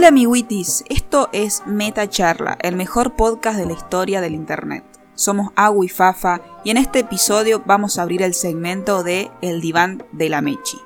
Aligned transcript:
Hola 0.00 0.08
amiguitis, 0.08 0.82
esto 0.88 1.28
es 1.30 1.62
Meta 1.66 2.08
Charla, 2.08 2.56
el 2.62 2.74
mejor 2.74 3.16
podcast 3.16 3.58
de 3.58 3.66
la 3.66 3.74
historia 3.74 4.22
del 4.22 4.34
internet. 4.34 4.82
Somos 5.14 5.52
Agua 5.56 5.84
y 5.84 5.90
Fafa 5.90 6.40
y 6.64 6.70
en 6.70 6.78
este 6.78 7.00
episodio 7.00 7.62
vamos 7.66 7.98
a 7.98 8.02
abrir 8.02 8.22
el 8.22 8.32
segmento 8.32 9.02
de 9.02 9.30
El 9.42 9.60
diván 9.60 10.02
de 10.12 10.30
la 10.30 10.40
Mechi. 10.40 10.78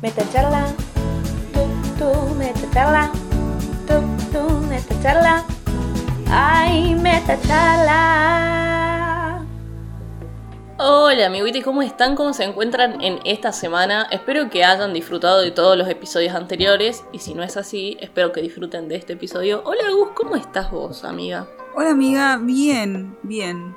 Meta 0.00 0.22
charla, 0.32 0.68
tú, 1.52 1.60
tú, 1.98 2.34
meta 2.36 2.70
charla, 2.72 3.10
tú, 3.86 4.00
tú, 4.32 4.66
meta 4.68 5.02
charla, 5.02 5.44
ay, 6.30 6.94
meta 6.94 7.38
charla. 7.42 8.85
Hola 10.78 11.24
amiguitos, 11.24 11.64
¿cómo 11.64 11.80
están? 11.80 12.14
¿Cómo 12.16 12.34
se 12.34 12.44
encuentran 12.44 13.00
en 13.00 13.18
esta 13.24 13.50
semana? 13.50 14.06
Espero 14.10 14.50
que 14.50 14.62
hayan 14.62 14.92
disfrutado 14.92 15.40
de 15.40 15.50
todos 15.50 15.74
los 15.78 15.88
episodios 15.88 16.34
anteriores 16.34 17.02
y 17.12 17.18
si 17.18 17.32
no 17.32 17.42
es 17.42 17.56
así, 17.56 17.96
espero 17.98 18.30
que 18.30 18.42
disfruten 18.42 18.86
de 18.86 18.96
este 18.96 19.14
episodio. 19.14 19.62
Hola 19.64 19.84
Gus, 19.90 20.10
¿cómo 20.14 20.36
estás 20.36 20.70
vos, 20.70 21.04
amiga? 21.04 21.48
Hola 21.74 21.92
amiga, 21.92 22.38
bien, 22.42 23.16
bien. 23.22 23.74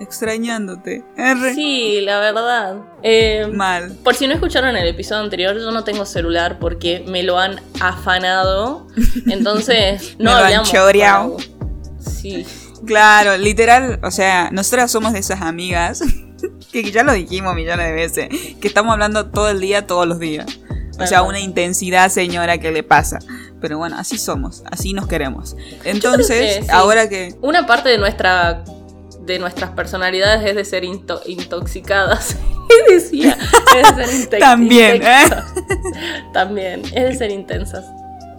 Extrañándote. 0.00 1.04
R. 1.18 1.54
Sí, 1.54 2.00
la 2.00 2.18
verdad. 2.18 2.76
Eh, 3.02 3.46
Mal. 3.52 3.98
por 4.02 4.14
si 4.14 4.26
no 4.26 4.32
escucharon 4.32 4.74
el 4.74 4.88
episodio 4.88 5.24
anterior, 5.24 5.54
yo 5.54 5.70
no 5.70 5.84
tengo 5.84 6.06
celular 6.06 6.58
porque 6.58 7.04
me 7.06 7.24
lo 7.24 7.38
han 7.38 7.60
afanado. 7.78 8.86
Entonces, 9.26 10.16
no 10.18 10.34
Me 10.34 10.50
lo 10.50 10.60
han 10.60 10.64
choreado. 10.64 11.36
Sí. 12.00 12.46
Claro, 12.86 13.36
literal, 13.36 14.00
o 14.02 14.10
sea, 14.10 14.48
nosotras 14.50 14.90
somos 14.90 15.12
de 15.12 15.18
esas 15.18 15.42
amigas 15.42 16.02
que 16.72 16.90
ya 16.90 17.02
lo 17.02 17.12
dijimos 17.12 17.54
millones 17.54 17.86
de 17.86 17.92
veces, 17.92 18.28
que 18.60 18.68
estamos 18.68 18.92
hablando 18.92 19.26
todo 19.26 19.50
el 19.50 19.60
día, 19.60 19.86
todos 19.86 20.06
los 20.06 20.18
días. 20.18 20.46
O 21.00 21.06
sea, 21.06 21.22
una 21.22 21.38
intensidad, 21.38 22.08
señora, 22.10 22.58
que 22.58 22.72
le 22.72 22.82
pasa. 22.82 23.20
Pero 23.60 23.78
bueno, 23.78 23.96
así 23.98 24.18
somos, 24.18 24.64
así 24.70 24.92
nos 24.92 25.06
queremos. 25.06 25.56
Entonces, 25.84 26.56
que 26.58 26.62
sí. 26.62 26.68
ahora 26.72 27.08
que... 27.08 27.36
Una 27.40 27.66
parte 27.66 27.88
de 27.88 27.98
nuestra 27.98 28.64
de 29.20 29.38
nuestras 29.38 29.70
personalidades 29.72 30.48
es 30.48 30.56
de 30.56 30.64
ser 30.64 30.84
into- 30.84 31.20
intoxicadas. 31.26 32.34
¿Qué 32.68 32.94
decía? 32.94 33.36
Es 33.76 33.96
de 33.96 34.06
ser 34.06 34.14
inte- 34.14 34.38
También, 34.40 35.02
¿eh? 35.02 35.22
intensas. 35.22 35.54
También, 36.32 36.82
es 36.86 36.92
de 37.04 37.14
ser 37.14 37.30
intensas. 37.30 37.84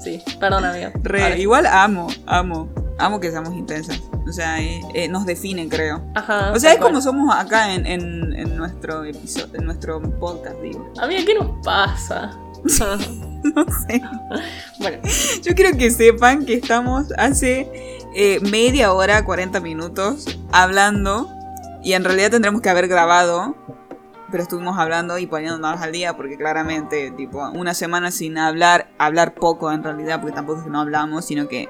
Sí, 0.03 0.21
perdón, 0.39 0.66
amiga. 0.66 0.91
Re, 1.03 1.39
igual 1.39 1.66
amo, 1.66 2.08
amo, 2.25 2.69
amo 3.00 3.19
que 3.19 3.31
seamos 3.31 3.53
intensas. 3.55 4.02
O 4.28 4.31
sea, 4.31 4.61
eh, 4.61 4.81
eh, 4.94 5.08
nos 5.08 5.25
definen, 5.25 5.69
creo. 5.69 6.02
Ajá. 6.16 6.52
O 6.53 6.59
sea, 6.59 6.73
es 6.73 6.80
como 6.80 7.02
somos 7.02 7.33
acá 7.36 7.73
en, 7.73 7.86
en- 7.88 8.33
en 8.33 8.55
nuestro 8.55 9.03
episodio, 9.03 9.59
en 9.59 9.66
nuestro 9.66 10.02
podcast, 10.19 10.58
digo. 10.61 10.92
Amiga, 11.02 11.22
¿qué 11.25 11.33
nos 11.36 11.64
pasa? 11.66 12.31
No 13.42 13.64
sé. 13.88 14.02
bueno, 14.80 14.97
Yo 15.42 15.55
quiero 15.55 15.77
que 15.77 15.89
sepan 15.92 16.45
que 16.45 16.55
estamos 16.55 17.05
hace 17.17 17.72
eh, 18.14 18.39
media 18.42 18.92
hora, 18.92 19.23
40 19.23 19.61
minutos 19.61 20.25
hablando. 20.52 21.30
Y 21.81 21.94
en 21.94 22.03
realidad 22.03 22.31
tendremos 22.31 22.61
que 22.61 22.67
haber 22.70 22.89
grabado. 22.89 23.55
Pero 24.31 24.44
estuvimos 24.44 24.77
hablando 24.77 25.17
y 25.17 25.25
poniéndonos 25.25 25.81
al 25.81 25.91
día 25.91 26.16
porque 26.16 26.38
claramente, 26.38 27.11
tipo, 27.11 27.49
una 27.49 27.73
semana 27.73 28.11
sin 28.11 28.38
hablar, 28.38 28.89
hablar 28.97 29.33
poco 29.33 29.71
en 29.71 29.83
realidad, 29.83 30.21
porque 30.21 30.36
tampoco 30.36 30.59
es 30.59 30.66
que 30.66 30.69
no 30.69 30.81
hablamos, 30.81 31.25
sino 31.25 31.47
que 31.47 31.69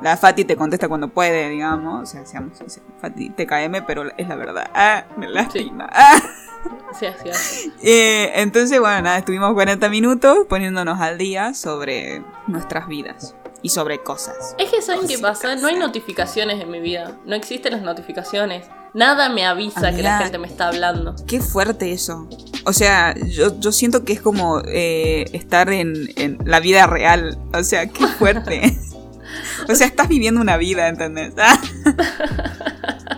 la 0.00 0.16
Fati 0.16 0.44
te 0.44 0.56
contesta 0.56 0.88
cuando 0.88 1.08
puede, 1.08 1.48
digamos. 1.48 2.02
O 2.02 2.06
sea, 2.06 2.24
seamos 2.24 2.56
sinceros, 2.58 2.88
Fati, 3.00 3.30
te 3.30 3.46
KM, 3.46 3.84
pero 3.86 4.04
es 4.16 4.28
la 4.28 4.36
verdad. 4.36 4.70
Ah, 4.74 5.04
me 5.16 5.28
lastima. 5.28 5.88
Ah. 5.92 6.18
sí, 6.98 7.06
es. 7.06 7.70
Eh, 7.82 8.32
entonces, 8.36 8.78
bueno, 8.80 9.02
nada, 9.02 9.18
estuvimos 9.18 9.52
40 9.54 9.88
minutos 9.88 10.46
poniéndonos 10.48 11.00
al 11.00 11.18
día 11.18 11.54
sobre 11.54 12.22
nuestras 12.46 12.88
vidas 12.88 13.34
y 13.62 13.70
sobre 13.70 13.98
cosas. 14.02 14.54
Es 14.58 14.70
que 14.70 14.82
¿saben 14.82 15.06
qué 15.06 15.18
pasa? 15.18 15.56
No 15.56 15.68
hay 15.68 15.76
notificaciones 15.76 16.60
en 16.60 16.70
mi 16.70 16.80
vida. 16.80 17.16
No 17.24 17.34
existen 17.34 17.72
las 17.72 17.82
notificaciones. 17.82 18.68
Nada 18.94 19.28
me 19.28 19.46
avisa 19.46 19.92
que 19.92 20.02
la 20.02 20.18
gente 20.18 20.38
me 20.38 20.46
está 20.46 20.68
hablando. 20.68 21.14
Qué 21.26 21.40
fuerte 21.40 21.92
eso. 21.92 22.28
O 22.64 22.72
sea, 22.72 23.14
yo, 23.26 23.58
yo 23.60 23.72
siento 23.72 24.04
que 24.04 24.12
es 24.14 24.20
como 24.20 24.60
eh, 24.66 25.26
estar 25.32 25.70
en, 25.70 26.08
en 26.16 26.38
la 26.44 26.60
vida 26.60 26.86
real. 26.86 27.38
O 27.54 27.62
sea, 27.62 27.86
qué 27.86 28.06
fuerte. 28.06 28.76
o 29.68 29.74
sea, 29.74 29.86
estás 29.86 30.08
viviendo 30.08 30.40
una 30.40 30.56
vida, 30.56 30.88
¿entendés? 30.88 31.34
Ah, 31.36 31.60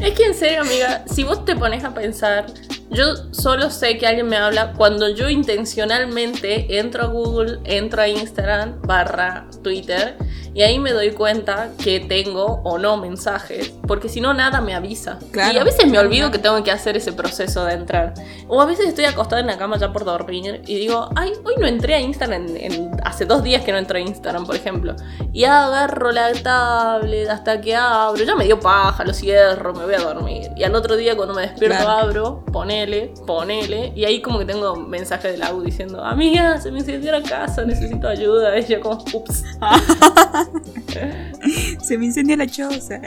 Es 0.00 0.14
que 0.14 0.24
en 0.24 0.34
serio, 0.34 0.62
amiga, 0.62 1.04
si 1.06 1.24
vos 1.24 1.44
te 1.44 1.54
pones 1.56 1.84
a 1.84 1.92
pensar, 1.92 2.46
yo 2.90 3.32
solo 3.32 3.70
sé 3.70 3.98
que 3.98 4.06
alguien 4.06 4.28
me 4.28 4.36
habla 4.36 4.72
cuando 4.72 5.10
yo 5.10 5.28
intencionalmente 5.28 6.78
entro 6.78 7.04
a 7.04 7.06
Google, 7.08 7.58
entro 7.64 8.00
a 8.00 8.08
Instagram 8.08 8.80
barra 8.82 9.46
Twitter 9.62 10.16
y 10.54 10.62
ahí 10.62 10.78
me 10.78 10.92
doy 10.92 11.12
cuenta 11.12 11.70
que 11.82 12.00
tengo 12.00 12.60
o 12.64 12.78
no 12.78 12.96
mensajes, 12.96 13.72
porque 13.86 14.08
si 14.08 14.20
no 14.20 14.34
nada 14.34 14.60
me 14.60 14.74
avisa. 14.74 15.18
Claro. 15.30 15.54
Y 15.54 15.58
a 15.58 15.64
veces 15.64 15.86
me 15.86 15.98
olvido 15.98 16.30
que 16.30 16.38
tengo 16.38 16.62
que 16.64 16.70
hacer 16.70 16.96
ese 16.96 17.12
proceso 17.12 17.64
de 17.64 17.74
entrar. 17.74 18.14
O 18.48 18.60
a 18.60 18.66
veces 18.66 18.86
estoy 18.88 19.04
acostada 19.04 19.40
en 19.40 19.46
la 19.46 19.58
cama 19.58 19.78
ya 19.78 19.92
por 19.92 20.04
dormir 20.04 20.62
y 20.66 20.76
digo, 20.76 21.08
ay, 21.16 21.32
hoy 21.44 21.54
no 21.58 21.66
entré 21.66 21.94
a 21.94 22.00
Instagram, 22.00 22.46
en- 22.48 22.72
en- 22.72 22.90
hace 23.04 23.24
dos 23.24 23.42
días 23.42 23.62
que 23.64 23.72
no 23.72 23.78
entro 23.78 23.96
a 23.98 24.00
Instagram, 24.00 24.44
por 24.46 24.56
ejemplo. 24.56 24.94
Y 25.32 25.44
agarro 25.44 26.10
la 26.12 26.32
tablet 26.32 27.28
hasta 27.28 27.60
que 27.60 27.76
abro, 27.76 28.22
ya 28.24 28.34
me 28.36 28.44
dio 28.44 28.58
paja, 28.58 29.04
lo 29.04 29.12
cierro, 29.14 29.72
me 29.74 29.84
voy 29.84 29.94
a 29.94 30.00
dormir. 30.00 30.50
Y 30.56 30.64
al 30.64 30.74
otro 30.74 30.96
día 30.96 31.16
cuando 31.16 31.34
me 31.34 31.42
despierto 31.42 31.76
Claro. 31.76 31.90
abro, 31.90 32.44
ponele, 32.52 33.12
ponele, 33.26 33.92
y 33.94 34.04
ahí 34.04 34.20
como 34.20 34.38
que 34.38 34.44
tengo 34.44 34.74
mensaje 34.76 35.30
de 35.32 35.38
la 35.38 35.54
U 35.54 35.62
diciendo, 35.62 36.02
amiga, 36.04 36.60
se 36.60 36.70
me 36.72 36.80
incendió 36.80 37.12
la 37.12 37.22
casa, 37.22 37.62
necesito 37.64 38.08
ayuda. 38.08 38.58
Y 38.58 38.64
yo 38.66 38.80
como, 38.80 39.04
ups. 39.12 39.44
se 41.82 41.98
me 41.98 42.06
incendia 42.06 42.36
la 42.36 42.46
choza. 42.46 43.00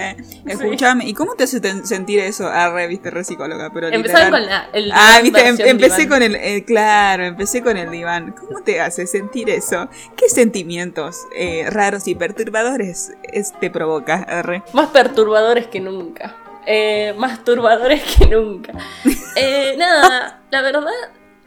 Escúchame, 0.46 1.06
¿y 1.08 1.14
cómo 1.14 1.36
te 1.36 1.44
hace 1.44 1.60
sentir 1.86 2.20
eso? 2.20 2.48
Ah, 2.48 2.70
re, 2.72 2.88
viste, 2.88 3.10
re 3.12 3.24
psicóloga, 3.24 3.70
pero 3.74 3.88
Empezaron 3.90 4.32
con 4.32 4.46
la, 4.46 4.70
el 4.74 4.92
Ah, 4.94 5.20
viste, 5.22 5.48
em- 5.48 5.58
empecé 5.60 6.02
diván. 6.04 6.10
con 6.10 6.24
el, 6.24 6.36
eh, 6.36 6.64
claro, 6.66 7.26
empecé 7.26 7.62
con 7.62 7.78
el 7.78 7.90
diván. 7.92 8.32
¿Cómo 8.34 8.62
te 8.62 8.80
hace 8.82 9.08
sentir 9.08 9.50
eso? 9.50 9.90
¿Qué 10.16 10.30
sentimientos 10.30 11.18
eh, 11.36 11.66
raros 11.70 12.08
y 12.08 12.16
perturbadores 12.16 13.14
es- 13.32 13.54
te 13.60 13.70
provoca, 13.70 14.26
R? 14.30 14.64
Más 14.74 14.90
perturbadores 14.90 15.68
que 15.68 15.80
nunca. 15.80 16.36
Eh, 16.66 17.14
más 17.18 17.44
turbadores 17.44 18.02
que 18.04 18.26
nunca. 18.28 18.74
Nada, 19.78 20.42
la 20.50 20.62
verdad 20.62 20.84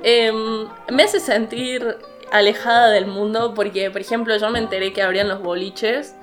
em, 0.02 0.66
me 0.90 1.02
hace 1.04 1.20
sentir 1.20 1.96
alejada 2.32 2.90
del 2.90 3.06
mundo 3.06 3.54
porque, 3.54 3.90
por 3.90 4.00
ejemplo, 4.00 4.36
yo 4.36 4.50
me 4.50 4.58
enteré 4.58 4.92
que 4.92 5.02
abrían 5.02 5.28
los 5.28 5.42
boliches 5.42 6.16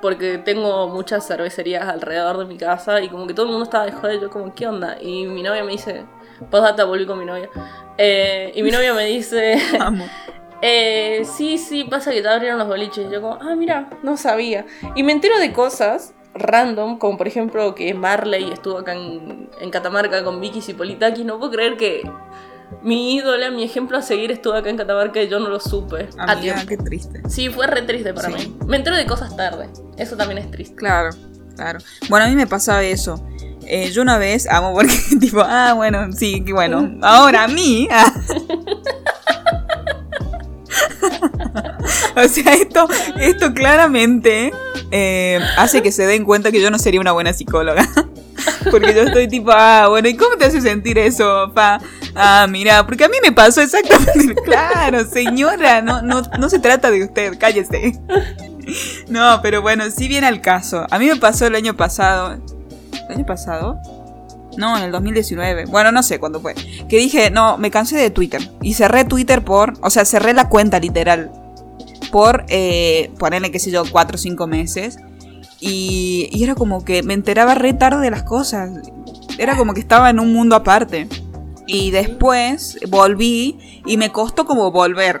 porque 0.00 0.38
tengo 0.38 0.88
muchas 0.88 1.26
cervecerías 1.26 1.86
alrededor 1.86 2.38
de 2.38 2.44
mi 2.46 2.56
casa 2.56 3.00
y 3.00 3.08
como 3.08 3.26
que 3.26 3.34
todo 3.34 3.46
el 3.46 3.52
mundo 3.52 3.64
estaba 3.64 3.86
de 3.86 3.92
joder, 3.92 4.20
yo 4.20 4.30
como, 4.30 4.54
¿qué 4.54 4.66
onda? 4.66 4.96
Y 5.00 5.26
mi 5.26 5.42
novia 5.42 5.62
me 5.62 5.72
dice, 5.72 6.04
postdata, 6.50 6.84
volví 6.84 7.06
con 7.06 7.18
mi 7.18 7.24
novia. 7.24 7.48
Eh, 7.98 8.52
y 8.54 8.62
mi 8.62 8.70
novia 8.70 8.94
me 8.94 9.04
dice, 9.04 9.60
eh, 10.62 11.22
sí, 11.24 11.58
sí, 11.58 11.84
pasa 11.84 12.12
que 12.12 12.22
ya 12.22 12.32
abrieron 12.32 12.58
los 12.58 12.68
boliches. 12.68 13.08
Y 13.08 13.12
yo 13.12 13.20
como, 13.20 13.38
ah, 13.40 13.54
mira, 13.56 13.90
no 14.02 14.16
sabía. 14.16 14.64
Y 14.94 15.02
me 15.02 15.12
entero 15.12 15.38
de 15.38 15.52
cosas 15.52 16.14
random, 16.32 16.98
como 16.98 17.18
por 17.18 17.26
ejemplo 17.26 17.74
que 17.74 17.92
Marley 17.92 18.52
estuvo 18.52 18.78
acá 18.78 18.94
en, 18.94 19.50
en 19.60 19.70
Catamarca 19.70 20.24
con 20.24 20.40
Vicky 20.40 20.62
Cipolitakis. 20.62 21.24
No 21.24 21.38
puedo 21.38 21.52
creer 21.52 21.76
que 21.76 22.02
mi 22.82 23.14
ídola, 23.16 23.50
mi 23.50 23.62
ejemplo 23.64 23.98
a 23.98 24.02
seguir 24.02 24.30
estuvo 24.30 24.54
acá 24.54 24.70
en 24.70 24.76
Catamarca 24.76 25.22
y 25.22 25.28
yo 25.28 25.38
no 25.38 25.48
lo 25.48 25.60
supe 25.60 26.08
a 26.18 26.32
Amiga, 26.32 26.54
tiempo. 26.54 26.66
qué 26.68 26.76
triste. 26.78 27.22
Sí, 27.28 27.48
fue 27.50 27.66
re 27.66 27.82
triste 27.82 28.14
para 28.14 28.28
Sí. 28.28 28.34
mí. 28.48 28.56
Me 28.66 28.76
entero 28.76 28.96
de 28.96 29.06
cosas 29.06 29.36
tarde. 29.36 29.68
Eso 29.96 30.16
también 30.16 30.38
es 30.38 30.50
triste. 30.50 30.76
Claro, 30.76 31.10
claro. 31.56 31.78
Bueno, 32.08 32.26
a 32.26 32.28
mí 32.28 32.34
me 32.36 32.46
pasaba 32.46 32.82
eso. 32.82 33.22
Eh, 33.66 33.90
yo 33.92 34.02
una 34.02 34.18
vez, 34.18 34.48
amo 34.48 34.72
porque, 34.72 34.94
tipo, 35.20 35.40
ah, 35.42 35.74
bueno, 35.74 36.10
sí, 36.12 36.42
que 36.44 36.52
bueno. 36.52 36.98
Ahora 37.02 37.44
a 37.44 37.48
mí. 37.48 37.86
ah. 37.90 38.12
o 42.16 42.28
sea, 42.28 42.54
esto, 42.54 42.88
esto 43.18 43.52
claramente 43.54 44.52
eh, 44.90 45.40
hace 45.56 45.82
que 45.82 45.92
se 45.92 46.06
den 46.06 46.24
cuenta 46.24 46.50
que 46.52 46.60
yo 46.60 46.70
no 46.70 46.78
sería 46.78 47.00
una 47.00 47.12
buena 47.12 47.32
psicóloga. 47.32 47.86
Porque 48.70 48.94
yo 48.94 49.02
estoy 49.02 49.28
tipo, 49.28 49.50
ah, 49.52 49.86
bueno, 49.88 50.08
¿y 50.08 50.16
cómo 50.16 50.36
te 50.36 50.46
hace 50.46 50.60
sentir 50.60 50.98
eso, 50.98 51.50
pa? 51.54 51.80
Ah, 52.14 52.46
mira, 52.48 52.86
porque 52.86 53.04
a 53.04 53.08
mí 53.08 53.16
me 53.22 53.32
pasó 53.32 53.60
exactamente. 53.60 54.34
Claro, 54.44 55.04
señora, 55.04 55.80
no, 55.80 56.02
no, 56.02 56.22
no 56.22 56.48
se 56.48 56.58
trata 56.58 56.90
de 56.90 57.04
usted, 57.04 57.38
cállese. 57.38 58.00
No, 59.08 59.40
pero 59.42 59.62
bueno, 59.62 59.84
sí 59.90 60.08
viene 60.08 60.26
al 60.26 60.40
caso. 60.40 60.86
A 60.90 60.98
mí 60.98 61.06
me 61.06 61.16
pasó 61.16 61.46
el 61.46 61.54
año 61.54 61.76
pasado. 61.76 62.38
¿El 63.08 63.16
año 63.16 63.26
pasado? 63.26 63.80
No, 64.56 64.76
en 64.76 64.84
el 64.84 64.92
2019. 64.92 65.66
Bueno, 65.66 65.92
no 65.92 66.02
sé 66.02 66.18
cuándo 66.18 66.40
fue. 66.40 66.54
Que 66.88 66.98
dije, 66.98 67.30
no, 67.30 67.58
me 67.58 67.70
cansé 67.70 67.96
de 67.96 68.10
Twitter. 68.10 68.50
Y 68.62 68.74
cerré 68.74 69.04
Twitter 69.04 69.44
por. 69.44 69.74
O 69.82 69.90
sea, 69.90 70.04
cerré 70.04 70.32
la 70.32 70.48
cuenta 70.48 70.78
literal. 70.78 71.30
Por 72.10 72.44
eh, 72.48 73.10
ponerle, 73.18 73.50
qué 73.50 73.58
sé 73.58 73.70
yo, 73.70 73.84
4 73.90 74.16
o 74.16 74.18
5 74.18 74.46
meses. 74.46 74.98
Y, 75.60 76.28
y 76.32 76.42
era 76.42 76.54
como 76.54 76.84
que 76.84 77.02
me 77.02 77.14
enteraba 77.14 77.54
re 77.54 77.72
tarde 77.72 78.02
de 78.02 78.10
las 78.10 78.22
cosas. 78.22 78.70
Era 79.38 79.56
como 79.56 79.74
que 79.74 79.80
estaba 79.80 80.10
en 80.10 80.18
un 80.18 80.32
mundo 80.32 80.56
aparte. 80.56 81.08
Y 81.66 81.90
después 81.90 82.78
volví 82.88 83.82
y 83.86 83.96
me 83.96 84.10
costó 84.10 84.44
como 84.44 84.70
volver. 84.70 85.20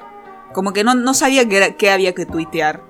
Como 0.52 0.72
que 0.72 0.82
no, 0.82 0.94
no 0.94 1.14
sabía 1.14 1.48
qué, 1.48 1.76
qué 1.78 1.90
había 1.90 2.14
que 2.14 2.26
tuitear. 2.26 2.82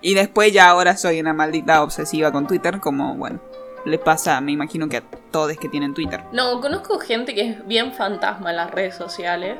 Y 0.00 0.14
después 0.14 0.52
ya 0.52 0.68
ahora 0.68 0.96
soy 0.96 1.20
una 1.20 1.32
maldita 1.32 1.82
obsesiva 1.82 2.32
con 2.32 2.46
Twitter, 2.46 2.80
como, 2.80 3.16
bueno, 3.16 3.40
le 3.84 3.98
pasa, 3.98 4.40
me 4.40 4.52
imagino 4.52 4.88
que 4.88 4.98
a 4.98 5.02
todos 5.30 5.56
que 5.56 5.68
tienen 5.68 5.94
Twitter. 5.94 6.22
No, 6.32 6.60
conozco 6.60 6.98
gente 6.98 7.34
que 7.34 7.50
es 7.50 7.66
bien 7.66 7.92
fantasma 7.92 8.50
en 8.50 8.56
las 8.56 8.70
redes 8.70 8.94
sociales 8.94 9.58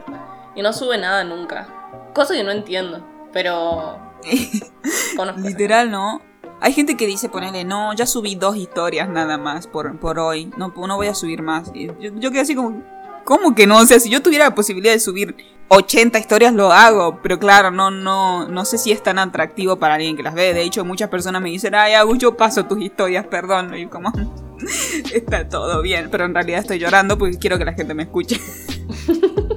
y 0.54 0.62
no 0.62 0.72
sube 0.72 0.98
nada 0.98 1.24
nunca. 1.24 1.68
Cosa 2.14 2.34
que 2.34 2.44
no 2.44 2.50
entiendo, 2.50 3.04
pero. 3.32 3.98
Literal, 5.36 5.90
¿no? 5.90 6.20
Hay 6.60 6.72
gente 6.72 6.96
que 6.96 7.06
dice, 7.06 7.28
ponele, 7.28 7.64
no, 7.64 7.94
ya 7.94 8.06
subí 8.06 8.34
dos 8.34 8.56
historias 8.56 9.08
nada 9.08 9.38
más 9.38 9.66
por, 9.66 9.98
por 9.98 10.18
hoy, 10.18 10.50
no, 10.56 10.72
no 10.76 10.96
voy 10.96 11.06
a 11.06 11.14
subir 11.14 11.42
más. 11.42 11.72
Yo, 11.72 11.92
yo 12.00 12.30
quedé 12.30 12.40
así 12.40 12.54
como, 12.54 12.82
¿cómo 13.24 13.54
que 13.54 13.66
no? 13.66 13.78
O 13.78 13.86
sea, 13.86 14.00
si 14.00 14.10
yo 14.10 14.22
tuviera 14.22 14.46
la 14.46 14.54
posibilidad 14.54 14.92
de 14.92 15.00
subir 15.00 15.36
80 15.68 16.18
historias, 16.18 16.54
lo 16.54 16.72
hago, 16.72 17.20
pero 17.22 17.38
claro, 17.38 17.70
no, 17.70 17.90
no, 17.90 18.48
no 18.48 18.64
sé 18.64 18.78
si 18.78 18.90
es 18.90 19.02
tan 19.02 19.18
atractivo 19.18 19.76
para 19.76 19.94
alguien 19.94 20.16
que 20.16 20.22
las 20.22 20.34
ve. 20.34 20.54
De 20.54 20.62
hecho, 20.62 20.84
muchas 20.84 21.10
personas 21.10 21.42
me 21.42 21.50
dicen, 21.50 21.74
ay, 21.74 21.92
Agus, 21.92 22.18
yo 22.18 22.36
paso 22.36 22.64
tus 22.64 22.80
historias, 22.80 23.26
perdón. 23.26 23.76
Y 23.76 23.86
como, 23.86 24.12
está 25.12 25.48
todo 25.48 25.82
bien, 25.82 26.08
pero 26.10 26.24
en 26.24 26.34
realidad 26.34 26.60
estoy 26.60 26.78
llorando 26.78 27.18
porque 27.18 27.38
quiero 27.38 27.58
que 27.58 27.66
la 27.66 27.74
gente 27.74 27.94
me 27.94 28.04
escuche. 28.04 28.40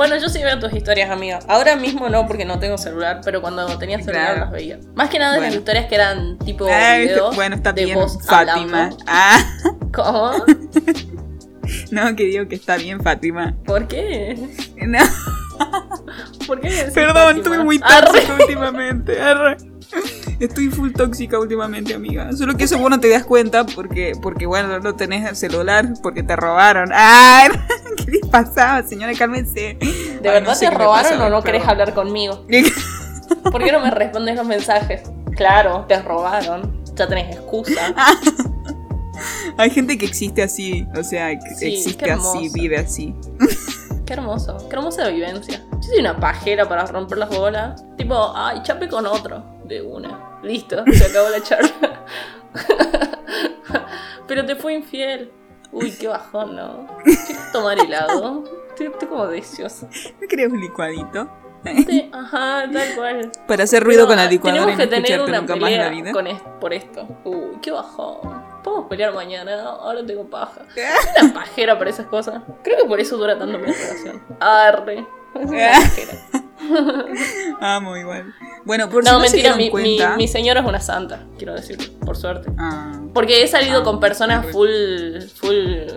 Bueno, 0.00 0.16
yo 0.16 0.30
sí 0.30 0.42
veo 0.42 0.58
tus 0.58 0.72
historias, 0.72 1.10
amiga. 1.10 1.40
Ahora 1.46 1.76
mismo 1.76 2.08
no, 2.08 2.26
porque 2.26 2.46
no 2.46 2.58
tengo 2.58 2.78
celular, 2.78 3.20
pero 3.22 3.42
cuando 3.42 3.66
tenía 3.76 3.98
celular 3.98 4.28
Claro. 4.28 4.40
las 4.40 4.50
veía. 4.50 4.78
Más 4.94 5.10
que 5.10 5.18
nada 5.18 5.34
de 5.34 5.42
las 5.42 5.54
historias 5.54 5.88
que 5.88 5.94
eran 5.94 6.38
tipo 6.38 6.66
Ay, 6.72 7.02
videos 7.02 7.36
bueno, 7.36 7.54
está 7.54 7.74
de 7.74 7.84
bien, 7.84 7.98
voz 7.98 8.16
Fátima. 8.24 8.84
hablando. 8.84 8.96
Ah, 9.06 9.44
¿Cómo? 9.92 10.32
no, 11.90 12.16
que 12.16 12.24
digo 12.24 12.48
que 12.48 12.54
está 12.54 12.76
bien, 12.78 13.02
Fátima. 13.02 13.54
¿Por 13.66 13.88
qué? 13.88 14.38
No. 14.86 15.00
¿Por 16.46 16.62
qué 16.62 16.70
Perdón, 16.94 17.14
Fátima? 17.16 17.30
estuve 17.36 17.58
muy 17.58 17.78
tóxica 17.78 18.36
últimamente. 18.40 19.20
arre. 19.20 19.58
Estoy 20.40 20.68
full 20.68 20.92
tóxica 20.92 21.38
últimamente, 21.38 21.92
amiga. 21.94 22.32
Solo 22.32 22.56
que 22.56 22.64
eso 22.64 22.78
vos 22.78 22.88
no 22.88 22.98
te 22.98 23.10
das 23.10 23.24
cuenta 23.24 23.66
porque, 23.66 24.12
porque 24.22 24.46
bueno, 24.46 24.80
no 24.80 24.96
tenés 24.96 25.28
el 25.28 25.36
celular 25.36 25.92
porque 26.02 26.22
te 26.22 26.34
robaron. 26.34 26.90
¡Ay! 26.94 27.50
¿Qué 27.96 28.10
les 28.10 28.26
pasaba, 28.26 28.82
señora? 28.82 29.12
Cálmense. 29.12 29.76
¿De 29.78 30.30
verdad 30.30 30.58
te 30.58 30.70
robaron 30.70 31.20
o 31.20 31.28
no 31.28 31.42
querés 31.42 31.68
hablar 31.68 31.92
conmigo? 31.92 32.46
¿Por 33.52 33.62
qué 33.62 33.70
no 33.70 33.80
me 33.80 33.90
respondes 33.90 34.34
los 34.34 34.46
mensajes? 34.46 35.02
Claro, 35.36 35.84
te 35.86 36.00
robaron. 36.00 36.82
Ya 36.94 37.06
tenés 37.06 37.36
excusa. 37.36 37.94
Hay 39.58 39.68
gente 39.68 39.98
que 39.98 40.06
existe 40.06 40.42
así, 40.42 40.86
o 40.96 41.02
sea, 41.02 41.38
Sí, 41.58 41.74
existe 41.74 42.10
así, 42.10 42.48
vive 42.54 42.78
así. 42.78 43.14
Qué 44.06 44.14
hermoso, 44.14 44.56
qué 44.70 44.76
hermosa 44.76 45.08
vivencia. 45.08 45.62
Yo 45.72 45.82
soy 45.82 45.98
una 45.98 46.18
pajera 46.18 46.66
para 46.66 46.86
romper 46.86 47.18
las 47.18 47.28
bolas. 47.28 47.84
Tipo, 47.98 48.32
ay, 48.34 48.62
chape 48.62 48.88
con 48.88 49.06
otro. 49.06 49.44
De 49.70 49.80
una. 49.82 50.38
Listo, 50.42 50.84
se 50.92 51.04
acabó 51.06 51.28
la 51.30 51.40
charla. 51.42 52.04
Pero 54.26 54.44
te 54.44 54.56
fue 54.56 54.74
infiel. 54.74 55.30
Uy, 55.72 55.92
qué 55.92 56.08
bajón, 56.08 56.56
¿no? 56.56 56.88
¿Quieres 57.04 57.52
tomar 57.52 57.78
helado? 57.78 58.44
Estoy, 58.70 58.86
estoy 58.88 59.08
como 59.08 59.26
deliciosa. 59.28 59.88
¿No 60.20 60.26
querés 60.28 60.50
un 60.52 60.60
licuadito? 60.60 61.30
Sí, 61.86 62.10
ajá, 62.12 62.64
tal 62.72 62.94
cual. 62.96 63.32
Para 63.46 63.64
hacer 63.64 63.84
ruido 63.84 64.06
con 64.06 64.16
la 64.16 64.26
licuadora 64.26 64.62
y 64.62 64.64
Tenemos 64.64 64.78
no 64.78 64.84
que 64.84 64.86
tener 64.90 65.10
escucharte 65.12 65.30
una 65.30 65.40
nunca 65.40 65.56
más 65.56 65.70
en 65.70 65.78
la 65.78 65.84
pelea 65.88 66.02
vida. 66.02 66.12
con 66.12 66.26
es- 66.26 66.42
por 66.60 66.74
esto. 66.74 67.06
Uy, 67.24 67.58
qué 67.62 67.70
bajón. 67.70 68.18
Podemos 68.64 68.88
pelear 68.88 69.14
mañana, 69.14 69.62
ahora 69.62 70.04
tengo 70.04 70.24
paja. 70.28 70.62
Soy 70.74 71.24
una 71.24 71.34
pajera 71.34 71.78
para 71.78 71.90
esas 71.90 72.06
cosas. 72.06 72.42
Creo 72.64 72.76
que 72.78 72.84
por 72.86 72.98
eso 72.98 73.16
dura 73.16 73.38
tanto 73.38 73.56
mi 73.58 73.66
relación. 73.66 74.20
Arre. 74.40 75.06
Una 75.34 75.68
pajera. 75.70 76.12
Amo 77.60 77.96
igual. 77.96 78.32
Bueno, 78.64 78.88
por 78.88 79.04
si 79.04 79.10
No, 79.10 79.18
no 79.18 79.24
se 79.24 79.30
mentira, 79.36 79.54
dieron 79.54 79.58
mi, 79.58 79.64
mi, 79.64 79.96
cuenta... 79.96 80.16
mi 80.16 80.28
señora 80.28 80.60
es 80.60 80.66
una 80.66 80.80
santa, 80.80 81.24
quiero 81.38 81.54
decirlo, 81.54 81.92
por 82.04 82.16
suerte. 82.16 82.50
Ah, 82.58 83.00
Porque 83.14 83.42
he 83.42 83.48
salido 83.48 83.80
Ah, 83.80 83.84
con 83.84 84.00
personas 84.00 84.46
full, 84.52 85.20
full 85.34 85.56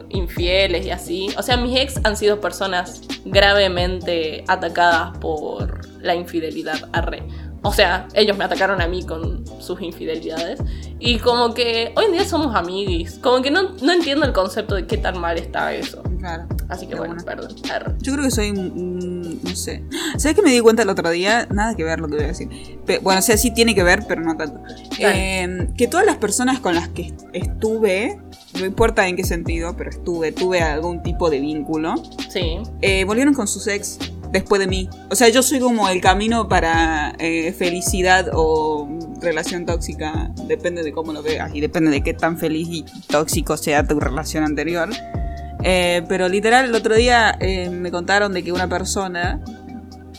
infieles 0.09 0.85
y 0.85 0.91
así. 0.91 1.27
O 1.37 1.43
sea, 1.43 1.57
mis 1.57 1.77
ex 1.79 1.99
han 2.03 2.15
sido 2.17 2.39
personas 2.39 3.01
gravemente 3.25 4.43
atacadas 4.47 5.17
por 5.17 5.81
la 6.01 6.15
infidelidad. 6.15 6.89
Arre. 6.93 7.23
O 7.65 7.71
sea, 7.71 8.07
ellos 8.13 8.37
me 8.37 8.43
atacaron 8.43 8.81
a 8.81 8.87
mí 8.87 9.05
con 9.05 9.45
sus 9.61 9.81
infidelidades. 9.81 10.59
Y 10.99 11.19
como 11.19 11.53
que 11.53 11.93
hoy 11.95 12.05
en 12.05 12.11
día 12.11 12.25
somos 12.25 12.55
amiguis. 12.55 13.19
Como 13.19 13.41
que 13.41 13.51
no, 13.51 13.69
no 13.81 13.91
entiendo 13.93 14.25
el 14.25 14.33
concepto 14.33 14.75
de 14.75 14.85
qué 14.85 14.97
tan 14.97 15.19
mal 15.19 15.37
está 15.37 15.73
eso. 15.73 16.03
Claro. 16.23 16.47
Así 16.69 16.85
que 16.87 16.91
Pero 16.95 16.99
bueno, 17.05 17.15
bueno. 17.23 17.51
perdón. 17.65 17.97
Yo 18.01 18.13
creo 18.13 18.23
que 18.25 18.31
soy, 18.31 18.53
mm, 18.53 19.43
no 19.43 19.55
sé. 19.55 19.83
¿Sabes 20.17 20.35
qué 20.35 20.41
me 20.41 20.51
di 20.51 20.59
cuenta 20.61 20.83
el 20.83 20.89
otro 20.89 21.09
día? 21.09 21.47
Nada 21.51 21.75
que 21.75 21.83
ver 21.83 21.99
lo 21.99 22.07
que 22.07 22.15
voy 22.15 22.23
a 22.23 22.27
decir. 22.27 22.47
Pe- 22.85 22.99
bueno, 22.99 23.19
o 23.19 23.21
sea, 23.21 23.35
sí 23.37 23.51
tiene 23.51 23.75
que 23.75 23.83
ver, 23.83 24.05
pero 24.07 24.21
no 24.21 24.37
tanto. 24.37 24.61
Eh, 24.99 25.67
que 25.77 25.87
todas 25.87 26.05
las 26.05 26.17
personas 26.17 26.59
con 26.59 26.75
las 26.75 26.87
que 26.89 27.03
est- 27.07 27.21
estuve, 27.33 28.19
no 28.59 28.65
importa 28.65 29.07
en 29.07 29.15
qué 29.17 29.23
sentido, 29.25 29.75
pero 29.75 29.89
estuve, 29.89 30.31
tuve 30.31 30.61
algún 30.61 31.03
tipo 31.03 31.29
de 31.29 31.39
vínculo, 31.41 31.95
Sí. 32.29 32.57
eh, 32.81 33.03
volvieron 33.05 33.33
con 33.33 33.47
sus 33.47 33.67
ex 33.67 33.99
después 34.31 34.59
de 34.59 34.67
mí. 34.67 34.89
O 35.11 35.15
sea, 35.15 35.29
yo 35.29 35.43
soy 35.43 35.59
como 35.59 35.87
el 35.89 35.99
camino 36.01 36.47
para 36.47 37.15
eh, 37.19 37.53
felicidad 37.53 38.29
o 38.33 38.87
relación 39.21 39.65
tóxica, 39.65 40.31
depende 40.47 40.83
de 40.83 40.91
cómo 40.91 41.13
lo 41.13 41.21
veas 41.21 41.53
y 41.53 41.61
depende 41.61 41.91
de 41.91 42.01
qué 42.01 42.13
tan 42.13 42.37
feliz 42.37 42.67
y 42.71 42.85
tóxico 43.07 43.57
sea 43.57 43.85
tu 43.87 43.99
relación 43.99 44.43
anterior. 44.43 44.89
Eh, 45.63 46.03
pero 46.09 46.27
literal, 46.27 46.65
el 46.65 46.75
otro 46.75 46.95
día 46.95 47.35
eh, 47.39 47.69
me 47.69 47.91
contaron 47.91 48.33
de 48.33 48.43
que 48.43 48.51
una 48.51 48.67
persona 48.67 49.39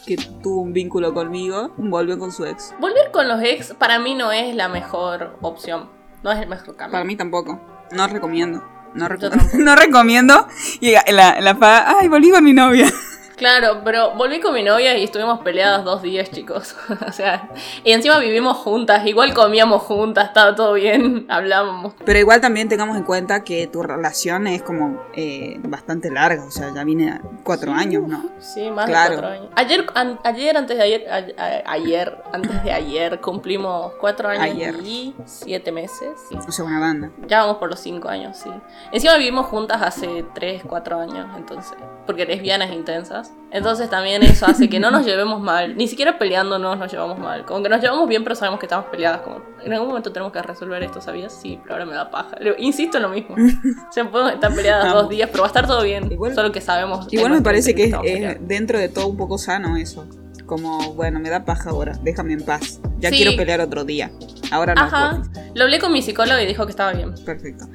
que 0.06 0.16
tuvo 0.42 0.60
un 0.60 0.72
vínculo 0.72 1.14
conmigo 1.14 1.72
volvió 1.76 2.18
con 2.18 2.30
su 2.32 2.44
ex. 2.44 2.74
Volver 2.80 3.10
con 3.12 3.26
los 3.28 3.42
ex 3.42 3.74
para 3.74 3.98
mí 3.98 4.14
no 4.14 4.32
es 4.32 4.54
la 4.54 4.68
mejor 4.68 5.38
opción. 5.40 5.88
No 6.22 6.32
es 6.32 6.38
el 6.40 6.48
mejor 6.48 6.76
camino. 6.76 6.92
Para 6.92 7.04
mí 7.04 7.16
tampoco. 7.16 7.60
No 7.92 8.06
recomiendo. 8.06 8.62
No, 8.94 9.08
reco- 9.08 9.30
no 9.58 9.74
recomiendo. 9.76 10.46
Y 10.80 10.92
la, 11.12 11.40
la 11.40 11.56
fa, 11.56 11.98
ay, 11.98 12.08
volví 12.08 12.30
con 12.30 12.44
mi 12.44 12.52
novia. 12.52 12.86
Claro, 13.36 13.80
pero 13.84 14.12
volví 14.12 14.40
con 14.40 14.54
mi 14.54 14.62
novia 14.62 14.96
y 14.96 15.04
estuvimos 15.04 15.40
peleadas 15.40 15.84
dos 15.84 16.02
días, 16.02 16.30
chicos. 16.30 16.76
o 17.08 17.12
sea, 17.12 17.48
y 17.82 17.90
encima 17.92 18.18
vivimos 18.18 18.56
juntas, 18.58 19.04
igual 19.06 19.34
comíamos 19.34 19.82
juntas, 19.82 20.26
estaba 20.28 20.54
todo 20.54 20.74
bien, 20.74 21.26
hablábamos. 21.30 21.94
Pero 22.04 22.18
igual 22.18 22.40
también 22.40 22.68
tengamos 22.68 22.96
en 22.96 23.02
cuenta 23.02 23.42
que 23.42 23.66
tu 23.66 23.82
relación 23.82 24.46
es 24.46 24.62
como 24.62 25.02
eh, 25.14 25.58
bastante 25.64 26.10
larga, 26.10 26.44
o 26.44 26.50
sea, 26.50 26.72
ya 26.72 26.84
viene 26.84 27.20
cuatro 27.42 27.72
años, 27.72 28.06
¿no? 28.06 28.24
Sí, 28.38 28.70
más 28.70 28.86
Claro. 28.86 29.16
de 29.16 29.20
cuatro 29.22 29.36
años. 29.40 29.52
Ayer, 29.56 29.86
an- 29.94 30.20
ayer 30.24 30.56
antes 30.56 30.76
de 30.76 30.82
ayer, 30.84 31.06
a- 31.10 31.70
ayer, 31.72 32.16
antes 32.32 32.62
de 32.62 32.72
ayer, 32.72 33.20
cumplimos 33.20 33.92
cuatro 34.00 34.28
años 34.28 34.44
Ayer. 34.44 34.76
y 34.84 35.14
siete 35.24 35.72
meses. 35.72 36.10
Sí. 36.28 36.36
O 36.46 36.52
sea, 36.52 36.64
una 36.64 36.78
banda. 36.78 37.10
Ya 37.26 37.40
vamos 37.40 37.56
por 37.56 37.68
los 37.68 37.80
cinco 37.80 38.08
años, 38.08 38.36
sí. 38.36 38.50
Encima 38.92 39.16
vivimos 39.16 39.46
juntas 39.46 39.82
hace 39.82 40.24
tres, 40.34 40.62
cuatro 40.66 41.00
años, 41.00 41.26
entonces, 41.36 41.76
porque 42.06 42.26
lesbianas 42.26 42.70
intensas. 42.72 43.24
Entonces 43.50 43.88
también 43.88 44.22
eso 44.24 44.46
hace 44.46 44.68
que 44.68 44.80
no 44.80 44.90
nos 44.90 45.06
llevemos 45.06 45.40
mal. 45.40 45.76
Ni 45.76 45.86
siquiera 45.86 46.18
peleándonos 46.18 46.76
nos 46.76 46.90
llevamos 46.90 47.20
mal. 47.20 47.44
Como 47.44 47.62
que 47.62 47.68
nos 47.68 47.80
llevamos 47.80 48.08
bien, 48.08 48.24
pero 48.24 48.34
sabemos 48.34 48.58
que 48.58 48.66
estamos 48.66 48.86
peleadas. 48.86 49.20
Como, 49.20 49.42
en 49.62 49.72
algún 49.72 49.88
momento 49.88 50.10
tenemos 50.12 50.32
que 50.32 50.42
resolver 50.42 50.82
esto, 50.82 51.00
¿sabías? 51.00 51.32
Sí, 51.40 51.60
pero 51.62 51.74
ahora 51.74 51.86
me 51.86 51.94
da 51.94 52.10
paja. 52.10 52.36
Le- 52.40 52.56
Insisto 52.58 52.96
en 52.96 53.04
lo 53.04 53.10
mismo. 53.10 53.36
O 53.36 53.92
sea, 53.92 54.10
podemos 54.10 54.32
estar 54.32 54.52
peleadas 54.52 54.86
Vamos. 54.86 55.02
dos 55.02 55.10
días, 55.10 55.28
pero 55.30 55.42
va 55.42 55.46
a 55.46 55.50
estar 55.50 55.66
todo 55.68 55.84
bien. 55.84 56.10
Igual- 56.10 56.34
solo 56.34 56.50
que 56.50 56.60
sabemos. 56.60 57.06
Igual 57.12 57.30
me 57.32 57.42
parece 57.42 57.76
que 57.76 57.84
es, 58.02 58.36
dentro 58.48 58.78
de 58.78 58.88
todo 58.88 59.06
un 59.06 59.16
poco 59.16 59.38
sano 59.38 59.76
eso. 59.76 60.04
Como, 60.46 60.92
bueno, 60.94 61.20
me 61.20 61.30
da 61.30 61.44
paja 61.44 61.70
ahora, 61.70 61.92
déjame 62.02 62.32
en 62.34 62.44
paz. 62.44 62.80
Ya 62.98 63.10
Sí. 63.10 63.16
quiero 63.16 63.36
pelear 63.36 63.60
otro 63.60 63.84
día. 63.84 64.10
Ahora 64.50 64.74
no. 64.74 64.82
Ajá. 64.82 65.22
Lo 65.54 65.62
hablé 65.64 65.78
con 65.78 65.92
mi 65.92 66.02
psicólogo 66.02 66.38
y 66.40 66.46
dijo 66.46 66.66
que 66.66 66.70
estaba 66.70 66.92
bien. 66.92 67.14
Perfecto. 67.24 67.66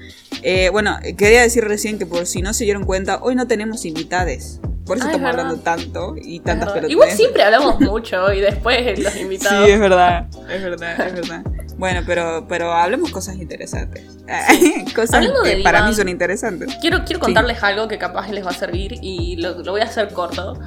Eh, 0.44 0.70
bueno, 0.72 0.98
eh, 1.04 1.16
quería 1.16 1.42
decir 1.42 1.64
recién 1.64 1.98
que 1.98 2.06
por 2.06 2.26
si 2.26 2.42
no 2.42 2.54
se 2.54 2.66
dieron 2.66 2.84
cuenta, 2.84 3.20
hoy 3.24 3.34
no 3.36 3.48
tenemos 3.48 3.86
invitades. 3.86 4.60
Por 4.90 4.98
eso 4.98 5.06
Ah, 5.08 5.10
es 5.12 5.16
estamos 5.16 5.32
verdad. 5.36 5.46
hablando 5.46 5.64
tanto 5.64 6.16
y 6.22 6.38
Es 6.38 6.44
tantas 6.44 6.70
pelotudes. 6.70 6.92
Igual 6.92 7.12
siempre 7.12 7.44
hablamos 7.44 7.80
mucho 7.80 8.34
y 8.34 8.42
después 8.42 9.00
los 9.00 9.16
invitados. 9.16 9.64
Sí, 9.66 9.72
es 9.72 9.80
verdad, 9.80 10.26
es 10.50 10.64
verdad, 10.64 11.00
es 11.08 11.14
verdad. 11.14 11.42
Bueno, 11.78 12.02
pero, 12.06 12.46
pero 12.50 12.74
hablemos 12.74 13.10
cosas 13.12 13.36
interesantes. 13.38 14.04
cosas 14.96 15.14
Hablando 15.16 15.44
que 15.44 15.62
para 15.64 15.86
mí 15.88 15.94
son 15.94 16.10
interesantes. 16.10 16.76
Quiero, 16.82 17.06
quiero 17.06 17.22
contarles 17.22 17.64
algo 17.64 17.88
que 17.88 17.98
capaz 17.98 18.30
les 18.32 18.46
va 18.46 18.50
a 18.50 18.54
servir 18.54 18.98
y 19.02 19.38
lo, 19.38 19.60
lo 19.64 19.72
voy 19.72 19.80
a 19.82 19.86
hacer 19.86 20.12
corto. 20.12 20.60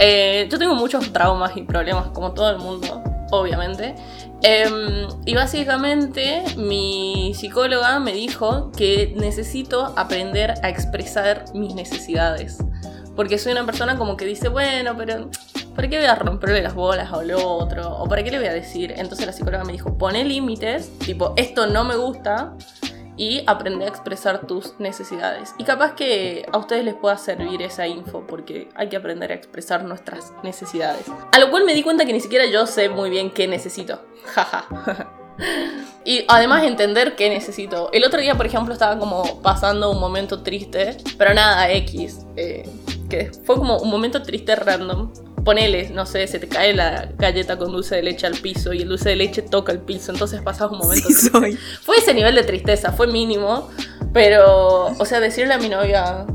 Eh, 0.00 0.48
yo 0.50 0.58
tengo 0.58 0.74
muchos 0.74 1.12
traumas 1.12 1.56
y 1.56 1.62
problemas, 1.62 2.08
como 2.08 2.32
todo 2.32 2.50
el 2.50 2.58
mundo, 2.58 3.02
obviamente. 3.30 3.94
Em, 4.42 5.06
y 5.24 5.34
básicamente 5.34 6.42
mi 6.56 7.32
psicóloga 7.34 7.98
me 8.00 8.12
dijo 8.12 8.70
que 8.72 9.14
necesito 9.16 9.94
aprender 9.96 10.54
a 10.62 10.68
expresar 10.68 11.44
mis 11.54 11.74
necesidades. 11.74 12.58
Porque 13.16 13.38
soy 13.38 13.52
una 13.52 13.64
persona 13.64 13.96
como 13.96 14.16
que 14.16 14.24
dice, 14.26 14.48
bueno, 14.48 14.94
pero 14.96 15.30
¿para 15.74 15.88
qué 15.88 15.96
voy 15.96 16.06
a 16.06 16.14
romperle 16.14 16.62
las 16.62 16.74
bolas 16.74 17.10
a 17.12 17.22
lo 17.22 17.48
otro? 17.56 17.96
¿O 17.96 18.08
para 18.08 18.22
qué 18.22 18.30
le 18.30 18.38
voy 18.38 18.46
a 18.48 18.52
decir? 18.52 18.92
Entonces 18.96 19.26
la 19.26 19.32
psicóloga 19.32 19.64
me 19.64 19.72
dijo, 19.72 19.96
pone 19.96 20.24
límites, 20.24 20.90
tipo, 20.98 21.32
esto 21.36 21.66
no 21.66 21.84
me 21.84 21.96
gusta. 21.96 22.54
y 23.18 23.42
aprender 23.46 23.88
a 23.88 23.90
expresar 23.90 24.46
tus 24.46 24.78
necesidades. 24.78 25.54
Y 25.56 25.64
capaz 25.64 25.94
que 25.94 26.44
a 26.52 26.58
ustedes 26.58 26.84
les 26.84 26.94
pueda 26.94 27.16
servir 27.16 27.62
esa 27.62 27.86
info 27.86 28.26
porque 28.26 28.68
hay 28.74 28.90
que 28.90 28.96
aprender 28.96 29.32
a 29.32 29.34
expresar 29.34 29.84
nuestras 29.84 30.34
necesidades. 30.42 31.06
A 31.32 31.38
lo 31.38 31.50
cual 31.50 31.64
me 31.64 31.72
di 31.72 31.82
cuenta 31.82 32.04
que 32.04 32.12
ni 32.12 32.20
siquiera 32.20 32.44
yo 32.44 32.66
sé 32.66 32.90
muy 32.90 33.08
bien 33.08 33.30
qué 33.30 33.48
necesito. 33.48 34.02
Jaja. 34.26 34.66
Y 36.04 36.24
además 36.28 36.64
entender 36.64 37.16
qué 37.16 37.28
necesito. 37.30 37.90
El 37.92 38.04
otro 38.04 38.20
día, 38.20 38.34
por 38.34 38.44
ejemplo, 38.46 38.74
estaba 38.74 38.98
como 38.98 39.40
pasando 39.40 39.90
un 39.90 39.98
momento 39.98 40.42
triste, 40.42 40.98
pero 41.16 41.32
nada, 41.34 41.70
X. 41.72 42.26
eh, 42.36 42.68
que 43.06 43.30
fue 43.44 43.56
como 43.56 43.78
un 43.78 43.90
momento 43.90 44.22
triste 44.22 44.54
random. 44.56 45.12
Ponele, 45.44 45.90
no 45.90 46.06
sé, 46.06 46.26
se 46.26 46.40
te 46.40 46.48
cae 46.48 46.74
la 46.74 47.08
galleta 47.16 47.56
con 47.56 47.70
dulce 47.70 47.94
de 47.94 48.02
leche 48.02 48.26
al 48.26 48.34
piso 48.34 48.72
y 48.72 48.82
el 48.82 48.88
dulce 48.88 49.10
de 49.10 49.16
leche 49.16 49.42
toca 49.42 49.70
el 49.70 49.78
piso, 49.78 50.10
entonces 50.10 50.42
pasas 50.42 50.70
un 50.72 50.78
momento 50.78 51.06
Sí, 51.08 51.14
triste. 51.14 51.30
soy. 51.30 51.58
Fue 51.82 51.96
ese 51.98 52.12
nivel 52.14 52.34
de 52.34 52.42
tristeza, 52.42 52.90
fue 52.90 53.06
mínimo, 53.06 53.68
pero, 54.12 54.86
o 54.86 55.04
sea, 55.04 55.20
decirle 55.20 55.54
a 55.54 55.58
mi 55.58 55.68
novia, 55.68 56.26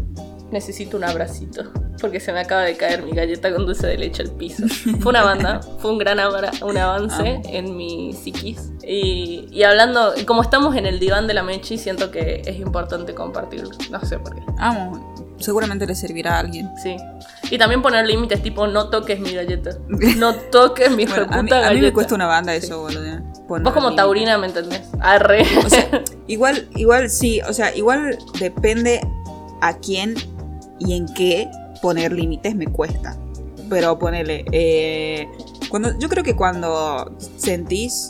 necesito 0.52 0.96
un 0.96 1.04
abracito, 1.04 1.64
porque 2.00 2.22
se 2.22 2.32
me 2.32 2.40
acaba 2.40 2.62
de 2.62 2.78
caer 2.78 3.04
mi 3.04 3.12
galleta 3.12 3.54
con 3.54 3.66
dulce 3.66 3.86
de 3.88 3.98
leche 3.98 4.24
al 4.24 4.32
piso. 4.32 4.64
Fue 5.02 5.10
una 5.10 5.24
banda, 5.24 5.60
fue 5.80 5.92
un 5.92 5.98
gran 5.98 6.18
abra- 6.22 6.52
un 6.64 6.78
avance 6.78 7.22
Amo. 7.22 7.42
en 7.48 7.76
mi 7.76 8.14
psiquis. 8.14 8.72
Y, 8.82 9.48
y 9.52 9.64
hablando, 9.64 10.14
como 10.26 10.42
estamos 10.42 10.76
en 10.78 10.86
el 10.86 11.00
diván 11.02 11.28
de 11.28 11.34
la 11.34 11.44
Mechi, 11.44 11.78
siento 11.78 12.12
que 12.12 12.44
es 12.46 12.58
importante 12.60 13.14
compartirlo, 13.14 13.72
no 13.90 14.00
sé 14.06 14.20
por 14.20 14.36
qué. 14.36 14.42
Amo. 14.58 15.31
Seguramente 15.42 15.86
le 15.86 15.96
servirá 15.96 16.36
a 16.36 16.40
alguien. 16.40 16.70
Sí. 16.82 16.96
Y 17.50 17.58
también 17.58 17.82
poner 17.82 18.06
límites 18.06 18.42
tipo 18.42 18.68
no 18.68 18.90
toques 18.90 19.20
mi 19.20 19.34
galleta. 19.34 19.72
No 20.18 20.36
toques 20.36 20.90
mi 20.92 21.06
Bueno, 21.06 21.24
a, 21.24 21.28
mí, 21.28 21.38
a 21.38 21.42
mí 21.44 21.50
me 21.50 21.60
galleta. 21.62 21.94
cuesta 21.94 22.16
una 22.16 22.28
banda 22.28 22.54
Sí. 22.60 22.66
eso, 22.68 22.82
boludo. 22.82 23.02
poner 23.48 23.64
Vos 23.64 23.74
como 23.74 23.88
límites. 23.90 23.96
taurina, 23.98 24.38
¿me 24.38 24.48
entendés? 24.48 24.84
Arre. 25.00 25.44
O 25.66 25.70
sea, 25.70 26.04
igual, 26.28 26.68
igual 26.76 27.10
sí, 27.10 27.42
o 27.48 27.54
sea, 27.54 27.76
igual 27.76 28.18
depende 28.40 29.02
a 29.62 29.78
quién 29.78 30.16
y 30.80 30.96
en 30.96 31.06
qué 31.14 31.50
poner 31.82 32.12
límites 32.14 32.56
me 32.56 32.68
cuesta. 32.68 33.18
Pero 33.70 33.98
ponele, 34.00 34.44
eh, 34.52 35.28
cuando, 35.70 35.98
yo 36.00 36.10
creo 36.10 36.24
que 36.24 36.36
cuando 36.36 37.16
sentís 37.38 38.10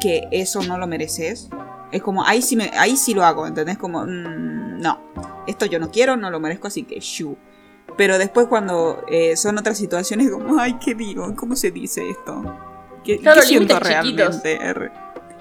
que 0.00 0.26
eso 0.32 0.62
no 0.62 0.78
lo 0.78 0.86
mereces, 0.86 1.48
es 1.92 2.02
como, 2.02 2.24
ahí 2.24 2.42
sí, 2.42 2.56
me, 2.56 2.70
ahí 2.78 2.96
sí 2.96 3.14
lo 3.14 3.24
hago, 3.24 3.46
¿entendés? 3.46 3.78
Como, 3.78 4.04
mm, 4.04 4.80
no, 4.80 5.00
esto 5.46 5.66
yo 5.66 5.78
no 5.78 5.90
quiero, 5.90 6.16
no 6.16 6.30
lo 6.30 6.40
merezco, 6.40 6.68
así 6.68 6.82
que 6.82 7.00
shu. 7.00 7.36
Pero 7.96 8.18
después 8.18 8.46
cuando 8.48 9.04
eh, 9.08 9.36
son 9.36 9.58
otras 9.58 9.78
situaciones, 9.78 10.30
como, 10.32 10.58
ay, 10.60 10.76
¿qué 10.84 10.94
digo? 10.94 11.34
¿Cómo 11.36 11.56
se 11.56 11.70
dice 11.70 12.08
esto? 12.08 12.42
¿Qué, 13.04 13.18
Claro, 13.18 13.40
qué 13.40 13.46
siento 13.46 13.78
realmente? 13.78 14.58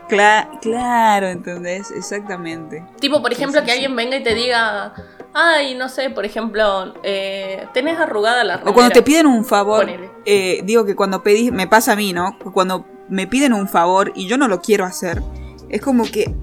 Cla- 0.08 0.60
claro, 0.62 1.28
¿entendés? 1.28 1.90
Exactamente. 1.92 2.86
Tipo, 3.00 3.22
por 3.22 3.32
ejemplo, 3.34 3.60
sí, 3.62 3.66
que 3.66 3.72
sí. 3.72 3.78
alguien 3.78 3.96
venga 3.96 4.18
y 4.18 4.24
te 4.24 4.36
diga, 4.36 4.94
ay, 5.34 5.74
no 5.76 5.90
sé, 5.90 6.12
por 6.12 6.26
ejemplo, 6.26 6.94
eh, 7.04 7.68
tenés 7.74 7.98
arrugada 8.00 8.44
la 8.44 8.58
remera. 8.58 8.72
O 8.72 8.74
cuando 8.76 8.94
te 8.94 9.02
piden 9.02 9.26
un 9.26 9.44
favor, 9.44 9.88
eh, 10.26 10.62
digo 10.64 10.86
que 10.86 10.96
cuando 10.96 11.24
pedís, 11.24 11.52
me 11.52 11.68
pasa 11.68 11.94
a 11.94 11.96
mí, 11.96 12.14
¿no? 12.14 12.38
Cuando 12.54 12.86
me 13.10 13.26
piden 13.26 13.54
un 13.54 13.68
favor 13.68 14.12
y 14.16 14.28
yo 14.28 14.38
no 14.38 14.48
lo 14.48 14.62
quiero 14.62 14.86
hacer, 14.86 15.24
es 15.70 15.82
como 15.82 16.04
que, 16.04 16.34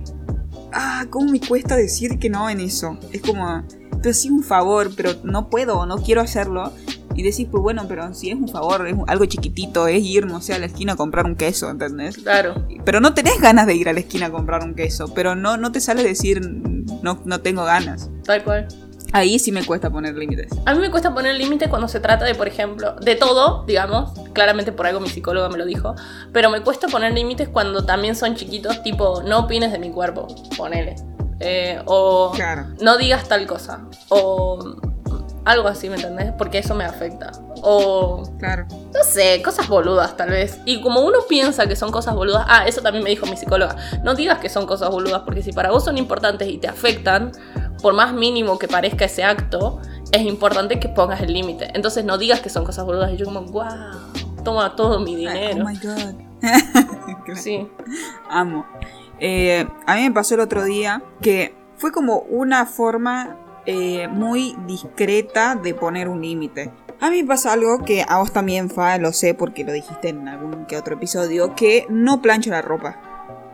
ah, 0.73 1.07
¿cómo 1.11 1.31
me 1.31 1.41
cuesta 1.41 1.76
decir 1.76 2.19
que 2.19 2.31
no 2.31 2.49
en 2.49 2.61
eso? 2.61 2.99
Es 3.12 3.23
como, 3.23 3.64
pero 4.02 4.14
sí 4.14 4.31
un 4.31 4.43
favor, 4.43 4.91
pero 4.97 5.12
no 5.25 5.49
puedo 5.49 5.79
o 5.79 5.87
no 5.87 5.99
quiero 5.99 6.21
hacerlo. 6.21 6.73
Y 7.14 7.23
decís, 7.23 7.47
pues 7.50 7.62
bueno, 7.62 7.85
pero 7.88 8.14
si 8.14 8.31
es 8.31 8.37
un 8.37 8.49
favor, 8.49 8.88
es 8.88 8.97
algo 9.07 9.26
chiquitito, 9.26 9.87
es 9.87 10.02
ir, 10.02 10.26
no 10.26 10.41
sé, 10.41 10.55
a 10.55 10.59
la 10.59 10.64
esquina 10.64 10.95
a 10.95 10.97
comprar 10.97 11.26
un 11.26 11.37
queso, 11.37 11.69
¿entendés? 11.69 12.17
Claro. 12.17 12.67
Pero 12.87 13.00
no 13.00 13.12
tenés 13.12 13.38
ganas 13.38 13.67
de 13.67 13.75
ir 13.75 13.91
a 13.91 13.93
la 13.93 14.00
esquina 14.00 14.26
a 14.26 14.31
comprar 14.31 14.64
un 14.64 14.75
queso, 14.75 15.12
pero 15.14 15.35
no, 15.35 15.59
no 15.59 15.73
te 15.73 15.81
sale 15.81 16.02
decir, 16.02 16.41
no, 16.41 17.21
no 17.25 17.41
tengo 17.43 17.64
ganas. 17.64 18.09
Tal 18.25 18.43
cual. 18.45 18.67
Ahí 19.12 19.38
sí 19.38 19.52
me 19.52 19.64
cuesta 19.64 19.90
poner 19.90 20.14
límites. 20.16 20.50
A 20.64 20.75
mí 20.75 20.81
me 20.81 20.90
cuesta 20.90 21.12
poner 21.12 21.35
límite 21.35 21.69
cuando 21.69 21.87
se 21.87 22.00
trata 22.00 22.25
de, 22.25 22.35
por 22.35 22.49
ejemplo, 22.49 22.97
de 22.97 23.14
todo, 23.14 23.64
digamos. 23.66 24.12
Claramente 24.33 24.73
por 24.73 24.87
algo 24.87 25.00
mi 25.00 25.09
psicóloga 25.11 25.49
me 25.50 25.59
lo 25.59 25.66
dijo. 25.66 25.95
Pero 26.33 26.49
me 26.50 26.61
cuesta 26.62 26.88
poner 26.88 27.12
límites 27.12 27.49
cuando 27.49 27.85
también 27.85 28.16
son 28.16 28.35
chiquitos, 28.37 28.83
tipo, 28.83 29.23
no 29.23 29.40
opines 29.40 29.71
de 29.71 29.78
mi 29.78 29.90
cuerpo, 29.90 30.26
ponele. 30.57 30.97
Eh, 31.40 31.81
o 31.87 32.33
Claro. 32.35 32.69
no 32.81 32.97
digas 32.97 33.28
tal 33.28 33.47
cosa. 33.47 33.81
O 34.09 34.76
algo 35.45 35.69
así, 35.69 35.89
¿me 35.89 35.97
entendés? 35.97 36.33
Porque 36.39 36.59
eso 36.59 36.75
me 36.75 36.85
afecta. 36.85 37.33
O 37.63 38.23
Claro. 38.39 38.67
no 38.71 39.05
sé, 39.05 39.41
cosas 39.43 39.69
boludas 39.69 40.17
tal 40.17 40.31
vez. 40.31 40.61
Y 40.65 40.81
como 40.81 41.01
uno 41.01 41.19
piensa 41.29 41.67
que 41.67 41.77
son 41.77 41.91
cosas 41.91 42.15
boludas, 42.15 42.45
ah, 42.49 42.67
eso 42.67 42.81
también 42.83 43.05
me 43.05 43.11
dijo 43.11 43.27
mi 43.27 43.37
psicóloga, 43.37 43.77
no 44.05 44.15
digas 44.15 44.39
que 44.39 44.49
son 44.49 44.67
cosas 44.67 44.91
boludas, 44.91 45.23
porque 45.23 45.43
si 45.43 45.53
para 45.53 45.71
vos 45.71 45.85
son 45.85 45.99
importantes 45.99 46.49
y 46.49 46.59
te 46.59 46.69
afectan, 46.69 47.33
por 47.81 47.95
más 47.95 48.13
mínimo 48.13 48.59
que 48.59 48.69
parezca 48.69 49.05
ese 49.07 49.25
acto, 49.25 49.81
es 50.13 50.23
importante 50.23 50.79
que 50.79 50.89
pongas 50.89 51.21
el 51.21 51.33
límite. 51.33 51.71
Entonces 51.75 52.05
no 52.05 52.19
digas 52.19 52.41
que 52.41 52.49
son 52.51 52.65
cosas 52.65 52.85
boludas. 52.85 53.13
Y 53.13 53.17
yo 53.17 53.25
como, 53.27 53.43
wow, 53.43 53.65
toma 54.45 54.77
todo 54.77 55.01
mi 55.01 55.17
dinero. 55.17 55.65
Oh 55.65 55.69
my 55.69 55.77
god. 55.79 56.15
Claro. 57.25 57.37
Sí, 57.41 57.69
Amo. 58.29 58.67
Eh, 59.21 59.65
a 59.87 59.95
mí 59.95 60.03
me 60.03 60.11
pasó 60.11 60.35
el 60.35 60.41
otro 60.41 60.65
día 60.65 61.01
que 61.21 61.55
fue 61.77 61.93
como 61.93 62.19
una 62.19 62.67
forma 62.67 63.37
eh, 63.66 64.09
muy 64.09 64.57
discreta 64.66 65.54
de 65.54 65.75
poner 65.75 66.09
un 66.09 66.21
límite. 66.21 66.71
A 67.00 67.11
mí 67.11 67.23
pasa 67.23 67.52
algo 67.52 67.85
que 67.85 68.04
a 68.09 68.19
vos 68.19 68.33
también, 68.33 68.71
Fa, 68.71 68.97
lo 68.99 69.12
sé 69.12 69.35
porque 69.35 69.64
lo 69.64 69.73
dijiste 69.73 70.09
en 70.11 70.28
algún 70.28 70.66
que 70.66 70.76
otro 70.76 70.95
episodio, 70.95 71.54
que 71.54 71.87
no 71.88 72.23
plancho 72.23 72.50
la 72.50 72.62
ropa. 72.62 73.00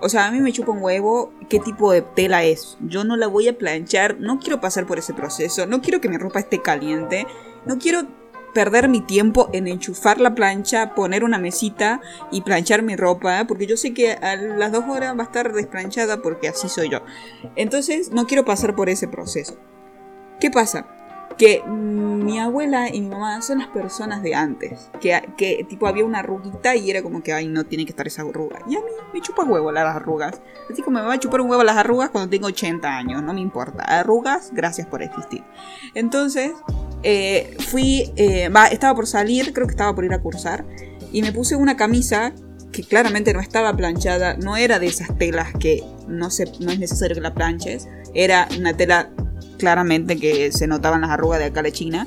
O 0.00 0.08
sea, 0.08 0.26
a 0.26 0.30
mí 0.30 0.40
me 0.40 0.52
chupa 0.52 0.72
un 0.72 0.82
huevo 0.82 1.32
qué 1.48 1.58
tipo 1.58 1.90
de 1.92 2.02
tela 2.02 2.44
es. 2.44 2.76
Yo 2.80 3.04
no 3.04 3.16
la 3.16 3.26
voy 3.26 3.48
a 3.48 3.56
planchar, 3.56 4.18
no 4.20 4.38
quiero 4.38 4.60
pasar 4.60 4.86
por 4.86 4.98
ese 4.98 5.14
proceso, 5.14 5.66
no 5.66 5.80
quiero 5.80 6.00
que 6.00 6.08
mi 6.08 6.18
ropa 6.18 6.40
esté 6.40 6.60
caliente, 6.60 7.26
no 7.64 7.78
quiero 7.78 8.06
perder 8.54 8.88
mi 8.88 9.00
tiempo 9.00 9.48
en 9.52 9.68
enchufar 9.68 10.20
la 10.20 10.34
plancha, 10.34 10.94
poner 10.94 11.24
una 11.24 11.38
mesita 11.38 12.00
y 12.30 12.42
planchar 12.42 12.82
mi 12.82 12.96
ropa, 12.96 13.44
porque 13.46 13.66
yo 13.66 13.76
sé 13.76 13.94
que 13.94 14.12
a 14.12 14.36
las 14.36 14.72
dos 14.72 14.84
horas 14.88 15.16
va 15.16 15.22
a 15.22 15.26
estar 15.26 15.52
desplanchada 15.52 16.22
porque 16.22 16.48
así 16.48 16.68
soy 16.68 16.90
yo. 16.90 17.00
Entonces 17.56 18.10
no 18.12 18.26
quiero 18.26 18.44
pasar 18.44 18.74
por 18.74 18.88
ese 18.88 19.08
proceso. 19.08 19.58
¿Qué 20.40 20.50
pasa? 20.50 20.86
Que 21.36 21.62
mi 21.64 22.38
abuela 22.38 22.88
y 22.92 23.00
mi 23.00 23.08
mamá 23.08 23.40
son 23.42 23.58
las 23.58 23.68
personas 23.68 24.22
de 24.22 24.34
antes. 24.34 24.90
Que, 25.00 25.64
tipo 25.68 25.86
había 25.86 26.04
una 26.04 26.18
arruguita 26.18 26.74
y 26.74 26.90
era 26.90 27.02
como 27.02 27.22
que, 27.22 27.32
ay, 27.32 27.46
no 27.46 27.64
tiene 27.64 27.84
que 27.84 27.90
estar 27.90 28.06
esa 28.06 28.22
arruga. 28.22 28.60
Y 28.68 28.76
a 28.76 28.80
mí 28.80 28.86
me 29.12 29.20
chupa 29.20 29.44
huevo 29.44 29.70
las 29.70 29.96
arrugas. 29.96 30.40
Así 30.70 30.82
como 30.82 30.98
me 30.98 31.06
va 31.06 31.14
a 31.14 31.18
chupar 31.18 31.40
un 31.40 31.50
huevo 31.50 31.62
las 31.62 31.76
arrugas 31.76 32.10
cuando 32.10 32.30
tengo 32.30 32.46
80 32.48 32.88
años, 32.88 33.22
no 33.22 33.32
me 33.32 33.40
importa. 33.40 33.84
Arrugas, 33.84 34.50
gracias 34.52 34.86
por 34.88 35.02
existir. 35.02 35.44
Entonces, 35.94 36.52
eh, 37.02 37.56
fui, 37.68 38.12
eh, 38.16 38.50
estaba 38.72 38.94
por 38.94 39.06
salir, 39.06 39.52
creo 39.52 39.66
que 39.66 39.72
estaba 39.72 39.94
por 39.94 40.04
ir 40.04 40.12
a 40.12 40.20
cursar, 40.20 40.64
y 41.12 41.22
me 41.22 41.32
puse 41.32 41.56
una 41.56 41.76
camisa 41.76 42.32
que 42.72 42.82
claramente 42.82 43.32
no 43.32 43.40
estaba 43.40 43.74
planchada, 43.74 44.36
no 44.36 44.56
era 44.56 44.78
de 44.78 44.86
esas 44.86 45.16
telas 45.16 45.52
que 45.58 45.82
no, 46.06 46.30
se, 46.30 46.44
no 46.60 46.70
es 46.70 46.78
necesario 46.78 47.14
que 47.14 47.20
la 47.20 47.34
planches, 47.34 47.88
era 48.14 48.48
una 48.58 48.76
tela 48.76 49.10
claramente 49.58 50.16
que 50.16 50.50
se 50.52 50.66
notaban 50.66 51.02
las 51.02 51.10
arrugas 51.10 51.38
de 51.38 51.46
acá 51.46 51.62
de 51.62 51.72
China. 51.72 52.06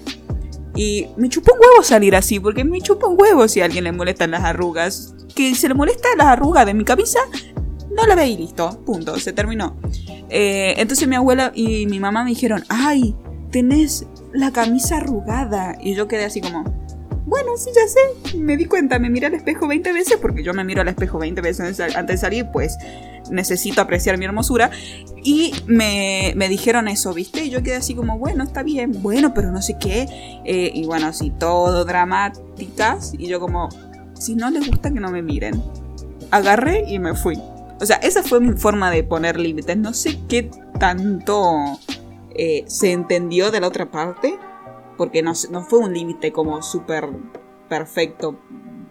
Y 0.75 1.08
me 1.17 1.29
chupó 1.29 1.53
un 1.53 1.60
huevo 1.60 1.84
salir 1.84 2.15
así, 2.15 2.39
porque 2.39 2.63
me 2.63 2.81
chupa 2.81 3.08
un 3.08 3.20
huevo 3.20 3.48
si 3.48 3.62
a 3.62 3.65
alguien 3.65 3.84
le 3.84 3.91
molestan 3.91 4.31
las 4.31 4.43
arrugas. 4.43 5.13
Que 5.36 5.53
se 5.55 5.67
le 5.67 5.74
molesta 5.74 6.08
las 6.17 6.27
arrugas 6.27 6.65
de 6.65 6.74
mi 6.74 6.84
camisa, 6.84 7.20
no 7.96 8.05
la 8.05 8.15
ve 8.15 8.27
y 8.27 8.38
listo, 8.38 8.81
punto, 8.86 9.17
se 9.17 9.34
terminó. 9.34 9.77
Eh, 10.29 10.75
entonces 10.77 11.08
mi 11.08 11.15
abuela 11.15 11.51
y 11.53 11.86
mi 11.88 12.00
mamá 12.00 12.24
me 12.24 12.29
dijeron, 12.31 12.63
ay, 12.70 13.15
tenés 13.51 14.08
la 14.34 14.51
camisa 14.51 14.98
arrugada. 14.98 15.77
Y 15.81 15.93
yo 15.93 16.08
quedé 16.08 16.25
así 16.25 16.41
como, 16.41 16.81
bueno, 17.32 17.56
sí, 17.56 17.70
ya 17.74 17.88
sé. 17.88 18.38
Me 18.38 18.58
di 18.58 18.66
cuenta, 18.66 19.00
me 19.00 19.10
miré 19.10 19.28
al 19.28 19.34
espejo 19.34 19.66
20 19.66 19.94
veces, 19.94 20.18
porque 20.22 20.44
yo 20.44 20.54
me 20.54 20.66
miro 20.66 20.82
al 20.82 20.90
espejo 20.90 21.18
20 21.18 21.40
veces 21.40 21.80
antes 21.80 22.06
de 22.06 22.18
salir, 22.18 22.48
pues 22.52 22.78
necesito 23.32 23.80
apreciar 23.80 24.18
mi 24.18 24.26
hermosura. 24.26 24.70
Y 25.24 25.54
me, 25.66 26.34
me 26.36 26.50
dijeron 26.50 26.90
eso, 26.90 27.14
¿viste? 27.14 27.46
Y 27.46 27.50
yo 27.50 27.64
quedé 27.64 27.78
así 27.78 27.96
como, 27.96 28.18
bueno, 28.20 28.44
está 28.44 28.64
bien, 28.64 29.02
bueno, 29.02 29.34
pero 29.34 29.50
no 29.54 29.62
sé 29.62 29.78
qué. 29.80 30.08
Eh, 30.44 30.72
y 30.74 30.86
bueno, 30.86 31.08
así, 31.08 31.30
todo 31.30 31.86
dramáticas. 31.86 33.14
Y 33.18 33.28
yo 33.28 33.40
como, 33.40 33.70
si 34.20 34.36
no 34.36 34.50
les 34.50 34.68
gusta 34.68 34.92
que 34.92 35.00
no 35.00 35.10
me 35.10 35.22
miren. 35.22 35.64
Agarré 36.32 36.84
y 36.86 37.00
me 37.00 37.16
fui. 37.16 37.40
O 37.80 37.86
sea, 37.86 37.96
esa 37.96 38.24
fue 38.24 38.42
mi 38.42 38.58
forma 38.58 38.92
de 38.92 39.06
poner 39.06 39.40
límites. 39.40 39.78
No 39.78 39.94
sé 39.94 40.20
qué 40.28 40.52
tanto 40.82 41.80
eh, 42.36 42.66
se 42.68 42.92
entendió 42.92 43.52
de 43.52 43.62
la 43.62 43.68
otra 43.70 43.90
parte. 43.90 44.38
Porque 44.98 45.21
no, 45.21 45.33
no 45.50 45.62
fue 45.63 45.79
un 45.79 45.93
límite 45.93 46.31
como 46.31 46.62
súper 46.62 47.10
perfecto 47.69 48.39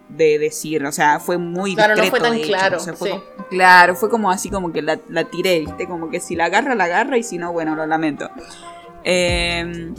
de 0.09 0.39
decir. 0.39 0.85
O 0.85 0.93
sea, 0.93 1.21
fue 1.21 1.39
muy 1.39 1.75
Claro, 1.75 1.95
no 1.95 2.03
discreto, 2.03 2.11
fue 2.25 2.29
tan 2.29 2.37
de 2.37 2.45
hecho. 2.45 2.49
claro, 2.57 2.77
O 2.77 2.81
sea, 2.81 2.93
fue 2.95 3.11
sí. 3.11 3.15
como- 3.17 3.49
claro, 3.49 3.95
fue 3.97 4.11
como 4.11 4.31
así 4.31 4.51
como 4.51 4.73
que 4.73 4.83
la, 4.83 4.99
la 5.09 5.25
tiré, 5.25 5.61
¿viste? 5.61 5.87
Como 5.87 6.11
que 6.11 6.21
si 6.21 6.35
la 6.37 6.47
agarra, 6.47 6.75
la 6.75 6.85
agarra. 6.85 7.17
Y 7.19 7.23
si 7.23 7.39
no, 7.39 7.53
bueno, 7.53 7.75
lo 7.77 7.87
lamento. 7.87 8.29
Eh, 9.05 9.93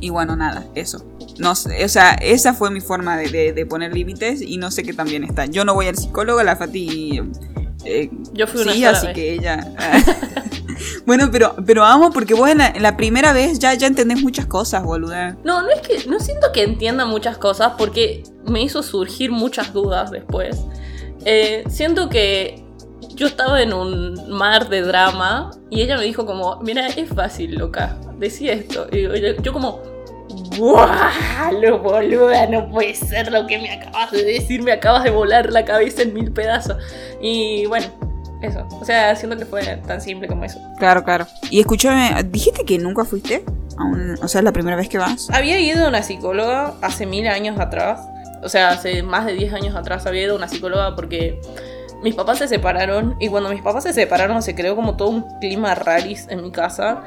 y 0.00 0.10
bueno, 0.10 0.36
nada, 0.36 0.64
eso. 0.74 1.04
No 1.38 1.54
sé, 1.54 1.84
o 1.84 1.88
sea, 1.88 2.12
esa 2.14 2.52
fue 2.54 2.70
mi 2.70 2.80
forma 2.80 3.16
de, 3.16 3.28
de- 3.30 3.52
de 3.52 3.66
poner 3.66 3.94
límites 3.94 4.42
y 4.42 4.56
no 4.58 4.70
sé 4.70 4.82
qué 4.82 4.92
también 4.92 5.24
está. 5.24 5.46
Yo 5.46 5.64
no 5.64 5.74
voy 5.74 5.86
al 5.86 5.96
psicólogo, 5.96 6.42
la 6.42 6.56
Fati. 6.56 7.20
eh, 7.84 8.10
Yo 8.32 8.46
fui 8.46 8.62
una 8.62 8.72
sí, 8.72 8.78
sola 8.80 8.90
así 8.98 9.06
vez. 9.08 9.14
que 9.16 9.32
ella. 9.32 9.72
Bueno, 11.06 11.28
pero, 11.30 11.54
pero 11.66 11.84
amo 11.84 12.10
porque 12.10 12.34
vos 12.34 12.48
en 12.48 12.58
la, 12.58 12.96
primera 12.96 13.32
vez 13.32 13.58
ya, 13.58 13.74
ya 13.74 13.86
entendés 13.86 14.22
muchas 14.22 14.46
cosas, 14.46 14.82
boluda. 14.82 15.36
No, 15.44 15.62
no 15.62 15.70
es 15.70 15.80
que. 15.80 16.08
No 16.08 16.20
siento 16.20 16.52
que 16.52 16.62
entienda 16.62 17.06
muchas 17.06 17.38
cosas 17.38 17.72
porque 17.78 18.22
me 18.46 18.62
hizo 18.62 18.82
surgir 18.82 19.30
muchas 19.30 19.72
dudas 19.72 20.10
después. 20.10 20.58
Eh, 21.24 21.64
siento 21.68 22.08
que 22.08 22.64
yo 23.14 23.26
estaba 23.26 23.62
en 23.62 23.72
un 23.72 24.30
mar 24.30 24.68
de 24.68 24.82
drama 24.82 25.50
y 25.70 25.82
ella 25.82 25.96
me 25.96 26.04
dijo 26.04 26.26
como, 26.26 26.60
mira, 26.62 26.86
es 26.88 27.08
fácil, 27.08 27.56
loca, 27.56 27.96
decía 28.18 28.52
esto. 28.52 28.86
Y 28.90 29.02
yo, 29.42 29.52
como, 29.52 29.80
¡guau! 30.58 30.88
Lo 31.60 31.78
boluda, 31.78 32.46
no 32.46 32.68
puede 32.68 32.94
ser 32.94 33.30
lo 33.30 33.46
que 33.46 33.58
me 33.58 33.70
acabas 33.70 34.12
de 34.12 34.24
decir, 34.24 34.62
me 34.62 34.72
acabas 34.72 35.04
de 35.04 35.10
volar 35.10 35.52
la 35.52 35.64
cabeza 35.64 36.02
en 36.02 36.14
mil 36.14 36.32
pedazos. 36.32 36.76
Y 37.20 37.66
bueno, 37.66 37.86
eso. 38.42 38.66
O 38.80 38.84
sea, 38.84 39.14
siento 39.16 39.36
que 39.36 39.44
fue 39.46 39.62
tan 39.86 40.00
simple 40.00 40.28
como 40.28 40.44
eso. 40.44 40.60
Claro, 40.78 41.04
claro. 41.04 41.26
Y 41.50 41.60
escúchame, 41.60 42.22
¿dijiste 42.24 42.64
que 42.64 42.78
nunca 42.78 43.04
fuiste? 43.04 43.44
A 43.78 43.84
un- 43.84 44.16
o 44.22 44.28
sea, 44.28 44.40
es 44.40 44.44
la 44.44 44.52
primera 44.52 44.76
vez 44.76 44.88
que 44.88 44.98
vas. 44.98 45.28
Había 45.30 45.58
ido 45.60 45.84
a 45.86 45.88
una 45.88 46.02
psicóloga 46.02 46.74
hace 46.82 47.06
mil 47.06 47.26
años 47.28 47.58
atrás. 47.58 48.00
O 48.42 48.48
sea, 48.48 48.70
hace 48.70 49.02
más 49.02 49.24
de 49.26 49.34
10 49.34 49.52
años 49.54 49.76
atrás 49.76 50.04
había 50.06 50.22
ido 50.24 50.34
a 50.34 50.36
una 50.36 50.48
psicóloga 50.48 50.96
porque 50.96 51.40
mis 52.02 52.14
papás 52.14 52.38
se 52.38 52.48
separaron. 52.48 53.16
Y 53.20 53.28
cuando 53.28 53.48
mis 53.50 53.62
papás 53.62 53.84
se 53.84 53.92
separaron 53.92 54.42
se 54.42 54.54
creó 54.54 54.74
como 54.74 54.96
todo 54.96 55.08
un 55.10 55.38
clima 55.38 55.74
raris 55.76 56.26
en 56.28 56.42
mi 56.42 56.50
casa. 56.50 57.02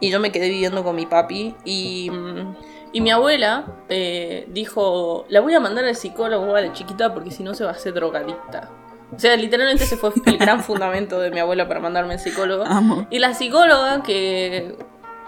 Y 0.00 0.10
yo 0.10 0.18
me 0.20 0.32
quedé 0.32 0.48
viviendo 0.48 0.82
con 0.84 0.96
mi 0.96 1.04
papi. 1.06 1.54
Y, 1.64 2.08
mm, 2.10 2.56
y 2.94 3.00
mi 3.02 3.10
abuela 3.10 3.66
eh, 3.90 4.46
dijo, 4.50 5.26
la 5.28 5.40
voy 5.40 5.54
a 5.54 5.60
mandar 5.60 5.84
al 5.84 5.94
psicólogo 5.94 6.56
a 6.56 6.60
la 6.62 6.72
chiquita 6.72 7.12
porque 7.12 7.30
si 7.30 7.42
no 7.42 7.52
se 7.54 7.64
va 7.64 7.70
a 7.70 7.74
hacer 7.74 7.92
drogadicta. 7.92 8.70
O 9.14 9.18
sea, 9.18 9.36
literalmente 9.36 9.84
ese 9.84 9.96
fue 9.96 10.12
el 10.26 10.38
gran 10.38 10.62
fundamento 10.62 11.18
de 11.18 11.30
mi 11.30 11.40
abuela 11.40 11.66
para 11.66 11.80
mandarme 11.80 12.14
al 12.14 12.20
psicólogo. 12.20 12.64
Amo. 12.64 13.06
Y 13.10 13.18
la 13.18 13.34
psicóloga 13.34 14.02
que, 14.02 14.76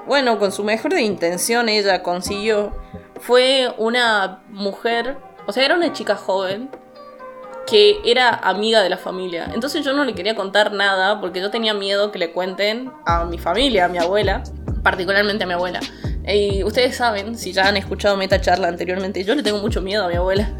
bueno, 0.07 0.39
con 0.39 0.53
su 0.53 0.65
mejor 0.65 0.93
de 0.93 1.03
intención 1.03 1.69
ella 1.69 2.03
consiguió, 2.03 2.73
fue 3.21 3.73
una 3.79 4.43
mujer, 4.49 5.17
o 5.47 5.53
sea, 5.53 5.65
era 5.65 5.75
una 5.75 5.93
chica 5.93 6.17
joven 6.17 6.71
que 7.67 7.99
era 8.05 8.31
amiga 8.31 8.83
de 8.83 8.91
la 8.91 8.97
familia. 8.97 9.51
Entonces 9.55 9.85
yo 9.85 9.93
no 9.93 10.05
le 10.05 10.15
quería 10.15 10.35
contar 10.35 10.73
nada 10.73 11.21
porque 11.21 11.41
yo 11.41 11.51
tenía 11.51 11.73
miedo 11.73 12.11
que 12.11 12.19
le 12.19 12.33
cuenten 12.33 12.91
a 13.07 13.25
mi 13.25 13.39
familia, 13.39 13.85
a 13.85 13.89
mi 13.89 13.99
abuela, 13.99 14.43
particularmente 14.83 15.45
a 15.45 15.47
mi 15.47 15.53
abuela. 15.53 15.81
Y 16.33 16.63
ustedes 16.65 16.97
saben, 16.97 17.37
si 17.37 17.53
ya 17.53 17.69
han 17.69 17.77
escuchado 17.77 18.17
Meta 18.17 18.41
Charla 18.41 18.69
anteriormente, 18.69 19.25
yo 19.25 19.35
le 19.35 19.43
tengo 19.43 19.59
mucho 19.59 19.81
miedo 19.81 20.05
a 20.05 20.09
mi 20.09 20.15
abuela. 20.15 20.51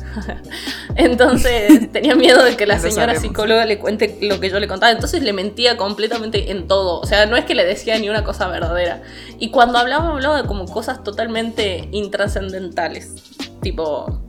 Entonces 0.97 1.91
tenía 1.93 2.15
miedo 2.15 2.43
de 2.43 2.57
que 2.57 2.67
la 2.67 2.79
señora 2.79 3.15
psicóloga 3.15 3.65
le 3.67 3.79
cuente 3.79 4.19
lo 4.23 4.41
que 4.41 4.51
yo 4.51 4.59
le 4.59 4.69
contaba. 4.69 4.93
Entonces 4.93 5.23
le 5.23 5.33
mentía 5.33 5.77
completamente 5.77 6.51
en 6.51 6.67
todo. 6.67 7.01
O 7.01 7.07
sea, 7.07 7.27
no 7.27 7.37
es 7.37 7.45
que 7.45 7.55
le 7.55 7.65
decía 7.65 7.99
ni 7.99 8.09
una 8.09 8.25
cosa 8.25 8.49
verdadera. 8.49 9.03
Y 9.39 9.51
cuando 9.51 9.79
hablaba, 9.79 10.11
hablaba 10.11 10.43
de 10.43 10.49
como 10.49 10.67
cosas 10.67 11.05
totalmente 11.05 11.89
intrascendentales. 11.93 13.15
Tipo, 13.63 14.23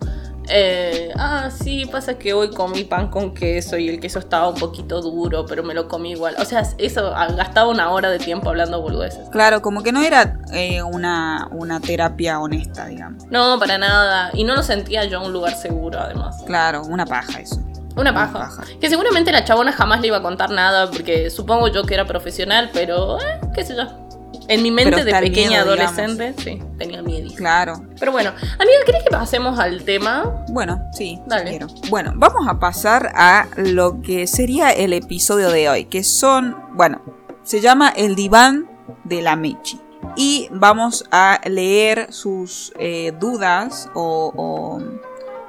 eh, 0.52 1.12
ah, 1.16 1.50
sí, 1.50 1.86
pasa 1.86 2.18
que 2.18 2.34
hoy 2.34 2.50
comí 2.50 2.84
pan 2.84 3.10
con 3.10 3.34
queso 3.34 3.78
y 3.78 3.90
el 3.90 4.00
queso 4.00 4.20
estaba 4.20 4.50
un 4.50 4.56
poquito 4.56 5.02
duro, 5.02 5.46
pero 5.46 5.64
me 5.64 5.74
lo 5.74 5.88
comí 5.88 6.12
igual. 6.12 6.36
O 6.40 6.46
sea, 6.46 6.64
eso 6.78 7.14
ah, 7.16 7.28
gastaba 7.32 7.70
una 7.70 7.90
hora 7.90 8.10
de 8.10 8.20
tiempo 8.20 8.50
hablando 8.50 8.82
boludeces. 8.82 9.30
Claro, 9.30 9.62
como 9.62 9.82
que 9.84 9.92
no 9.92 10.02
era 10.02 10.38
eh, 10.54 10.84
una, 10.84 11.48
una 11.52 11.80
terapia 11.80 12.40
honesta, 12.40 12.88
digamos. 12.88 13.26
No, 13.28 13.58
para 13.60 13.78
nada. 13.78 14.32
Y 14.34 14.44
no 14.44 14.56
lo 14.56 14.64
sentía 14.64 15.06
yo 15.06 15.20
en 15.20 15.28
un 15.28 15.34
lugar 15.34 15.56
seguro, 15.56 16.00
además. 16.00 16.44
Claro, 16.46 16.84
una 16.84 17.06
paja 17.06 17.40
eso. 17.40 17.62
Una 17.96 18.14
paja. 18.14 18.34
paja. 18.34 18.64
Que 18.80 18.90
seguramente 18.90 19.32
la 19.32 19.44
chabona 19.44 19.72
jamás 19.72 20.02
le 20.02 20.08
iba 20.08 20.18
a 20.18 20.22
contar 20.22 20.50
nada, 20.52 20.90
porque 20.90 21.30
supongo 21.30 21.68
yo 21.68 21.84
que 21.84 21.94
era 21.94 22.06
profesional, 22.06 22.70
pero, 22.74 23.20
eh, 23.20 23.40
qué 23.54 23.64
sé 23.64 23.76
yo. 23.76 24.11
En 24.52 24.64
mi 24.64 24.70
mente 24.70 25.06
de 25.06 25.14
pequeña 25.14 25.64
miedo, 25.64 25.64
adolescente, 25.64 26.34
sí, 26.38 26.62
tenía 26.78 27.02
miedo. 27.02 27.34
Claro. 27.38 27.86
Pero 27.98 28.12
bueno, 28.12 28.32
amiga, 28.32 28.80
¿querés 28.86 29.04
que 29.04 29.10
pasemos 29.10 29.58
al 29.58 29.84
tema? 29.86 30.44
Bueno, 30.50 30.90
sí, 30.92 31.16
sí 31.16 31.22
Dale. 31.26 31.52
quiero. 31.52 31.68
Bueno, 31.90 32.12
vamos 32.18 32.46
a 32.50 32.60
pasar 32.60 33.14
a 33.16 33.48
lo 33.56 34.02
que 34.02 34.28
sería 34.28 34.72
el 34.72 34.92
episodio 34.92 35.52
de 35.52 35.70
hoy, 35.70 35.86
que 35.86 36.04
son, 36.04 36.58
bueno, 36.74 37.02
se 37.44 37.62
llama 37.62 37.94
El 37.96 38.16
diván 38.16 38.70
de 39.06 39.22
la 39.22 39.38
Mechi. 39.38 39.80
Y 40.18 40.50
vamos 40.52 41.06
a 41.12 41.40
leer 41.46 42.12
sus 42.12 42.74
eh, 42.78 43.14
dudas 43.18 43.90
o, 43.94 44.34
o 44.36 44.82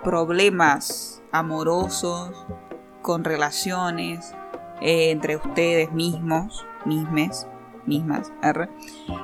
problemas 0.05 1.23
amorosos 1.33 2.31
con 3.03 3.25
relaciones 3.25 4.33
eh, 4.81 5.11
entre 5.11 5.39
ustedes 5.39 5.91
mismos, 5.91 6.65
mismes, 6.85 7.49
mismas, 7.87 8.33
arre. 8.43 8.69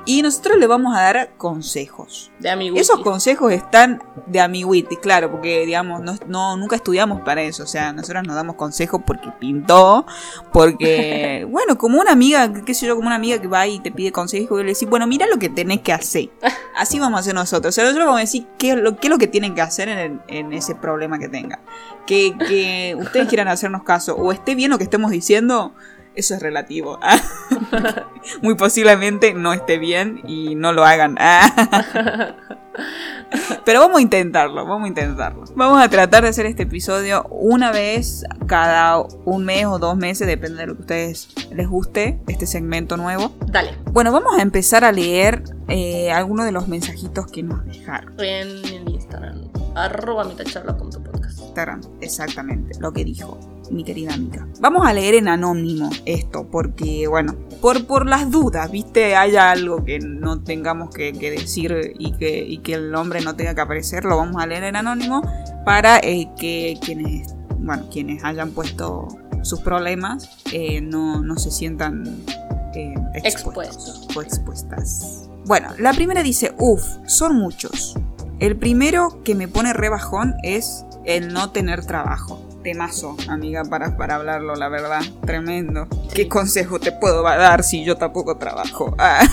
y 0.05 0.21
nosotros 0.21 0.57
le 0.57 0.67
vamos 0.67 0.95
a 0.95 1.01
dar 1.01 1.31
consejos. 1.37 2.31
De. 2.39 2.49
Esos 2.79 2.99
consejos 3.01 3.51
están 3.53 4.01
de 4.25 4.39
amiguiti, 4.41 4.95
claro, 4.97 5.31
porque 5.31 5.65
digamos, 5.65 6.01
no, 6.01 6.15
no- 6.27 6.57
nunca 6.57 6.75
estudiamos 6.75 7.21
para 7.21 7.41
eso, 7.41 7.63
o 7.63 7.67
sea, 7.67 7.93
nosotros 7.93 8.23
nos 8.25 8.35
damos 8.35 8.55
consejos 8.55 9.01
porque 9.05 9.31
pintó, 9.39 10.05
porque, 10.51 11.47
bueno, 11.49 11.77
como 11.77 11.99
una 11.99 12.11
amiga, 12.11 12.51
qué 12.65 12.73
sé 12.73 12.85
yo, 12.85 12.95
como 12.95 13.07
una 13.07 13.15
amiga 13.15 13.39
que 13.39 13.47
va 13.47 13.67
y 13.67 13.79
te 13.79 13.91
pide 13.91 14.11
consejos 14.11 14.59
y 14.59 14.63
le 14.63 14.73
decís, 14.73 14.89
bueno, 14.89 15.07
mira 15.07 15.25
lo 15.27 15.39
que 15.39 15.49
tenés 15.49 15.81
que 15.81 15.93
hacer. 15.93 16.29
Así 16.75 16.99
vamos 16.99 17.17
a 17.17 17.21
hacer 17.21 17.33
nosotros, 17.33 17.73
o 17.73 17.75
sea, 17.75 17.83
nosotros 17.85 18.05
vamos 18.05 18.19
a 18.19 18.21
decir 18.21 18.47
qué, 18.57 18.71
es 18.71 18.77
lo- 18.77 18.97
qué 18.97 19.07
es 19.07 19.11
lo 19.11 19.17
que 19.17 19.27
tienen 19.27 19.55
que 19.55 19.61
hacer 19.61 19.87
en, 19.89 19.97
el- 19.97 20.19
en 20.27 20.53
ese 20.53 20.75
problema 20.75 21.19
que 21.19 21.29
tengan. 21.29 21.59
Que, 22.05 22.35
que 22.47 22.95
ustedes 22.99 23.27
quieran 23.27 23.47
hacernos 23.47 23.83
caso 23.83 24.15
o 24.15 24.31
esté 24.31 24.55
bien 24.55 24.71
lo 24.71 24.77
que 24.79 24.83
estemos 24.83 25.11
diciendo, 25.11 25.75
eso 26.19 26.35
es 26.35 26.41
relativo. 26.41 26.99
Muy 28.41 28.55
posiblemente 28.55 29.33
no 29.33 29.53
esté 29.53 29.77
bien 29.77 30.21
y 30.27 30.55
no 30.55 30.73
lo 30.73 30.85
hagan. 30.85 31.17
Pero 33.65 33.81
vamos 33.81 33.99
a 33.99 34.01
intentarlo, 34.01 34.65
vamos 34.65 34.85
a 34.85 34.87
intentarlo. 34.87 35.43
Vamos 35.55 35.81
a 35.81 35.89
tratar 35.89 36.23
de 36.23 36.29
hacer 36.29 36.45
este 36.45 36.63
episodio 36.63 37.23
una 37.29 37.71
vez 37.71 38.23
cada 38.47 38.99
un 38.99 39.45
mes 39.45 39.65
o 39.65 39.79
dos 39.79 39.97
meses, 39.97 40.27
depende 40.27 40.61
de 40.61 40.67
lo 40.67 40.73
que 40.75 40.79
a 40.79 40.81
ustedes 40.81 41.29
les 41.51 41.67
guste, 41.67 42.19
este 42.27 42.47
segmento 42.47 42.97
nuevo. 42.97 43.35
Dale. 43.47 43.75
Bueno, 43.91 44.11
vamos 44.11 44.37
a 44.37 44.41
empezar 44.41 44.83
a 44.83 44.91
leer 44.91 45.43
eh, 45.67 46.11
algunos 46.11 46.45
de 46.45 46.51
los 46.51 46.67
mensajitos 46.67 47.27
que 47.27 47.43
nos 47.43 47.65
dejaron. 47.65 48.15
En 48.19 48.89
Instagram. 48.89 49.49
Arroba 49.75 50.23
mitacharla.podcast. 50.23 51.18
Instagram, 51.59 51.81
exactamente, 52.01 52.79
lo 52.79 52.91
que 52.93 53.03
dijo 53.03 53.37
mi 53.71 53.83
querida 53.83 54.13
amiga. 54.13 54.47
Vamos 54.61 54.85
a 54.85 54.93
leer 54.93 55.15
en 55.15 55.27
anónimo 55.27 55.89
esto, 56.05 56.47
porque, 56.49 57.07
bueno, 57.07 57.35
por, 57.61 57.85
por 57.85 58.07
las 58.07 58.31
dudas, 58.31 58.71
¿viste? 58.71 59.15
Haya 59.15 59.51
algo 59.51 59.83
que 59.83 59.99
no 59.99 60.41
tengamos 60.41 60.89
que, 60.89 61.13
que 61.13 61.31
decir 61.31 61.93
y 61.99 62.13
que, 62.13 62.39
y 62.39 62.59
que 62.59 62.73
el 62.73 62.91
nombre 62.91 63.21
no 63.21 63.35
tenga 63.35 63.53
que 63.53 63.61
aparecer, 63.61 64.05
lo 64.05 64.17
vamos 64.17 64.41
a 64.41 64.47
leer 64.47 64.63
en 64.63 64.75
anónimo 64.75 65.21
para 65.65 65.97
eh, 65.99 66.31
que 66.39 66.79
quienes, 66.83 67.35
bueno, 67.59 67.87
quienes 67.91 68.23
hayan 68.23 68.51
puesto 68.51 69.07
sus 69.43 69.59
problemas 69.61 70.29
eh, 70.51 70.81
no, 70.81 71.21
no 71.21 71.37
se 71.37 71.51
sientan 71.51 72.03
eh, 72.73 72.95
expuestos 73.13 74.07
o 74.15 74.21
expuestas. 74.21 75.29
Bueno, 75.45 75.69
la 75.77 75.93
primera 75.93 76.23
dice, 76.23 76.53
uff, 76.57 76.83
son 77.05 77.35
muchos. 77.35 77.95
El 78.39 78.55
primero 78.55 79.21
que 79.23 79.35
me 79.35 79.47
pone 79.47 79.73
rebajón 79.73 80.35
es 80.43 80.85
el 81.09 81.33
no 81.33 81.51
tener 81.51 81.85
trabajo. 81.85 82.39
Temazo, 82.63 83.15
amiga, 83.27 83.63
para, 83.63 83.97
para 83.97 84.15
hablarlo, 84.15 84.55
la 84.55 84.69
verdad. 84.69 85.01
Tremendo. 85.25 85.87
¿Qué 86.13 86.27
consejo 86.27 86.79
te 86.79 86.91
puedo 86.91 87.23
dar 87.23 87.63
si 87.63 87.83
yo 87.83 87.97
tampoco 87.97 88.37
trabajo? 88.37 88.95
Ah. 88.99 89.25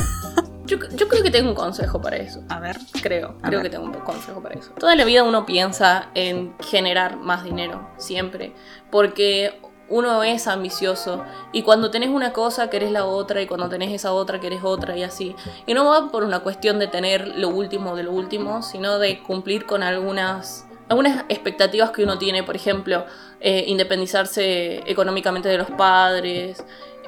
Yo, 0.64 0.78
yo 0.96 1.06
creo 1.06 1.22
que 1.22 1.30
tengo 1.30 1.50
un 1.50 1.54
consejo 1.54 2.00
para 2.00 2.16
eso. 2.16 2.42
A 2.48 2.58
ver. 2.58 2.76
Creo, 3.00 3.36
A 3.40 3.48
creo 3.48 3.60
ver. 3.60 3.70
que 3.70 3.76
tengo 3.76 3.84
un 3.84 3.92
consejo 3.92 4.42
para 4.42 4.56
eso. 4.56 4.72
Toda 4.72 4.96
la 4.96 5.04
vida 5.04 5.22
uno 5.22 5.46
piensa 5.46 6.08
en 6.14 6.54
generar 6.58 7.18
más 7.18 7.44
dinero, 7.44 7.88
siempre, 7.98 8.52
porque 8.90 9.60
uno 9.88 10.24
es 10.24 10.48
ambicioso 10.48 11.22
y 11.52 11.62
cuando 11.62 11.92
tenés 11.92 12.08
una 12.10 12.32
cosa 12.32 12.68
querés 12.68 12.90
la 12.90 13.04
otra 13.04 13.40
y 13.40 13.46
cuando 13.46 13.68
tenés 13.68 13.92
esa 13.92 14.12
otra 14.12 14.40
querés 14.40 14.64
otra 14.64 14.96
y 14.96 15.04
así. 15.04 15.36
Y 15.66 15.74
no 15.74 15.84
va 15.84 16.10
por 16.10 16.24
una 16.24 16.40
cuestión 16.40 16.80
de 16.80 16.88
tener 16.88 17.28
lo 17.28 17.48
último 17.50 17.94
de 17.94 18.02
lo 18.02 18.10
último, 18.10 18.62
sino 18.62 18.98
de 18.98 19.22
cumplir 19.22 19.66
con 19.66 19.84
algunas 19.84 20.65
algunas 20.88 21.24
expectativas 21.28 21.90
que 21.90 22.02
uno 22.04 22.18
tiene, 22.18 22.42
por 22.42 22.56
ejemplo, 22.56 23.06
eh, 23.40 23.64
independizarse 23.66 24.82
económicamente 24.86 25.48
de 25.48 25.58
los 25.58 25.70
padres, 25.70 26.64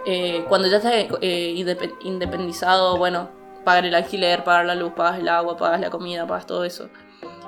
eh, 0.07 0.45
cuando 0.49 0.69
ya 0.69 0.79
estás 0.79 0.93
eh, 0.95 1.55
indep- 1.57 1.95
independizado, 2.03 2.97
bueno, 2.97 3.31
pagar 3.65 3.85
el 3.87 3.95
alquiler, 3.95 4.45
pagar 4.45 4.67
la 4.67 4.75
luz, 4.75 4.93
pagas 4.97 5.21
el 5.21 5.29
agua, 5.29 5.57
pagas 5.57 5.81
la 5.81 5.91
comida, 5.91 6.27
pagas 6.27 6.47
todo 6.47 6.65
eso. 6.65 6.89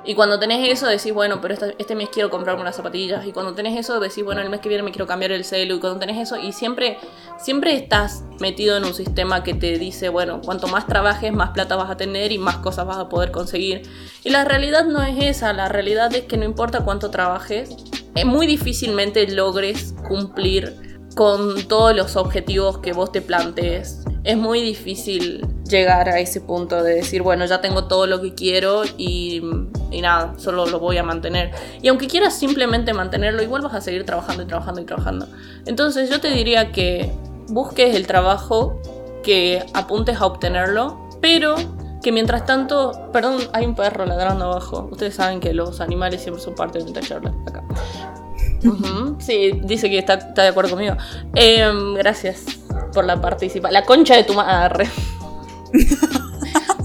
Y 0.03 0.15
cuando 0.15 0.39
tenés 0.39 0.67
eso 0.67 0.87
decís, 0.87 1.13
bueno, 1.13 1.41
pero 1.41 1.55
este 1.77 1.95
mes 1.95 2.09
quiero 2.09 2.29
comprarme 2.29 2.61
unas 2.61 2.75
zapatillas. 2.75 3.25
Y 3.25 3.31
cuando 3.31 3.53
tenés 3.53 3.77
eso 3.77 3.99
decís, 3.99 4.23
bueno, 4.23 4.41
el 4.41 4.49
mes 4.49 4.59
que 4.59 4.69
viene 4.69 4.83
me 4.83 4.91
quiero 4.91 5.05
cambiar 5.05 5.31
el 5.31 5.45
celu. 5.45 5.75
Y 5.75 5.79
cuando 5.79 5.99
tenés 5.99 6.17
eso, 6.17 6.37
y 6.37 6.53
siempre, 6.53 6.97
siempre 7.37 7.75
estás 7.75 8.23
metido 8.39 8.77
en 8.77 8.85
un 8.85 8.95
sistema 8.95 9.43
que 9.43 9.53
te 9.53 9.77
dice, 9.77 10.09
bueno, 10.09 10.41
cuanto 10.43 10.67
más 10.67 10.87
trabajes, 10.87 11.31
más 11.31 11.51
plata 11.51 11.75
vas 11.75 11.91
a 11.91 11.97
tener 11.97 12.31
y 12.31 12.39
más 12.39 12.57
cosas 12.57 12.87
vas 12.87 12.97
a 12.97 13.09
poder 13.09 13.31
conseguir. 13.31 13.83
Y 14.23 14.31
la 14.31 14.43
realidad 14.43 14.85
no 14.85 15.03
es 15.03 15.23
esa, 15.23 15.53
la 15.53 15.69
realidad 15.69 16.13
es 16.15 16.23
que 16.23 16.37
no 16.37 16.45
importa 16.45 16.83
cuánto 16.83 17.11
trabajes, 17.11 17.69
eh, 18.15 18.25
muy 18.25 18.47
difícilmente 18.47 19.27
logres 19.27 19.93
cumplir 20.07 20.99
con 21.15 21.67
todos 21.67 21.95
los 21.95 22.15
objetivos 22.15 22.79
que 22.79 22.93
vos 22.93 23.11
te 23.11 23.21
plantees. 23.21 24.03
es 24.23 24.37
muy 24.37 24.61
difícil 24.61 25.45
llegar 25.67 26.09
a 26.09 26.19
ese 26.19 26.41
punto 26.41 26.83
de 26.83 26.95
decir, 26.95 27.21
bueno, 27.21 27.45
ya 27.45 27.61
tengo 27.61 27.87
todo 27.87 28.05
lo 28.05 28.21
que 28.21 28.33
quiero 28.35 28.83
y, 28.97 29.41
y 29.91 30.01
nada, 30.01 30.33
solo 30.37 30.65
lo 30.65 30.79
voy 30.79 30.97
a 30.97 31.03
mantener. 31.03 31.51
Y 31.81 31.89
aunque 31.89 32.07
quieras 32.07 32.37
simplemente 32.37 32.93
mantenerlo, 32.93 33.43
igual 33.43 33.61
vas 33.61 33.73
a 33.73 33.81
seguir 33.81 34.05
trabajando 34.05 34.43
y 34.43 34.45
trabajando 34.45 34.81
y 34.81 34.85
trabajando. 34.85 35.27
Entonces 35.65 36.09
yo 36.09 36.19
te 36.19 36.29
diría 36.29 36.71
que 36.71 37.11
busques 37.49 37.95
el 37.95 38.07
trabajo, 38.07 38.81
que 39.23 39.63
apuntes 39.73 40.17
a 40.19 40.25
obtenerlo, 40.25 41.09
pero 41.21 41.55
que 42.01 42.11
mientras 42.11 42.45
tanto, 42.45 43.09
perdón, 43.13 43.37
hay 43.53 43.65
un 43.65 43.75
perro 43.75 44.05
ladrando 44.05 44.45
abajo. 44.45 44.89
Ustedes 44.91 45.15
saben 45.15 45.39
que 45.39 45.53
los 45.53 45.81
animales 45.81 46.21
siempre 46.21 46.41
son 46.41 46.55
parte 46.55 46.79
de 46.79 46.85
esta 46.85 47.01
charla 47.01 47.33
acá. 47.47 47.63
Ujú, 48.63 49.17
Sí, 49.19 49.59
dice 49.63 49.89
que 49.89 49.99
está, 49.99 50.15
está 50.15 50.43
de 50.43 50.49
acuerdo 50.49 50.71
conmigo. 50.71 50.95
Em, 51.35 51.93
gracias 51.95 52.45
por 52.93 53.05
la 53.05 53.19
participación. 53.21 53.73
La 53.73 53.85
concha 53.85 54.15
de 54.15 54.23
tu 54.23 54.33
madre. 54.33 54.89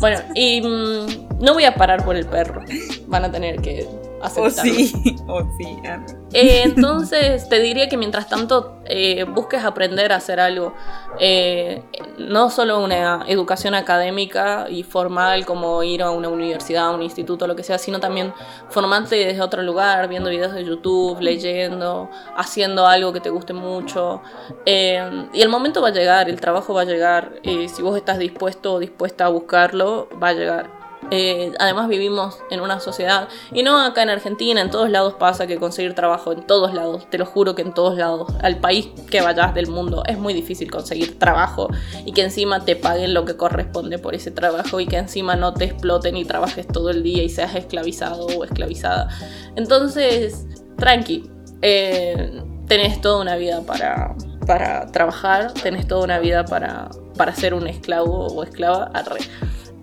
bueno, 0.01 0.19
y 0.35 0.61
mm, 0.61 1.41
no 1.41 1.55
voy 1.55 1.65
a 1.65 1.75
parar 1.75 2.05
por 2.05 2.17
el 2.17 2.27
perro. 2.27 2.63
Van 3.07 3.25
a 3.25 3.31
tener 3.31 3.61
que 3.61 3.87
O 4.21 4.25
aceptarlo. 4.25 4.73
sí, 4.73 5.17
o 5.27 5.43
sí. 5.59 5.79
ah. 5.89 6.05
Eh, 6.33 6.63
entonces, 6.65 7.49
te 7.49 7.61
diría 7.61 7.89
que 7.89 7.97
mientras 7.97 8.29
tanto 8.29 8.77
eh, 8.85 9.25
busques 9.25 9.65
aprender 9.65 10.13
a 10.13 10.17
hacer 10.17 10.41
algo. 10.41 10.75
Eh, 11.19 11.83
no 12.19 12.51
solo 12.51 12.81
una 12.81 13.25
educación 13.27 13.75
académica 13.75 14.67
y 14.69 14.83
formal 14.83 15.47
como 15.47 15.83
ir 15.83 16.03
a 16.03 16.11
una 16.11 16.29
universidad, 16.29 16.87
a 16.87 16.91
un 16.91 17.03
instituto, 17.03 17.47
lo 17.47 17.57
que 17.57 17.63
sea, 17.63 17.79
sino 17.79 18.01
también 18.01 18.33
formarte 18.69 19.17
desde 19.17 19.41
otro 19.41 19.63
lugar, 19.63 20.09
viendo 20.09 20.31
videos 20.31 20.53
de 20.53 20.65
YouTube, 20.65 21.21
leyendo, 21.21 22.11
haciendo 22.37 22.87
algo 22.87 23.13
que 23.13 23.21
te 23.21 23.31
guste 23.31 23.53
mucho. 23.53 24.21
Eh, 24.67 25.29
y 25.33 25.43
el 25.43 25.49
momento 25.49 25.81
va 25.81 25.89
a 25.89 25.93
llegar, 25.93 26.29
el 26.29 26.41
trabajo 26.41 26.75
va 26.75 26.83
a 26.83 26.85
llegar. 26.85 27.41
si 27.43 27.83
vos 27.83 27.97
estás 27.97 28.19
dispuesto 28.19 28.75
o 28.75 28.79
dispuesta 28.79 29.27
a 29.27 29.29
buscarlo, 29.29 30.09
va 30.23 30.29
a 30.29 30.33
llegar. 30.33 30.76
Eh, 31.11 31.53
además 31.61 31.89
vivimos 31.89 32.39
en 32.51 32.61
una 32.61 32.81
sociedad, 32.81 33.29
y 33.53 33.63
no 33.63 33.81
acá 33.81 34.03
en 34.03 34.11
Argentina, 34.11 34.61
en 34.61 34.71
todos 34.71 34.91
lados 34.91 35.15
pasa 35.15 35.47
que 35.47 35.57
conseguir 35.57 35.95
trabajo, 35.95 36.33
en 36.33 36.43
todos 36.43 36.75
lados, 36.75 37.09
te 37.11 37.19
lo 37.19 37.27
juro 37.27 37.55
que 37.55 37.63
en 37.63 37.73
todos 37.73 37.97
lados, 37.97 38.33
al 38.43 38.59
país 38.59 38.89
que 39.09 39.21
vayas 39.21 39.55
del 39.55 39.69
mundo, 39.69 40.03
es 40.07 40.19
muy 40.19 40.35
difícil 40.35 40.71
conseguir 40.71 41.19
trabajo 41.19 41.69
y 42.05 42.13
que 42.13 42.23
encima 42.23 42.65
te 42.65 42.75
paguen 42.75 43.15
lo 43.15 43.25
que 43.25 43.37
corresponde 43.37 43.99
por 43.99 44.15
ese 44.15 44.33
trabajo 44.33 44.81
y 44.81 44.87
que 44.87 44.97
encima 44.97 45.37
no 45.37 45.55
te 45.55 45.67
exploten 45.67 46.17
y 46.17 46.25
trabajes 46.25 46.67
todo 46.67 46.91
el 46.91 47.03
día 47.03 47.23
y 47.23 47.29
seas 47.29 47.55
esclavizado 47.55 48.27
o 48.27 48.45
esclavizada. 48.45 49.09
Entonces, 49.55 50.47
tranqui, 50.77 51.31
eh, 51.63 52.43
tenés 52.67 53.01
toda 53.01 53.21
una 53.21 53.37
vida 53.37 53.61
para, 53.63 54.17
para 54.45 54.87
trabajar, 54.89 55.53
tenés 55.53 55.87
toda 55.87 56.03
una 56.03 56.19
vida 56.19 56.45
para, 56.45 56.91
para 57.17 57.33
ser 57.33 57.55
un 57.55 57.69
esclavo 57.69 58.27
o 58.27 58.43
esclava. 58.43 58.91
Arre. 58.93 59.21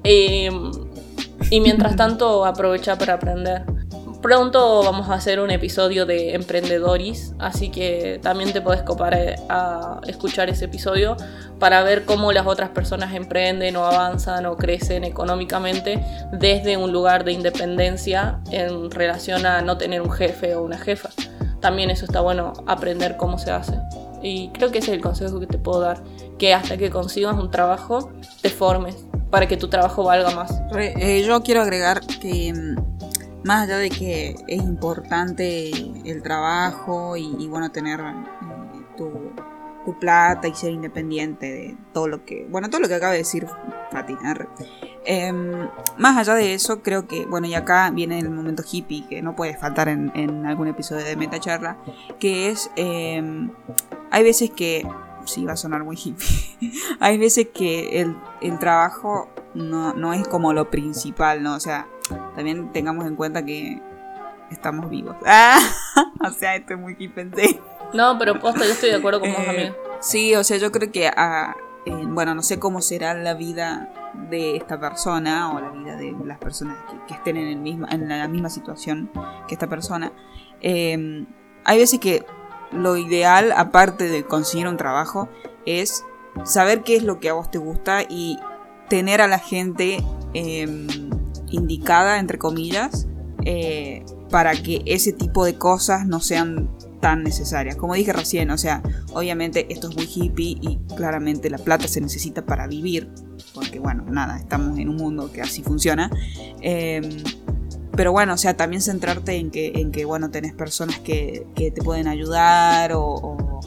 Eh, 0.04 0.52
y 1.54 1.60
mientras 1.60 1.96
tanto, 1.96 2.46
aprovecha 2.46 2.98
para 2.98 3.14
aprender. 3.14 3.64
Pronto 4.24 4.82
vamos 4.82 5.10
a 5.10 5.14
hacer 5.14 5.40
un 5.40 5.52
episodio 5.52 6.08
de 6.08 6.34
Emprendedoris, 6.34 7.36
así 7.38 7.70
que 7.70 8.20
también 8.24 8.52
te 8.52 8.60
puedes 8.60 8.82
copar 8.82 9.14
eh, 9.14 9.36
a 9.50 10.02
escuchar 10.08 10.50
ese 10.50 10.66
episodio 10.66 11.16
para 11.60 11.84
ver 11.84 12.06
cómo 12.06 12.32
las 12.32 12.48
otras 12.48 12.72
personas 12.72 13.14
emprenden 13.14 13.76
o 13.76 13.86
avanzan 13.86 14.48
o 14.48 14.58
crecen 14.58 15.04
económicamente 15.04 16.04
desde 16.32 16.76
un 16.76 16.92
lugar 16.92 17.24
de 17.24 17.34
independencia 17.34 18.40
en 18.50 18.90
relación 18.90 19.46
a 19.46 19.62
no 19.62 19.78
tener 19.78 20.02
un 20.02 20.10
jefe 20.10 20.56
o 20.56 20.64
una 20.64 20.80
jefa. 20.80 21.10
También 21.60 21.92
eso 21.92 22.06
está 22.06 22.22
bueno 22.22 22.54
aprender 22.66 23.16
cómo 23.16 23.38
se 23.38 23.52
hace. 23.52 23.78
Y 24.24 24.50
creo 24.54 24.72
que 24.72 24.80
ese 24.80 24.90
es 24.90 24.98
el 24.98 25.04
consejo 25.04 25.40
que 25.40 25.46
te 25.46 25.60
puedo 25.60 25.82
dar, 25.82 26.02
que 26.40 26.56
hasta 26.56 26.78
que 26.78 26.90
consigas 26.90 27.36
un 27.36 27.52
trabajo, 27.52 28.12
te 28.42 28.50
formes 28.50 29.06
para 29.34 29.48
que 29.48 29.58
tu 29.58 29.68
trabajo 29.68 30.04
valga 30.04 30.30
más. 30.30 30.62
Eh, 30.78 31.24
yo 31.26 31.42
quiero 31.42 31.64
agregar 31.64 32.02
que 32.06 32.54
mm, 32.54 33.44
más 33.44 33.64
allá 33.64 33.80
de 33.80 33.90
que 33.90 34.36
es 34.48 34.62
importante 34.62 35.72
el 36.06 36.22
trabajo 36.22 37.18
y, 37.18 37.48
bueno 37.48 37.72
tener 37.72 38.00
eh, 38.00 38.94
tu, 38.96 39.34
plata 40.00 40.48
y 40.48 40.54
ser 40.54 40.72
independiente 40.72 41.52
de 41.52 41.78
todo 41.94 42.08
lo 42.08 42.24
que 42.24 42.46
bueno 42.50 42.70
todo 42.70 42.82
lo 42.82 42.88
que 42.88 42.94
acaba 42.94 43.14
de 43.14 43.18
decir 43.18 43.48
Fati 43.92 44.16
arre. 44.24 44.48
Em, 45.04 45.68
más 45.98 46.16
allá 46.16 46.36
de 46.36 46.54
eso 46.54 46.84
creo 46.84 47.08
que 47.08 47.26
bueno 47.26 47.48
y 47.48 47.56
acá 47.56 47.90
viene 47.90 48.20
el 48.20 48.30
momento 48.30 48.62
hippie 48.72 49.08
que 49.10 49.24
no 49.24 49.36
puede 49.36 49.58
faltar 49.58 49.88
en, 49.88 50.12
en 50.14 50.46
algún 50.46 50.68
episodio 50.68 51.04
de 51.04 51.16
Meta 51.16 51.40
Charla 51.40 51.78
que 52.20 52.50
es 52.50 52.70
em, 52.76 53.50
hay 54.12 54.24
veces 54.24 54.52
que 54.52 54.86
sí 55.26 55.46
va 55.46 55.54
a 55.54 55.58
sonar 55.58 55.84
muy 55.84 55.98
hippie 55.98 56.72
hay 57.00 57.18
veces 57.18 57.48
que 57.54 58.02
el, 58.02 58.16
el 58.42 58.60
trabajo 58.60 59.30
no, 59.54 59.94
no 59.94 60.14
es 60.14 60.28
como 60.28 60.54
lo 60.54 60.70
principal, 60.70 61.44
¿no? 61.44 61.56
O 61.56 61.60
sea, 61.60 61.88
también 62.36 62.72
tengamos 62.72 63.06
en 63.06 63.16
cuenta 63.16 63.46
que 63.46 63.82
estamos 64.52 64.90
vivos. 64.90 65.16
Ah, 65.26 65.60
o 66.28 66.32
sea, 66.32 66.56
esto 66.56 66.74
es 66.74 66.80
muy 66.80 66.96
hippie. 66.98 67.30
sí. 67.36 67.60
No, 67.94 68.18
pero 68.18 68.40
posta, 68.40 68.66
yo 68.66 68.72
estoy 68.72 68.90
de 68.90 68.96
acuerdo 68.96 69.20
con 69.20 69.32
vos, 69.32 69.40
Eh. 69.48 69.76
Sí, 70.00 70.34
o 70.36 70.44
sea, 70.44 70.58
yo 70.58 70.72
creo 70.72 70.92
que, 70.92 71.08
ah, 71.08 71.56
eh, 71.86 72.06
bueno, 72.08 72.34
no 72.34 72.42
sé 72.42 72.60
cómo 72.60 72.82
será 72.82 73.14
la 73.14 73.36
vida 73.36 73.94
de 74.30 74.56
esta 74.56 74.80
persona 74.80 75.54
o 75.54 75.60
la 75.60 75.70
vida 75.70 75.96
de 75.96 76.16
las 76.26 76.40
personas 76.40 76.78
que, 76.90 76.98
que 77.08 77.14
estén 77.14 77.38
en, 77.38 77.48
el 77.48 77.58
misma, 77.58 77.88
en 77.92 78.10
la 78.10 78.28
misma 78.28 78.50
situación 78.50 79.12
que 79.48 79.54
esta 79.56 79.68
persona. 79.68 80.12
Eh, 80.62 81.26
hay 81.66 81.78
veces 81.78 82.00
que 82.00 82.26
lo 82.74 82.98
ideal, 82.98 83.54
aparte 83.56 84.08
de 84.08 84.26
conseguir 84.26 84.68
un 84.68 84.78
trabajo, 84.78 85.30
es 85.66 86.04
saber 86.44 86.84
qué 86.84 86.96
es 86.96 87.04
lo 87.04 87.20
que 87.20 87.30
a 87.30 87.34
vos 87.34 87.52
te 87.52 87.58
gusta 87.58 88.04
y 88.04 88.40
tener 88.90 89.22
a 89.22 89.28
la 89.28 89.40
gente 89.40 90.04
eh, 90.34 90.88
indicada, 91.50 92.20
entre 92.20 92.38
comillas, 92.38 93.08
eh, 93.46 94.04
para 94.30 94.54
que 94.54 94.82
ese 94.86 95.14
tipo 95.14 95.46
de 95.46 95.56
cosas 95.56 96.06
no 96.08 96.20
sean 96.20 96.70
tan 97.00 97.24
necesarias. 97.24 97.76
Como 97.76 97.94
dije 97.94 98.14
recién, 98.14 98.50
o 98.50 98.58
sea, 98.58 98.82
obviamente 99.14 99.72
esto 99.72 99.90
es 99.90 99.96
muy 99.96 100.10
hippie 100.12 100.58
y 100.62 100.80
claramente 100.96 101.50
la 101.50 101.58
plata 101.58 101.88
se 101.88 102.02
necesita 102.02 102.46
para 102.46 102.66
vivir, 102.66 103.10
porque 103.54 103.80
bueno, 103.80 104.06
nada, 104.10 104.38
estamos 104.38 104.80
en 104.80 104.90
un 104.90 104.96
mundo 104.96 105.32
que 105.32 105.42
así 105.42 105.62
funciona. 105.62 106.10
Eh, 106.62 107.02
pero 107.96 108.12
bueno, 108.12 108.34
o 108.34 108.38
sea, 108.38 108.56
también 108.56 108.82
centrarte 108.82 109.36
en 109.36 109.52
que, 109.52 109.74
en 109.76 109.92
que 109.92 110.06
bueno, 110.06 110.30
tenés 110.30 110.54
personas 110.54 111.00
que, 111.00 111.46
que 111.56 111.72
te 111.72 111.82
pueden 111.82 112.08
ayudar 112.08 112.94
o, 112.94 113.04
o 113.04 113.60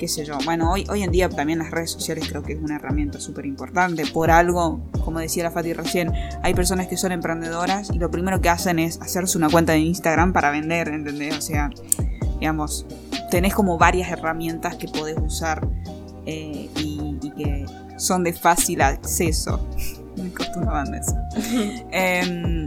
qué 0.00 0.08
sé 0.08 0.24
yo. 0.24 0.38
Bueno, 0.44 0.72
hoy, 0.72 0.86
hoy 0.88 1.02
en 1.02 1.12
día 1.12 1.28
también 1.28 1.58
las 1.58 1.70
redes 1.70 1.90
sociales 1.90 2.26
creo 2.28 2.42
que 2.42 2.54
es 2.54 2.58
una 2.60 2.76
herramienta 2.76 3.20
súper 3.20 3.44
importante. 3.44 4.04
Por 4.06 4.30
algo, 4.30 4.80
como 5.04 5.20
decía 5.20 5.44
la 5.44 5.50
Fati 5.50 5.74
recién, 5.74 6.10
hay 6.42 6.54
personas 6.54 6.88
que 6.88 6.96
son 6.96 7.12
emprendedoras 7.12 7.90
y 7.90 7.98
lo 7.98 8.10
primero 8.10 8.40
que 8.40 8.48
hacen 8.48 8.78
es 8.78 8.98
hacerse 9.00 9.36
una 9.36 9.50
cuenta 9.50 9.72
de 9.72 9.80
Instagram 9.80 10.32
para 10.32 10.50
vender, 10.50 10.88
¿entendés? 10.88 11.36
O 11.36 11.42
sea, 11.42 11.70
digamos, 12.38 12.86
tenés 13.30 13.54
como 13.54 13.76
varias 13.76 14.10
herramientas 14.10 14.76
que 14.76 14.88
podés 14.88 15.18
usar 15.18 15.68
eh, 16.24 16.70
y, 16.76 17.18
y 17.22 17.30
que 17.32 17.66
son 17.98 18.24
de 18.24 18.32
fácil 18.32 18.80
acceso. 18.80 19.68
Me 20.16 20.30
costó 20.32 20.60
una 20.60 20.72
banda 20.72 20.98
eso. 20.98 21.14
Em, 21.92 22.66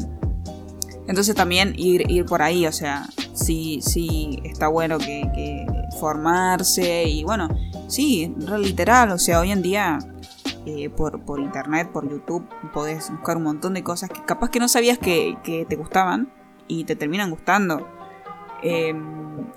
entonces 1.08 1.36
también 1.36 1.74
ir, 1.78 2.10
ir 2.10 2.26
por 2.26 2.42
ahí, 2.42 2.66
o 2.66 2.72
sea, 2.72 3.06
sí, 3.34 3.80
sí 3.82 4.40
está 4.44 4.68
bueno 4.68 4.98
que, 4.98 5.66
formarse 6.00 7.04
y 7.04 7.24
bueno, 7.24 7.50
sí, 7.88 8.34
literal, 8.58 9.12
o 9.12 9.20
sea, 9.20 9.40
hoy 9.40 9.52
en 9.52 9.62
día 9.62 10.00
eh, 10.66 10.90
por, 10.90 11.24
por 11.24 11.40
internet, 11.40 11.90
por 11.92 12.10
YouTube, 12.10 12.48
podés 12.74 13.12
buscar 13.12 13.38
un 13.38 13.44
montón 13.44 13.74
de 13.74 13.84
cosas 13.84 14.10
que 14.10 14.24
capaz 14.26 14.50
que 14.50 14.60
no 14.60 14.68
sabías 14.68 14.98
que, 14.98 15.38
que 15.44 15.66
te 15.66 15.76
gustaban 15.76 16.32
y 16.68 16.86
te 16.86 16.96
terminan 16.96 17.30
gustando. 17.30 17.88
Eh, 18.64 18.96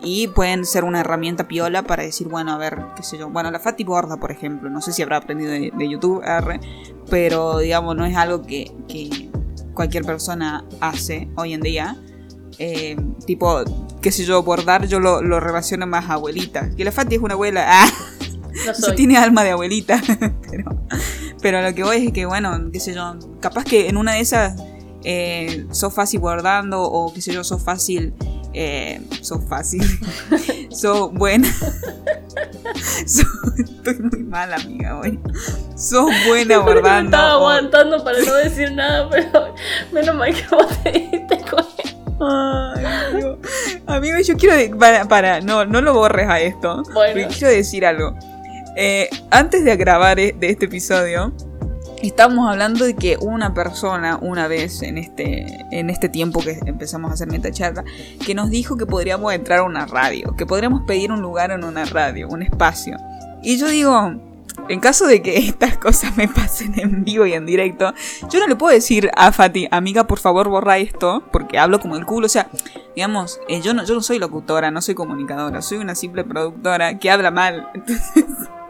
y 0.01 0.27
pueden 0.29 0.67
ser 0.67 0.83
una 0.83 1.01
herramienta 1.01 1.47
piola 1.47 1.85
para 1.85 2.03
decir, 2.03 2.29
bueno, 2.29 2.53
a 2.53 2.59
ver, 2.59 2.87
qué 2.97 3.03
sé 3.03 3.17
yo. 3.17 3.31
Bueno, 3.31 3.51
la 3.51 3.61
Fati 3.61 3.85
Borda, 3.85 4.17
por 4.17 4.33
ejemplo, 4.33 4.69
no 4.69 4.81
sé 4.81 4.93
si 4.93 5.03
habrá 5.03 5.19
aprendido 5.19 5.53
de, 5.53 5.89
YouTube, 5.89 6.23
R, 6.25 6.61
pero 7.09 7.59
digamos, 7.59 7.97
no 7.97 8.05
es 8.05 8.17
algo 8.17 8.43
que 8.43 8.73
cualquier 9.77 10.05
persona 10.05 10.65
hace 10.81 11.29
hoy 11.37 11.53
en 11.55 11.61
día. 11.61 11.97
Eh, 12.59 12.97
tipo, 13.27 13.62
qué 14.01 14.11
sé 14.11 14.25
yo, 14.25 14.43
bordar 14.43 14.89
yo 14.89 14.99
lo, 14.99 15.23
lo 15.23 15.39
relaciono 15.39 15.87
más 15.87 16.11
a 16.11 16.15
abuelita. 16.15 16.71
Que 16.75 16.85
la 16.85 16.91
Fati 16.91 17.15
es 17.15 17.21
una 17.23 17.35
abuela. 17.35 17.65
Ah, 18.59 18.69
No 18.69 18.87
soy. 18.87 18.97
tiene 18.97 19.19
alma 19.19 19.45
de 19.45 19.51
abuelita. 19.51 20.01
pero, 20.51 20.83
pero 21.43 21.61
lo 21.62 21.75
que 21.75 21.85
voy 21.85 22.07
es 22.07 22.12
que, 22.12 22.25
bueno, 22.25 22.71
qué 22.73 22.81
sé 22.81 22.95
yo, 22.95 23.15
capaz 23.39 23.65
que 23.65 23.89
en 23.89 23.99
una 23.99 24.15
de 24.15 24.21
esas 24.21 24.59
eh, 25.05 25.67
sos 25.73 25.93
fácil 25.93 26.21
bordando 26.21 26.83
o 26.83 27.12
qué 27.12 27.21
sé 27.21 27.33
yo, 27.35 27.45
sos 27.45 27.62
fácil. 27.62 28.15
Eh, 28.59 29.01
sos 29.21 29.45
fácil. 29.49 29.83
sos 30.71 31.12
buena. 31.12 31.47
Estoy 33.05 33.99
muy 33.99 34.23
mal, 34.25 34.53
amiga, 34.55 34.99
hoy. 34.99 35.21
Sos 35.77 36.11
buena 36.27 36.59
Me 36.59 36.64
bordando. 36.64 37.11
estaba 37.16 37.33
aguantando 37.33 38.03
para 38.03 38.19
no 38.19 38.35
decir 38.35 38.73
nada, 38.73 39.09
pero 39.11 39.55
menos 39.92 40.14
mal 40.16 40.35
que 40.35 40.42
vos 40.55 40.66
te 40.83 40.90
diste. 40.92 41.38
Ay, 42.19 42.85
amigo. 43.11 43.38
Amigo, 43.87 44.19
yo 44.21 44.37
quiero. 44.37 44.79
Para, 44.79 45.05
para, 45.07 45.40
no, 45.42 45.66
no 45.66 45.83
lo 45.83 45.92
borres 45.92 46.27
a 46.29 46.40
esto. 46.40 46.83
Bueno. 46.95 47.29
Quiero 47.31 47.49
decir 47.53 47.85
algo. 47.85 48.14
Eh, 48.75 49.11
antes 49.31 49.64
de 49.64 49.77
grabar 49.77 50.19
e- 50.19 50.33
de 50.33 50.49
este 50.51 50.64
episodio, 50.64 51.35
estábamos 52.03 52.51
hablando 52.51 52.85
de 52.85 52.95
que 52.95 53.17
una 53.21 53.55
persona, 53.55 54.19
una 54.21 54.49
vez 54.49 54.83
en 54.83 54.99
este, 54.99 55.67
en 55.71 55.91
este 55.91 56.09
tiempo 56.09 56.41
que 56.41 56.59
empezamos 56.67 57.11
a 57.11 57.15
hacer 57.15 57.29
metacharla, 57.29 57.85
que 58.25 58.35
nos 58.35 58.51
dijo 58.51 58.77
que 58.77 58.87
podríamos 58.87 59.33
entrar 59.33 59.61
a 59.61 59.63
una 59.63 59.87
radio, 59.87 60.35
que 60.37 60.47
podríamos 60.47 60.83
pedir 60.87 61.13
un 61.13 61.21
lugar 61.21 61.51
en 61.51 61.65
una 61.65 61.85
radio, 61.85 62.29
un 62.29 62.43
espacio. 62.43 62.97
Y 63.43 63.59
yo 63.59 63.69
digo, 63.69 64.15
en 64.69 64.81
caso 64.81 65.07
de 65.07 65.23
que 65.23 65.37
estas 65.49 65.79
cosas 65.79 66.17
me 66.17 66.29
pasen 66.29 66.79
en 66.79 67.05
vivo 67.05 67.27
y 67.27 67.33
en 67.33 67.47
directo, 67.47 67.93
yo 68.31 68.41
no 68.41 68.47
le 68.47 68.57
puedo 68.57 68.75
decir 68.75 69.11
a 69.17 69.33
Fati, 69.33 69.69
amiga, 69.71 70.07
por 70.07 70.19
favor 70.19 70.49
borra 70.49 70.79
esto, 70.79 71.23
porque 71.33 71.59
hablo 71.59 71.81
como 71.81 71.97
el 71.97 72.07
culo. 72.07 72.27
O 72.27 72.31
sea, 72.31 72.49
digamos, 72.95 73.41
eh, 73.49 73.61
yo, 73.61 73.75
no, 73.75 73.85
yo 73.85 73.95
no 73.95 74.03
soy 74.03 74.19
locutora, 74.19 74.71
no 74.71 74.83
soy 74.83 74.95
comunicadora, 74.95 75.63
soy 75.63 75.79
una 75.79 75.95
simple 75.95 76.25
productora 76.25 76.99
que 76.99 77.11
habla 77.11 77.31
mal. 77.31 77.69
Entonces, 77.75 78.25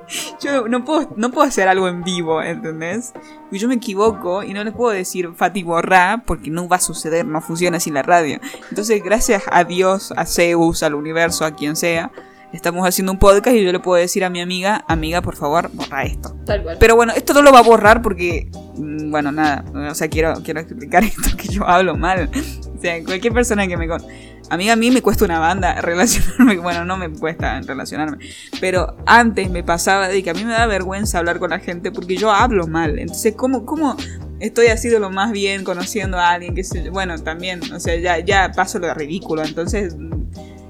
yo 0.43 0.69
no 0.69 0.85
puedo, 0.85 1.13
no 1.17 1.31
puedo 1.31 1.47
hacer 1.47 1.69
algo 1.69 1.89
en 1.89 2.03
vivo, 2.03 2.43
¿entendés? 2.43 3.13
Y 3.51 3.59
yo 3.59 3.69
me 3.69 3.75
equivoco 3.75 4.43
y 4.43 4.53
no 4.53 4.65
le 4.65 4.73
puedo 4.73 4.93
decir 4.93 5.31
Fati 5.35 5.63
borra 5.63 6.23
porque 6.27 6.51
no 6.51 6.69
va 6.69 6.77
a 6.77 6.81
suceder, 6.81 7.27
no 7.27 7.41
funciona 7.41 7.79
así 7.79 7.91
la 7.91 8.03
radio. 8.03 8.41
Entonces, 8.71 9.03
gracias 9.03 9.45
a 9.51 9.65
Dios, 9.65 10.13
a 10.17 10.27
Zeus, 10.27 10.83
al 10.83 10.95
universo, 10.95 11.45
a 11.45 11.55
quien 11.55 11.77
sea, 11.77 12.11
estamos 12.53 12.87
haciendo 12.87 13.13
un 13.13 13.19
podcast 13.19 13.57
y 13.57 13.65
yo 13.65 13.73
le 13.73 13.81
puedo 13.81 14.01
decir 14.01 14.25
a 14.25 14.31
mi 14.31 14.41
amiga, 14.41 14.85
amiga, 14.89 15.23
por 15.23 15.37
favor, 15.37 15.71
borra 15.73 16.05
esto. 16.05 16.37
Tal 16.45 16.63
cual. 16.63 16.77
Pero 16.79 16.97
bueno, 16.97 17.13
esto 17.15 17.35
no 17.35 17.43
lo 17.43 17.53
va 17.53 17.61
a 17.61 17.63
borrar 17.63 18.03
porque, 18.03 18.49
mm, 18.77 19.11
bueno, 19.11 19.33
nada, 19.33 19.65
o 19.91 19.95
sea, 19.95 20.09
quiero, 20.09 20.35
quiero 20.43 20.61
explicar 20.61 21.05
esto 21.05 21.37
que 21.37 21.49
yo 21.49 21.67
hablo 21.67 21.97
mal. 21.97 22.31
O 22.77 22.81
sea, 22.81 23.03
cualquier 23.05 23.33
persona 23.33 23.67
que 23.67 23.77
me... 23.77 23.89
Con... 23.89 24.03
Amiga, 24.51 24.75
a 24.75 24.77
mí 24.77 24.91
me 24.91 25.03
cuesta 25.03 25.25
una 25.25 25.39
banda 25.39 25.75
relacionarme, 25.81 26.59
bueno, 26.59 26.85
no 26.85 26.97
me 26.97 27.11
cuesta 27.11 27.61
relacionarme, 27.61 28.19
pero 28.61 28.97
antes 29.07 29.51
me 29.51 29.63
pasaba 29.65 30.09
de 30.09 30.23
que 30.23 30.31
a 30.31 30.35
mí 30.35 30.45
me 30.45 30.53
da 30.53 30.67
vergüenza 30.67 31.19
hablar 31.19 31.39
con 31.39 31.51
la 31.51 31.59
gente 31.59 31.91
porque 31.91 32.17
yo 32.17 32.31
hablo 32.31 32.67
mal. 32.67 32.99
Entonces, 32.99 33.35
¿cómo, 33.37 33.67
cómo 33.67 33.97
estoy 34.39 34.69
así 34.69 34.89
de 34.89 35.01
lo 35.01 35.11
más 35.11 35.33
bien 35.33 35.65
conociendo 35.65 36.19
a 36.19 36.31
alguien? 36.31 36.55
Que 36.55 36.63
se, 36.65 36.91
bueno, 36.91 37.19
también, 37.19 37.61
o 37.73 37.81
sea, 37.81 37.97
ya, 37.97 38.19
ya 38.21 38.53
paso 38.55 38.79
lo 38.79 38.87
de 38.87 38.95
ridículo, 38.95 39.43
entonces 39.43 39.97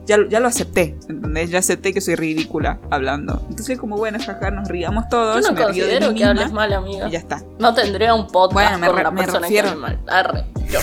ya, 0.06 0.16
ya 0.28 0.38
lo 0.40 0.46
acepté, 0.48 0.96
¿entendés? 1.08 1.50
Ya 1.50 1.58
acepté 1.58 1.92
que 1.92 2.00
soy 2.00 2.14
ridícula 2.14 2.78
hablando. 2.90 3.44
Entonces, 3.50 3.76
como 3.78 3.96
bueno, 3.96 4.18
jaja, 4.24 4.50
nos 4.52 4.68
riamos 4.68 5.08
todos. 5.10 5.44
Yo 5.44 5.52
no 5.52 5.58
me 5.58 5.66
río 5.72 5.84
de 5.84 5.90
considero 5.94 6.12
mí 6.12 6.18
que 6.18 6.24
hables 6.24 6.52
mal, 6.52 6.72
amiga. 6.72 7.08
Y 7.08 7.10
ya 7.10 7.18
está. 7.18 7.42
No 7.58 7.74
tendría 7.74 8.14
un 8.14 8.28
podcast 8.28 8.52
Bueno, 8.54 8.78
me 8.78 8.86
con 8.86 9.00
una 9.00 9.10
me 9.10 9.20
persona 9.22 9.40
refiero- 9.40 9.70
que 9.70 9.76
mal. 9.76 10.00
Arre, 10.06 10.44
yo. 10.70 10.78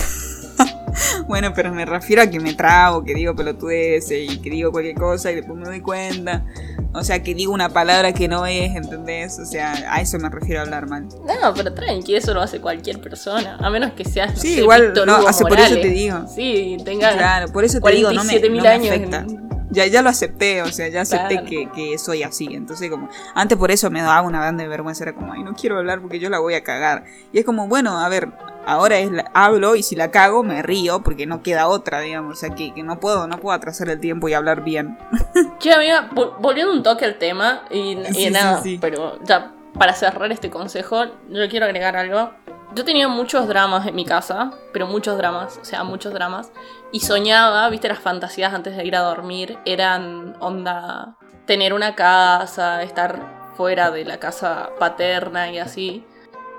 Bueno, 1.26 1.52
pero 1.54 1.72
me 1.72 1.84
refiero 1.84 2.22
a 2.22 2.26
que 2.26 2.40
me 2.40 2.54
trago, 2.54 3.04
que 3.04 3.14
digo 3.14 3.34
pelotudeces 3.34 4.30
y 4.32 4.38
que 4.38 4.50
digo 4.50 4.70
cualquier 4.72 4.94
cosa 4.96 5.30
y 5.32 5.36
después 5.36 5.56
me 5.58 5.64
doy 5.64 5.80
cuenta. 5.80 6.44
O 6.92 7.02
sea, 7.02 7.22
que 7.22 7.34
digo 7.34 7.52
una 7.52 7.70
palabra 7.70 8.12
que 8.12 8.28
no 8.28 8.46
es, 8.46 8.76
¿entendés? 8.76 9.38
O 9.38 9.44
sea, 9.46 9.72
a 9.92 10.00
eso 10.00 10.18
me 10.18 10.28
refiero 10.28 10.60
a 10.60 10.64
hablar 10.64 10.88
mal. 10.88 11.08
No, 11.08 11.54
pero 11.54 11.72
tranqui, 11.74 12.14
eso 12.14 12.32
lo 12.34 12.40
hace 12.42 12.60
cualquier 12.60 13.00
persona. 13.00 13.56
A 13.60 13.70
menos 13.70 13.92
que 13.92 14.04
seas. 14.04 14.34
no 14.34 14.40
Sí, 14.40 14.54
sé, 14.54 14.60
igual, 14.60 14.92
no, 15.06 15.26
hace- 15.26 15.44
por 15.44 15.58
eso 15.58 15.74
te 15.74 15.88
digo. 15.88 16.26
Sí, 16.32 16.76
tenga. 16.84 17.12
Claro, 17.12 17.52
por 17.52 17.64
eso 17.64 17.80
te 17.80 17.90
digo, 17.92 18.12
no 18.12 18.22
me, 18.24 18.34
47.000 18.40 18.56
no 18.56 18.62
me 18.62 18.68
años 18.68 18.88
afecta. 18.90 19.18
en- 19.20 19.44
Ya, 19.74 19.86
ya 19.86 20.00
lo 20.02 20.08
acepté, 20.08 20.62
o 20.62 20.66
sea, 20.72 20.88
ya 20.88 21.02
acepté 21.02 21.34
Claro. 21.34 21.46
que, 21.50 21.68
que 21.74 21.98
soy 21.98 22.22
así. 22.22 22.48
Entonces, 22.52 22.90
como, 22.90 23.08
antes 23.34 23.58
por 23.58 23.70
eso 23.70 23.90
me 23.90 24.00
daba 24.00 24.22
una 24.22 24.40
banda 24.40 24.62
de 24.62 24.68
vergüenza, 24.68 25.04
era 25.04 25.14
como, 25.14 25.32
ay, 25.32 25.42
no 25.42 25.54
quiero 25.54 25.78
hablar 25.78 26.00
porque 26.00 26.18
yo 26.20 26.30
la 26.30 26.38
voy 26.38 26.54
a 26.54 26.62
cagar. 26.62 27.04
Y 27.32 27.38
es 27.40 27.44
como, 27.44 27.68
bueno, 27.68 27.98
a 27.98 28.08
ver, 28.08 28.28
ahora 28.66 28.98
es 28.98 29.10
la- 29.10 29.30
hablo 29.34 29.76
y 29.76 29.82
si 29.82 29.96
la 29.96 30.10
cago 30.10 30.42
me 30.42 30.62
río 30.62 31.02
porque 31.02 31.26
no 31.26 31.42
queda 31.42 31.66
otra, 31.68 32.00
digamos. 32.00 32.32
O 32.32 32.40
sea, 32.40 32.50
que, 32.54 32.72
que 32.72 32.82
no 32.82 33.00
puedo, 33.00 33.26
no 33.26 33.38
puedo 33.38 33.54
atrasar 33.54 33.88
el 33.88 34.00
tiempo 34.00 34.28
y 34.28 34.34
hablar 34.34 34.62
bien. 34.62 34.96
Che, 35.58 35.72
amiga, 35.72 36.08
vol- 36.14 36.36
volviendo 36.40 36.72
un 36.72 36.82
toque 36.82 37.04
al 37.04 37.16
tema, 37.18 37.64
y, 37.70 37.98
y 37.98 38.04
Sí, 38.06 38.24
sí, 38.26 38.30
nada, 38.30 38.62
sí. 38.62 38.78
pero 38.80 39.18
ya 39.24 39.52
para 39.78 39.92
cerrar 39.92 40.30
este 40.30 40.50
consejo, 40.50 41.04
yo 41.28 41.48
quiero 41.50 41.66
agregar 41.66 41.96
algo. 41.96 42.30
Yo 42.76 42.84
tenía 42.84 43.06
muchos 43.08 43.46
dramas 43.46 43.86
en 43.86 43.94
mi 43.94 44.04
casa, 44.04 44.52
pero 44.72 44.86
muchos 44.86 45.16
dramas, 45.16 45.58
o 45.60 45.64
sea, 45.64 45.84
muchos 45.84 46.12
dramas. 46.12 46.50
Y 46.94 47.00
soñaba, 47.00 47.68
viste, 47.70 47.88
las 47.88 47.98
fantasías 47.98 48.54
antes 48.54 48.76
de 48.76 48.84
ir 48.86 48.94
a 48.94 49.00
dormir 49.00 49.58
eran 49.64 50.36
onda 50.38 51.16
tener 51.44 51.74
una 51.74 51.96
casa, 51.96 52.84
estar 52.84 53.50
fuera 53.56 53.90
de 53.90 54.04
la 54.04 54.18
casa 54.20 54.70
paterna 54.78 55.50
y 55.50 55.58
así. 55.58 56.06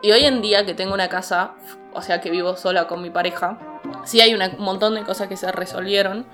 Y 0.01 0.11
hoy 0.11 0.25
en 0.25 0.41
día 0.41 0.65
que 0.65 0.73
tengo 0.73 0.93
una 0.93 1.07
casa, 1.07 1.51
o 1.93 2.01
sea, 2.01 2.19
que 2.19 2.31
vivo 2.31 2.57
sola 2.57 2.85
con 2.85 3.01
mi 3.01 3.09
pareja, 3.09 3.57
sí 4.03 4.19
hay 4.19 4.33
una- 4.35 4.49
un 4.57 4.65
montón 4.65 4.95
de 4.95 5.03
cosas 5.03 5.29
que 5.29 5.37
se 5.37 5.49
resolvieron, 5.53 6.25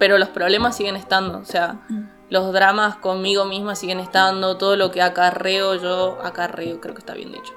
pero 0.00 0.18
los 0.18 0.30
problemas 0.30 0.76
siguen 0.76 0.96
estando, 0.96 1.38
o 1.38 1.44
sea, 1.44 1.76
los 2.28 2.52
dramas 2.52 2.96
conmigo 2.96 3.44
misma 3.44 3.76
siguen 3.76 4.00
estando, 4.00 4.56
todo 4.58 4.74
lo 4.74 4.90
que 4.90 5.02
acarreo 5.02 5.76
yo, 5.76 6.18
acarreo, 6.24 6.80
creo 6.80 6.94
que 6.94 7.00
está 7.00 7.14
bien 7.14 7.30
dicho, 7.30 7.52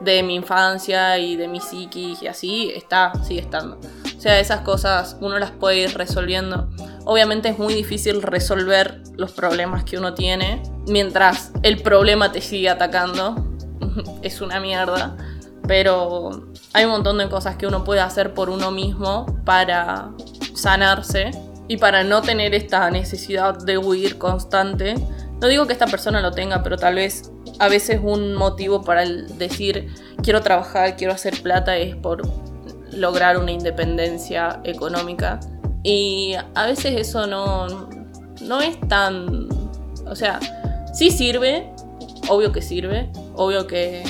de 0.00 0.22
mi 0.22 0.34
infancia 0.34 1.18
y 1.18 1.36
de 1.36 1.48
mi 1.48 1.60
psiquis 1.60 2.22
y 2.22 2.26
así, 2.26 2.70
está, 2.74 3.12
sigue 3.24 3.40
estando. 3.40 3.78
O 4.16 4.20
sea, 4.20 4.40
esas 4.40 4.60
cosas 4.60 5.16
uno 5.20 5.38
las 5.38 5.52
puede 5.52 5.78
ir 5.78 5.96
resolviendo. 5.96 6.68
Obviamente 7.04 7.48
es 7.48 7.58
muy 7.58 7.74
difícil 7.74 8.22
resolver 8.22 9.02
los 9.16 9.32
problemas 9.32 9.84
que 9.84 9.96
uno 9.96 10.14
tiene 10.14 10.62
mientras 10.86 11.52
el 11.62 11.80
problema 11.82 12.32
te 12.32 12.40
sigue 12.40 12.68
atacando. 12.68 13.46
es 14.22 14.40
una 14.40 14.60
mierda. 14.60 15.16
Pero 15.66 16.48
hay 16.72 16.84
un 16.86 16.92
montón 16.92 17.18
de 17.18 17.28
cosas 17.28 17.56
que 17.56 17.66
uno 17.66 17.84
puede 17.84 18.00
hacer 18.00 18.34
por 18.34 18.50
uno 18.50 18.70
mismo 18.70 19.26
para 19.44 20.10
sanarse 20.54 21.30
y 21.68 21.76
para 21.76 22.02
no 22.02 22.22
tener 22.22 22.54
esta 22.54 22.90
necesidad 22.90 23.58
de 23.58 23.78
huir 23.78 24.18
constante. 24.18 24.94
No 25.40 25.46
digo 25.46 25.66
que 25.66 25.74
esta 25.74 25.86
persona 25.86 26.20
lo 26.20 26.32
tenga, 26.32 26.62
pero 26.62 26.76
tal 26.76 26.96
vez 26.96 27.30
a 27.58 27.68
veces 27.68 28.00
un 28.02 28.34
motivo 28.34 28.82
para 28.82 29.02
el 29.02 29.38
decir 29.38 29.92
quiero 30.22 30.42
trabajar, 30.42 30.96
quiero 30.96 31.12
hacer 31.12 31.42
plata 31.42 31.76
es 31.76 31.96
por 31.96 32.22
lograr 32.92 33.38
una 33.38 33.52
independencia 33.52 34.60
económica. 34.64 35.40
Y 35.82 36.34
a 36.54 36.66
veces 36.66 36.94
eso 36.96 37.26
no, 37.26 37.88
no 38.42 38.60
es 38.60 38.78
tan... 38.88 39.48
O 40.06 40.16
sea, 40.16 40.40
sí 40.92 41.10
sirve, 41.10 41.70
obvio 42.28 42.52
que 42.52 42.62
sirve, 42.62 43.10
obvio 43.34 43.66
que... 43.66 44.02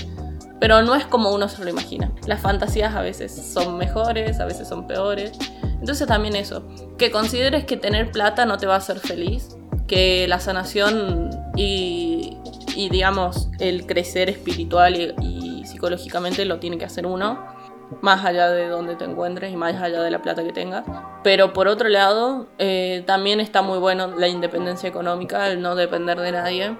Pero 0.61 0.83
no 0.83 0.95
es 0.97 1.07
como 1.07 1.31
uno 1.33 1.49
se 1.49 1.63
lo 1.63 1.71
imagina. 1.71 2.13
Las 2.27 2.41
fantasías 2.41 2.95
a 2.95 3.03
veces 3.03 3.33
son 3.33 3.77
mejores, 3.77 4.41
a 4.41 4.45
veces 4.45 4.67
son 4.67 4.87
peores. 4.87 5.33
Entonces 5.63 6.09
también 6.09 6.35
eso, 6.35 6.67
que 6.97 7.13
consideres 7.13 7.65
que 7.65 7.77
tener 7.77 8.11
plata 8.11 8.45
no 8.45 8.59
te 8.59 8.67
va 8.67 8.75
a 8.75 8.79
hacer 8.79 8.99
feliz, 8.99 9.57
que 9.87 10.27
la 10.27 10.41
sanación 10.41 11.31
y, 11.57 12.18
y 12.79 12.91
digamos 12.91 13.49
el 13.59 13.87
crecer 13.87 14.31
espiritual 14.31 14.95
y, 14.95 15.13
y 15.21 15.67
psicológicamente 15.67 16.45
lo 16.45 16.61
tiene 16.61 16.79
que 16.79 16.85
hacer 16.85 17.07
uno, 17.07 17.45
más 18.03 18.25
allá 18.25 18.49
de 18.51 18.69
donde 18.69 18.95
te 18.95 19.05
encuentres 19.05 19.53
y 19.53 19.57
más 19.57 19.75
allá 19.83 20.01
de 20.01 20.11
la 20.13 20.23
plata 20.23 20.45
que 20.45 20.53
tengas. 20.53 20.85
Pero 21.25 21.53
por 21.53 21.67
otro 21.67 21.89
lado, 21.89 22.47
eh, 22.59 23.03
también 23.05 23.41
está 23.41 23.63
muy 23.63 23.81
bueno 23.81 24.15
la 24.17 24.29
independencia 24.29 24.89
económica, 24.89 25.49
el 25.49 25.61
no 25.61 25.75
depender 25.75 26.21
de 26.21 26.31
nadie. 26.31 26.77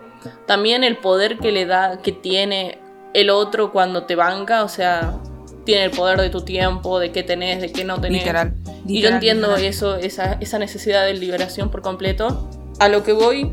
También 0.47 0.85
el 0.85 0.99
poder 0.99 1.39
que 1.39 1.51
le 1.51 1.67
da, 1.67 2.01
que 2.01 2.13
tiene 2.13 2.79
el 3.13 3.29
otro 3.29 3.73
cuando 3.73 4.05
te 4.05 4.15
banca, 4.15 4.63
o 4.63 4.69
sea, 4.69 5.19
tiene 5.65 5.87
el 5.87 5.91
poder 5.91 6.21
de 6.21 6.31
tu 6.31 6.43
tiempo, 6.43 7.01
de 7.01 7.11
qué 7.11 7.25
tenés, 7.25 7.61
de 7.61 7.73
qué 7.73 7.83
no 7.83 8.01
tenés. 8.01 8.23
Literal. 8.23 8.55
Y 8.87 9.01
yo 9.01 9.09
entiendo 9.09 9.49
literal. 9.49 9.69
eso, 9.69 9.97
esa, 9.97 10.35
esa 10.35 10.61
necesidad 10.61 11.05
de 11.07 11.15
liberación 11.15 11.73
por 11.73 11.83
completo. 11.83 12.49
A 12.79 12.89
lo 12.89 13.03
que 13.03 13.13
voy 13.13 13.53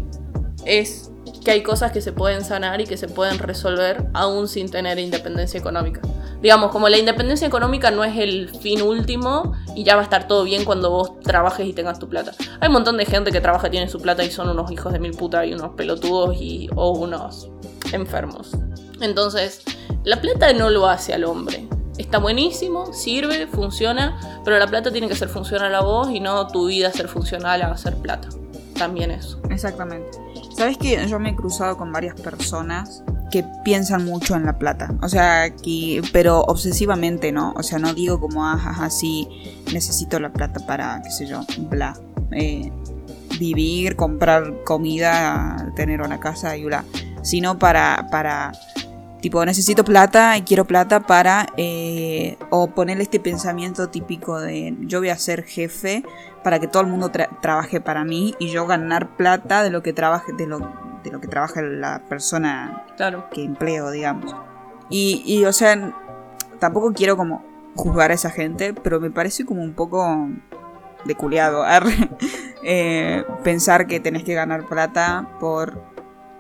es 0.66 1.10
que 1.46 1.52
hay 1.52 1.64
cosas 1.64 1.92
que 1.92 2.02
se 2.02 2.12
pueden 2.12 2.44
sanar 2.44 2.82
y 2.82 2.86
que 2.86 2.98
se 2.98 3.08
pueden 3.08 3.38
resolver 3.38 4.08
aún 4.14 4.48
sin 4.48 4.70
tener 4.70 4.98
independencia 4.98 5.60
económica. 5.60 6.02
Digamos, 6.42 6.72
como 6.72 6.90
la 6.90 6.98
independencia 6.98 7.48
económica 7.48 7.92
no 7.92 8.04
es 8.04 8.18
el 8.18 8.50
fin 8.50 8.82
último 8.82 9.54
y 9.76 9.84
ya 9.84 9.96
va 9.96 10.02
a 10.02 10.04
estar 10.04 10.28
todo 10.28 10.44
bien 10.44 10.66
cuando 10.66 10.90
vos 10.90 11.20
trabajes 11.22 11.68
y 11.68 11.74
tengas 11.74 12.00
tu 12.00 12.10
plata. 12.10 12.34
Hay 12.60 12.68
un 12.68 12.74
montón 12.74 12.98
de 12.98 13.06
gente 13.06 13.32
que 13.32 13.42
trabaja, 13.42 13.70
tiene 13.70 13.88
su 13.88 14.02
plata 14.02 14.24
y 14.24 14.32
son 14.32 14.50
unos 14.50 14.72
hijos 14.72 14.92
de 14.92 15.00
mil 15.00 15.12
puta 15.12 15.46
y 15.46 15.54
unos 15.54 15.76
pelotudos 15.76 16.36
y, 16.42 16.68
o 16.76 16.90
unos 16.92 17.50
enfermos. 17.94 18.52
Entonces, 19.00 19.64
la 20.04 20.20
plata 20.20 20.52
no 20.52 20.72
lo 20.72 20.88
hace 20.88 21.14
al 21.14 21.26
hombre. 21.26 21.68
Está 22.00 22.18
buenísimo, 22.18 22.92
sirve, 22.92 23.46
funciona, 23.46 24.42
pero 24.44 24.58
la 24.58 24.68
plata 24.68 24.92
tiene 24.92 25.08
que 25.08 25.16
ser 25.16 25.30
funcional 25.30 25.74
a 25.76 25.82
vos 25.82 26.10
y 26.10 26.20
no 26.20 26.48
tu 26.48 26.68
vida 26.68 26.92
ser 26.92 27.08
funcional 27.08 27.62
a 27.62 27.68
hacer 27.68 27.96
plata. 27.98 28.30
También 28.78 29.12
eso. 29.12 29.40
Exactamente. 29.50 30.25
¿Sabes 30.56 30.78
que 30.78 31.06
yo 31.08 31.20
me 31.20 31.32
he 31.32 31.36
cruzado 31.36 31.76
con 31.78 31.92
varias 31.92 32.16
personas 32.16 33.04
que 33.30 33.44
piensan 33.66 34.06
mucho 34.06 34.36
en 34.36 34.46
la 34.46 34.58
plata? 34.58 34.96
O 35.02 35.10
sea, 35.10 35.54
que, 35.54 36.02
pero 36.14 36.42
obsesivamente, 36.42 37.34
¿no? 37.34 37.54
O 37.58 37.64
sea, 37.64 37.78
no 37.78 37.94
digo 37.94 38.22
como, 38.22 38.46
ah, 38.46 38.54
ajá, 38.54 38.90
sí, 38.90 39.28
necesito 39.74 40.18
la 40.18 40.32
plata 40.32 40.66
para, 40.66 41.02
qué 41.04 41.12
sé 41.12 41.28
yo, 41.28 41.42
bla. 41.70 42.00
eh, 42.32 42.72
vivir, 43.38 43.98
comprar 43.98 44.64
comida, 44.64 45.74
tener 45.76 46.02
una 46.02 46.22
casa 46.22 46.56
y 46.56 46.64
bla. 46.64 46.86
Sino 47.22 47.60
para, 47.60 48.08
para 48.10 48.54
tipo, 49.20 49.44
necesito 49.44 49.84
plata 49.84 50.38
y 50.38 50.44
quiero 50.44 50.66
plata 50.66 51.02
para, 51.02 51.48
eh, 51.58 52.38
o 52.50 52.68
ponerle 52.68 53.04
este 53.04 53.20
pensamiento 53.20 53.90
típico 53.90 54.40
de 54.40 54.74
yo 54.82 55.00
voy 55.00 55.10
a 55.10 55.18
ser 55.18 55.44
jefe 55.44 56.04
para 56.46 56.60
que 56.60 56.68
todo 56.68 56.84
el 56.84 56.88
mundo 56.90 57.12
tra- 57.12 57.28
trabaje 57.42 57.82
para 57.82 58.06
mí 58.06 58.36
y 58.40 58.50
yo 58.50 58.68
ganar 58.68 59.18
plata 59.18 59.64
de 59.64 59.72
lo 59.72 59.82
que 59.82 59.94
trabaje, 59.94 60.32
de 60.32 60.46
lo 60.46 60.60
de 61.04 61.12
lo 61.12 61.20
que 61.20 61.28
trabaja 61.28 61.62
la 61.62 62.04
persona 62.08 62.84
Claro. 62.98 63.26
que 63.32 63.44
empleo, 63.44 63.90
digamos. 63.92 64.34
Y, 64.90 65.24
y, 65.26 65.46
o 65.46 65.54
sea, 65.54 65.94
tampoco 66.60 66.94
quiero 66.94 67.18
como 67.18 67.44
juzgar 67.76 68.12
a 68.12 68.14
esa 68.14 68.30
gente, 68.30 68.74
pero 68.74 69.00
me 69.00 69.10
parece 69.12 69.44
como 69.46 69.62
un 69.64 69.74
poco 69.74 70.30
de 71.06 71.16
culiado 71.16 71.64
eh, 72.64 73.24
pensar 73.44 73.88
que 73.88 74.00
tenés 74.00 74.24
que 74.24 74.34
ganar 74.34 74.66
plata 74.68 75.30
por, 75.40 75.82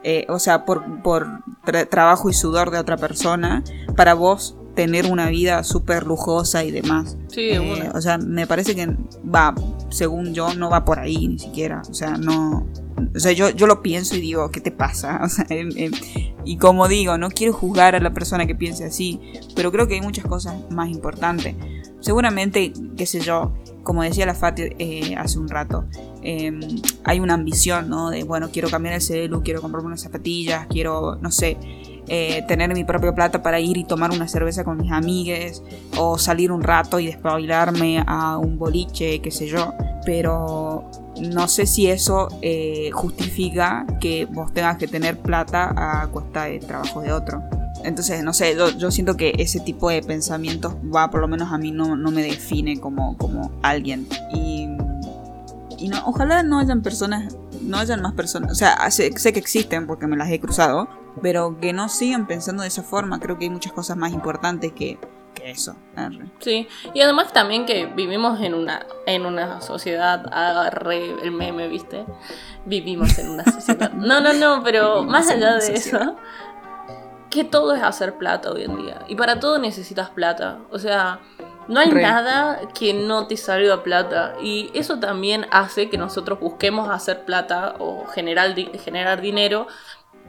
eh, 0.04 0.26
o 0.30 0.40
sea, 0.40 0.66
por, 0.66 1.02
por 1.02 1.28
tra- 1.66 1.88
trabajo 1.90 2.30
y 2.30 2.34
sudor 2.34 2.72
de 2.72 2.80
otra 2.80 2.98
persona 2.98 3.64
para 3.96 4.14
vos 4.14 4.58
tener 4.76 5.06
una 5.12 5.28
vida 5.30 5.64
súper 5.64 6.06
lujosa 6.06 6.64
y 6.64 6.72
demás. 6.72 7.18
Sí, 7.28 7.50
Eh, 7.52 7.60
bueno. 7.60 7.92
o 7.96 8.02
sea, 8.02 8.18
me 8.18 8.46
parece 8.48 8.76
que 8.76 8.88
va, 9.24 9.54
según 9.90 10.34
yo, 10.34 10.54
no 10.56 10.70
va 10.70 10.86
por 10.86 11.00
ahí 11.00 11.28
ni 11.28 11.40
siquiera. 11.40 11.82
O 11.90 11.94
sea, 11.94 12.18
no. 12.18 12.68
O 13.16 13.20
sea, 13.20 13.32
yo, 13.32 13.50
yo 13.50 13.68
lo 13.68 13.82
pienso 13.82 14.16
y 14.16 14.22
digo, 14.22 14.50
¿qué 14.52 14.62
te 14.62 14.72
pasa? 14.72 15.22
Y 16.48 16.58
como 16.58 16.88
digo, 16.88 17.18
no 17.18 17.30
quiero 17.30 17.54
juzgar 17.54 17.96
a 17.96 18.00
la 18.00 18.14
persona 18.14 18.46
que 18.46 18.54
piense 18.54 18.86
así, 18.86 19.20
pero 19.56 19.72
creo 19.72 19.88
que 19.88 19.96
hay 19.96 20.02
muchas 20.02 20.26
cosas 20.26 20.54
más 20.70 20.90
importantes. 20.90 21.56
Seguramente, 22.02 22.72
qué 22.96 23.08
sé 23.08 23.20
yo, 23.20 23.52
como 23.82 24.04
decía 24.04 24.28
la 24.28 24.36
Fati 24.36 24.70
eh, 24.78 25.16
hace 25.18 25.40
un 25.40 25.50
rato, 25.50 25.86
em, 26.22 26.60
hay 27.04 27.20
una 27.20 27.34
ambición, 27.34 27.90
¿no? 27.90 28.12
De, 28.12 28.24
bueno, 28.24 28.50
quiero 28.52 28.70
cambiar 28.70 28.94
el 28.94 29.02
celu, 29.02 29.42
quiero 29.42 29.60
comprarme 29.60 29.88
unas 29.88 30.02
zapatillas, 30.02 30.68
quiero, 30.68 31.16
no 31.16 31.32
sé, 31.32 31.58
eh, 32.08 32.44
tener 32.48 32.74
mi 32.74 32.84
propia 32.84 33.14
plata 33.14 33.42
para 33.42 33.60
ir 33.60 33.78
y 33.78 33.84
tomar 33.84 34.12
una 34.12 34.28
cerveza 34.28 34.64
con 34.64 34.78
mis 34.78 34.92
amigues, 34.92 35.64
o 35.98 36.18
salir 36.18 36.52
un 36.52 36.62
rato 36.62 37.00
y 37.00 37.08
despabilarme 37.08 38.04
a 38.06 38.38
un 38.38 38.58
boliche, 38.58 39.22
qué 39.22 39.32
sé 39.32 39.48
yo. 39.48 39.74
Pero 40.06 40.90
no 41.22 41.48
sé 41.48 41.66
si 41.66 41.88
eso 41.88 42.28
eh, 42.42 42.90
justifica 42.92 43.86
que 44.00 44.26
vos 44.26 44.54
tengas 44.54 44.78
que 44.78 44.88
tener 44.88 45.18
plata 45.18 45.74
a 45.76 46.08
cuesta 46.08 46.46
de 46.46 46.60
trabajo 46.60 47.02
de 47.02 47.12
otro. 47.12 47.42
Entonces, 47.84 48.24
no 48.24 48.34
sé, 48.34 48.56
yo, 48.56 48.70
yo 48.70 48.90
siento 48.90 49.16
que 49.16 49.34
ese 49.38 49.60
tipo 49.60 49.90
de 49.90 50.02
pensamientos 50.02 50.76
va, 50.94 51.12
por 51.12 51.22
lo 51.22 51.28
menos 51.28 51.52
a 51.52 51.58
mí 51.58 51.72
no, 51.72 51.96
no 51.96 52.12
me 52.12 52.24
define 52.24 52.80
como, 52.80 53.18
como 53.18 53.52
alguien. 53.62 54.08
Y, 54.34 54.68
y 55.78 55.88
no, 55.88 56.02
ojalá 56.06 56.42
no 56.42 56.60
hayan 56.60 56.82
personas, 56.82 57.38
no 57.62 57.78
hayan 57.78 58.02
más 58.02 58.14
personas, 58.14 58.52
o 58.52 58.56
sea, 58.56 58.90
sé, 58.90 59.12
sé 59.18 59.34
que 59.34 59.40
existen 59.40 59.88
porque 59.88 60.08
me 60.08 60.18
las 60.18 60.30
he 60.32 60.40
cruzado, 60.40 60.88
pero 61.22 61.58
que 61.60 61.74
no 61.74 61.90
sigan 61.90 62.28
pensando 62.28 62.62
de 62.64 62.68
esa 62.70 62.84
forma. 62.84 63.20
Creo 63.20 63.38
que 63.38 63.46
hay 63.46 63.50
muchas 63.50 63.74
cosas 63.74 63.98
más 63.98 64.12
importantes 64.14 64.72
que, 64.74 64.98
que 65.34 65.52
eso. 65.52 65.76
Arre. 65.96 66.26
Sí, 66.40 66.68
y 66.94 67.02
además 67.02 67.32
también 67.34 67.66
que 67.66 67.86
vivimos 67.88 68.40
en 68.42 68.54
una, 68.54 68.86
en 69.06 69.26
una 69.26 69.62
sociedad, 69.62 70.26
agarré 70.34 71.12
el 71.24 71.32
meme, 71.32 71.68
¿viste? 71.68 72.06
Vivimos 72.66 73.18
en 73.20 73.30
una 73.32 73.44
sociedad. 73.46 73.92
No, 73.94 74.22
no, 74.22 74.34
no, 74.34 74.62
pero 74.64 74.96
Vivimos 74.96 75.12
más 75.12 75.30
allá 75.30 75.56
de 75.56 75.62
sociedad. 75.62 76.02
eso, 76.02 76.16
que 77.30 77.44
todo 77.44 77.74
es 77.76 77.84
hacer 77.84 78.16
plata 78.18 78.52
hoy 78.52 78.64
en 78.64 78.78
día. 78.78 79.00
Y 79.08 79.16
para 79.16 79.40
todo 79.40 79.58
necesitas 79.60 80.10
plata. 80.10 80.60
O 80.72 80.80
sea, 80.80 81.20
no 81.68 81.80
hay 81.82 81.90
Re. 81.90 82.02
nada 82.02 82.62
que 82.74 82.94
no 82.94 83.28
te 83.28 83.36
salga 83.36 83.84
plata. 83.84 84.36
Y 84.42 84.70
eso 84.74 85.00
también 85.00 85.46
hace 85.52 85.90
que 85.90 85.98
nosotros 85.98 86.40
busquemos 86.40 86.88
hacer 86.90 87.26
plata 87.26 87.76
o 87.80 88.06
generar, 88.08 88.56
di- 88.56 88.72
generar 88.84 89.20
dinero 89.20 89.68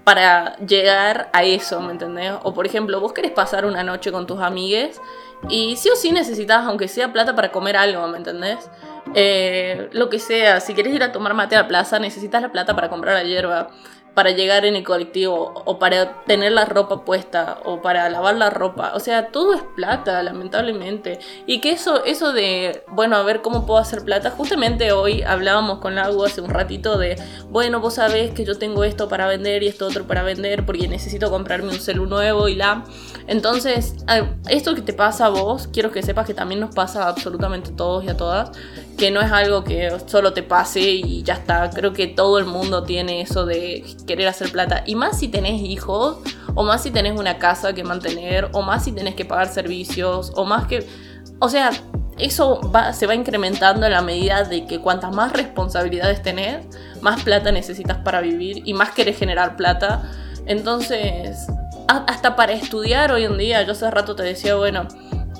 para 0.06 0.56
llegar 0.58 1.30
a 1.32 1.42
eso, 1.42 1.80
¿me 1.80 1.90
entendés? 1.90 2.32
O 2.44 2.54
por 2.54 2.64
ejemplo, 2.64 3.00
vos 3.00 3.12
querés 3.12 3.32
pasar 3.32 3.66
una 3.66 3.82
noche 3.82 4.12
con 4.12 4.24
tus 4.24 4.38
amigues 4.38 5.00
y 5.48 5.74
sí 5.74 5.88
o 5.88 5.96
sí 5.96 6.12
necesitas, 6.12 6.64
aunque 6.64 6.86
sea 6.86 7.12
plata 7.12 7.34
para 7.34 7.50
comer 7.50 7.76
algo, 7.76 8.06
¿me 8.06 8.18
entendés? 8.18 8.70
Eh, 9.16 9.88
lo 9.90 10.08
que 10.08 10.20
sea, 10.20 10.60
si 10.60 10.74
querés 10.74 10.94
ir 10.94 11.02
a 11.02 11.10
tomar 11.10 11.34
mate 11.34 11.56
a 11.56 11.62
la 11.62 11.66
plaza, 11.66 11.98
necesitas 11.98 12.40
la 12.40 12.52
plata 12.52 12.76
para 12.76 12.88
comprar 12.88 13.14
la 13.14 13.24
hierba, 13.24 13.70
para 14.16 14.30
llegar 14.30 14.64
en 14.64 14.76
el 14.76 14.82
colectivo, 14.82 15.52
o 15.66 15.78
para 15.78 16.22
tener 16.22 16.50
la 16.50 16.64
ropa 16.64 17.04
puesta, 17.04 17.58
o 17.66 17.82
para 17.82 18.08
lavar 18.08 18.34
la 18.36 18.48
ropa. 18.48 18.92
O 18.94 18.98
sea, 18.98 19.26
todo 19.26 19.52
es 19.52 19.60
plata, 19.74 20.22
lamentablemente. 20.22 21.18
Y 21.46 21.60
que 21.60 21.72
eso, 21.72 22.02
eso 22.02 22.32
de, 22.32 22.82
bueno, 22.88 23.16
a 23.16 23.22
ver 23.24 23.42
cómo 23.42 23.66
puedo 23.66 23.78
hacer 23.78 24.02
plata. 24.04 24.30
Justamente 24.30 24.92
hoy 24.92 25.20
hablábamos 25.20 25.80
con 25.80 25.96
Lago 25.96 26.24
hace 26.24 26.40
un 26.40 26.48
ratito 26.48 26.96
de, 26.96 27.20
bueno, 27.50 27.80
vos 27.80 27.96
sabés 27.96 28.30
que 28.30 28.46
yo 28.46 28.56
tengo 28.56 28.84
esto 28.84 29.06
para 29.06 29.26
vender 29.26 29.62
y 29.62 29.66
esto 29.66 29.86
otro 29.86 30.06
para 30.06 30.22
vender 30.22 30.64
porque 30.64 30.88
necesito 30.88 31.30
comprarme 31.30 31.68
un 31.68 31.78
celu 31.78 32.06
nuevo 32.06 32.48
y 32.48 32.54
la. 32.54 32.84
Entonces, 33.26 33.96
esto 34.48 34.74
que 34.74 34.80
te 34.80 34.94
pasa 34.94 35.26
a 35.26 35.28
vos, 35.28 35.68
quiero 35.70 35.90
que 35.90 36.02
sepas 36.02 36.26
que 36.26 36.32
también 36.32 36.60
nos 36.60 36.74
pasa 36.74 37.04
a 37.04 37.08
absolutamente 37.08 37.70
todos 37.70 38.02
y 38.02 38.08
a 38.08 38.16
todas, 38.16 38.50
que 38.96 39.10
no 39.10 39.20
es 39.20 39.30
algo 39.30 39.62
que 39.62 39.92
solo 40.06 40.32
te 40.32 40.42
pase 40.42 40.80
y 40.80 41.22
ya 41.22 41.34
está. 41.34 41.68
Creo 41.68 41.92
que 41.92 42.06
todo 42.06 42.38
el 42.38 42.46
mundo 42.46 42.84
tiene 42.84 43.20
eso 43.20 43.44
de 43.44 43.84
querer 44.06 44.28
hacer 44.28 44.50
plata. 44.50 44.82
Y 44.86 44.94
más 44.94 45.18
si 45.18 45.28
tenés 45.28 45.60
hijos, 45.60 46.18
o 46.54 46.62
más 46.64 46.82
si 46.82 46.90
tenés 46.90 47.18
una 47.18 47.38
casa 47.38 47.74
que 47.74 47.84
mantener, 47.84 48.48
o 48.52 48.62
más 48.62 48.84
si 48.84 48.92
tenés 48.92 49.14
que 49.14 49.24
pagar 49.24 49.48
servicios, 49.48 50.32
o 50.36 50.44
más 50.44 50.66
que... 50.66 50.86
O 51.38 51.48
sea, 51.50 51.70
eso 52.18 52.60
va- 52.74 52.94
se 52.94 53.06
va 53.06 53.14
incrementando 53.14 53.84
a 53.84 53.90
la 53.90 54.00
medida 54.00 54.44
de 54.44 54.66
que 54.66 54.80
cuantas 54.80 55.14
más 55.14 55.32
responsabilidades 55.34 56.22
tenés, 56.22 56.64
más 57.02 57.22
plata 57.22 57.52
necesitas 57.52 57.98
para 57.98 58.22
vivir 58.22 58.62
y 58.64 58.72
más 58.72 58.90
querés 58.90 59.18
generar 59.18 59.56
plata. 59.56 60.02
Entonces, 60.46 61.46
hasta 61.88 62.36
para 62.36 62.52
estudiar 62.52 63.12
hoy 63.12 63.24
en 63.24 63.36
día, 63.36 63.62
yo 63.62 63.72
hace 63.72 63.90
rato 63.90 64.16
te 64.16 64.22
decía, 64.22 64.54
bueno, 64.54 64.88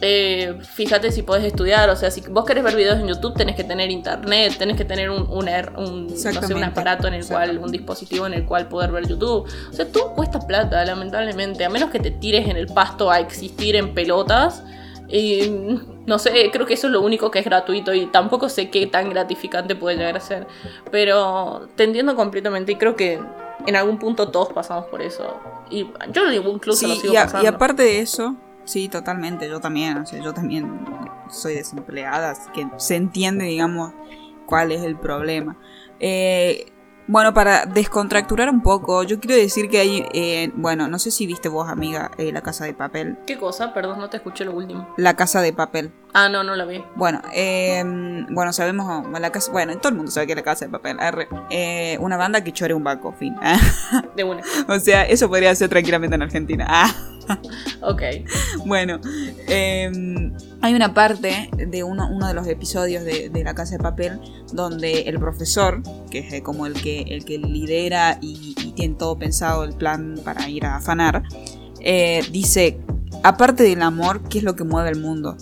eh, 0.03 0.59
fíjate 0.63 1.11
si 1.13 1.23
podés 1.23 1.45
estudiar, 1.45 1.89
o 1.91 1.97
sea, 1.97 2.11
si 2.11 2.21
vos 2.23 2.45
querés 2.45 2.63
ver 2.65 2.77
videos 2.77 2.99
en 2.99 3.07
YouTube, 3.09 3.35
tenés 3.35 3.57
que 3.57 3.65
tener 3.65 3.91
internet, 3.91 4.55
tenés 4.59 4.77
que 4.77 4.85
tener 4.85 5.11
un, 5.11 5.23
un, 5.31 5.47
er- 5.47 5.73
un, 5.77 6.07
no 6.09 6.17
sé, 6.17 6.29
un 6.29 6.35
Exactamente. 6.37 6.65
aparato 6.67 7.09
en 7.09 7.15
el 7.15 7.27
cual, 7.27 7.59
un 7.59 7.71
dispositivo 7.73 8.27
en 8.27 8.35
el 8.35 8.45
cual 8.45 8.69
poder 8.69 8.91
ver 8.93 9.07
YouTube. 9.09 9.47
O 9.71 9.73
sea, 9.73 9.87
todo 9.91 10.13
cuesta 10.15 10.39
plata, 10.41 10.85
lamentablemente, 10.85 11.65
a 11.65 11.71
menos 11.71 11.91
que 11.91 11.99
te 12.01 12.11
tires 12.11 12.49
en 12.49 12.57
el 12.57 12.67
pasto 12.67 13.11
a 13.11 13.21
existir 13.21 13.77
en 13.77 13.95
pelotas. 13.95 14.63
Y 15.09 15.79
no 16.05 16.19
sé, 16.19 16.51
creo 16.53 16.67
que 16.67 16.75
eso 16.75 16.89
es 16.89 16.93
lo 16.93 17.01
único 17.01 17.31
que 17.31 17.39
es 17.39 17.45
gratuito 17.45 17.95
y 17.95 18.07
tampoco 18.07 18.49
sé 18.49 18.71
qué 18.71 18.87
tan 18.89 19.09
gratificante 19.09 19.77
puede 19.77 19.97
llegar 19.97 20.17
a 20.17 20.21
ser. 20.21 20.49
Pero 20.91 21.69
te 21.77 21.85
entiendo 21.85 22.17
completamente 22.17 22.73
y 22.73 22.75
creo 22.75 22.97
que 22.97 23.21
en 23.67 23.77
algún 23.77 23.99
punto 23.99 24.29
todos 24.31 24.53
pasamos 24.53 24.87
por 24.87 25.03
eso. 25.03 25.37
Y 25.71 25.87
yo 26.13 26.25
lo 26.25 26.31
digo, 26.31 26.51
incluso 26.51 26.87
lo 26.89 26.95
Sí, 26.95 27.01
sigo 27.03 27.13
y, 27.15 27.17
a- 27.17 27.23
pasando. 27.25 27.45
y 27.45 27.47
aparte 27.47 27.83
de 27.85 28.01
eso, 28.01 28.35
sí, 28.67 28.89
totalmente, 28.89 29.49
yo 29.49 29.61
también, 29.61 29.99
o 29.99 30.07
sea, 30.07 30.23
yo 30.23 30.35
también 30.35 30.85
soy 31.31 31.55
desempleada, 31.55 32.31
así 32.31 32.51
que 32.53 32.69
se 32.77 32.97
entiende, 32.97 33.47
digamos, 33.47 33.93
cuál 34.47 34.73
es 34.73 34.83
el 34.83 34.97
problema. 34.97 35.57
Eh, 35.99 36.73
bueno, 37.09 37.33
para 37.33 37.67
descontracturar 37.67 38.51
un 38.51 38.63
poco, 38.63 39.05
yo 39.05 39.21
quiero 39.21 39.37
decir 39.37 39.69
que 39.71 39.79
hay, 39.79 40.05
eh, 40.13 40.51
bueno, 40.57 40.89
no 40.89 40.99
sé 40.99 41.13
si 41.13 41.25
viste 41.25 41.49
vos, 41.49 41.69
amiga, 41.69 42.11
eh, 42.19 42.33
La 42.33 42.43
Casa 42.43 42.65
de 42.65 42.75
Papel. 42.75 43.17
¿Qué 43.29 43.39
cosa? 43.39 43.73
Perdón, 43.73 44.01
no 44.01 44.11
te 44.11 44.17
escuché 44.17 44.45
lo 44.45 44.53
último. 44.53 44.93
La 44.97 45.15
Casa 45.15 45.41
de 45.41 45.53
Papel. 45.53 45.93
Ah, 46.15 46.29
no, 46.29 46.43
no 46.43 46.57
la 46.57 46.65
vi. 46.65 46.83
Bueno, 46.97 47.23
eh, 47.33 47.85
bueno, 48.31 48.53
sabemos, 48.53 49.03
bueno, 49.03 49.21
la 49.21 49.31
casa, 49.31 49.53
bueno, 49.53 49.77
todo 49.79 49.91
el 49.91 49.95
mundo 49.95 50.11
sabe 50.11 50.27
que 50.27 50.33
es 50.33 50.37
La 50.37 50.43
Casa 50.43 50.65
de 50.65 50.73
Papel. 50.73 50.99
arre. 50.99 51.29
Eh, 51.51 51.97
una 52.01 52.17
banda 52.17 52.43
que 52.43 52.53
chore 52.53 52.75
un 52.75 52.83
banco, 52.83 53.13
fin. 53.13 53.37
De 54.17 54.25
una. 54.25 54.43
o 54.69 54.81
sea, 54.81 55.05
eso 55.05 55.29
podría 55.29 55.55
ser 55.55 55.69
tranquilamente 55.69 56.17
en 56.17 56.23
Argentina. 56.23 56.67
Ok. 57.83 58.03
Bueno, 58.65 59.01
eh, 59.49 59.91
hay 60.61 60.75
una 60.75 60.95
parte 60.95 61.51
de 61.57 61.85
uno, 61.85 62.09
de 62.27 62.35
los 62.35 62.47
episodios 62.47 63.05
de, 63.05 63.31
La 63.45 63.55
Casa 63.55 63.77
de 63.77 63.83
Papel 63.83 64.19
donde 64.53 65.03
el 65.03 65.19
profesor, 65.19 65.83
que 66.11 66.21
es 66.21 66.33
eh, 66.33 66.43
como 66.43 66.67
el 66.67 66.75
que, 66.75 67.03
el 67.03 67.25
que 67.25 67.39
lidera 67.39 68.19
y, 68.21 68.55
tiene 68.75 68.95
todo 68.97 69.19
pensado 69.19 69.65
el 69.65 69.73
plan 69.75 70.17
para 70.25 70.49
ir 70.49 70.67
a 70.67 70.77
afanar, 70.77 71.23
eh, 71.81 72.23
dice, 72.31 72.79
aparte 73.23 73.62
del 73.62 73.83
amor, 73.83 74.23
¿qué 74.29 74.39
es 74.39 74.45
lo 74.45 74.55
que 74.57 74.65
mueve 74.65 74.91
el 74.91 75.01
mundo? 75.01 75.37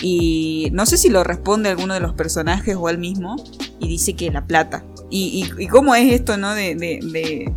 Y 0.00 0.68
no 0.72 0.86
sé 0.86 0.96
si 0.96 1.08
lo 1.08 1.24
responde 1.24 1.68
alguno 1.68 1.94
de 1.94 2.00
los 2.00 2.14
personajes 2.14 2.76
o 2.78 2.88
él 2.88 2.98
mismo, 2.98 3.36
y 3.80 3.88
dice 3.88 4.14
que 4.14 4.30
la 4.30 4.46
plata. 4.46 4.84
Y, 5.10 5.50
y- 5.58 5.66
cómo 5.68 5.94
es 5.94 6.12
esto, 6.12 6.36
¿no? 6.36 6.54
De- 6.54 6.74
de- 6.74 7.52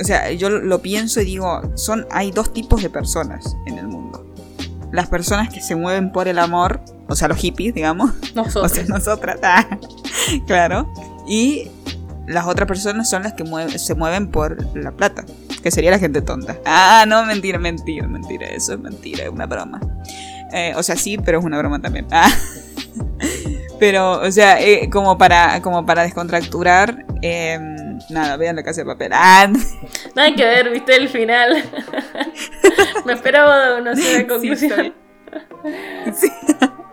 O 0.00 0.04
sea, 0.04 0.30
yo 0.32 0.48
lo 0.50 0.80
pienso 0.80 1.20
y 1.20 1.24
digo, 1.24 1.60
son, 1.76 2.06
hay 2.10 2.30
dos 2.30 2.52
tipos 2.52 2.82
de 2.82 2.90
personas 2.90 3.56
en 3.66 3.78
el 3.78 3.86
mundo. 3.88 4.24
Las 4.92 5.08
personas 5.08 5.52
que 5.52 5.60
se 5.60 5.74
mueven 5.76 6.12
por 6.12 6.28
el 6.28 6.38
amor, 6.38 6.80
o 7.08 7.14
sea, 7.16 7.28
los 7.28 7.38
hippies, 7.38 7.74
digamos, 7.74 8.12
Nosotros. 8.34 8.56
o 8.72 8.74
sea, 8.74 8.84
nosotras, 8.84 9.38
ah, 9.42 9.66
claro. 10.46 10.90
Y 11.26 11.70
las 12.26 12.46
otras 12.46 12.66
personas 12.68 13.08
son 13.10 13.22
las 13.22 13.34
que 13.34 13.44
mueven- 13.44 13.76
se 13.78 13.94
mueven 13.94 14.30
por 14.30 14.56
la 14.76 14.92
plata, 14.92 15.24
que 15.62 15.70
sería 15.70 15.90
la 15.90 15.98
gente 15.98 16.22
tonta. 16.22 16.58
Ah, 16.64 17.04
no, 17.06 17.24
mentira, 17.24 17.58
mentira, 17.58 18.06
mentira, 18.06 18.46
eso 18.46 18.74
es 18.74 18.78
mentira, 18.80 19.24
es 19.24 19.30
una 19.30 19.46
broma. 19.46 19.80
Eh, 20.52 20.72
o 20.76 20.82
sea, 20.82 20.96
sí, 20.96 21.18
pero 21.18 21.40
es 21.40 21.44
una 21.44 21.58
broma 21.58 21.80
también. 21.80 22.06
Ah. 22.10 22.30
Pero, 23.78 24.20
o 24.22 24.32
sea, 24.32 24.60
eh, 24.60 24.90
como, 24.90 25.18
para, 25.18 25.62
como 25.62 25.86
para 25.86 26.02
descontracturar, 26.02 27.06
eh, 27.22 27.58
nada, 28.10 28.36
vean 28.36 28.56
la 28.56 28.62
casa 28.62 28.80
de 28.82 28.86
papel. 28.86 29.12
Ah, 29.14 29.50
Nada 30.14 30.34
que 30.34 30.44
ver, 30.44 30.70
viste 30.70 30.96
el 30.96 31.08
final. 31.08 31.62
Me 33.04 33.12
esperaba 33.12 33.76
una 33.78 33.94
Sí, 33.94 34.26
conclusión. 34.26 34.94
Sí. 36.14 36.30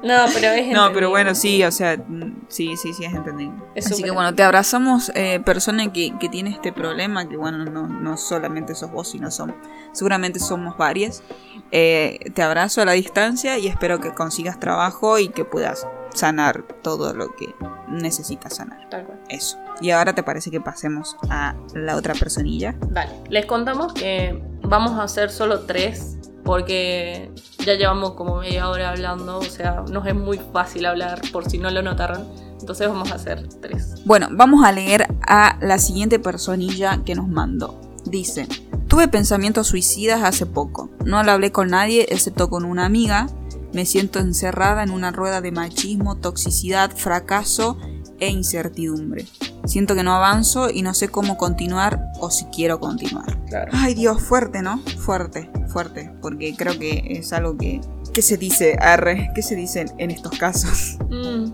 No, 0.04 0.26
pero 0.34 0.48
es 0.50 0.68
No, 0.72 0.92
pero 0.94 1.10
bueno, 1.10 1.34
sí, 1.34 1.64
o 1.64 1.72
sea, 1.72 1.98
mm, 1.98 2.46
sí, 2.48 2.76
sí, 2.78 2.94
sí, 2.94 3.06
es 3.06 3.14
entendible. 3.14 3.56
Es 3.74 3.90
Así 3.92 4.04
que 4.04 4.12
bueno, 4.12 4.36
te 4.36 4.44
abrazamos, 4.44 5.12
eh, 5.16 5.40
persona 5.44 5.92
que, 5.92 6.14
que 6.20 6.30
tiene 6.30 6.52
este 6.52 6.72
problema, 6.74 7.28
que 7.28 7.38
bueno, 7.38 7.64
no, 7.66 7.88
no 7.88 8.18
solamente 8.18 8.76
sos 8.76 8.92
vos, 8.92 9.10
sino 9.10 9.32
son, 9.32 9.56
seguramente 9.94 10.40
somos 10.40 10.78
varias. 10.78 11.24
Eh, 11.72 12.20
te 12.36 12.44
abrazo 12.44 12.82
a 12.82 12.86
la 12.86 12.92
distancia 12.92 13.58
y 13.58 13.68
espero 13.68 14.00
que 14.00 14.14
consigas 14.14 14.60
trabajo 14.60 15.18
y 15.18 15.30
que 15.30 15.44
puedas 15.44 15.88
sanar 16.14 16.64
todo 16.84 17.14
lo 17.14 17.36
que 17.36 17.56
necesitas 17.88 18.58
sanar. 18.58 18.88
Tal 18.90 19.06
cual. 19.06 19.20
Eso. 19.30 19.58
Y 19.82 19.92
ahora 19.92 20.14
te 20.14 20.24
parece 20.24 20.52
que 20.52 20.62
pasemos 20.62 21.16
a 21.30 21.56
la 21.74 21.96
otra 21.96 22.14
personilla. 22.14 22.76
Dale. 22.90 23.12
Les 23.30 23.46
contamos 23.46 23.94
que 23.94 24.42
vamos 24.64 24.94
a 24.94 25.04
hacer 25.04 25.30
solo 25.32 25.62
tres 25.62 26.18
porque 26.44 27.32
ya 27.66 27.74
llevamos 27.74 28.14
como 28.14 28.38
media 28.38 28.70
hora 28.70 28.92
hablando, 28.92 29.40
o 29.40 29.44
sea, 29.44 29.84
nos 29.90 30.06
es 30.06 30.16
muy 30.16 30.40
fácil 30.54 30.86
hablar 30.86 31.20
por 31.32 31.50
si 31.50 31.58
no 31.58 31.72
lo 31.72 31.82
notaron. 31.82 32.26
Entonces 32.60 32.88
vamos 32.88 33.12
a 33.12 33.16
hacer 33.16 33.48
tres. 33.62 33.96
Bueno, 34.06 34.28
vamos 34.32 34.64
a 34.64 34.72
leer 34.72 35.08
a 35.28 35.58
la 35.62 35.80
siguiente 35.80 36.20
personilla 36.20 37.02
que 37.04 37.16
nos 37.16 37.28
mandó. 37.28 37.82
Dice, 38.06 38.48
tuve 38.88 39.08
pensamientos 39.08 39.68
suicidas 39.68 40.24
hace 40.24 40.46
poco. 40.46 40.90
No 41.04 41.24
lo 41.24 41.32
hablé 41.32 41.52
con 41.52 41.70
nadie 41.70 42.06
excepto 42.10 42.50
con 42.50 42.64
una 42.64 42.86
amiga. 42.86 43.28
Me 43.74 43.86
siento 43.86 44.20
encerrada 44.20 44.84
en 44.84 44.92
una 44.92 45.12
rueda 45.12 45.42
de 45.42 45.52
machismo, 45.52 46.16
toxicidad, 46.16 46.92
fracaso 46.92 47.78
e 48.20 48.30
incertidumbre. 48.30 49.26
Siento 49.66 49.96
que 49.96 50.04
no 50.04 50.14
avanzo 50.14 50.70
y 50.70 50.82
no 50.82 50.94
sé 50.94 51.10
cómo 51.10 51.38
continuar 51.38 52.12
o 52.20 52.30
si 52.30 52.46
quiero 52.46 52.80
continuar. 52.80 53.38
Claro. 53.48 53.72
Ay 53.74 53.94
Dios, 53.94 54.22
fuerte, 54.22 54.62
¿no? 54.62 54.80
Fuerte, 55.00 55.50
fuerte. 55.68 56.12
Porque 56.22 56.56
creo 56.56 56.78
que 56.78 57.04
es 57.10 57.34
algo 57.34 57.58
que... 57.58 57.82
¿Qué 58.14 58.22
se 58.22 58.38
dice, 58.38 58.78
Arre? 58.80 59.32
¿Qué 59.36 59.42
se 59.42 59.56
dice 59.56 59.86
en 59.98 60.12
estos 60.12 60.38
casos? 60.38 60.98
Mm, 61.16 61.54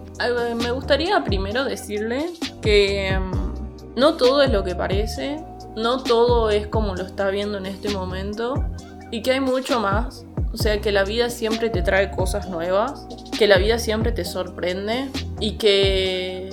me 0.57 0.71
gustaría 0.71 1.23
primero 1.23 1.65
decirle 1.65 2.25
que 2.61 3.15
mm, 3.19 3.99
no 3.99 4.15
todo 4.15 4.41
es 4.41 4.49
lo 4.49 4.63
que 4.63 4.73
parece, 4.73 5.43
no 5.75 6.01
todo 6.03 6.49
es 6.49 6.67
como 6.67 6.95
lo 6.95 7.05
está 7.05 7.29
viendo 7.29 7.57
en 7.57 7.65
este 7.67 7.89
momento 7.89 8.65
y 9.11 9.21
que 9.21 9.31
hay 9.31 9.39
mucho 9.39 9.79
más. 9.79 10.25
O 10.53 10.57
sea, 10.57 10.81
que 10.81 10.91
la 10.91 11.03
vida 11.03 11.29
siempre 11.29 11.69
te 11.69 11.81
trae 11.81 12.11
cosas 12.11 12.49
nuevas, 12.49 13.05
que 13.37 13.47
la 13.47 13.57
vida 13.57 13.79
siempre 13.79 14.11
te 14.11 14.25
sorprende 14.25 15.09
y 15.39 15.57
que 15.57 16.50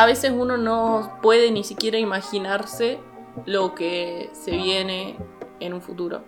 a 0.00 0.06
veces 0.06 0.32
uno 0.34 0.56
no 0.56 1.18
puede 1.20 1.50
ni 1.50 1.62
siquiera 1.62 1.98
imaginarse 1.98 2.98
lo 3.44 3.74
que 3.74 4.30
se 4.32 4.52
viene 4.52 5.18
en 5.60 5.74
un 5.74 5.82
futuro. 5.82 6.24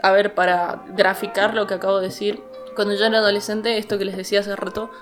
A 0.00 0.12
ver, 0.12 0.36
para 0.36 0.84
graficar 0.90 1.52
lo 1.52 1.66
que 1.66 1.74
acabo 1.74 1.98
de 1.98 2.06
decir, 2.06 2.40
cuando 2.76 2.94
yo 2.94 3.04
era 3.04 3.18
adolescente, 3.18 3.78
esto 3.78 3.98
que 3.98 4.04
les 4.04 4.16
decía 4.16 4.40
hace 4.40 4.54
rato, 4.54 4.92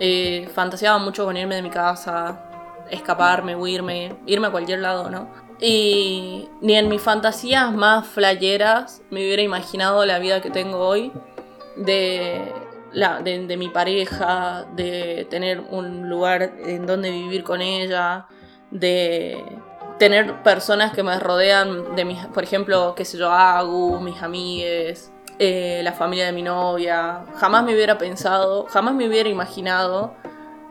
eh, 0.00 0.50
fantaseaba 0.52 0.98
mucho 0.98 1.24
con 1.24 1.36
irme 1.36 1.54
de 1.54 1.62
mi 1.62 1.70
casa, 1.70 2.84
escaparme, 2.90 3.54
huirme, 3.54 4.16
irme 4.26 4.48
a 4.48 4.50
cualquier 4.50 4.80
lado, 4.80 5.08
¿no? 5.08 5.28
Y 5.60 6.48
ni 6.60 6.74
en 6.74 6.88
mis 6.88 7.00
fantasías 7.00 7.72
más 7.72 8.08
flayeras 8.08 9.02
me 9.10 9.20
hubiera 9.20 9.42
imaginado 9.42 10.04
la 10.04 10.18
vida 10.18 10.42
que 10.42 10.50
tengo 10.50 10.78
hoy 10.80 11.12
de, 11.76 12.52
la, 12.92 13.20
de, 13.20 13.56
mi 13.56 13.68
pareja, 13.68 14.66
de 14.74 15.26
tener 15.30 15.60
un 15.60 16.08
lugar 16.08 16.54
en 16.64 16.86
donde 16.86 17.10
vivir 17.10 17.44
con 17.44 17.60
ella, 17.60 18.26
de 18.70 19.44
tener 19.98 20.42
personas 20.42 20.92
que 20.92 21.02
me 21.02 21.18
rodean, 21.18 21.96
de 21.96 22.04
mis, 22.04 22.24
por 22.26 22.44
ejemplo, 22.44 22.94
qué 22.96 23.04
sé 23.04 23.18
yo, 23.18 23.30
Agu, 23.30 24.00
mis 24.00 24.22
amigues, 24.22 25.12
eh, 25.38 25.80
la 25.84 25.92
familia 25.92 26.26
de 26.26 26.32
mi 26.32 26.42
novia. 26.42 27.24
Jamás 27.36 27.64
me 27.64 27.74
hubiera 27.74 27.98
pensado, 27.98 28.66
jamás 28.66 28.94
me 28.94 29.06
hubiera 29.06 29.28
imaginado 29.28 30.14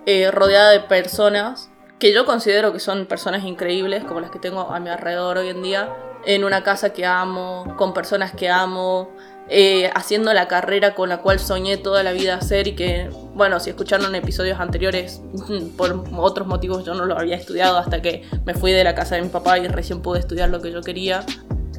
eh, 0.05 0.31
rodeada 0.31 0.71
de 0.71 0.79
personas 0.79 1.69
que 1.99 2.13
yo 2.13 2.25
considero 2.25 2.73
que 2.73 2.79
son 2.79 3.05
personas 3.05 3.43
increíbles, 3.43 4.03
como 4.03 4.19
las 4.19 4.29
que 4.29 4.39
tengo 4.39 4.61
a 4.71 4.79
mi 4.79 4.89
alrededor 4.89 5.37
hoy 5.37 5.49
en 5.49 5.63
día, 5.63 5.89
en 6.25 6.43
una 6.43 6.63
casa 6.63 6.93
que 6.93 7.05
amo, 7.05 7.73
con 7.77 7.93
personas 7.93 8.33
que 8.33 8.49
amo, 8.49 9.09
eh, 9.49 9.89
haciendo 9.95 10.33
la 10.33 10.49
carrera 10.49 10.93
con 10.93 11.07
la 11.07 11.19
cual 11.19 11.39
soñé 11.39 11.77
toda 11.77 12.03
la 12.03 12.11
vida 12.11 12.35
hacer 12.35 12.67
y 12.67 12.75
que, 12.75 13.09
bueno, 13.33 13.61
si 13.61 13.69
escucharon 13.69 14.13
episodios 14.13 14.59
anteriores, 14.59 15.21
por 15.77 16.03
otros 16.17 16.47
motivos 16.47 16.83
yo 16.83 16.93
no 16.95 17.05
lo 17.05 17.17
había 17.17 17.37
estudiado 17.37 17.77
hasta 17.77 18.01
que 18.01 18.23
me 18.45 18.53
fui 18.53 18.73
de 18.73 18.83
la 18.83 18.93
casa 18.93 19.15
de 19.15 19.21
mi 19.21 19.29
papá 19.29 19.57
y 19.57 19.67
recién 19.67 20.01
pude 20.01 20.19
estudiar 20.19 20.49
lo 20.49 20.61
que 20.61 20.71
yo 20.71 20.81
quería. 20.81 21.25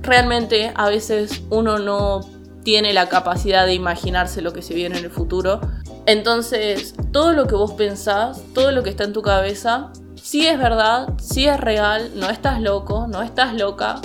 Realmente 0.01 0.73
a 0.77 0.89
veces 0.89 1.43
uno 1.51 1.79
no 1.79 2.21
tiene 2.65 2.95
la 2.95 3.09
capacidad 3.09 3.67
de 3.67 3.75
imaginarse 3.75 4.41
lo 4.41 4.55
que 4.55 4.63
se 4.63 4.75
viene 4.75 4.99
en 4.99 5.05
el 5.05 5.11
futuro. 5.11 5.61
Entonces, 6.07 6.95
todo 7.13 7.35
lo 7.35 7.47
que 7.47 7.55
vos 7.55 7.73
pensás, 7.73 8.43
todo 8.55 8.73
lo 8.73 8.83
que 8.83 8.89
está 8.89 9.05
en 9.05 9.13
tu 9.13 9.21
cabeza, 9.21 9.93
sí 10.17 10.47
es 10.47 10.59
verdad, 10.59 11.09
sí 11.21 11.47
es 11.47 11.61
real, 11.61 12.13
no 12.15 12.31
estás 12.31 12.63
loco, 12.63 13.07
no 13.09 13.21
estás 13.21 13.55
loca, 13.55 14.01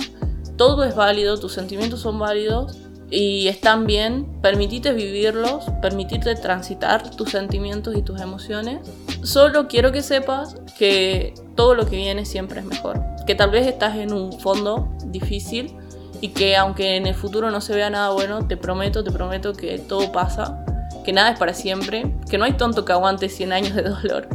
todo 0.56 0.84
es 0.84 0.94
válido, 0.94 1.40
tus 1.40 1.54
sentimientos 1.54 2.00
son 2.00 2.18
válidos 2.18 2.83
y 3.10 3.48
están 3.48 3.86
bien, 3.86 4.26
permitite 4.40 4.92
vivirlos, 4.92 5.64
permitite 5.82 6.34
transitar 6.34 7.10
tus 7.10 7.30
sentimientos 7.30 7.96
y 7.96 8.02
tus 8.02 8.20
emociones. 8.20 8.80
Solo 9.22 9.68
quiero 9.68 9.92
que 9.92 10.02
sepas 10.02 10.56
que 10.78 11.34
todo 11.54 11.74
lo 11.74 11.86
que 11.86 11.96
viene 11.96 12.24
siempre 12.24 12.60
es 12.60 12.66
mejor, 12.66 13.00
que 13.26 13.34
tal 13.34 13.50
vez 13.50 13.66
estás 13.66 13.96
en 13.96 14.12
un 14.12 14.38
fondo 14.40 14.88
difícil 15.06 15.74
y 16.20 16.28
que 16.28 16.56
aunque 16.56 16.96
en 16.96 17.06
el 17.06 17.14
futuro 17.14 17.50
no 17.50 17.60
se 17.60 17.74
vea 17.74 17.90
nada 17.90 18.10
bueno, 18.10 18.46
te 18.46 18.56
prometo, 18.56 19.04
te 19.04 19.10
prometo 19.10 19.52
que 19.52 19.78
todo 19.78 20.10
pasa, 20.10 20.64
que 21.04 21.12
nada 21.12 21.30
es 21.32 21.38
para 21.38 21.54
siempre, 21.54 22.14
que 22.30 22.38
no 22.38 22.44
hay 22.44 22.54
tonto 22.54 22.84
que 22.84 22.92
aguante 22.92 23.28
100 23.28 23.52
años 23.52 23.74
de 23.74 23.82
dolor 23.82 24.28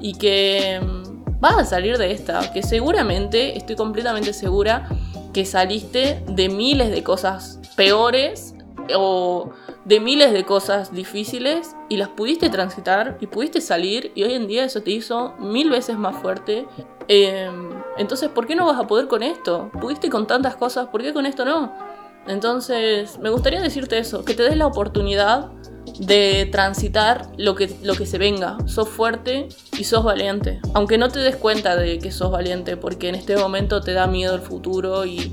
y 0.00 0.14
que 0.14 0.80
mm, 0.82 1.40
vas 1.40 1.56
a 1.56 1.64
salir 1.64 1.98
de 1.98 2.12
esta, 2.12 2.52
que 2.52 2.62
seguramente, 2.62 3.56
estoy 3.56 3.76
completamente 3.76 4.32
segura, 4.32 4.88
que 5.32 5.44
saliste 5.44 6.22
de 6.26 6.48
miles 6.48 6.90
de 6.90 7.02
cosas 7.02 7.60
peores 7.76 8.54
o 8.94 9.50
de 9.84 10.00
miles 10.00 10.32
de 10.32 10.44
cosas 10.44 10.92
difíciles 10.92 11.74
y 11.88 11.96
las 11.96 12.08
pudiste 12.08 12.50
transitar 12.50 13.16
y 13.20 13.26
pudiste 13.26 13.60
salir 13.60 14.12
y 14.14 14.22
hoy 14.22 14.34
en 14.34 14.46
día 14.46 14.64
eso 14.64 14.82
te 14.82 14.90
hizo 14.90 15.34
mil 15.38 15.70
veces 15.70 15.98
más 15.98 16.16
fuerte. 16.16 16.66
Eh, 17.08 17.50
entonces, 17.96 18.28
¿por 18.28 18.46
qué 18.46 18.54
no 18.54 18.66
vas 18.66 18.78
a 18.78 18.86
poder 18.86 19.08
con 19.08 19.22
esto? 19.22 19.70
Pudiste 19.80 20.10
con 20.10 20.26
tantas 20.26 20.56
cosas, 20.56 20.88
¿por 20.88 21.02
qué 21.02 21.12
con 21.12 21.26
esto 21.26 21.44
no? 21.44 21.72
Entonces, 22.28 23.18
me 23.18 23.30
gustaría 23.30 23.60
decirte 23.60 23.98
eso, 23.98 24.24
que 24.24 24.34
te 24.34 24.42
des 24.42 24.56
la 24.56 24.66
oportunidad 24.66 25.50
de 25.98 26.48
transitar 26.52 27.32
lo 27.36 27.54
que, 27.54 27.74
lo 27.82 27.94
que 27.94 28.06
se 28.06 28.18
venga. 28.18 28.58
Sos 28.66 28.88
fuerte 28.88 29.48
y 29.78 29.84
sos 29.84 30.04
valiente. 30.04 30.60
Aunque 30.74 30.98
no 30.98 31.08
te 31.08 31.18
des 31.18 31.36
cuenta 31.36 31.74
de 31.76 31.98
que 31.98 32.12
sos 32.12 32.30
valiente, 32.30 32.76
porque 32.76 33.08
en 33.08 33.14
este 33.14 33.36
momento 33.36 33.80
te 33.80 33.92
da 33.92 34.06
miedo 34.06 34.34
el 34.34 34.42
futuro 34.42 35.06
y, 35.06 35.32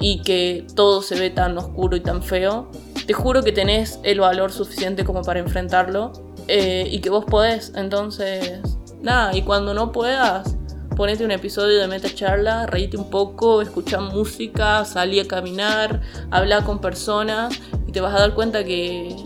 y 0.00 0.20
que 0.22 0.66
todo 0.74 1.00
se 1.00 1.18
ve 1.18 1.30
tan 1.30 1.56
oscuro 1.56 1.96
y 1.96 2.00
tan 2.00 2.22
feo, 2.22 2.70
te 3.06 3.12
juro 3.12 3.42
que 3.42 3.52
tenés 3.52 4.00
el 4.02 4.20
valor 4.20 4.52
suficiente 4.52 5.04
como 5.04 5.22
para 5.22 5.40
enfrentarlo 5.40 6.12
eh, 6.48 6.88
y 6.90 7.00
que 7.00 7.10
vos 7.10 7.24
podés. 7.24 7.72
Entonces, 7.76 8.60
nada, 9.00 9.34
y 9.36 9.42
cuando 9.42 9.74
no 9.74 9.92
puedas, 9.92 10.56
ponete 11.02 11.24
un 11.24 11.32
episodio 11.32 11.80
de 11.80 11.88
Meta 11.88 12.14
Charla, 12.14 12.64
reíte 12.68 12.96
un 12.96 13.10
poco, 13.10 13.60
escucha 13.60 13.98
música, 13.98 14.84
salí 14.84 15.18
a 15.18 15.26
caminar, 15.26 16.00
habla 16.30 16.62
con 16.62 16.80
personas 16.80 17.60
y 17.88 17.90
te 17.90 18.00
vas 18.00 18.14
a 18.14 18.20
dar 18.20 18.34
cuenta 18.34 18.62
que 18.62 19.16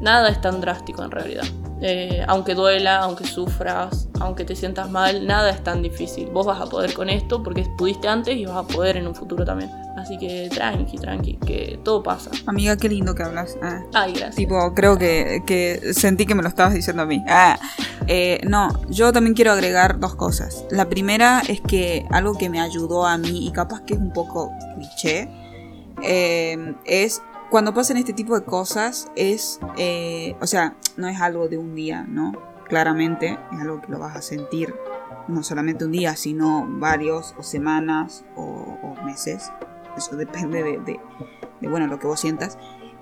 nada 0.00 0.28
es 0.28 0.40
tan 0.40 0.60
drástico 0.60 1.04
en 1.04 1.12
realidad. 1.12 1.44
Eh, 1.82 2.24
aunque 2.26 2.56
duela, 2.56 2.98
aunque 2.98 3.24
sufras, 3.24 4.08
aunque 4.18 4.44
te 4.44 4.56
sientas 4.56 4.90
mal, 4.90 5.24
nada 5.24 5.50
es 5.50 5.62
tan 5.62 5.82
difícil. 5.82 6.28
Vos 6.30 6.46
vas 6.46 6.60
a 6.60 6.66
poder 6.66 6.94
con 6.94 7.08
esto 7.08 7.44
porque 7.44 7.64
pudiste 7.78 8.08
antes 8.08 8.36
y 8.36 8.44
vas 8.46 8.56
a 8.56 8.66
poder 8.66 8.96
en 8.96 9.06
un 9.06 9.14
futuro 9.14 9.44
también. 9.44 9.70
Así 10.00 10.16
que 10.16 10.48
tranqui, 10.50 10.96
tranqui, 10.96 11.36
que 11.46 11.78
todo 11.84 12.02
pasa. 12.02 12.30
Amiga, 12.46 12.76
qué 12.76 12.88
lindo 12.88 13.14
que 13.14 13.22
hablas. 13.22 13.58
Ah. 13.62 13.82
Ay, 13.92 14.12
gracias. 14.12 14.36
Tipo, 14.36 14.72
creo 14.74 14.96
que, 14.96 15.42
que 15.46 15.92
sentí 15.92 16.24
que 16.24 16.34
me 16.34 16.42
lo 16.42 16.48
estabas 16.48 16.72
diciendo 16.72 17.02
a 17.02 17.06
mí. 17.06 17.22
Ah, 17.28 17.58
eh, 18.06 18.40
no, 18.48 18.70
yo 18.88 19.12
también 19.12 19.34
quiero 19.34 19.52
agregar 19.52 20.00
dos 20.00 20.14
cosas. 20.14 20.64
La 20.70 20.88
primera 20.88 21.42
es 21.46 21.60
que 21.60 22.06
algo 22.10 22.38
que 22.38 22.48
me 22.48 22.60
ayudó 22.60 23.06
a 23.06 23.18
mí, 23.18 23.46
y 23.46 23.52
capaz 23.52 23.82
que 23.82 23.94
es 23.94 24.00
un 24.00 24.12
poco 24.12 24.50
cliché, 24.74 25.28
eh, 26.02 26.74
es 26.86 27.20
cuando 27.50 27.74
pasan 27.74 27.98
este 27.98 28.14
tipo 28.14 28.38
de 28.38 28.44
cosas, 28.44 29.10
es, 29.16 29.60
eh, 29.76 30.34
o 30.40 30.46
sea, 30.46 30.76
no 30.96 31.08
es 31.08 31.20
algo 31.20 31.48
de 31.48 31.58
un 31.58 31.74
día, 31.74 32.06
¿no? 32.08 32.32
Claramente 32.68 33.38
es 33.52 33.60
algo 33.60 33.82
que 33.82 33.88
lo 33.88 33.98
vas 33.98 34.16
a 34.16 34.22
sentir 34.22 34.74
no 35.28 35.42
solamente 35.42 35.84
un 35.84 35.92
día, 35.92 36.16
sino 36.16 36.66
varios, 36.66 37.34
o 37.38 37.42
semanas, 37.42 38.24
o, 38.34 38.42
o 38.42 39.04
meses. 39.04 39.52
Depende 40.08 40.62
de, 40.62 41.00
bueno, 41.68 41.86
lo 41.86 41.98
que 41.98 42.06
vos 42.06 42.20
sientas. 42.20 42.58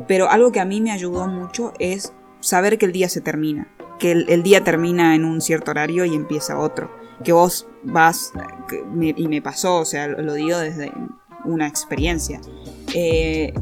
Pero 0.07 0.31
algo 0.31 0.53
que 0.53 0.61
a 0.61 0.65
mí 0.65 0.81
me 0.81 0.93
ayudó 0.93 1.27
mucho 1.27 1.73
es 1.79 2.13
saber 2.41 2.79
que 2.79 2.87
el 2.87 2.93
día 2.93 3.09
se 3.09 3.21
termina. 3.21 3.69
Que 3.99 4.13
el, 4.13 4.43
día 4.43 4.63
termina 4.63 5.15
en 5.15 5.25
un 5.25 5.41
cierto 5.41 5.73
horario 5.73 6.05
y 6.05 6.15
empieza 6.15 6.59
otro. 6.59 6.91
Que 7.25 7.33
vos 7.33 7.67
vas, 7.83 8.33
y 9.17 9.29
me 9.29 9.43
pasó, 9.43 9.77
o 9.77 9.85
sea, 9.85 10.07
lo 10.07 10.35
digo 10.35 10.59
desde 10.59 10.93
una 11.45 11.67
experiencia. 11.67 12.41
Eh, 12.95 13.53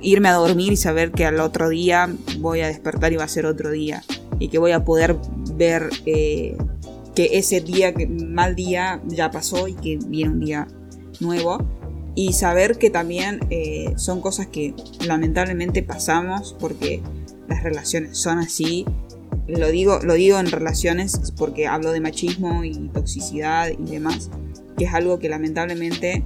irme 0.00 0.28
a 0.28 0.34
dormir 0.34 0.72
y 0.72 0.76
saber 0.76 1.10
que 1.10 1.24
al 1.24 1.40
otro 1.40 1.68
día 1.68 2.08
voy 2.38 2.60
a 2.60 2.68
despertar 2.68 3.12
y 3.12 3.16
va 3.16 3.24
a 3.24 3.28
ser 3.28 3.46
otro 3.46 3.70
día. 3.70 4.02
y 4.38 4.48
que 4.48 4.58
voy 4.58 4.72
a 4.72 4.84
poder 4.84 5.16
ver 5.54 5.90
eh, 6.06 6.56
que 7.14 7.38
ese 7.38 7.60
día, 7.60 7.94
que, 7.94 8.06
mal 8.06 8.56
día 8.56 9.00
ya 9.06 9.30
pasó 9.30 9.68
y 9.68 9.74
que 9.74 9.98
viene 10.06 10.32
un 10.32 10.40
día 10.40 10.66
nuevo. 11.20 11.58
Y 12.14 12.32
saber 12.32 12.78
que 12.78 12.90
también 12.90 13.40
eh, 13.50 13.92
son 13.96 14.20
cosas 14.20 14.46
que 14.46 14.74
lamentablemente 15.06 15.82
pasamos 15.82 16.56
porque 16.60 17.02
las 17.48 17.62
relaciones 17.62 18.16
son 18.16 18.38
así. 18.38 18.84
Lo 19.48 19.68
digo, 19.70 19.98
lo 20.02 20.14
digo 20.14 20.38
en 20.38 20.50
relaciones 20.50 21.32
porque 21.36 21.66
hablo 21.66 21.92
de 21.92 22.00
machismo 22.00 22.64
y 22.64 22.88
toxicidad 22.88 23.68
y 23.68 23.90
demás, 23.90 24.30
que 24.78 24.84
es 24.84 24.94
algo 24.94 25.18
que 25.18 25.28
lamentablemente 25.28 26.24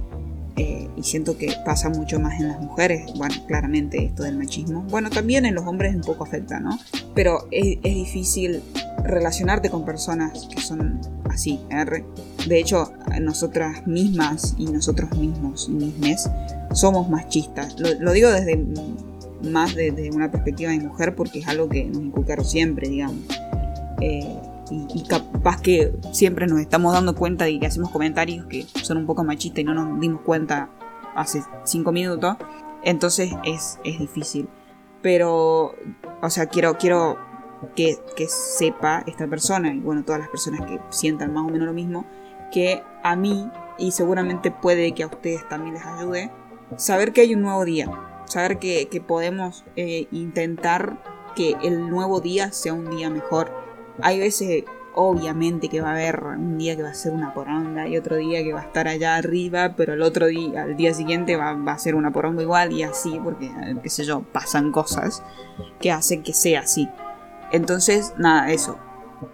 eh, 0.59 0.89
y 0.97 1.03
siento 1.03 1.37
que 1.37 1.55
pasa 1.63 1.87
mucho 1.89 2.19
más 2.19 2.37
en 2.41 2.49
las 2.49 2.59
mujeres. 2.59 3.09
Bueno, 3.15 3.35
claramente 3.47 4.03
esto 4.03 4.23
del 4.23 4.37
machismo. 4.37 4.81
Bueno, 4.89 5.09
también 5.09 5.45
en 5.45 5.55
los 5.55 5.65
hombres 5.65 5.95
un 5.95 6.01
poco 6.01 6.25
afecta, 6.25 6.59
¿no? 6.59 6.77
Pero 7.15 7.47
es, 7.49 7.77
es 7.81 7.95
difícil 7.95 8.61
relacionarte 9.05 9.69
con 9.69 9.85
personas 9.85 10.49
que 10.53 10.59
son 10.59 10.99
así, 11.29 11.61
R. 11.69 12.03
De 12.45 12.59
hecho, 12.59 12.91
nosotras 13.21 13.87
mismas 13.87 14.55
y 14.57 14.65
nosotros 14.65 15.17
mismos 15.17 15.67
y 15.69 15.75
mismes 15.75 16.29
somos 16.73 17.09
machistas. 17.09 17.79
Lo, 17.79 17.93
lo 17.97 18.11
digo 18.11 18.29
desde 18.29 18.61
más 19.41 19.73
desde 19.73 20.11
una 20.11 20.29
perspectiva 20.29 20.71
de 20.71 20.79
mujer 20.81 21.15
porque 21.15 21.39
es 21.39 21.47
algo 21.47 21.69
que 21.69 21.85
nos 21.85 22.03
inculcaron 22.03 22.43
siempre, 22.43 22.89
digamos. 22.89 23.21
Eh, 24.01 24.35
y, 24.69 25.03
capaz 25.07 25.61
que 25.61 25.93
siempre 26.11 26.47
nos 26.47 26.59
estamos 26.59 26.93
dando 26.93 27.15
cuenta 27.15 27.45
de 27.45 27.59
que 27.59 27.65
hacemos 27.65 27.89
comentarios 27.89 28.45
que 28.45 28.65
son 28.83 28.97
un 28.97 29.05
poco 29.05 29.23
machistas 29.23 29.59
y 29.59 29.63
no 29.63 29.73
nos 29.73 29.99
dimos 29.99 30.21
cuenta 30.21 30.69
hace 31.15 31.43
cinco 31.63 31.91
minutos. 31.91 32.37
Entonces 32.83 33.31
es, 33.43 33.79
es 33.83 33.99
difícil. 33.99 34.47
Pero, 35.01 35.75
o 36.21 36.29
sea, 36.29 36.47
quiero, 36.47 36.77
quiero 36.77 37.17
que, 37.75 37.97
que, 38.15 38.27
sepa 38.27 39.03
esta 39.07 39.27
persona 39.27 39.73
y 39.73 39.79
bueno, 39.79 40.03
todas 40.03 40.19
las 40.19 40.29
personas 40.29 40.61
que 40.65 40.79
sientan 40.89 41.33
más 41.33 41.45
o 41.45 41.49
menos 41.49 41.67
lo 41.67 41.73
mismo, 41.73 42.05
que 42.51 42.83
a 43.03 43.15
mí, 43.15 43.49
y 43.77 43.91
seguramente 43.91 44.51
puede 44.51 44.93
que 44.93 45.03
a 45.03 45.07
ustedes 45.07 45.47
también 45.47 45.75
les 45.75 45.85
ayude, 45.85 46.31
saber 46.77 47.13
que 47.13 47.21
hay 47.21 47.33
un 47.33 47.41
nuevo 47.41 47.63
día, 47.65 47.89
saber 48.25 48.59
que, 48.59 48.87
que 48.89 49.01
podemos 49.01 49.65
eh, 49.75 50.07
intentar 50.11 51.01
que 51.35 51.55
el 51.63 51.89
nuevo 51.89 52.19
día 52.19 52.51
sea 52.51 52.73
un 52.73 52.89
día 52.89 53.09
mejor. 53.09 53.51
Hay 54.01 54.19
veces, 54.19 54.65
obviamente, 54.95 55.69
que 55.69 55.81
va 55.81 55.89
a 55.89 55.93
haber 55.93 56.23
un 56.23 56.57
día 56.57 56.75
que 56.75 56.83
va 56.83 56.89
a 56.89 56.93
ser 56.93 57.13
una 57.13 57.33
poronga 57.33 57.87
y 57.87 57.97
otro 57.97 58.15
día 58.15 58.43
que 58.43 58.53
va 58.53 58.61
a 58.61 58.63
estar 58.63 58.87
allá 58.87 59.15
arriba, 59.15 59.73
pero 59.75 59.93
el 59.93 60.01
otro 60.01 60.27
día, 60.27 60.63
al 60.63 60.77
día 60.77 60.93
siguiente 60.93 61.35
va, 61.35 61.53
va 61.53 61.73
a 61.73 61.79
ser 61.79 61.95
una 61.95 62.11
poronga 62.11 62.41
igual 62.41 62.71
y 62.71 62.83
así, 62.83 63.19
porque, 63.23 63.51
qué 63.83 63.89
sé 63.89 64.03
yo, 64.03 64.21
pasan 64.21 64.71
cosas 64.71 65.23
que 65.79 65.91
hacen 65.91 66.23
que 66.23 66.33
sea 66.33 66.61
así. 66.61 66.89
Entonces, 67.51 68.13
nada, 68.17 68.51
eso. 68.51 68.77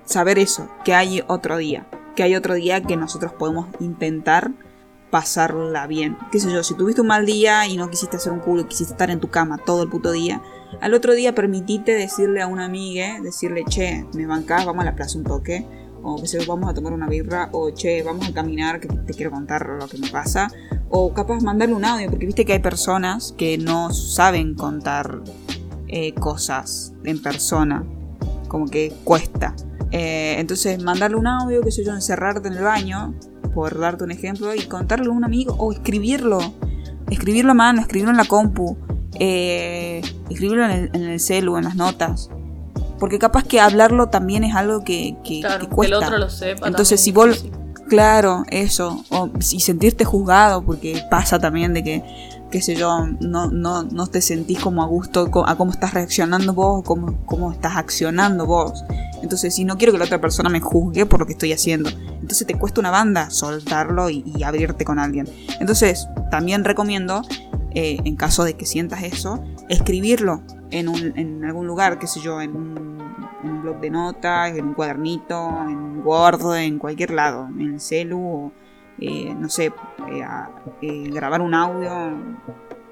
Saber 0.06 0.40
eso, 0.40 0.70
que 0.84 0.94
hay 0.94 1.24
otro 1.28 1.58
día. 1.58 1.86
Que 2.16 2.24
hay 2.24 2.36
otro 2.36 2.54
día 2.54 2.82
que 2.82 2.96
nosotros 2.96 3.34
podemos 3.34 3.68
intentar 3.80 4.52
pasarla 5.16 5.88
bien. 5.88 6.18
Qué 6.30 6.42
sé 6.42 6.52
yo, 6.52 6.62
si 6.62 6.74
tuviste 6.74 7.00
un 7.00 7.08
mal 7.08 7.26
día 7.26 7.66
y 7.70 7.78
no 7.78 7.90
quisiste 7.90 8.18
hacer 8.18 8.34
un 8.34 8.42
culo, 8.42 8.68
quisiste 8.68 8.92
estar 8.92 9.10
en 9.10 9.22
tu 9.22 9.30
cama 9.30 9.58
todo 9.58 9.82
el 9.84 9.88
puto 9.88 10.12
día, 10.12 10.42
al 10.82 10.94
otro 10.94 11.14
día 11.14 11.34
permitite 11.34 11.94
decirle 11.94 12.42
a 12.42 12.48
una 12.48 12.66
amiga, 12.66 13.22
decirle, 13.22 13.64
che, 13.64 14.06
me 14.14 14.26
bancás, 14.26 14.66
vamos 14.66 14.82
a 14.82 14.86
la 14.88 14.94
plaza 14.94 15.18
un 15.18 15.24
toque, 15.24 15.66
o 16.04 16.22
que 16.22 16.46
vamos 16.46 16.70
a 16.70 16.74
tomar 16.74 16.92
una 16.92 17.08
birra, 17.08 17.48
o 17.54 17.70
che, 17.70 18.04
vamos 18.04 18.28
a 18.28 18.34
caminar, 18.34 18.82
que 18.82 18.90
te 18.90 19.14
quiero 19.14 19.32
contar 19.32 19.66
lo 19.80 19.88
que 19.88 19.98
me 20.00 20.10
pasa, 20.10 20.50
o 20.90 21.14
capaz 21.14 21.42
mandarle 21.42 21.76
un 21.76 21.86
audio, 21.86 22.10
porque 22.10 22.26
viste 22.26 22.44
que 22.44 22.52
hay 22.52 22.60
personas 22.60 23.34
que 23.38 23.58
no 23.58 23.94
saben 23.94 24.54
contar 24.54 25.22
eh, 25.88 26.14
cosas 26.16 26.94
en 27.06 27.22
persona, 27.22 27.86
como 28.50 28.66
que 28.66 28.92
cuesta. 29.06 29.56
Eh, 29.92 30.36
entonces, 30.40 30.84
mandarle 30.84 31.16
un 31.16 31.28
audio, 31.28 31.62
qué 31.62 31.72
sé 31.72 31.86
yo, 31.86 31.94
encerrarte 31.94 32.50
en 32.50 32.56
el 32.56 32.64
baño, 32.64 33.16
por 33.56 33.80
darte 33.80 34.04
un 34.04 34.12
ejemplo, 34.12 34.54
y 34.54 34.62
contarle 34.68 35.08
a 35.08 35.12
un 35.12 35.24
amigo, 35.24 35.56
o 35.58 35.72
escribirlo, 35.72 36.38
escribirlo 37.10 37.52
a 37.52 37.56
mano, 37.56 37.82
escribirlo 37.82 38.12
en 38.12 38.18
la 38.18 38.26
compu, 38.26 38.78
eh, 39.20 40.02
escribirlo 40.30 40.66
en 40.66 40.72
el, 40.72 40.90
en 40.94 41.04
el 41.04 41.20
celu, 41.20 41.58
en 41.58 41.64
las 41.64 41.76
notas. 41.76 42.30
Porque 43.00 43.18
capaz 43.18 43.44
que 43.44 43.60
hablarlo 43.60 44.08
también 44.08 44.44
es 44.44 44.54
algo 44.56 44.84
que, 44.84 45.16
que, 45.24 45.40
Claro, 45.42 45.60
que 45.62 45.68
que 45.68 45.76
cuesta. 45.76 45.98
el 45.98 46.04
otro 46.04 46.18
lo 46.18 46.30
sepa. 46.30 46.68
Entonces, 46.68 47.02
si 47.02 47.12
vos, 47.12 47.46
claro, 47.88 48.44
eso, 48.50 49.04
o 49.10 49.30
si 49.40 49.60
sentirte 49.60 50.06
juzgado, 50.06 50.64
porque 50.64 51.04
pasa 51.10 51.40
también 51.40 51.74
de 51.74 51.84
que, 51.84 52.04
qué 52.56 52.62
sé 52.62 52.76
yo, 52.78 53.06
no, 53.20 53.52
no, 53.52 53.84
no 53.84 54.08
te 54.08 54.22
sentís 54.22 54.62
como 54.62 54.82
a 54.82 54.86
gusto 54.86 55.30
a 55.46 55.58
cómo 55.58 55.72
estás 55.72 55.94
reaccionando 55.94 56.54
vos, 56.54 56.86
cómo, 56.86 57.18
cómo 57.26 57.52
estás 57.52 57.76
accionando 57.76 58.46
vos. 58.46 58.86
Entonces, 59.22 59.54
si 59.54 59.66
no 59.66 59.78
quiero 59.78 59.92
que 59.92 60.00
la 60.00 60.06
otra 60.06 60.22
persona 60.22 60.50
me 60.50 60.62
juzgue 60.62 61.06
por 61.06 61.20
lo 61.20 61.26
que 61.26 61.34
estoy 61.34 61.52
haciendo, 61.52 61.90
entonces 61.90 62.48
te 62.48 62.58
cuesta 62.58 62.80
una 62.80 62.92
banda 62.92 63.30
soltarlo 63.30 64.10
y, 64.10 64.42
abrirte 64.42 64.86
con 64.86 65.00
alguien. 65.00 65.28
Entonces, 65.60 66.08
también 66.32 66.64
recomiendo, 66.64 67.24
eh, 67.72 67.98
en 68.06 68.16
caso 68.16 68.46
de 68.46 68.54
que 68.54 68.66
sientas 68.66 69.04
eso, 69.04 69.44
escribirlo 69.68 70.42
en, 70.72 70.88
un, 70.88 71.12
en 71.18 71.44
algún 71.44 71.68
lugar, 71.68 72.00
qué 72.00 72.08
sé 72.08 72.22
yo, 72.22 72.40
en 72.40 72.56
un, 72.56 73.02
en 73.44 73.50
un 73.50 73.62
blog 73.64 73.82
de 73.82 73.90
notas, 73.90 74.56
en 74.56 74.68
un 74.68 74.74
cuadernito, 74.76 75.46
en 75.68 76.06
Word, 76.06 76.56
en 76.56 76.80
cualquier 76.80 77.12
lado, 77.12 77.50
en 77.50 77.74
el 77.74 77.82
celu, 77.82 78.18
o, 78.18 78.52
eh, 79.00 79.34
no 79.38 79.50
sé, 79.50 79.74
eh, 80.12 80.24
a- 80.24 80.50
eh, 80.82 81.10
grabar 81.12 81.42
un 81.42 81.54
audio 81.54 81.92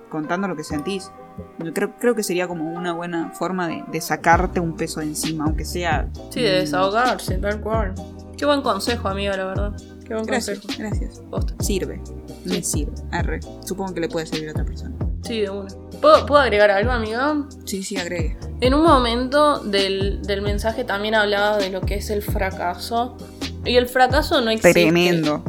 contando 0.10 0.48
lo 0.48 0.56
que 0.56 0.64
sentís. 0.64 1.12
Yo 1.60 1.74
creo, 1.74 1.96
creo 2.00 2.14
que 2.16 2.22
sería 2.24 2.48
como 2.48 2.72
una 2.72 2.94
buena 2.94 3.32
forma 3.32 3.68
de, 3.68 3.84
de 3.92 4.02
sacarte 4.02 4.60
un 4.60 4.76
peso 4.76 5.00
de 5.00 5.08
encima, 5.08 5.46
aunque 5.46 5.66
sea... 5.66 6.08
Sí, 6.30 6.42
de 6.42 6.52
desahogarse, 6.60 7.38
tal 7.40 7.60
cual. 7.62 7.96
Qué 8.38 8.46
buen 8.46 8.62
consejo, 8.62 9.08
amiga, 9.08 9.36
la 9.36 9.46
verdad. 9.46 9.74
Qué 10.06 10.14
buen 10.14 10.26
Gracias, 10.26 10.60
consejo. 10.60 10.82
gracias. 10.90 11.20
Posta. 11.32 11.56
Sirve, 11.64 12.00
me 12.46 12.56
Sí. 12.58 12.64
sirve. 12.64 12.94
Arre. 13.12 13.40
Supongo 13.66 13.94
que 13.96 14.02
le 14.02 14.10
puede 14.10 14.28
servir 14.28 14.50
a 14.50 14.52
otra 14.52 14.66
persona. 14.66 14.94
Sí, 15.24 15.42
de 15.42 15.50
una. 15.50 15.70
¿Puedo, 16.02 16.26
¿Puedo 16.28 16.42
agregar 16.42 16.70
algo, 16.70 16.92
amiga? 16.92 17.36
Sí, 17.66 17.82
sí, 17.84 17.98
agregue. 17.98 18.38
En 18.62 18.74
un 18.76 18.84
momento 18.84 19.60
del, 19.60 20.22
del 20.24 20.42
mensaje 20.44 20.84
también 20.84 21.16
hablaba 21.16 21.58
de 21.58 21.70
lo 21.72 21.82
que 21.82 21.96
es 21.96 22.10
el 22.12 22.22
fracaso. 22.22 23.18
Y 23.66 23.78
el 23.78 23.88
fracaso 23.88 24.42
no 24.42 24.52
existe. 24.52 24.74
Tremendo. 24.74 25.44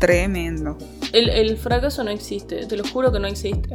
Tremendo. 0.00 0.78
El, 1.12 1.58
fracaso 1.58 2.02
no 2.02 2.10
existe, 2.10 2.66
te 2.66 2.76
lo 2.76 2.84
juro 2.84 3.12
que 3.12 3.20
no 3.20 3.28
existe. 3.28 3.74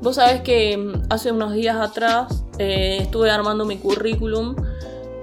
Vos 0.00 0.16
sabés 0.16 0.40
que 0.40 0.76
mm, 0.76 1.02
hace 1.10 1.30
unos 1.30 1.52
días 1.52 1.76
atrás 1.76 2.44
eh, 2.58 2.98
estuve 3.02 3.30
armando 3.30 3.66
mi 3.66 3.76
currículum 3.76 4.56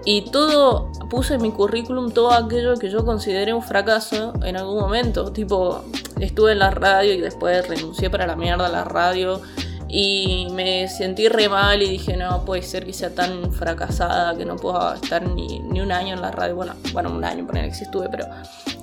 y 0.05 0.29
todo, 0.31 0.91
puse 1.09 1.33
en 1.33 1.41
mi 1.41 1.51
currículum 1.51 2.11
todo 2.11 2.31
aquello 2.31 2.75
que 2.75 2.89
yo 2.91 3.03
consideré 3.03 3.51
un 3.51 3.63
fracaso 3.63 4.33
en 4.43 4.57
algún 4.57 4.79
momento. 4.79 5.33
Tipo, 5.33 5.83
estuve 6.19 6.51
en 6.51 6.59
la 6.59 6.69
radio 6.69 7.13
y 7.13 7.19
después 7.19 7.67
renuncié 7.67 8.11
para 8.11 8.27
la 8.27 8.35
mierda 8.35 8.67
a 8.67 8.69
la 8.69 8.83
radio 8.83 9.41
y 9.89 10.47
me 10.51 10.87
sentí 10.87 11.29
re 11.29 11.47
mal 11.47 11.81
y 11.81 11.89
dije, 11.89 12.17
no 12.17 12.43
puede 12.43 12.61
ser 12.61 12.85
que 12.85 12.93
sea 12.93 13.13
tan 13.13 13.53
fracasada 13.53 14.37
que 14.37 14.45
no 14.45 14.57
pueda 14.57 14.95
estar 14.95 15.25
ni, 15.27 15.59
ni 15.59 15.79
un 15.79 15.91
año 15.91 16.13
en 16.13 16.21
la 16.21 16.31
radio. 16.31 16.55
Bueno, 16.55 16.73
bueno, 16.91 17.11
un 17.11 17.23
año, 17.23 17.45
poner 17.45 17.69
que 17.69 17.75
sí 17.75 17.83
estuve, 17.83 18.09
pero 18.09 18.25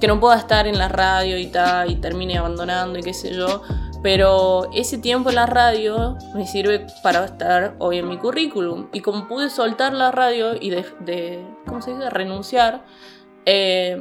que 0.00 0.07
no 0.07 0.18
pueda 0.18 0.36
estar 0.36 0.66
en 0.66 0.78
la 0.78 0.88
radio 0.88 1.38
y 1.38 1.46
tal, 1.46 1.90
y 1.90 1.96
termine 1.96 2.38
abandonando 2.38 2.98
y 2.98 3.02
qué 3.02 3.12
sé 3.12 3.34
yo. 3.34 3.62
Pero 4.02 4.70
ese 4.74 4.98
tiempo 4.98 5.30
en 5.30 5.36
la 5.36 5.46
radio 5.46 6.18
me 6.34 6.46
sirve 6.46 6.86
para 7.02 7.24
estar 7.24 7.74
hoy 7.78 7.98
en 7.98 8.09
mi 8.09 8.18
currículum. 8.18 8.88
Y 8.92 9.00
como 9.00 9.28
pude 9.28 9.48
soltar 9.50 9.94
la 9.94 10.11
radio 10.11 10.55
y 10.61 10.70
de, 10.70 10.84
de 11.00 11.46
¿cómo 11.66 11.80
se 11.80 11.94
dice? 11.94 12.11
Renunciar, 12.11 12.84
eh, 13.46 13.98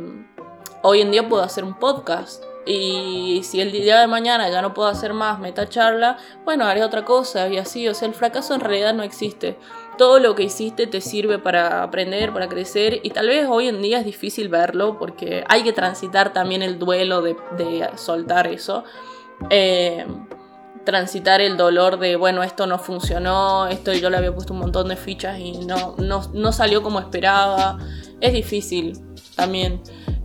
hoy 0.82 1.02
en 1.02 1.12
día 1.12 1.28
puedo 1.28 1.44
hacer 1.44 1.64
un 1.64 1.80
podcast. 1.80 2.44
Y 2.66 3.42
si 3.44 3.60
el 3.60 3.72
día 3.72 4.00
de 4.00 4.08
mañana 4.08 4.50
ya 4.50 4.62
no 4.62 4.74
puedo 4.74 4.88
hacer 4.88 5.14
más 5.14 5.40
meta 5.40 5.68
charla, 5.68 6.18
bueno, 6.46 6.66
haré 6.66 6.84
otra 6.84 7.04
cosa 7.04 7.50
y 7.50 7.58
así. 7.58 7.88
O 7.88 7.94
sea, 7.94 8.08
el 8.08 8.14
fracaso 8.14 8.54
en 8.54 8.62
realidad 8.62 8.94
no 8.94 9.04
existe. 9.04 9.58
Todo 9.98 10.20
lo 10.20 10.34
que 10.36 10.44
hiciste 10.44 10.88
te 10.88 11.02
sirve 11.02 11.40
para 11.40 11.84
aprender, 11.84 12.32
para 12.32 12.48
crecer. 12.48 13.00
Y 13.04 13.10
tal 13.10 13.28
vez 13.28 13.48
hoy 13.50 13.68
en 13.68 13.82
día 13.82 14.00
es 14.00 14.06
difícil 14.06 14.50
verlo 14.50 14.98
porque 14.98 15.44
hay 15.50 15.64
que 15.64 15.74
transitar 15.74 16.34
también 16.34 16.62
el 16.62 16.80
duelo 16.80 17.22
de, 17.22 17.36
soltar 17.96 18.48
eso. 18.48 18.84
Eh, 19.50 20.06
transitar 20.86 21.42
el 21.42 21.58
dolor 21.58 22.00
de, 22.00 22.16
bueno, 22.16 22.44
esto 22.44 22.68
no 22.68 22.78
funcionó, 22.78 23.68
esto 23.68 23.94
yo 23.94 24.10
le 24.10 24.18
había 24.18 24.34
puesto 24.34 24.54
un 24.54 24.60
montón 24.60 24.90
de 24.90 24.98
fichas 24.98 25.40
y 25.40 25.54
no, 25.60 25.96
no, 25.98 26.30
no 26.34 26.52
salió 26.52 26.82
como 26.82 27.00
esperaba. 27.00 27.78
Es 28.22 28.34
difícil 28.34 29.00
también. 29.36 29.82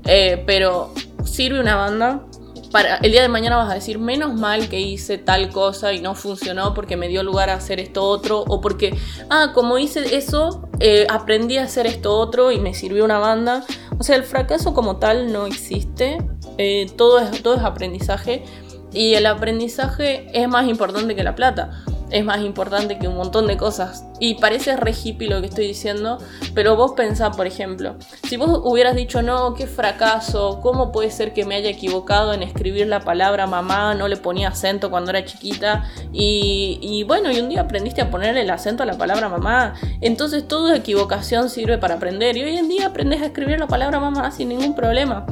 Eh, 0.07 0.43
pero 0.47 0.93
sirve 1.24 1.61
una 1.61 1.76
banda. 1.76 2.24
Para, 2.70 2.96
el 2.96 3.12
día 3.12 3.22
de 3.22 3.28
mañana 3.28 3.56
vas 3.56 3.70
a 3.70 3.74
decir, 3.74 3.98
menos 3.98 4.34
mal 4.34 4.68
que 4.68 4.80
hice 4.80 5.18
tal 5.18 5.50
cosa 5.50 5.92
y 5.92 6.00
no 6.00 6.14
funcionó 6.14 6.74
porque 6.74 6.96
me 6.96 7.08
dio 7.08 7.22
lugar 7.22 7.50
a 7.50 7.54
hacer 7.54 7.80
esto 7.80 8.04
otro, 8.04 8.40
o 8.40 8.60
porque, 8.60 8.94
ah, 9.30 9.52
como 9.54 9.78
hice 9.78 10.16
eso, 10.16 10.68
eh, 10.80 11.06
aprendí 11.08 11.56
a 11.56 11.64
hacer 11.64 11.86
esto 11.86 12.16
otro 12.16 12.52
y 12.52 12.58
me 12.58 12.74
sirvió 12.74 13.04
una 13.04 13.18
banda. 13.18 13.64
O 13.98 14.02
sea, 14.02 14.16
el 14.16 14.24
fracaso 14.24 14.74
como 14.74 14.98
tal 14.98 15.32
no 15.32 15.46
existe, 15.46 16.18
eh, 16.58 16.90
todo, 16.96 17.20
es, 17.20 17.42
todo 17.42 17.54
es 17.54 17.62
aprendizaje 17.62 18.44
y 18.92 19.14
el 19.14 19.26
aprendizaje 19.26 20.26
es 20.32 20.48
más 20.48 20.68
importante 20.68 21.14
que 21.14 21.22
la 21.22 21.34
plata. 21.34 21.84
Es 22.11 22.24
más 22.24 22.40
importante 22.40 22.98
que 22.98 23.09
un 23.09 23.16
montón 23.16 23.46
de 23.46 23.56
cosas. 23.56 24.04
Y 24.20 24.34
parece 24.34 24.76
re 24.76 24.92
hippie 24.92 25.28
lo 25.28 25.40
que 25.40 25.46
estoy 25.46 25.66
diciendo, 25.66 26.18
pero 26.54 26.76
vos 26.76 26.92
pensá, 26.92 27.30
por 27.30 27.46
ejemplo, 27.46 27.96
si 28.24 28.36
vos 28.36 28.61
hubieras 28.64 28.96
dicho, 28.96 29.22
no, 29.22 29.54
qué 29.54 29.66
fracaso, 29.66 30.61
¿cómo 30.61 30.90
puede 30.92 31.11
ser 31.11 31.32
que 31.32 31.44
me 31.44 31.54
haya 31.54 31.70
equivocado 31.70 32.32
en 32.32 32.42
escribir 32.42 32.86
la 32.86 33.00
palabra 33.00 33.46
mamá, 33.46 33.94
no 33.94 34.09
le 34.09 34.16
ponía 34.16 34.48
acento 34.48 34.90
cuando 34.90 35.11
era 35.11 35.24
chiquita? 35.24 35.84
Y, 36.12 36.78
y 36.82 37.04
bueno, 37.04 37.30
y 37.30 37.40
un 37.40 37.48
día 37.48 37.62
aprendiste 37.62 38.00
a 38.00 38.11
poner 38.11 38.36
el 38.36 38.50
acento 38.50 38.82
a 38.82 38.86
la 38.86 38.98
palabra 38.98 39.28
mamá. 39.28 39.74
Entonces 40.00 40.46
toda 40.48 40.76
equivocación 40.76 41.50
sirve 41.50 41.78
para 41.78 41.94
aprender. 41.94 42.36
Y 42.36 42.42
hoy 42.42 42.56
en 42.56 42.68
día 42.68 42.86
aprendes 42.86 43.22
a 43.22 43.26
escribir 43.26 43.59
la 43.59 43.66
palabra 43.66 44.00
mamá 44.00 44.30
sin 44.30 44.48
ningún 44.48 44.74
problema. 44.74 45.26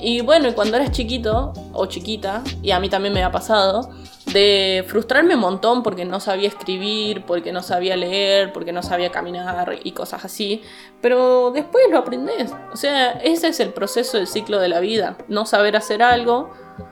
Y 0.00 0.22
bueno, 0.22 0.54
cuando 0.54 0.76
eras 0.76 0.92
chiquito 0.92 1.52
o 1.72 1.86
chiquita, 1.86 2.42
y 2.62 2.70
a 2.70 2.80
mí 2.80 2.88
también 2.88 3.14
me 3.14 3.22
ha 3.22 3.30
pasado, 3.30 3.90
de 4.32 4.84
frustrarme 4.86 5.34
un 5.34 5.40
montón 5.40 5.82
porque 5.82 6.04
no 6.04 6.20
sabía 6.20 6.48
escribir, 6.48 7.24
porque 7.24 7.52
no 7.52 7.62
sabía 7.62 7.96
leer, 7.96 8.52
porque 8.52 8.72
no 8.72 8.82
sabía 8.82 9.10
caminar 9.10 9.78
y 9.82 9.92
cosas 9.92 10.24
así. 10.24 10.62
Pero 11.00 11.50
después 11.50 11.84
lo 11.90 11.98
aprendes. 11.98 12.52
O 12.72 12.76
sea, 12.76 13.12
ese 13.12 13.48
es 13.48 13.60
el 13.60 13.72
proceso 13.72 14.18
del 14.18 14.26
ciclo 14.26 14.58
de 14.58 14.68
la 14.68 14.80
vida. 14.80 15.16
No 15.28 15.46
saber 15.46 15.76
hacer 15.76 16.02
algo, 16.02 16.50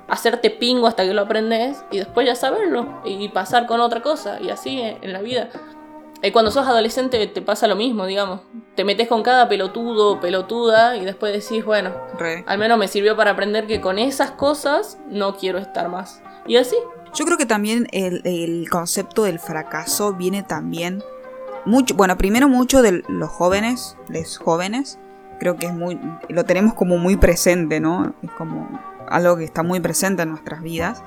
hacerte 0.09 0.51
pingo 0.51 0.87
hasta 0.87 1.05
que 1.05 1.15
lo 1.15 1.23
aprendes 1.23 1.85
y 1.91 1.99
después 1.99 2.27
ya 2.27 2.35
saberlo 2.35 3.03
y 3.05 3.29
pasar 3.29 3.67
con 3.67 3.81
otra 3.81 4.03
cosa 4.03 4.41
y 4.41 4.51
así 4.51 4.81
en 4.81 5.13
la 5.13 5.21
vida. 5.21 5.49
Y 6.23 6.33
cuando 6.33 6.51
sos 6.51 6.67
adolescente 6.67 7.27
te 7.27 7.43
pasa 7.43 7.67
lo 7.67 7.77
mismo, 7.77 8.07
digamos. 8.07 8.41
Te 8.75 8.85
metes 8.85 9.09
con 9.09 9.23
cada 9.23 9.49
pelotudo 9.49 10.13
o 10.13 10.21
pelotuda 10.21 10.97
y 10.97 11.05
después 11.05 11.33
decís, 11.33 11.65
bueno, 11.65 11.93
Re. 12.19 12.45
al 12.47 12.59
menos 12.59 12.79
me 12.79 12.89
sirvió 12.89 13.17
para 13.17 13.33
aprender 13.33 13.67
que 13.67 13.81
con 13.81 13.99
esas 13.99 14.33
cosas 14.33 14.99
no 15.09 15.37
quiero 15.37 15.59
estar 15.59 15.89
más. 15.89 16.21
Y 16.47 16.57
así. 16.57 16.77
Yo 17.15 17.25
creo 17.25 17.39
que 17.39 17.47
también 17.47 17.87
el, 17.93 18.21
el 18.25 18.69
concepto 18.69 19.23
del 19.23 19.39
fracaso 19.39 20.13
viene 20.15 20.43
también 20.43 21.03
mucho, 21.65 21.95
bueno, 21.95 22.17
primero 22.17 22.49
mucho 22.49 22.83
de 22.83 23.03
los 23.09 23.31
jóvenes, 23.31 23.97
los 24.09 24.39
jóvenes, 24.39 24.99
creo 25.39 25.57
que 25.57 25.67
es 25.67 25.75
muy, 25.75 25.99
lo 26.29 26.45
tenemos 26.45 26.75
como 26.75 26.99
muy 26.99 27.17
presente, 27.17 27.81
¿no? 27.81 28.15
Es 28.23 28.31
como 28.33 28.69
algo 29.09 29.37
que 29.37 29.45
está 29.45 29.63
muy 29.63 29.81
presente 29.81 30.23
en 30.23 30.31
nuestras 30.31 30.63
vidas. 30.63 31.03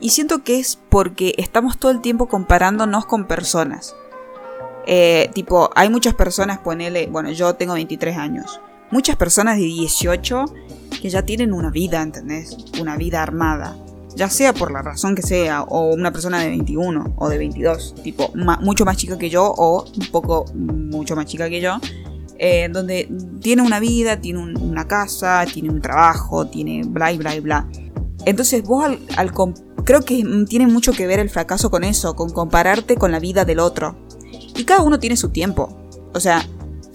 Y 0.00 0.10
siento 0.10 0.42
que 0.42 0.58
es 0.58 0.78
porque 0.88 1.34
estamos 1.38 1.78
todo 1.78 1.90
el 1.92 2.00
tiempo 2.00 2.26
comparándonos 2.26 3.06
con 3.06 3.26
personas. 3.26 3.94
Eh, 4.90 5.28
tipo, 5.34 5.68
hay 5.74 5.90
muchas 5.90 6.14
personas, 6.14 6.58
ponele, 6.60 7.08
bueno, 7.08 7.30
yo 7.30 7.54
tengo 7.54 7.74
23 7.74 8.16
años. 8.16 8.58
Muchas 8.90 9.16
personas 9.16 9.58
de 9.58 9.64
18 9.64 10.46
que 11.02 11.10
ya 11.10 11.22
tienen 11.22 11.52
una 11.52 11.70
vida, 11.70 12.00
¿entendés? 12.00 12.56
Una 12.80 12.96
vida 12.96 13.22
armada. 13.22 13.76
Ya 14.16 14.30
sea 14.30 14.54
por 14.54 14.72
la 14.72 14.80
razón 14.80 15.14
que 15.14 15.20
sea, 15.20 15.62
o 15.64 15.92
una 15.94 16.10
persona 16.10 16.38
de 16.40 16.48
21 16.48 17.12
o 17.18 17.28
de 17.28 17.36
22, 17.36 17.96
tipo, 18.02 18.30
ma- 18.34 18.58
mucho 18.62 18.86
más 18.86 18.96
chica 18.96 19.18
que 19.18 19.28
yo 19.28 19.44
o 19.44 19.84
un 19.84 20.06
poco 20.10 20.46
mucho 20.54 21.14
más 21.14 21.26
chica 21.26 21.50
que 21.50 21.60
yo, 21.60 21.78
eh, 22.38 22.70
donde 22.72 23.10
tiene 23.42 23.60
una 23.60 23.80
vida, 23.80 24.16
tiene 24.22 24.38
un- 24.40 24.56
una 24.58 24.88
casa, 24.88 25.44
tiene 25.52 25.68
un 25.68 25.82
trabajo, 25.82 26.46
tiene 26.46 26.82
bla 26.86 27.12
y 27.12 27.18
bla 27.18 27.36
y 27.36 27.40
bla. 27.40 27.68
Entonces 28.24 28.62
vos 28.62 28.86
al, 28.86 28.98
al 29.18 29.32
creo 29.84 30.00
que 30.00 30.24
tiene 30.48 30.66
mucho 30.66 30.92
que 30.92 31.06
ver 31.06 31.20
el 31.20 31.28
fracaso 31.28 31.70
con 31.70 31.84
eso, 31.84 32.16
con 32.16 32.30
compararte 32.30 32.96
con 32.96 33.12
la 33.12 33.20
vida 33.20 33.44
del 33.44 33.58
otro. 33.60 34.07
Y 34.58 34.64
cada 34.64 34.82
uno 34.82 34.98
tiene 34.98 35.16
su 35.16 35.30
tiempo. 35.30 35.74
O 36.12 36.20
sea, 36.20 36.44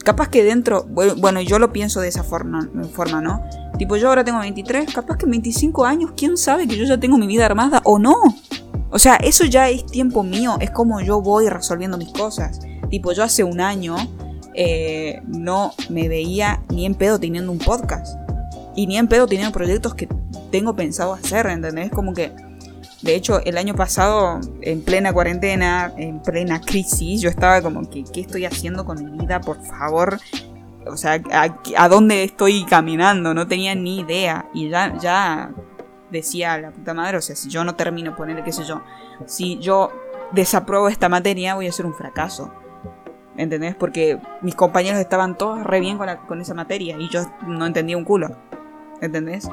capaz 0.04 0.30
que 0.30 0.44
dentro, 0.44 0.84
bueno, 1.18 1.42
yo 1.42 1.58
lo 1.58 1.72
pienso 1.72 2.02
de 2.02 2.10
esa 2.10 2.24
forma, 2.24 2.70
forma, 2.92 3.22
¿no? 3.22 3.42
Tipo, 3.80 3.96
yo 3.96 4.10
ahora 4.10 4.24
tengo 4.24 4.40
23, 4.40 4.94
capaz 4.94 5.18
que 5.18 5.26
en 5.26 5.32
25 5.32 5.86
años, 5.86 6.12
¿quién 6.16 6.38
sabe 6.38 6.68
que 6.68 6.78
yo 6.78 6.84
ya 6.84 7.00
tengo 7.00 7.18
mi 7.18 7.26
vida 7.26 7.46
armada 7.46 7.82
o 7.86 7.98
no? 7.98 8.16
O 8.92 9.00
sea, 9.00 9.16
eso 9.16 9.46
ya 9.46 9.70
es 9.70 9.86
tiempo 9.86 10.24
mío, 10.24 10.58
es 10.60 10.70
como 10.70 11.02
yo 11.02 11.22
voy 11.22 11.50
resolviendo 11.50 11.98
mis 11.98 12.12
cosas. 12.12 12.60
Tipo, 12.90 13.14
yo 13.14 13.24
hace 13.24 13.44
un 13.44 13.62
año 13.62 13.96
eh, 14.54 15.22
no 15.26 15.74
me 15.90 16.08
veía 16.08 16.64
ni 16.70 16.86
en 16.86 16.94
pedo 16.96 17.20
teniendo 17.20 17.52
un 17.52 17.58
podcast. 17.58 18.18
Y 18.76 18.88
ni 18.88 18.98
en 18.98 19.08
pedo 19.08 19.26
teniendo 19.26 19.54
proyectos 19.54 19.96
que 19.96 20.08
tengo 20.52 20.76
pensado 20.76 21.14
hacer, 21.14 21.48
¿entendés? 21.48 21.92
Como 21.92 22.14
que, 22.14 22.32
de 23.04 23.16
hecho, 23.16 23.40
el 23.44 23.58
año 23.58 23.76
pasado, 23.76 24.40
en 24.62 24.82
plena 24.82 25.12
cuarentena, 25.14 25.94
en 25.98 26.22
plena 26.22 26.62
crisis, 26.62 27.22
yo 27.22 27.30
estaba 27.30 27.62
como 27.62 27.90
que, 27.90 28.04
¿qué 28.06 28.22
estoy 28.22 28.46
haciendo 28.46 28.86
con 28.86 29.04
mi 29.04 29.18
vida? 29.20 29.42
Por 29.42 29.62
favor. 29.64 30.20
O 30.88 30.98
sea, 30.98 31.22
¿a, 31.78 31.90
dónde 31.90 32.24
estoy 32.24 32.66
caminando? 32.66 33.34
No 33.34 33.48
tenía 33.48 33.76
ni 33.76 34.00
idea. 34.00 34.46
Y 34.54 34.70
ya, 34.70 34.98
ya 35.00 35.52
decía 36.12 36.58
la 36.58 36.72
puta 36.72 36.94
madre, 36.94 37.18
o 37.18 37.22
sea, 37.22 37.36
si 37.36 37.50
yo 37.50 37.64
no 37.64 37.76
termino, 37.76 38.16
ponerle 38.16 38.44
qué 38.44 38.52
sé 38.54 38.64
yo, 38.64 38.82
si 39.26 39.58
yo 39.60 39.92
desapruebo 40.32 40.88
esta 40.88 41.10
materia, 41.10 41.56
voy 41.56 41.68
a 41.68 41.72
ser 41.72 41.86
un 41.86 41.94
fracaso. 41.94 42.54
¿Entendés? 43.36 43.76
Porque 43.76 44.20
mis 44.42 44.56
compañeros 44.56 45.00
estaban 45.00 45.38
todos 45.38 45.64
re 45.64 45.80
bien 45.80 45.98
con, 45.98 46.06
la- 46.06 46.20
con 46.20 46.40
esa 46.40 46.54
materia 46.54 46.98
y 47.00 47.10
yo 47.10 47.22
no 47.48 47.66
entendía 47.66 47.98
un 47.98 48.06
culo. 48.06 48.30
¿Entendés? 49.02 49.50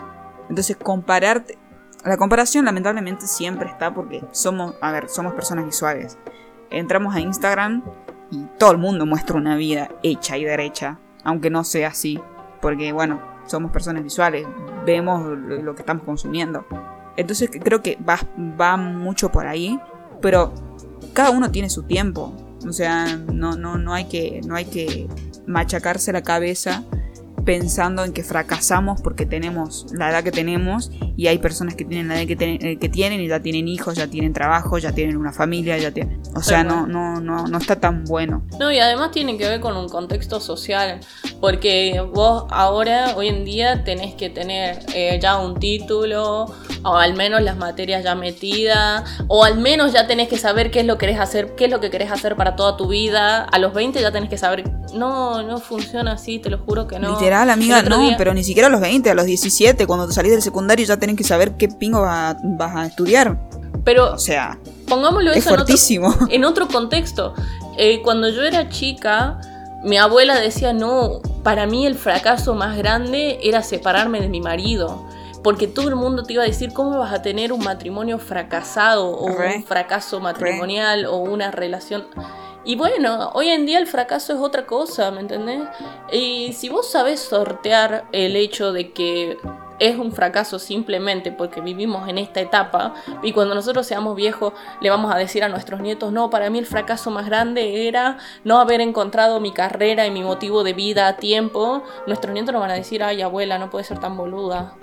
Entonces, 0.48 0.76
compararte. 0.76 1.58
La 2.04 2.16
comparación, 2.16 2.64
lamentablemente, 2.64 3.26
siempre 3.26 3.68
está 3.68 3.92
porque 3.92 4.24
somos. 4.32 4.74
A 4.80 4.90
ver, 4.90 5.08
somos 5.08 5.34
personas 5.34 5.66
visuales. 5.66 6.16
Entramos 6.70 7.14
a 7.14 7.20
Instagram 7.20 7.82
y 8.30 8.44
todo 8.58 8.72
el 8.72 8.78
mundo 8.78 9.04
muestra 9.04 9.36
una 9.36 9.56
vida 9.56 9.90
hecha 10.02 10.38
y 10.38 10.44
derecha. 10.44 10.98
Aunque 11.24 11.50
no 11.50 11.62
sea 11.64 11.88
así. 11.88 12.20
Porque, 12.62 12.92
bueno, 12.92 13.20
somos 13.46 13.70
personas 13.70 14.02
visuales. 14.02 14.46
Vemos 14.86 15.26
lo 15.26 15.74
que 15.74 15.82
estamos 15.82 16.04
consumiendo. 16.04 16.64
Entonces, 17.16 17.50
creo 17.62 17.82
que 17.82 17.96
va, 17.96 18.18
va 18.58 18.76
mucho 18.78 19.30
por 19.30 19.46
ahí. 19.46 19.78
Pero 20.22 20.54
cada 21.12 21.30
uno 21.30 21.50
tiene 21.50 21.68
su 21.68 21.82
tiempo. 21.82 22.34
O 22.66 22.72
sea, 22.72 23.16
no, 23.16 23.56
no, 23.56 23.76
no, 23.76 23.92
hay 23.92 24.06
que, 24.06 24.40
no 24.46 24.54
hay 24.54 24.64
que 24.64 25.06
machacarse 25.46 26.12
la 26.12 26.22
cabeza 26.22 26.84
pensando 27.44 28.04
en 28.04 28.12
que 28.12 28.22
fracasamos 28.22 29.00
porque 29.02 29.26
tenemos 29.26 29.86
la 29.92 30.10
edad 30.10 30.22
que 30.24 30.32
tenemos 30.32 30.90
y 31.16 31.26
hay 31.28 31.38
personas 31.38 31.74
que 31.74 31.84
tienen 31.84 32.08
la 32.08 32.18
edad 32.18 32.26
que, 32.28 32.36
ten- 32.36 32.58
eh, 32.64 32.78
que 32.78 32.88
tienen 32.88 33.20
y 33.20 33.28
ya 33.28 33.40
tienen 33.40 33.68
hijos, 33.68 33.94
ya 33.96 34.06
tienen 34.06 34.32
trabajo, 34.32 34.78
ya 34.78 34.92
tienen 34.92 35.16
una 35.16 35.32
familia, 35.32 35.76
ya 35.78 35.90
tienen... 35.90 36.20
O 36.34 36.42
sea, 36.42 36.62
no, 36.64 36.86
no, 36.86 37.20
no, 37.20 37.46
no 37.46 37.58
está 37.58 37.76
tan 37.76 38.04
bueno. 38.04 38.42
No, 38.58 38.70
y 38.72 38.78
además 38.78 39.10
tiene 39.10 39.36
que 39.36 39.48
ver 39.48 39.60
con 39.60 39.76
un 39.76 39.88
contexto 39.88 40.40
social, 40.40 41.00
porque 41.40 42.00
vos 42.14 42.44
ahora, 42.50 43.14
hoy 43.16 43.28
en 43.28 43.44
día, 43.44 43.84
tenés 43.84 44.14
que 44.14 44.30
tener 44.30 44.78
eh, 44.94 45.18
ya 45.20 45.38
un 45.38 45.58
título, 45.58 46.46
o 46.82 46.96
al 46.96 47.14
menos 47.14 47.42
las 47.42 47.56
materias 47.56 48.04
ya 48.04 48.14
metidas, 48.14 49.04
o 49.28 49.44
al 49.44 49.58
menos 49.58 49.92
ya 49.92 50.06
tenés 50.06 50.28
que 50.28 50.38
saber 50.38 50.70
qué 50.70 50.80
es 50.80 50.86
lo 50.86 50.96
que 50.96 51.06
querés 51.06 51.18
hacer, 51.20 51.54
qué 51.56 51.64
es 51.64 51.70
lo 51.70 51.80
que 51.80 51.90
querés 51.90 52.10
hacer 52.10 52.36
para 52.36 52.56
toda 52.56 52.76
tu 52.76 52.88
vida. 52.88 53.44
A 53.44 53.58
los 53.58 53.72
20 53.74 54.00
ya 54.00 54.12
tenés 54.12 54.28
que 54.28 54.38
saber, 54.38 54.64
no, 54.94 55.42
no 55.42 55.58
funciona 55.58 56.12
así, 56.12 56.38
te 56.38 56.50
lo 56.50 56.58
juro 56.58 56.86
que 56.86 56.98
no. 56.98 57.10
Literal, 57.12 57.29
amiga, 57.34 57.78
El 57.78 57.84
otro 57.86 57.96
no, 57.98 58.02
día- 58.02 58.16
pero 58.16 58.34
ni 58.34 58.44
siquiera 58.44 58.68
a 58.68 58.70
los 58.70 58.80
20, 58.80 59.10
a 59.10 59.14
los 59.14 59.24
17, 59.26 59.86
cuando 59.86 60.06
te 60.06 60.12
salís 60.12 60.32
del 60.32 60.42
secundario 60.42 60.84
ya 60.86 60.96
tenés 60.96 61.16
que 61.16 61.24
saber 61.24 61.56
qué 61.56 61.68
pingo 61.68 62.00
va- 62.02 62.36
vas 62.42 62.76
a 62.76 62.86
estudiar. 62.86 63.38
Pero 63.84 64.12
O 64.14 64.18
sea, 64.18 64.58
pongámoslo 64.88 65.30
es 65.30 65.38
eso 65.38 65.48
en 65.50 65.54
otro, 65.54 65.66
fuertísimo. 65.66 66.14
en 66.30 66.44
otro 66.44 66.68
contexto. 66.68 67.34
Eh, 67.78 68.02
cuando 68.02 68.28
yo 68.28 68.42
era 68.42 68.68
chica, 68.68 69.40
mi 69.84 69.96
abuela 69.96 70.38
decía, 70.38 70.72
no, 70.72 71.20
para 71.42 71.66
mí 71.66 71.86
el 71.86 71.94
fracaso 71.94 72.54
más 72.54 72.76
grande 72.76 73.38
era 73.42 73.62
separarme 73.62 74.20
de 74.20 74.28
mi 74.28 74.40
marido. 74.40 75.06
Porque 75.42 75.66
todo 75.66 75.88
el 75.88 75.96
mundo 75.96 76.24
te 76.24 76.34
iba 76.34 76.42
a 76.42 76.46
decir, 76.46 76.74
¿cómo 76.74 76.98
vas 76.98 77.14
a 77.14 77.22
tener 77.22 77.50
un 77.54 77.64
matrimonio 77.64 78.18
fracasado 78.18 79.16
o 79.16 79.28
Re. 79.30 79.56
un 79.56 79.64
fracaso 79.64 80.20
matrimonial 80.20 81.06
o 81.06 81.16
una 81.16 81.50
relación? 81.50 82.04
Y 82.64 82.76
bueno, 82.76 83.30
hoy 83.34 83.48
en 83.48 83.64
día 83.64 83.78
el 83.78 83.86
fracaso 83.86 84.34
es 84.34 84.38
otra 84.38 84.66
cosa, 84.66 85.10
¿me 85.10 85.20
entendés? 85.20 85.62
Y 86.12 86.52
si 86.52 86.68
vos 86.68 86.90
sabés 86.90 87.20
sortear 87.20 88.04
el 88.12 88.36
hecho 88.36 88.72
de 88.72 88.92
que 88.92 89.38
es 89.78 89.96
un 89.96 90.12
fracaso 90.12 90.58
simplemente 90.58 91.32
porque 91.32 91.62
vivimos 91.62 92.06
en 92.06 92.18
esta 92.18 92.40
etapa 92.40 92.94
y 93.22 93.32
cuando 93.32 93.54
nosotros 93.54 93.86
seamos 93.86 94.14
viejos 94.14 94.52
le 94.82 94.90
vamos 94.90 95.12
a 95.12 95.16
decir 95.16 95.42
a 95.42 95.48
nuestros 95.48 95.80
nietos, 95.80 96.12
no, 96.12 96.28
para 96.28 96.50
mí 96.50 96.58
el 96.58 96.66
fracaso 96.66 97.10
más 97.10 97.26
grande 97.26 97.88
era 97.88 98.18
no 98.44 98.60
haber 98.60 98.82
encontrado 98.82 99.40
mi 99.40 99.52
carrera 99.52 100.06
y 100.06 100.10
mi 100.10 100.22
motivo 100.22 100.62
de 100.62 100.74
vida 100.74 101.08
a 101.08 101.16
tiempo, 101.16 101.82
nuestros 102.06 102.34
nietos 102.34 102.52
nos 102.52 102.60
van 102.60 102.72
a 102.72 102.74
decir, 102.74 103.02
ay 103.02 103.22
abuela, 103.22 103.58
no 103.58 103.70
puede 103.70 103.84
ser 103.84 103.98
tan 103.98 104.18
boluda. 104.18 104.76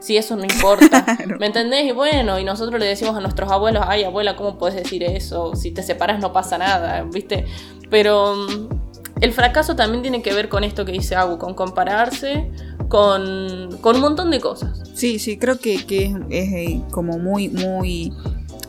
Si 0.00 0.16
eso 0.16 0.36
no 0.36 0.44
importa, 0.44 1.04
¿me 1.40 1.46
entendés? 1.46 1.84
Y 1.86 1.92
bueno, 1.92 2.38
y 2.38 2.44
nosotros 2.44 2.78
le 2.80 2.86
decimos 2.86 3.16
a 3.16 3.20
nuestros 3.20 3.50
abuelos, 3.50 3.82
ay 3.86 4.04
abuela, 4.04 4.36
¿cómo 4.36 4.56
puedes 4.58 4.76
decir 4.76 5.02
eso? 5.02 5.54
Si 5.56 5.72
te 5.72 5.82
separas 5.82 6.20
no 6.20 6.32
pasa 6.32 6.56
nada, 6.58 7.02
¿viste? 7.02 7.46
Pero 7.90 8.34
mm, 8.36 8.68
el 9.20 9.32
fracaso 9.32 9.74
también 9.74 10.02
tiene 10.02 10.22
que 10.22 10.32
ver 10.32 10.48
con 10.48 10.62
esto 10.62 10.84
que 10.84 10.92
dice 10.92 11.16
Agu, 11.16 11.36
con 11.38 11.54
compararse, 11.54 12.50
con, 12.88 13.76
con 13.80 13.96
un 13.96 14.02
montón 14.02 14.30
de 14.30 14.40
cosas. 14.40 14.80
Sí, 14.94 15.18
sí, 15.18 15.36
creo 15.36 15.58
que, 15.58 15.84
que 15.84 16.04
es, 16.06 16.14
es, 16.30 16.52
eh, 16.52 16.82
como 16.92 17.18
muy, 17.18 17.48
muy... 17.48 18.12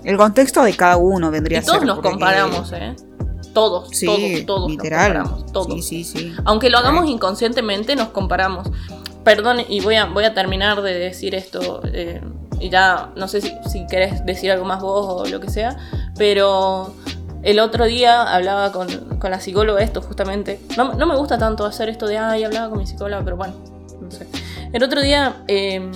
El 0.03 0.17
contexto 0.17 0.63
de 0.63 0.73
cada 0.75 0.97
uno 0.97 1.29
vendría 1.29 1.59
Y 1.59 1.61
a 1.61 1.65
todos 1.65 1.77
ser. 1.79 1.87
nos 1.87 1.95
porque- 1.97 2.09
comparamos, 2.11 2.71
¿eh? 2.73 2.95
Todos, 3.53 3.89
Sí, 3.91 4.05
todos, 4.05 4.45
todos 4.45 4.71
literal. 4.71 5.13
nos 5.13 5.27
comparamos, 5.29 5.51
todos. 5.51 5.85
Sí, 5.85 6.03
sí, 6.03 6.19
sí. 6.19 6.33
Aunque 6.45 6.69
lo 6.69 6.77
hagamos 6.77 7.07
inconscientemente, 7.09 7.95
nos 7.95 8.09
comparamos. 8.09 8.67
Perdón, 9.29 9.57
y 9.69 9.79
voy 9.81 9.93
a, 9.93 10.05
voy 10.05 10.25
a 10.25 10.33
terminar 10.33 10.81
de 10.81 10.95
decir 10.97 11.35
esto. 11.35 11.81
eh, 11.93 12.19
y 12.59 12.69
ya 12.71 13.11
no 13.15 13.27
sé 13.27 13.41
si, 13.41 13.53
si 13.69 13.85
querés 13.85 14.25
decir 14.25 14.51
algo 14.51 14.65
más 14.65 14.81
vos 14.81 15.05
o 15.07 15.25
lo 15.29 15.39
que 15.39 15.51
sea. 15.51 15.77
Pero 16.17 16.95
El 17.41 17.59
otro 17.59 17.85
día 17.85 18.23
hablaba 18.23 18.71
con, 18.71 18.87
con 19.19 19.31
la 19.31 19.39
psicóloga 19.39 19.81
esto 19.81 20.01
justamente. 20.01 20.59
No, 20.75 20.93
no 20.93 21.05
me 21.05 21.15
gusta 21.15 21.37
tanto 21.37 21.65
hacer 21.65 21.87
esto 21.89 22.05
de, 22.05 22.17
ay, 22.17 22.43
hablaba 22.43 22.69
con 22.69 22.79
mi 22.79 22.87
psicóloga, 22.87 23.23
pero 23.23 23.37
bueno, 23.37 23.53
no 24.01 24.11
sé. 24.11 24.27
El 24.73 24.83
otro 24.83 25.01
día 25.01 25.43
eh, 25.47 25.89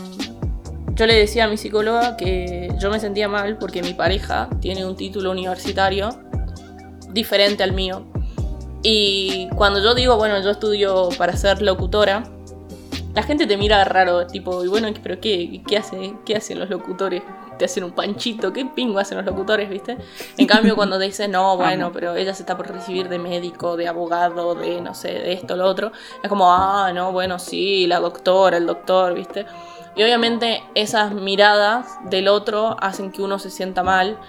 yo 0.93 1.05
le 1.05 1.15
decía 1.15 1.45
a 1.45 1.47
mi 1.47 1.57
psicóloga 1.57 2.15
que 2.15 2.69
yo 2.79 2.89
me 2.89 2.99
sentía 2.99 3.27
mal 3.27 3.57
porque 3.57 3.83
mi 3.83 3.93
pareja 3.93 4.47
tiene 4.61 4.85
un 4.85 4.95
título 4.95 5.31
universitario 5.31 6.09
diferente 7.11 7.63
al 7.63 7.73
mío. 7.73 8.05
Y 8.83 9.49
cuando 9.55 9.81
yo 9.81 9.95
digo, 9.95 10.15
bueno, 10.17 10.41
yo 10.41 10.51
estudio 10.51 11.09
para 11.17 11.35
ser 11.35 11.61
locutora, 11.61 12.23
la 13.13 13.21
gente 13.21 13.45
te 13.45 13.57
mira 13.57 13.83
raro, 13.83 14.25
tipo, 14.25 14.63
y 14.63 14.67
bueno, 14.67 14.87
pero 15.03 15.19
¿qué, 15.19 15.61
qué, 15.67 15.77
hace, 15.77 16.15
qué 16.25 16.35
hacen 16.35 16.59
los 16.59 16.69
locutores? 16.69 17.21
¿Te 17.59 17.65
hacen 17.65 17.83
un 17.83 17.91
panchito? 17.91 18.51
¿Qué 18.51 18.65
pingo 18.65 18.97
hacen 18.97 19.17
los 19.17 19.25
locutores, 19.25 19.69
viste? 19.69 19.97
En 20.37 20.47
cambio, 20.47 20.75
cuando 20.75 20.97
te 20.97 21.05
dicen, 21.05 21.31
no, 21.31 21.55
bueno, 21.55 21.91
pero 21.93 22.15
ella 22.15 22.33
se 22.33 22.41
está 22.41 22.57
por 22.57 22.67
recibir 22.71 23.09
de 23.09 23.19
médico, 23.19 23.77
de 23.77 23.87
abogado, 23.87 24.55
de 24.55 24.81
no 24.81 24.95
sé, 24.95 25.09
de 25.09 25.33
esto, 25.33 25.55
lo 25.55 25.65
otro, 25.65 25.91
es 26.23 26.29
como, 26.29 26.51
ah, 26.51 26.91
no, 26.93 27.11
bueno, 27.11 27.37
sí, 27.37 27.85
la 27.85 27.99
doctora, 27.99 28.57
el 28.57 28.65
doctor, 28.65 29.13
viste? 29.13 29.45
Y 29.95 30.03
obviamente 30.03 30.63
esas 30.75 31.13
miradas 31.13 31.97
del 32.09 32.27
otro 32.27 32.77
hacen 32.79 33.11
que 33.11 33.21
uno 33.21 33.39
se 33.39 33.49
sienta 33.49 33.83
mal. 33.83 34.19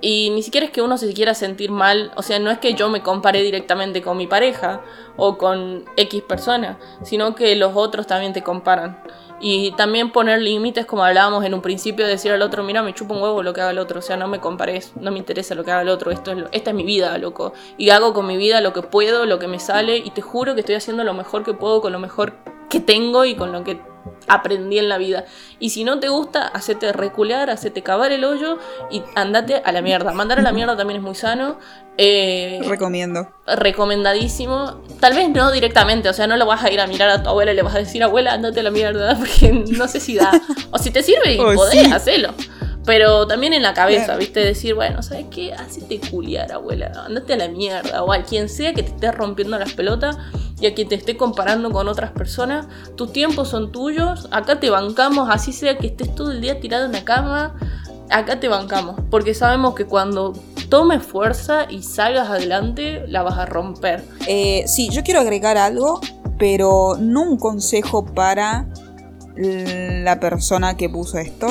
Y 0.00 0.30
ni 0.30 0.42
siquiera 0.42 0.66
es 0.66 0.72
que 0.72 0.82
uno 0.82 0.98
se 0.98 1.12
quiera 1.14 1.34
sentir 1.34 1.70
mal. 1.70 2.12
O 2.16 2.22
sea, 2.22 2.38
no 2.38 2.50
es 2.50 2.58
que 2.58 2.74
yo 2.74 2.88
me 2.88 3.02
compare 3.02 3.42
directamente 3.42 4.02
con 4.02 4.16
mi 4.16 4.26
pareja 4.26 4.82
o 5.16 5.38
con 5.38 5.84
X 5.96 6.22
persona, 6.22 6.78
sino 7.02 7.34
que 7.34 7.54
los 7.56 7.72
otros 7.74 8.06
también 8.06 8.32
te 8.32 8.42
comparan. 8.42 9.02
Y 9.40 9.72
también 9.72 10.10
poner 10.10 10.40
límites, 10.40 10.86
como 10.86 11.04
hablábamos 11.04 11.44
en 11.44 11.54
un 11.54 11.60
principio, 11.60 12.06
decir 12.06 12.32
al 12.32 12.40
otro, 12.42 12.62
mira, 12.62 12.82
me 12.82 12.94
chupa 12.94 13.14
un 13.14 13.22
huevo 13.22 13.42
lo 13.42 13.52
que 13.52 13.60
haga 13.60 13.72
el 13.72 13.78
otro, 13.78 13.98
o 13.98 14.02
sea, 14.02 14.16
no 14.16 14.28
me 14.28 14.40
compares, 14.40 14.92
no 14.96 15.10
me 15.10 15.18
interesa 15.18 15.54
lo 15.54 15.64
que 15.64 15.72
haga 15.72 15.82
el 15.82 15.88
otro, 15.88 16.10
Esto 16.12 16.32
es 16.32 16.44
esta 16.52 16.70
es 16.70 16.76
mi 16.76 16.84
vida, 16.84 17.18
loco. 17.18 17.52
Y 17.76 17.90
hago 17.90 18.14
con 18.14 18.26
mi 18.26 18.36
vida 18.36 18.60
lo 18.60 18.72
que 18.72 18.82
puedo, 18.82 19.26
lo 19.26 19.38
que 19.38 19.48
me 19.48 19.58
sale, 19.58 19.98
y 19.98 20.10
te 20.10 20.22
juro 20.22 20.54
que 20.54 20.60
estoy 20.60 20.76
haciendo 20.76 21.04
lo 21.04 21.14
mejor 21.14 21.44
que 21.44 21.52
puedo 21.52 21.80
con 21.82 21.92
lo 21.92 21.98
mejor 21.98 22.34
que 22.70 22.80
tengo 22.80 23.24
y 23.24 23.34
con 23.34 23.52
lo 23.52 23.64
que 23.64 23.80
aprendí 24.28 24.78
en 24.78 24.88
la 24.88 24.98
vida. 24.98 25.24
Y 25.60 25.70
si 25.70 25.84
no 25.84 26.00
te 26.00 26.08
gusta, 26.08 26.46
hacete 26.48 26.92
reculear, 26.92 27.50
hacete 27.50 27.82
cavar 27.82 28.12
el 28.12 28.24
hoyo 28.24 28.58
y 28.90 29.02
andate 29.14 29.56
a 29.64 29.72
la 29.72 29.82
mierda. 29.82 30.12
Mandar 30.12 30.38
a 30.38 30.42
la 30.42 30.52
mierda 30.52 30.76
también 30.76 30.98
es 30.98 31.02
muy 31.04 31.14
sano. 31.14 31.58
Eh, 31.96 32.60
Recomiendo. 32.66 33.28
recomendadísimo. 33.46 34.82
Tal 35.00 35.14
vez 35.14 35.28
no 35.30 35.50
directamente, 35.52 36.08
o 36.08 36.12
sea, 36.12 36.26
no 36.26 36.36
lo 36.36 36.46
vas 36.46 36.64
a 36.64 36.70
ir 36.70 36.80
a 36.80 36.86
mirar 36.86 37.08
a 37.10 37.22
tu 37.22 37.28
abuela 37.28 37.52
y 37.52 37.56
le 37.56 37.62
vas 37.62 37.74
a 37.74 37.78
decir, 37.78 38.02
abuela, 38.02 38.32
andate 38.32 38.60
a 38.60 38.62
la 38.62 38.70
mierda, 38.70 39.16
porque 39.18 39.52
no 39.52 39.86
sé 39.88 40.00
si 40.00 40.16
da. 40.16 40.30
O 40.70 40.78
si 40.78 40.90
te 40.90 41.02
sirve 41.02 41.34
y 41.34 41.38
Oh, 41.44 41.54
podés 41.54 41.84
sí. 41.84 41.92
hacerlo. 41.92 42.34
Pero 42.84 43.26
también 43.26 43.52
en 43.52 43.62
la 43.62 43.74
cabeza. 43.74 44.16
¿viste? 44.16 44.40
Decir, 44.40 44.74
bueno, 44.74 45.02
¿sabes 45.02 45.26
qué? 45.30 45.52
Hacete 45.52 46.00
culiar, 46.10 46.52
abuela. 46.52 46.92
Andate 47.06 47.34
a 47.34 47.36
la 47.36 47.48
mierda. 47.48 48.02
O 48.02 48.12
a 48.12 48.22
quien 48.22 48.48
sea 48.48 48.74
que 48.74 48.82
te 48.82 48.90
esté 48.90 49.10
rompiendo 49.12 49.58
las 49.58 49.72
pelotas 49.72 50.16
y 50.60 50.66
a 50.66 50.74
quien 50.74 50.88
te 50.88 50.94
esté 50.94 51.16
comparando 51.16 51.70
con 51.70 51.88
otras 51.88 52.12
personas. 52.12 52.66
Tus 52.96 53.12
tiempos 53.12 53.48
son 53.48 53.72
tuyos. 53.72 54.28
Acá 54.30 54.60
te 54.60 54.70
bancamos, 54.70 55.28
así 55.30 55.52
sea 55.52 55.78
que 55.78 55.88
estés 55.88 56.14
todo 56.14 56.30
el 56.30 56.40
día 56.40 56.60
tirado 56.60 56.84
en 56.84 56.92
la 56.92 57.04
cama. 57.04 57.54
Acá 58.10 58.38
te 58.38 58.48
bancamos. 58.48 58.96
Porque 59.10 59.34
sabemos 59.34 59.74
que 59.74 59.86
cuando 59.86 60.34
tomes 60.68 61.02
fuerza 61.02 61.66
y 61.70 61.82
salgas 61.82 62.28
adelante, 62.28 63.04
la 63.08 63.22
vas 63.22 63.38
a 63.38 63.46
romper. 63.46 64.04
Eh, 64.26 64.64
sí, 64.66 64.90
yo 64.90 65.02
quiero 65.02 65.20
agregar 65.20 65.56
algo, 65.56 66.00
pero 66.38 66.96
no 66.98 67.22
un 67.22 67.38
consejo 67.38 68.04
para 68.04 68.66
la 69.36 70.20
persona 70.20 70.76
que 70.76 70.88
puso 70.88 71.18
esto, 71.18 71.48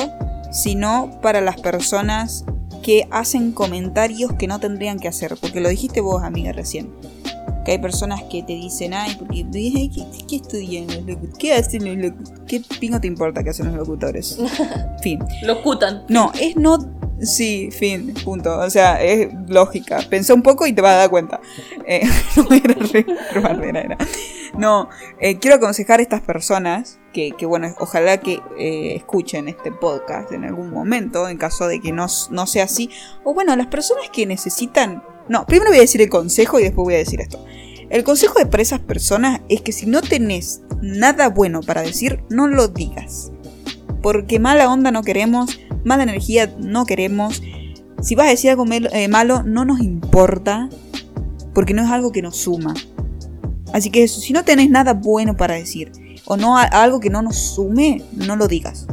sino 0.54 1.18
para 1.20 1.40
las 1.40 1.60
personas 1.60 2.44
que 2.82 3.08
hacen 3.10 3.52
comentarios 3.52 4.32
que 4.34 4.46
no 4.46 4.60
tendrían 4.60 5.00
que 5.00 5.08
hacer, 5.08 5.36
porque 5.40 5.60
lo 5.60 5.68
dijiste 5.68 6.00
vos, 6.00 6.22
amiga, 6.22 6.52
recién. 6.52 6.94
Que 7.64 7.72
hay 7.72 7.78
personas 7.78 8.22
que 8.24 8.42
te 8.42 8.52
dicen, 8.52 8.94
ay, 8.94 9.16
porque, 9.18 9.44
¿qué, 9.50 9.90
qué 10.28 10.36
estudian 10.36 10.86
los 10.86 11.02
locutores? 11.02 11.38
¿Qué 11.38 11.54
hacen 11.54 11.84
los 11.84 11.96
locutores? 11.96 12.40
¿Qué 12.46 12.62
pingo 12.78 13.00
te 13.00 13.06
importa 13.06 13.42
que 13.42 13.50
hacen 13.50 13.66
los 13.66 13.74
locutores? 13.74 14.38
fin. 15.02 15.18
Lo 15.42 15.62
cutan. 15.62 16.04
No, 16.08 16.30
es 16.40 16.56
no. 16.56 16.78
Sí, 17.20 17.70
fin, 17.70 18.12
punto. 18.24 18.58
O 18.58 18.70
sea, 18.70 19.02
es 19.02 19.28
lógica. 19.48 20.00
Pensá 20.08 20.34
un 20.34 20.42
poco 20.42 20.66
y 20.66 20.72
te 20.72 20.82
vas 20.82 20.94
a 20.94 20.98
dar 20.98 21.10
cuenta. 21.10 21.40
Eh, 21.86 22.02
no 24.58 24.88
eh, 25.20 25.38
quiero 25.38 25.56
aconsejar 25.56 26.00
a 26.00 26.02
estas 26.02 26.20
personas 26.22 26.98
que, 27.12 27.32
que, 27.32 27.46
bueno, 27.46 27.74
ojalá 27.78 28.18
que 28.18 28.40
eh, 28.58 28.94
escuchen 28.96 29.48
este 29.48 29.70
podcast 29.70 30.32
en 30.32 30.44
algún 30.44 30.70
momento, 30.70 31.28
en 31.28 31.38
caso 31.38 31.68
de 31.68 31.80
que 31.80 31.92
no, 31.92 32.06
no 32.30 32.46
sea 32.46 32.64
así. 32.64 32.90
O 33.22 33.34
bueno, 33.34 33.54
las 33.56 33.68
personas 33.68 34.10
que 34.10 34.26
necesitan. 34.26 35.02
No, 35.28 35.46
primero 35.46 35.70
voy 35.70 35.78
a 35.78 35.82
decir 35.82 36.02
el 36.02 36.10
consejo 36.10 36.58
y 36.58 36.64
después 36.64 36.84
voy 36.84 36.94
a 36.94 36.98
decir 36.98 37.20
esto. 37.20 37.44
El 37.90 38.02
consejo 38.02 38.34
para 38.50 38.62
esas 38.62 38.80
personas 38.80 39.40
es 39.48 39.62
que 39.62 39.72
si 39.72 39.86
no 39.86 40.02
tenés 40.02 40.62
nada 40.82 41.28
bueno 41.28 41.60
para 41.60 41.82
decir, 41.82 42.24
no 42.28 42.48
lo 42.48 42.68
digas. 42.68 43.30
Porque 44.04 44.38
mala 44.38 44.70
onda 44.70 44.90
no 44.90 45.02
queremos, 45.02 45.58
mala 45.82 46.02
energía 46.02 46.54
no 46.58 46.84
queremos. 46.84 47.40
Si 48.02 48.14
vas 48.14 48.26
a 48.26 48.30
decir 48.30 48.50
algo 48.50 48.66
eh, 48.68 49.08
malo, 49.08 49.42
no 49.42 49.64
nos 49.64 49.80
importa. 49.80 50.68
Porque 51.54 51.72
no 51.72 51.82
es 51.82 51.90
algo 51.90 52.12
que 52.12 52.20
nos 52.20 52.36
suma. 52.36 52.74
Así 53.72 53.88
que 53.88 54.02
eso, 54.02 54.20
si 54.20 54.34
no 54.34 54.44
tenés 54.44 54.68
nada 54.68 54.92
bueno 54.92 55.38
para 55.38 55.54
decir, 55.54 55.90
o 56.26 56.36
no 56.36 56.58
algo 56.58 57.00
que 57.00 57.08
no 57.08 57.22
nos 57.22 57.38
sume, 57.38 58.02
no 58.12 58.36
lo 58.36 58.46
digas. 58.46 58.86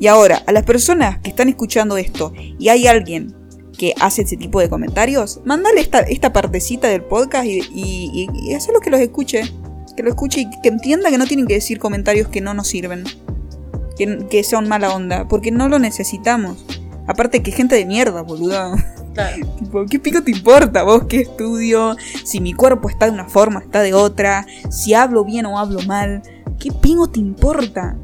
Y 0.00 0.08
ahora, 0.08 0.42
a 0.48 0.50
las 0.50 0.64
personas 0.64 1.20
que 1.20 1.30
están 1.30 1.48
escuchando 1.48 1.96
esto 1.96 2.32
y 2.58 2.70
hay 2.70 2.88
alguien 2.88 3.36
que 3.78 3.94
hace 4.00 4.22
ese 4.22 4.36
tipo 4.36 4.58
de 4.58 4.68
comentarios, 4.68 5.42
mandale 5.44 5.88
esta, 6.08 6.32
partecita 6.32 6.88
del 6.88 7.04
podcast 7.04 7.46
y, 7.46 7.60
y, 7.72 8.10
y, 8.12 8.52
y 8.52 8.80
que 8.82 8.90
los 8.90 9.00
escuche. 9.00 9.42
Que 9.96 10.02
lo 10.02 10.08
escuche 10.08 10.40
y 10.40 10.60
que 10.60 10.70
entienda 10.70 11.08
que 11.10 11.18
no 11.18 11.26
tienen 11.28 11.46
que 11.46 11.54
decir 11.54 11.78
comentarios 11.78 12.26
que 12.26 12.40
no 12.40 12.52
nos 12.52 12.66
sirven. 12.66 13.04
Que, 13.96 14.26
que 14.28 14.44
son 14.44 14.68
mala 14.68 14.94
onda. 14.94 15.28
Porque 15.28 15.50
no 15.50 15.68
lo 15.68 15.78
necesitamos. 15.78 16.64
Aparte 17.06 17.42
que 17.42 17.52
gente 17.52 17.76
de 17.76 17.84
mierda, 17.84 18.22
boludo. 18.22 18.74
Claro. 19.14 19.46
Tipo, 19.58 19.86
¿qué 19.86 19.98
pico 19.98 20.22
te 20.22 20.30
importa 20.30 20.82
vos 20.82 21.04
qué 21.08 21.20
estudio? 21.20 21.96
Si 22.24 22.40
mi 22.40 22.52
cuerpo 22.52 22.88
está 22.88 23.06
de 23.06 23.12
una 23.12 23.28
forma, 23.28 23.60
está 23.60 23.82
de 23.82 23.94
otra. 23.94 24.46
Si 24.70 24.94
hablo 24.94 25.24
bien 25.24 25.46
o 25.46 25.58
hablo 25.58 25.80
mal. 25.82 26.22
¿Qué 26.58 26.72
pingo 26.72 27.08
te 27.08 27.20
importa? 27.20 27.96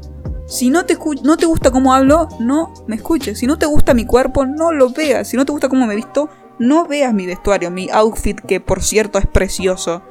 Si 0.47 0.69
no 0.69 0.85
te, 0.85 0.97
no 1.23 1.37
te 1.37 1.45
gusta 1.45 1.71
cómo 1.71 1.93
hablo, 1.93 2.27
no 2.39 2.73
me 2.85 2.95
escuches. 2.95 3.39
Si 3.39 3.47
no 3.47 3.57
te 3.57 3.65
gusta 3.65 3.93
mi 3.93 4.05
cuerpo, 4.05 4.45
no 4.45 4.71
lo 4.71 4.89
veas. 4.89 5.27
Si 5.27 5.37
no 5.37 5.45
te 5.45 5.51
gusta 5.51 5.69
cómo 5.69 5.87
me 5.87 5.95
visto, 5.95 6.29
no 6.59 6.85
veas 6.85 7.13
mi 7.13 7.25
vestuario, 7.25 7.71
mi 7.71 7.89
outfit, 7.89 8.39
que 8.39 8.59
por 8.59 8.83
cierto 8.83 9.17
es 9.17 9.25
precioso. 9.25 10.01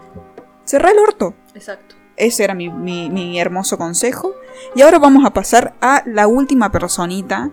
Cerrá 0.65 0.91
el 0.91 0.99
orto. 0.99 1.35
Exacto. 1.55 1.95
Ese 2.21 2.45
era 2.45 2.55
mi, 2.55 2.69
mi- 2.69 3.11
mi 3.11 3.39
hermoso 3.41 3.77
consejo. 3.79 4.35
Y 4.75 4.83
ahora 4.83 4.99
vamos 4.99 5.25
a 5.25 5.31
pasar 5.33 5.75
a 5.81 6.03
la 6.07 6.27
última 6.29 6.71
personita 6.71 7.51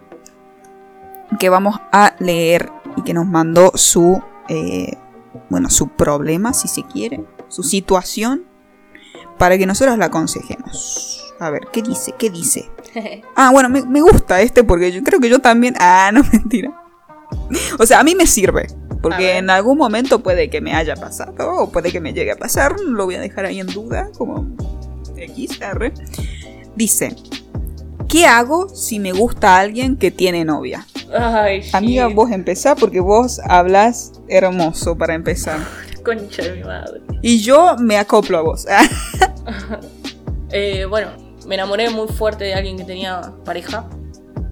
que 1.40 1.50
vamos 1.50 1.80
a 1.92 2.16
leer 2.20 2.72
y 2.96 3.02
que 3.04 3.14
nos 3.14 3.26
mandó 3.26 3.72
su, 3.76 4.22
eh, 4.50 4.98
bueno, 5.50 5.70
su 5.70 5.88
problema, 5.90 6.54
si 6.54 6.68
se 6.68 6.84
quiere, 6.84 7.24
su 7.48 7.64
situación, 7.64 8.44
para 9.38 9.58
que 9.58 9.66
nosotros 9.66 9.98
la 9.98 10.06
aconsejemos. 10.06 11.24
A 11.40 11.50
ver, 11.52 11.68
¿qué 11.72 11.82
dice? 11.84 12.14
¿Qué 12.18 12.30
dice? 12.30 12.70
Ah, 13.36 13.52
bueno, 13.52 13.70
me, 13.70 13.84
me 13.86 14.02
gusta 14.02 14.42
este 14.42 14.64
porque 14.64 14.92
yo 14.92 15.04
creo 15.04 15.20
que 15.20 15.30
yo 15.30 15.40
también... 15.40 15.76
Ah, 15.80 16.10
no, 16.12 16.24
mentira. 16.32 16.72
O 17.78 17.86
sea, 17.86 18.00
a 18.00 18.04
mí 18.04 18.16
me 18.16 18.26
sirve. 18.26 18.68
Porque 19.02 19.38
en 19.38 19.50
algún 19.50 19.78
momento 19.78 20.20
puede 20.20 20.50
que 20.50 20.62
me 20.62 20.74
haya 20.74 20.96
pasado 20.96 21.52
o 21.56 21.70
puede 21.70 21.92
que 21.92 22.00
me 22.00 22.14
llegue 22.14 22.32
a 22.32 22.36
pasar. 22.36 22.80
Lo 22.80 23.06
voy 23.06 23.16
a 23.16 23.20
dejar 23.20 23.46
ahí 23.46 23.60
en 23.60 23.68
duda, 23.68 24.10
como 24.18 24.48
XR. 25.16 25.94
Dice, 26.76 27.16
¿qué 28.08 28.26
hago 28.26 28.70
si 28.70 29.00
me 29.00 29.12
gusta 29.12 29.58
alguien 29.58 29.98
que 29.98 30.12
tiene 30.12 30.46
novia? 30.46 30.86
Ay, 31.14 31.62
shit. 31.62 31.76
Amiga, 31.76 32.08
vos 32.08 32.32
empezá 32.32 32.76
porque 32.76 33.00
vos 33.00 33.40
hablas 33.48 34.14
hermoso 34.28 34.98
para 34.98 35.14
empezar. 35.14 35.60
Concha 36.04 36.44
de 36.44 36.54
mi 36.54 36.64
madre. 36.64 37.02
Y 37.22 37.42
yo 37.42 37.76
me 37.80 37.98
acoplo 37.98 38.38
a 38.38 38.42
vos. 38.42 38.66
Eh, 40.50 40.86
bueno, 40.86 41.10
me 41.46 41.56
enamoré 41.56 41.90
muy 41.90 42.08
fuerte 42.08 42.46
de 42.46 42.54
alguien 42.54 42.78
que 42.78 42.86
tenía 42.86 43.34
pareja 43.44 43.86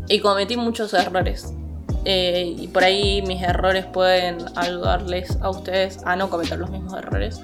y 0.09 0.19
cometí 0.19 0.57
muchos 0.57 0.93
errores. 0.93 1.53
Eh, 2.05 2.55
y 2.57 2.67
por 2.67 2.83
ahí 2.83 3.23
mis 3.23 3.41
errores 3.41 3.85
pueden 3.85 4.37
ayudarles 4.55 5.37
a 5.41 5.49
ustedes 5.49 5.99
a 6.05 6.15
no 6.15 6.29
cometer 6.29 6.59
los 6.59 6.69
mismos 6.69 6.93
errores. 6.93 7.41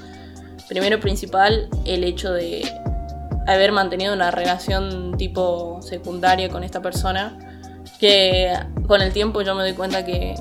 Primero 0.68 1.00
principal, 1.00 1.68
el 1.86 2.04
hecho 2.04 2.32
de 2.32 2.64
haber 3.48 3.72
mantenido 3.72 4.14
una 4.14 4.30
relación 4.30 5.18
tipo 5.18 5.82
secundaria 5.82 6.50
con 6.50 6.64
esta 6.64 6.82
persona, 6.82 7.38
que 8.00 8.54
con 8.88 9.02
el 9.02 9.12
tiempo 9.12 9.42
yo 9.42 9.56
me 9.56 9.64
doy 9.64 9.74
cuenta 9.74 10.06
que 10.06 10.36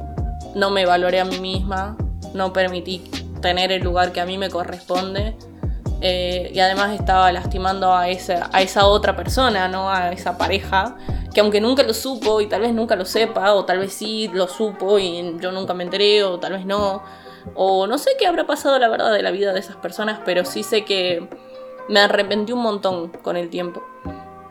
no 0.55 0.71
me 0.71 0.85
valoré 0.85 1.21
a 1.21 1.25
mí 1.25 1.39
misma, 1.39 1.97
no 2.35 2.53
permití 2.53 3.03
tener 3.41 3.73
el 3.73 3.83
lugar 3.83 4.13
que 4.13 4.21
a 4.21 4.27
mí 4.27 4.37
me 4.37 4.51
corresponde 4.51 5.35
eh, 6.01 6.51
y 6.55 6.61
además 6.61 6.93
estaba 6.93 7.31
lastimando 7.33 7.93
a 7.93 8.09
esa, 8.09 8.49
a 8.53 8.63
esa 8.63 8.87
otra 8.87 9.17
persona, 9.17 9.69
¿no? 9.69 9.91
A 9.91 10.13
esa 10.13 10.39
pareja, 10.39 10.97
que 11.35 11.41
aunque 11.41 11.61
nunca 11.61 11.83
lo 11.83 11.93
supo 11.93 12.41
y 12.41 12.47
tal 12.47 12.63
vez 12.63 12.73
nunca 12.73 12.97
lo 12.97 13.05
sepa, 13.05 13.55
o 13.55 13.65
tal 13.65 13.79
vez 13.79 13.93
sí 13.93 14.31
lo 14.33 14.49
supo 14.49 14.99
y 14.99 15.37
yo 15.41 15.53
nunca 15.53 15.75
me 15.75 15.85
enteré, 15.85 16.25
o 16.25 16.39
tal 16.39 16.53
vez 16.55 16.65
no, 16.65 17.03
O 17.55 17.87
no 17.87 17.99
sé 17.99 18.11
qué 18.19 18.27
habrá 18.27 18.47
pasado 18.47 18.79
la 18.79 18.89
verdad 18.89 19.13
de 19.13 19.23
la 19.23 19.31
vida 19.31 19.53
de 19.53 19.61
esas 19.61 19.77
personas, 19.77 20.21
pero 20.25 20.45
sí 20.45 20.63
sé 20.63 20.85
que 20.85 21.29
me 21.89 22.01
arrepentí 22.01 22.53
un 22.53 22.63
montón 22.63 23.09
con 23.23 23.37
el 23.37 23.51
tiempo. 23.51 23.83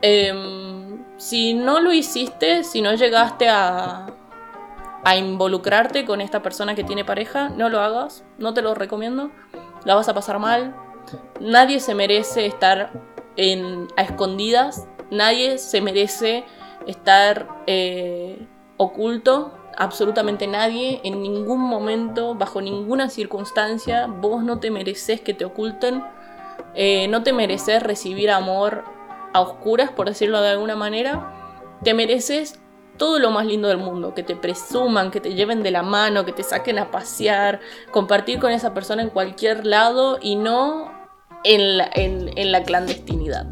Em, 0.01 1.03
si 1.17 1.53
no 1.53 1.79
lo 1.79 1.93
hiciste, 1.93 2.63
si 2.63 2.81
no 2.81 2.93
llegaste 2.93 3.49
a, 3.49 4.07
a 5.03 5.15
involucrarte 5.17 6.05
con 6.05 6.21
esta 6.21 6.41
persona 6.41 6.75
que 6.75 6.83
tiene 6.83 7.05
pareja, 7.05 7.49
no 7.49 7.69
lo 7.69 7.79
hagas, 7.79 8.23
no 8.37 8.53
te 8.53 8.61
lo 8.61 8.73
recomiendo, 8.75 9.31
la 9.85 9.95
vas 9.95 10.09
a 10.09 10.13
pasar 10.13 10.39
mal. 10.39 10.75
Nadie 11.39 11.79
se 11.79 11.95
merece 11.95 12.45
estar 12.45 12.91
a 13.95 14.01
escondidas, 14.01 14.87
nadie 15.11 15.57
se 15.57 15.81
merece 15.81 16.43
estar 16.87 17.47
eh, 17.67 18.47
oculto, 18.77 19.53
absolutamente 19.77 20.47
nadie, 20.47 20.99
en 21.03 21.21
ningún 21.21 21.61
momento, 21.61 22.35
bajo 22.35 22.61
ninguna 22.61 23.09
circunstancia, 23.09 24.07
vos 24.07 24.43
no 24.43 24.59
te 24.59 24.71
mereces 24.71 25.21
que 25.21 25.33
te 25.33 25.45
oculten, 25.45 26.03
eh, 26.75 27.07
no 27.07 27.23
te 27.23 27.31
mereces 27.31 27.81
recibir 27.81 28.29
amor 28.29 28.83
a 29.33 29.41
oscuras, 29.41 29.91
por 29.91 30.07
decirlo 30.07 30.41
de 30.41 30.49
alguna 30.49 30.75
manera, 30.75 31.33
te 31.83 31.93
mereces 31.93 32.59
todo 32.97 33.19
lo 33.19 33.31
más 33.31 33.45
lindo 33.45 33.69
del 33.69 33.77
mundo, 33.77 34.13
que 34.13 34.23
te 34.23 34.35
presuman, 34.35 35.11
que 35.11 35.21
te 35.21 35.33
lleven 35.33 35.63
de 35.63 35.71
la 35.71 35.83
mano, 35.83 36.25
que 36.25 36.33
te 36.33 36.43
saquen 36.43 36.77
a 36.79 36.91
pasear, 36.91 37.61
compartir 37.91 38.39
con 38.39 38.51
esa 38.51 38.73
persona 38.73 39.01
en 39.01 39.09
cualquier 39.09 39.65
lado 39.65 40.19
y 40.21 40.35
no 40.35 40.98
en 41.43 42.51
la, 42.51 42.63
clandestinidad. 42.63 43.47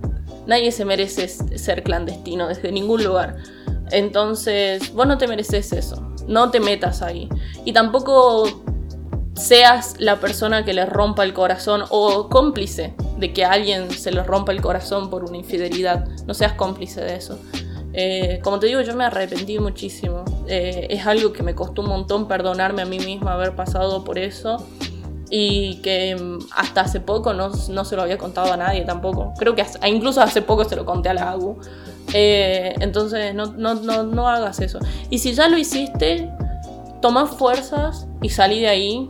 Nadie 0.45 0.71
se 0.71 0.85
merece 0.85 1.27
ser 1.27 1.83
clandestino 1.83 2.47
desde 2.47 2.71
ningún 2.71 3.03
lugar. 3.03 3.37
Entonces, 3.91 4.93
vos 4.93 5.07
no 5.07 5.17
te 5.17 5.27
mereces 5.27 5.71
eso. 5.73 6.09
No 6.27 6.51
te 6.51 6.59
metas 6.59 7.01
ahí. 7.01 7.29
Y 7.65 7.73
tampoco 7.73 8.63
seas 9.33 9.95
la 9.99 10.19
persona 10.19 10.65
que 10.65 10.73
le 10.73 10.85
rompa 10.85 11.23
el 11.23 11.33
corazón 11.33 11.83
o 11.89 12.27
cómplice 12.29 12.95
de 13.17 13.33
que 13.33 13.45
a 13.45 13.51
alguien 13.51 13.91
se 13.91 14.11
le 14.11 14.23
rompa 14.23 14.51
el 14.51 14.61
corazón 14.61 15.09
por 15.09 15.23
una 15.23 15.37
infidelidad. 15.37 16.07
No 16.25 16.33
seas 16.33 16.53
cómplice 16.53 17.01
de 17.01 17.15
eso. 17.15 17.39
Eh, 17.93 18.39
como 18.43 18.59
te 18.59 18.67
digo, 18.67 18.81
yo 18.81 18.95
me 18.95 19.05
arrepentí 19.05 19.59
muchísimo. 19.59 20.23
Eh, 20.47 20.87
es 20.89 21.05
algo 21.05 21.33
que 21.33 21.43
me 21.43 21.55
costó 21.55 21.81
un 21.81 21.89
montón 21.89 22.27
perdonarme 22.27 22.83
a 22.83 22.85
mí 22.85 22.99
misma 22.99 23.33
haber 23.33 23.55
pasado 23.55 24.03
por 24.03 24.19
eso. 24.19 24.67
Y 25.29 25.77
que 25.77 26.15
mm, 26.15 26.39
hasta 26.55 26.81
hace 26.81 26.99
poco 26.99 27.33
no, 27.33 27.53
se 27.53 27.95
lo 27.95 28.01
había 28.01 28.17
contado 28.17 28.53
a 28.53 28.57
nadie 28.57 28.81
tampoco. 28.81 29.33
Creo 29.37 29.55
que 29.55 29.65
incluso 29.85 30.21
hace 30.21 30.41
poco 30.41 30.65
se 30.65 30.75
lo 30.75 30.85
conté 30.85 31.09
a 31.09 31.13
la 31.13 31.31
Agu. 31.31 31.59
Eh, 32.13 32.73
entonces 32.79 33.35
no, 33.35 33.47
no, 33.47 33.75
no, 33.75 34.03
no 34.03 34.29
hagas 34.29 34.59
eso. 34.59 34.79
Y 35.09 35.19
si 35.19 35.33
ya 35.33 35.49
lo 35.49 35.57
hiciste, 35.57 36.29
toma 37.01 37.27
fuerzas 37.27 38.07
y 38.21 38.29
salí 38.29 38.61
de 38.61 38.67
ahí. 38.67 39.09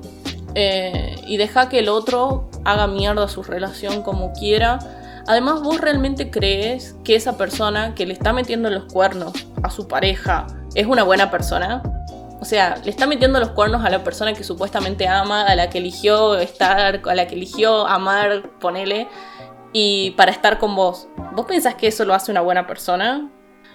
y 1.27 1.37
deja 1.37 1.69
que 1.69 1.79
el 1.79 1.89
otro 1.89 2.49
haga 2.65 2.87
mierda 2.87 3.27
su 3.27 3.43
relación 3.43 4.01
como 4.01 4.33
quiera 4.33 4.79
Además, 5.27 5.61
vos 5.61 5.81
realmente 5.81 6.31
crees 6.31 6.95
que 7.03 7.15
esa 7.15 7.37
persona 7.37 7.93
que 7.95 8.05
le 8.05 8.13
está 8.13 8.31
metiendo 8.31 8.69
los 8.69 8.85
cuernos 8.85 9.33
a 9.61 9.69
su 9.69 9.89
pareja 9.89 10.47
es 10.73 10.87
una 10.87 11.03
buena 11.03 11.29
persona. 11.29 11.83
O 12.39 12.45
sea, 12.45 12.77
le 12.83 12.89
está 12.89 13.07
metiendo 13.07 13.39
los 13.39 13.49
cuernos 13.49 13.83
a 13.83 13.89
la 13.89 14.03
persona 14.03 14.33
que 14.33 14.43
supuestamente 14.43 15.07
ama, 15.07 15.43
a 15.43 15.55
la 15.55 15.69
que 15.69 15.79
eligió 15.79 16.35
estar, 16.35 17.01
a 17.03 17.15
la 17.15 17.27
que 17.27 17.35
eligió 17.35 17.87
amar, 17.87 18.51
ponele, 18.59 19.07
y 19.73 20.11
para 20.11 20.31
estar 20.31 20.59
con 20.59 20.75
vos. 20.75 21.07
¿Vos 21.33 21.45
pensás 21.45 21.75
que 21.75 21.87
eso 21.87 22.05
lo 22.05 22.13
hace 22.13 22.31
una 22.31 22.41
buena 22.41 22.67
persona? 22.67 23.29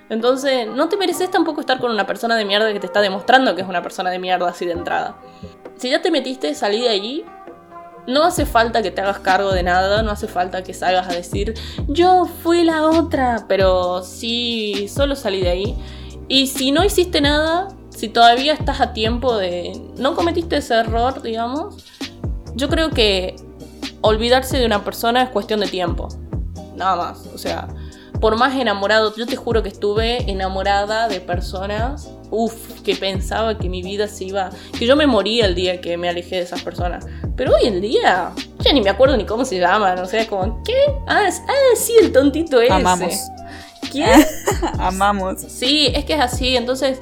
Entonces, 0.09 0.67
no 0.69 0.89
te 0.89 0.97
mereces 0.97 1.31
tampoco 1.31 1.61
estar 1.61 1.81
con 1.81 1.91
una 1.91 2.07
persona 2.07 2.37
de 2.37 2.45
mierda 2.45 2.73
que 2.73 2.81
te 2.81 2.87
está 2.87 3.01
demostrando 3.01 3.55
que 3.55 3.63
es 3.63 3.69
una 3.69 3.83
persona 3.83 4.11
de 4.11 4.19
mierda 4.19 4.49
así 4.49 4.67
de 4.67 4.73
entrada. 4.73 5.17
Si 5.77 5.91
ya 5.91 6.03
te 6.03 6.11
metiste, 6.11 6.55
salí 6.55 6.83
de 6.83 6.89
allí 6.89 7.25
no 8.07 8.25
hace 8.25 8.47
falta 8.47 8.83
que 8.83 8.91
te 8.91 9.01
hagas 9.01 9.21
cargo 9.21 9.53
de 9.53 9.63
nada, 9.63 10.03
no 10.03 10.11
hace 10.11 10.27
falta 10.27 10.63
que 10.63 10.75
salgas 10.75 11.09
a 11.09 11.13
decir, 11.13 11.55
yo 11.89 12.27
fui 12.43 12.65
la 12.65 12.87
otra, 12.87 13.45
pero 13.49 14.03
sí, 14.03 14.89
solo 14.89 15.15
salí 15.15 15.41
de 15.41 15.51
ahí. 15.51 15.77
Y 16.29 16.49
si 16.49 16.73
no 16.73 16.85
hiciste 16.85 17.21
nada, 17.21 17.69
si 17.95 18.09
todavía 18.09 18.55
estás 18.55 18.81
a 18.81 18.93
tiempo 18.93 19.37
de... 19.37 19.81
no 19.97 20.15
cometiste 20.15 20.57
ese 20.57 20.75
error, 20.75 21.23
digamos, 21.23 21.85
yo 22.55 22.69
creo 22.69 22.91
que 22.91 23.37
olvidarse 24.01 24.59
de 24.59 24.67
una 24.67 24.85
persona 24.85 25.23
es 25.23 25.31
cuestión 25.31 25.61
de 25.61 25.67
tiempo. 25.67 26.09
Nada 26.77 26.97
más, 26.97 27.27
o 27.33 27.39
sea, 27.39 27.69
por 28.21 28.37
más 28.37 28.55
enamorado, 28.57 29.15
yo 29.17 29.27
te 29.27 29.37
juro 29.37 29.63
que 29.63 29.69
estuve 29.69 30.31
enamorada 30.31 31.09
de 31.09 31.21
personas, 31.21 32.09
uff, 32.31 32.81
que 32.83 32.95
pensaba 32.95 33.59
que 33.59 33.69
mi 33.69 33.83
vida 33.83 34.09
se 34.09 34.25
iba, 34.25 34.51
que 34.79 34.87
yo 34.87 34.97
me 34.97 35.07
moría 35.07 35.47
el 35.47 35.55
día 35.55 35.81
que 35.81 35.97
me 35.97 36.09
alejé 36.09 36.37
de 36.37 36.43
esas 36.43 36.63
personas. 36.63 37.07
Pero 37.37 37.53
hoy 37.55 37.67
en 37.67 37.81
día, 37.81 38.33
ya 38.61 38.73
ni 38.73 38.81
me 38.81 38.91
acuerdo 38.91 39.17
ni 39.17 39.25
cómo 39.25 39.45
se 39.45 39.59
llaman, 39.59 39.99
o 39.99 40.07
sea, 40.07 40.27
como, 40.27 40.63
¿qué? 40.63 40.75
Ah, 41.07 41.29
ah 41.29 41.77
sí, 41.77 41.95
el 42.01 42.13
tontito 42.13 42.61
ese. 42.61 42.73
Amamos. 42.73 43.13
¿Quién? 43.91 44.25
Amamos. 44.79 45.41
Sí, 45.43 45.89
es 45.95 46.05
que 46.05 46.15
es 46.15 46.21
así, 46.21 46.57
entonces 46.57 47.01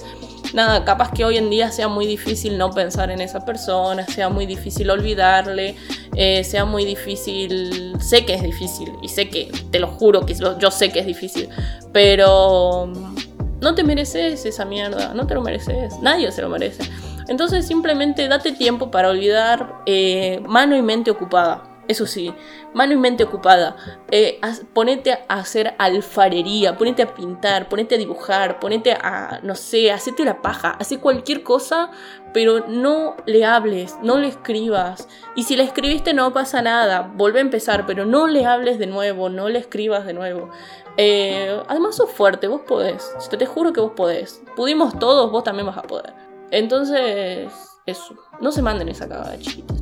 nada, 0.55 0.85
capaz 0.85 1.13
que 1.13 1.25
hoy 1.25 1.37
en 1.37 1.51
día 1.51 1.71
sea 1.71 1.89
muy 1.89 2.07
difícil 2.07 2.59
no 2.59 2.71
pensar 2.71 3.11
en 3.11 3.21
esa 3.21 3.45
persona, 3.45 4.07
sea 4.07 4.29
muy 4.29 4.47
difícil 4.47 4.91
olvidarle, 4.91 5.77
eh, 6.17 6.45
sea 6.45 6.65
muy 6.65 6.85
difícil, 6.85 7.95
sé 8.01 8.25
que 8.25 8.35
es 8.35 8.43
difícil 8.43 8.93
y 9.03 9.09
sé 9.09 9.29
que, 9.29 9.51
te 9.71 9.79
lo 9.79 9.89
juro 9.89 10.27
que 10.27 10.35
yo 10.35 10.71
sé 10.71 10.91
que 10.91 11.01
es 11.01 11.07
difícil, 11.07 11.49
pero 11.93 12.87
mm, 12.87 13.15
no 13.61 13.75
te 13.75 13.85
mereces 13.85 14.45
esa 14.45 14.65
mierda, 14.65 15.15
no 15.15 15.27
te 15.27 15.35
lo 15.35 15.43
mereces, 15.43 15.99
nadie 16.01 16.31
se 16.33 16.43
lo 16.43 16.49
merece. 16.49 16.83
Entonces 17.29 17.67
simplemente 17.67 18.27
date 18.27 18.53
tiempo 18.53 18.91
para 18.91 19.11
olvidar 19.11 19.77
eh, 19.87 20.43
mano 20.49 20.77
y 20.77 20.83
mente 20.83 21.11
ocupada. 21.11 21.70
Eso 21.91 22.07
sí, 22.07 22.33
mano 22.73 22.93
y 22.93 22.97
mente 22.97 23.25
ocupada. 23.25 23.75
Eh, 24.13 24.41
ponete 24.73 25.11
a 25.27 25.41
hacer 25.41 25.75
alfarería, 25.77 26.79
ponete 26.79 27.03
a 27.03 27.17
pintar, 27.17 27.69
ponete 27.69 27.97
a 27.97 27.99
dibujar, 27.99 28.61
ponete 28.61 28.93
a, 28.93 29.41
no 29.43 29.57
sé, 29.57 29.91
hacete 29.91 30.25
la 30.25 30.41
paja, 30.41 30.77
hace 30.79 31.01
cualquier 31.01 31.43
cosa, 31.43 31.91
pero 32.33 32.69
no 32.69 33.17
le 33.27 33.45
hables, 33.45 33.97
no 34.05 34.19
le 34.19 34.29
escribas. 34.29 35.09
Y 35.35 35.43
si 35.43 35.57
le 35.57 35.65
escribiste 35.65 36.15
no 36.15 36.33
pasa 36.33 36.63
nada, 36.63 37.11
vuelve 37.17 37.41
a 37.41 37.43
empezar, 37.43 37.87
pero 37.87 38.07
no 38.07 38.29
le 38.29 38.47
hables 38.47 38.79
de 38.79 38.87
nuevo, 38.87 39.29
no 39.29 39.49
le 39.49 39.59
escribas 39.59 40.07
de 40.07 40.13
nuevo. 40.13 40.49
Eh, 40.97 41.61
además 41.67 41.97
sos 41.97 42.13
fuerte, 42.13 42.47
vos 42.47 42.61
podés, 42.61 43.13
te, 43.31 43.37
te 43.37 43.47
juro 43.47 43.73
que 43.73 43.81
vos 43.81 43.95
podés. 43.97 44.45
Pudimos 44.55 44.97
todos, 45.01 45.33
vos 45.33 45.43
también 45.43 45.67
vas 45.67 45.79
a 45.79 45.83
poder. 45.83 46.15
Entonces, 46.53 47.51
eso, 47.85 48.15
no 48.41 48.53
se 48.53 48.63
manden 48.63 48.89
esa 48.91 49.09
cagada, 49.09 49.37
chiquitos 49.41 49.80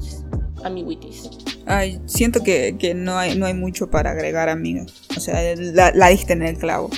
amiguitis. 0.65 1.31
Ay, 1.67 2.01
siento 2.07 2.43
que, 2.43 2.95
no, 2.97 3.19
hay, 3.19 3.37
no 3.37 3.47
hay 3.47 3.55
mucho 3.55 3.91
para 3.91 4.13
agregar, 4.13 4.49
amiga. 4.49 4.87
O 5.17 5.21
sea, 5.21 5.55
la, 5.57 6.09
diste 6.09 6.33
en 6.33 6.43
el 6.43 6.57
clavo. 6.57 6.91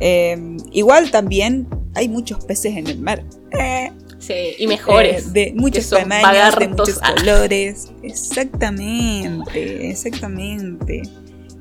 Em, 0.00 0.56
igual 0.70 1.10
también 1.10 1.66
hay 1.94 2.08
muchos 2.08 2.44
peces 2.44 2.76
en 2.76 2.86
el 2.86 3.00
mar. 3.00 3.24
Eh, 3.58 3.90
sí, 4.18 4.54
y 4.58 4.66
mejores. 4.68 5.26
Eh, 5.26 5.30
de 5.32 5.52
muchos 5.56 5.90
tamaños, 5.90 6.56
de 6.56 6.68
muchos 6.68 7.00
colores. 7.00 7.88
Exactamente, 8.02 9.90
exactamente. 9.90 11.02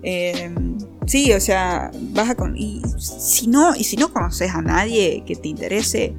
Em, 0.04 0.78
sí, 1.08 1.34
o 1.34 1.40
sea, 1.40 1.90
vas 2.14 2.30
a 2.30 2.36
con. 2.36 2.56
Y 2.56 2.82
si 3.00 3.48
no, 3.48 3.76
y 3.76 3.84
si 3.84 3.98
no 3.98 4.14
conoces 4.14 4.52
a 4.54 4.62
nadie 4.62 5.24
que 5.26 5.36
te 5.36 5.48
interese, 5.48 6.14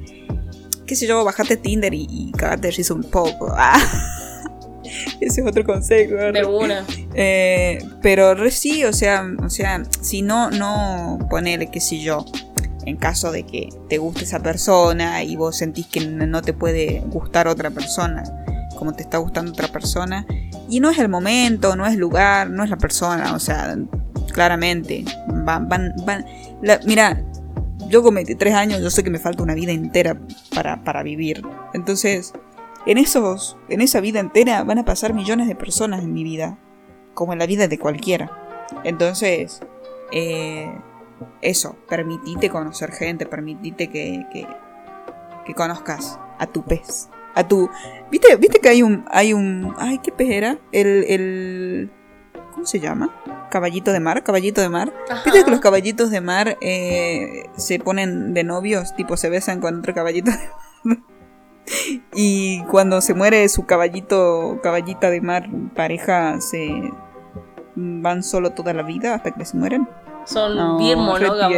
qué 0.85 0.95
sé 0.95 1.07
yo, 1.07 1.23
bajate 1.23 1.55
Tinder 1.55 1.93
y, 1.93 2.07
y 2.09 2.31
cagate 2.33 2.71
de 2.71 2.93
un 2.93 3.03
poco. 3.03 3.53
Ah. 3.55 3.79
Ese 5.21 5.41
es 5.41 5.47
otro 5.47 5.63
consejo. 5.63 6.15
De 6.15 6.45
una. 6.45 6.85
Eh, 7.13 7.79
pero 8.01 8.49
sí, 8.49 8.83
o 8.85 8.93
sea, 8.93 9.25
o 9.43 9.49
sea, 9.49 9.83
si 10.01 10.21
no, 10.21 10.49
no 10.51 11.19
poner, 11.29 11.69
qué 11.69 11.79
sé 11.79 11.99
yo, 11.99 12.25
en 12.85 12.97
caso 12.97 13.31
de 13.31 13.43
que 13.43 13.69
te 13.89 13.97
guste 13.97 14.23
esa 14.23 14.39
persona 14.39 15.23
y 15.23 15.35
vos 15.35 15.57
sentís 15.57 15.87
que 15.87 16.01
no 16.01 16.41
te 16.41 16.53
puede 16.53 17.01
gustar 17.07 17.47
otra 17.47 17.69
persona 17.69 18.23
como 18.79 18.93
te 18.93 19.03
está 19.03 19.17
gustando 19.17 19.51
otra 19.51 19.67
persona. 19.67 20.25
Y 20.69 20.79
no 20.79 20.89
es 20.89 20.97
el 20.99 21.09
momento, 21.09 21.75
no 21.75 21.85
es 21.85 21.93
el 21.93 21.99
lugar, 21.99 22.49
no 22.49 22.63
es 22.63 22.69
la 22.69 22.77
persona, 22.77 23.33
o 23.35 23.39
sea, 23.39 23.75
claramente. 24.31 25.03
Van, 25.27 25.67
van, 25.67 25.93
van. 26.05 26.25
mira, 26.85 27.21
yo 27.89 28.01
con 28.01 28.15
23 28.15 28.53
años, 28.53 28.81
yo 28.81 28.89
sé 28.89 29.03
que 29.03 29.09
me 29.09 29.19
falta 29.19 29.43
una 29.43 29.53
vida 29.53 29.73
entera 29.73 30.17
para, 30.55 30.81
para 30.83 31.03
vivir. 31.03 31.43
Entonces, 31.73 32.33
en, 32.89 32.97
esos, 32.97 33.55
en 33.69 33.81
esa 33.81 34.01
vida 34.01 34.19
entera 34.19 34.63
van 34.63 34.79
a 34.79 34.83
pasar 34.83 35.13
millones 35.13 35.47
de 35.47 35.53
personas 35.53 36.01
en 36.03 36.11
mi 36.11 36.23
vida, 36.23 36.57
como 37.13 37.33
en 37.33 37.39
la 37.39 37.45
vida 37.45 37.67
de 37.67 37.77
cualquiera. 37.77 38.31
Entonces, 38.83 39.61
eh, 40.11 40.73
eso, 41.43 41.75
permitite 41.87 42.49
conocer 42.49 42.91
gente, 42.91 43.27
permitite 43.27 43.89
que, 43.89 44.25
que, 44.33 44.47
que, 45.45 45.53
conozcas 45.53 46.19
a 46.39 46.47
tu 46.47 46.63
pez. 46.63 47.09
A 47.35 47.47
tu. 47.47 47.69
¿Viste, 48.09 48.35
¿Viste 48.37 48.59
que 48.59 48.69
hay 48.69 48.81
un. 48.81 49.05
hay 49.11 49.33
un. 49.33 49.75
Ay, 49.77 49.99
¿qué 49.99 50.11
pez 50.11 50.31
era? 50.31 50.57
El. 50.71 51.05
el 51.07 51.91
¿Cómo 52.53 52.65
se 52.65 52.79
llama? 52.79 53.15
Caballito 53.51 53.93
de 53.93 53.99
mar, 53.99 54.23
caballito 54.23 54.61
de 54.61 54.69
mar. 54.69 54.91
¿Viste 55.25 55.43
que 55.43 55.51
los 55.51 55.59
caballitos 55.59 56.09
de 56.09 56.21
mar 56.21 56.57
eh, 56.59 57.43
se 57.55 57.77
ponen 57.77 58.33
de 58.33 58.43
novios? 58.43 58.95
Tipo 58.95 59.15
se 59.15 59.29
besan 59.29 59.61
con 59.61 59.77
otro 59.77 59.93
caballito 59.93 60.31
de 60.31 60.37
mar. 60.83 60.97
Y 62.13 62.63
cuando 62.65 63.01
se 63.01 63.13
muere 63.13 63.47
su 63.49 63.65
caballito, 63.65 64.59
caballita 64.63 65.09
de 65.09 65.21
mar, 65.21 65.47
pareja, 65.75 66.39
se 66.41 66.69
van 67.75 68.23
solo 68.23 68.51
toda 68.51 68.73
la 68.73 68.83
vida 68.83 69.15
hasta 69.15 69.31
que 69.31 69.45
se 69.45 69.57
mueren. 69.57 69.87
Son 70.25 70.55
No, 70.55 70.77
bien 70.77 70.99
monógamos. 70.99 71.57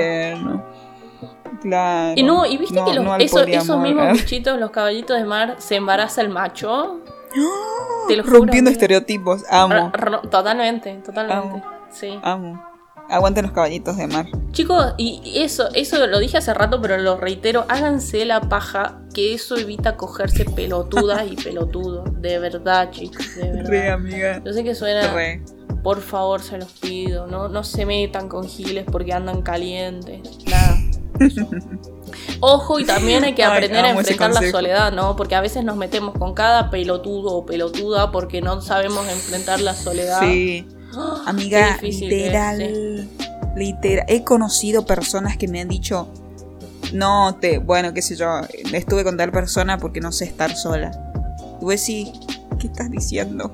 Claro. 1.61 2.13
Y 2.15 2.23
no, 2.23 2.45
y 2.45 2.57
viste 2.57 2.75
No, 2.75 2.85
que 2.85 2.93
los, 2.93 3.03
no 3.03 3.15
esos 3.17 3.77
mismos 3.79 4.05
¿eh? 4.07 4.11
bichitos, 4.13 4.59
los 4.59 4.71
caballitos 4.71 5.17
de 5.17 5.25
mar, 5.25 5.55
se 5.59 5.75
embaraza 5.75 6.21
el 6.21 6.29
macho. 6.29 7.01
Te 8.07 8.15
lo 8.17 8.23
juro, 8.23 8.37
Rompiendo 8.37 8.69
estereotipos. 8.71 9.43
Amo, 9.49 9.91
r- 9.93 10.17
totalmente, 10.29 10.95
totalmente. 11.05 11.47
Amo. 11.57 11.63
Sí. 11.89 12.19
amo. 12.23 12.70
Aguanten 13.11 13.43
los 13.43 13.51
caballitos 13.51 13.97
de 13.97 14.07
mar. 14.07 14.25
Chicos, 14.51 14.93
y 14.97 15.21
eso, 15.35 15.67
eso 15.73 16.07
lo 16.07 16.17
dije 16.19 16.37
hace 16.37 16.53
rato, 16.53 16.81
pero 16.81 16.97
lo 16.97 17.17
reitero, 17.17 17.65
háganse 17.67 18.23
la 18.25 18.39
paja, 18.41 19.01
que 19.13 19.33
eso 19.33 19.57
evita 19.57 19.97
cogerse 19.97 20.45
pelotudas 20.45 21.29
y 21.29 21.35
pelotudos. 21.35 22.09
De 22.21 22.39
verdad, 22.39 22.89
chicos, 22.91 23.35
de 23.35 23.51
Re, 23.63 23.63
verdad. 23.63 23.93
amiga. 23.93 24.41
Yo 24.45 24.53
sé 24.53 24.63
que 24.63 24.73
suena, 24.75 25.13
Re. 25.13 25.43
por 25.83 25.99
favor, 26.01 26.41
se 26.41 26.57
los 26.57 26.71
pido, 26.71 27.27
no, 27.27 27.49
no 27.49 27.63
se 27.65 27.85
metan 27.85 28.29
con 28.29 28.47
giles 28.47 28.85
porque 28.89 29.11
andan 29.13 29.41
calientes. 29.41 30.21
Nada. 30.49 30.77
Ojo, 32.39 32.79
y 32.79 32.85
también 32.85 33.23
hay 33.23 33.35
que 33.35 33.43
Ay, 33.43 33.51
aprender 33.51 33.85
a 33.85 33.89
enfrentar 33.91 34.33
la 34.33 34.49
soledad, 34.51 34.91
¿no? 34.91 35.15
Porque 35.15 35.35
a 35.35 35.41
veces 35.41 35.63
nos 35.63 35.75
metemos 35.77 36.17
con 36.17 36.33
cada 36.33 36.69
pelotudo 36.69 37.35
o 37.35 37.45
pelotuda 37.45 38.11
porque 38.11 38.41
no 38.41 38.61
sabemos 38.61 39.07
enfrentar 39.07 39.59
la 39.59 39.75
soledad. 39.75 40.21
Sí. 40.21 40.65
Amiga, 41.25 41.73
difícil 41.81 42.09
literal. 42.09 42.57
sí. 42.59 43.09
Literal. 43.55 44.05
He 44.07 44.23
conocido 44.23 44.85
personas 44.85 45.37
que 45.37 45.47
me 45.47 45.61
han 45.61 45.67
dicho. 45.67 46.07
No, 46.93 47.35
te. 47.39 47.57
Bueno, 47.59 47.93
qué 47.93 48.01
sé 48.01 48.15
yo. 48.15 48.41
Estuve 48.73 49.03
con 49.03 49.17
tal 49.17 49.31
persona 49.31 49.77
porque 49.77 49.99
no 50.01 50.11
sé 50.11 50.25
estar 50.25 50.55
sola. 50.55 50.91
Y 51.61 51.65
vos 51.65 51.71
decís, 51.79 52.09
¿qué 52.59 52.67
estás 52.67 52.89
diciendo? 52.89 53.53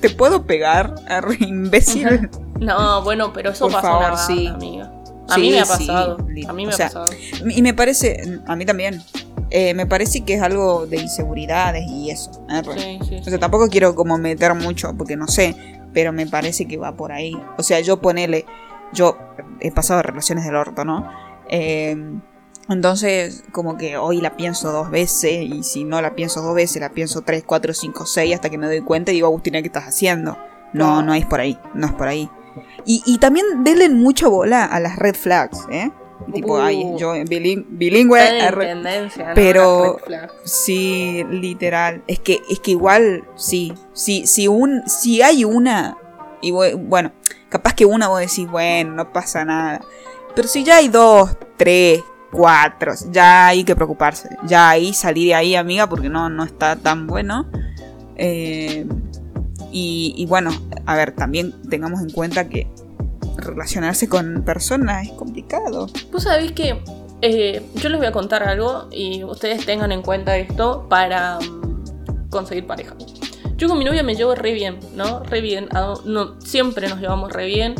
¿Te 0.00 0.10
puedo 0.10 0.46
pegar? 0.46 0.94
Arre, 1.08 1.36
imbécil. 1.40 2.28
No, 2.60 3.02
bueno, 3.02 3.32
pero 3.32 3.50
eso 3.50 3.64
Por 3.66 3.72
pasa 3.72 3.88
favor, 3.88 3.98
una 4.06 4.12
banda, 4.14 4.26
sí. 4.26 4.46
amiga. 4.46 4.92
A 5.28 5.34
Sí, 5.34 5.40
mí 5.40 5.50
me 5.50 5.60
ha 5.60 5.66
pasado. 5.66 6.16
a 6.48 6.52
mí 6.52 6.66
me 6.66 6.72
o 6.72 6.76
sea, 6.76 6.86
ha 6.86 6.90
pasado. 6.90 7.10
Y 7.50 7.62
me 7.62 7.74
parece. 7.74 8.40
A 8.46 8.54
mí 8.56 8.64
también. 8.64 9.02
eh, 9.50 9.74
me 9.74 9.86
parece 9.86 10.24
que 10.24 10.34
es 10.34 10.42
algo 10.42 10.86
de 10.86 10.98
inseguridades 10.98 11.84
y 11.88 12.10
eso. 12.10 12.30
Sí, 12.76 12.98
sí, 13.08 13.16
O 13.20 13.24
sea, 13.24 13.38
tampoco 13.38 13.68
quiero 13.68 13.94
como 13.94 14.18
meter 14.18 14.54
mucho 14.54 14.94
porque 14.96 15.16
no 15.16 15.26
sé, 15.28 15.56
pero 15.96 16.12
me 16.12 16.26
parece 16.26 16.66
que 16.66 16.76
va 16.76 16.94
por 16.94 17.10
ahí. 17.10 17.34
O 17.56 17.62
sea, 17.62 17.80
yo 17.80 18.02
ponele, 18.02 18.44
yo 18.92 19.16
he 19.60 19.72
pasado 19.72 20.02
relaciones 20.02 20.44
del 20.44 20.54
orto, 20.54 20.84
¿no? 20.84 21.10
Eh, 21.48 21.96
entonces, 22.68 23.44
como 23.50 23.78
que 23.78 23.96
hoy 23.96 24.20
la 24.20 24.36
pienso 24.36 24.72
dos 24.72 24.90
veces 24.90 25.40
y 25.40 25.62
si 25.62 25.84
no 25.84 26.02
la 26.02 26.14
pienso 26.14 26.42
dos 26.42 26.54
veces, 26.54 26.82
la 26.82 26.90
pienso 26.90 27.22
tres, 27.22 27.44
cuatro, 27.46 27.72
cinco, 27.72 28.04
seis 28.04 28.34
hasta 28.34 28.50
que 28.50 28.58
me 28.58 28.66
doy 28.66 28.82
cuenta 28.82 29.10
y 29.10 29.14
digo, 29.14 29.28
Agustina, 29.28 29.62
¿qué 29.62 29.68
estás 29.68 29.84
haciendo? 29.84 30.36
No, 30.74 31.00
no 31.00 31.14
es 31.14 31.24
por 31.24 31.40
ahí, 31.40 31.58
no 31.72 31.86
es 31.86 31.94
por 31.94 32.08
ahí. 32.08 32.28
Y, 32.84 33.02
y 33.06 33.16
también 33.16 33.64
denle 33.64 33.88
mucha 33.88 34.28
bola 34.28 34.66
a 34.66 34.78
las 34.80 34.96
red 34.96 35.14
flags, 35.14 35.66
¿eh? 35.70 35.90
Tipo, 36.32 36.54
Uh. 36.54 36.60
ay, 36.60 36.82
yo 36.98 37.14
bilin- 37.14 37.66
bilingüe, 37.68 38.20
pero-. 39.34 39.98
Sí, 40.44 41.24
literal. 41.30 42.02
Es 42.06 42.18
que, 42.20 42.40
es 42.50 42.58
que 42.60 42.72
igual, 42.72 43.24
sí. 43.36 43.72
Si, 43.92 44.26
si, 44.26 44.48
un, 44.48 44.82
si 44.88 45.22
hay 45.22 45.44
una, 45.44 45.96
y 46.42 46.50
bu- 46.52 46.76
bueno, 46.76 47.12
capaz 47.48 47.74
que 47.74 47.84
una 47.86 48.08
vos 48.08 48.20
decís, 48.20 48.50
bueno, 48.50 48.94
no 48.94 49.12
pasa 49.12 49.44
nada. 49.44 49.80
Pero 50.34 50.48
si 50.48 50.64
ya 50.64 50.76
hay 50.76 50.88
dos, 50.88 51.36
tres, 51.56 52.02
cuatro, 52.32 52.92
ya 53.10 53.46
hay 53.48 53.62
que 53.64 53.76
preocuparse. 53.76 54.28
Ya 54.46 54.68
ahí 54.70 54.92
salí 54.92 55.26
de 55.26 55.34
ahí, 55.34 55.54
amiga, 55.54 55.88
porque 55.88 56.08
no, 56.08 56.28
no 56.28 56.44
está 56.44 56.76
tan 56.76 57.06
bueno. 57.06 57.46
Eh, 58.16 58.86
y, 59.70 60.14
y 60.16 60.26
bueno, 60.26 60.50
a 60.86 60.96
ver, 60.96 61.12
también 61.12 61.54
tengamos 61.68 62.00
en 62.02 62.10
cuenta 62.10 62.48
que 62.48 62.66
relacionarse 63.36 64.08
con 64.08 64.42
personas 64.44 65.06
es 65.06 65.12
complicado. 65.12 65.88
Vos 66.12 66.22
sabés 66.22 66.52
que 66.52 66.82
eh, 67.22 67.62
yo 67.76 67.88
les 67.88 67.98
voy 67.98 68.06
a 68.06 68.12
contar 68.12 68.42
algo 68.42 68.88
y 68.90 69.24
ustedes 69.24 69.64
tengan 69.64 69.92
en 69.92 70.02
cuenta 70.02 70.36
esto 70.36 70.86
para 70.88 71.38
mm, 71.38 72.28
conseguir 72.30 72.66
pareja. 72.66 72.94
Yo 73.56 73.68
con 73.68 73.78
mi 73.78 73.84
novia 73.84 74.02
me 74.02 74.14
llevo 74.14 74.34
re 74.34 74.52
bien, 74.52 74.78
¿no? 74.94 75.20
Re 75.20 75.40
bien. 75.40 75.68
siempre 76.40 76.88
nos 76.88 77.00
llevamos 77.00 77.32
re 77.32 77.46
bien. 77.46 77.74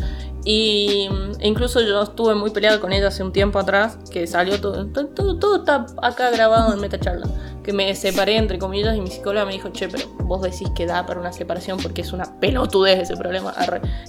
Y 0.45 1.09
mm, 1.11 1.43
incluso 1.43 1.81
yo 1.81 2.03
estuve 2.03 2.35
muy 2.35 2.51
peleada 2.51 2.81
con 2.81 2.93
ella 2.93 3.09
hace 3.09 3.23
un 3.23 3.33
tiempo 3.33 3.59
atrás, 3.59 3.99
que 4.11 4.27
salió 4.27 4.61
todo, 4.61 4.87
todo, 4.87 5.39
todo 5.39 5.57
está 5.57 5.87
acá 6.03 6.31
grabado 6.31 6.73
en 6.73 6.81
Metacharla. 6.81 7.27
Que 7.67 7.73
me 7.73 7.93
separé 7.97 8.37
entre 8.37 8.61
comillas 8.61 8.97
y 8.97 9.01
mi 9.01 9.11
psicóloga 9.11 9.45
me 9.45 9.53
dijo, 9.53 9.71
che, 9.71 9.89
pero 9.89 10.07
vos 10.21 10.41
decís 10.41 10.71
que 10.77 10.87
da 10.87 11.05
para 11.05 11.19
una 11.19 11.33
separación 11.33 11.79
porque 11.83 12.03
es 12.03 12.13
una 12.13 12.39
pelotudez 12.39 13.01
ese 13.01 13.17
problema. 13.17 13.53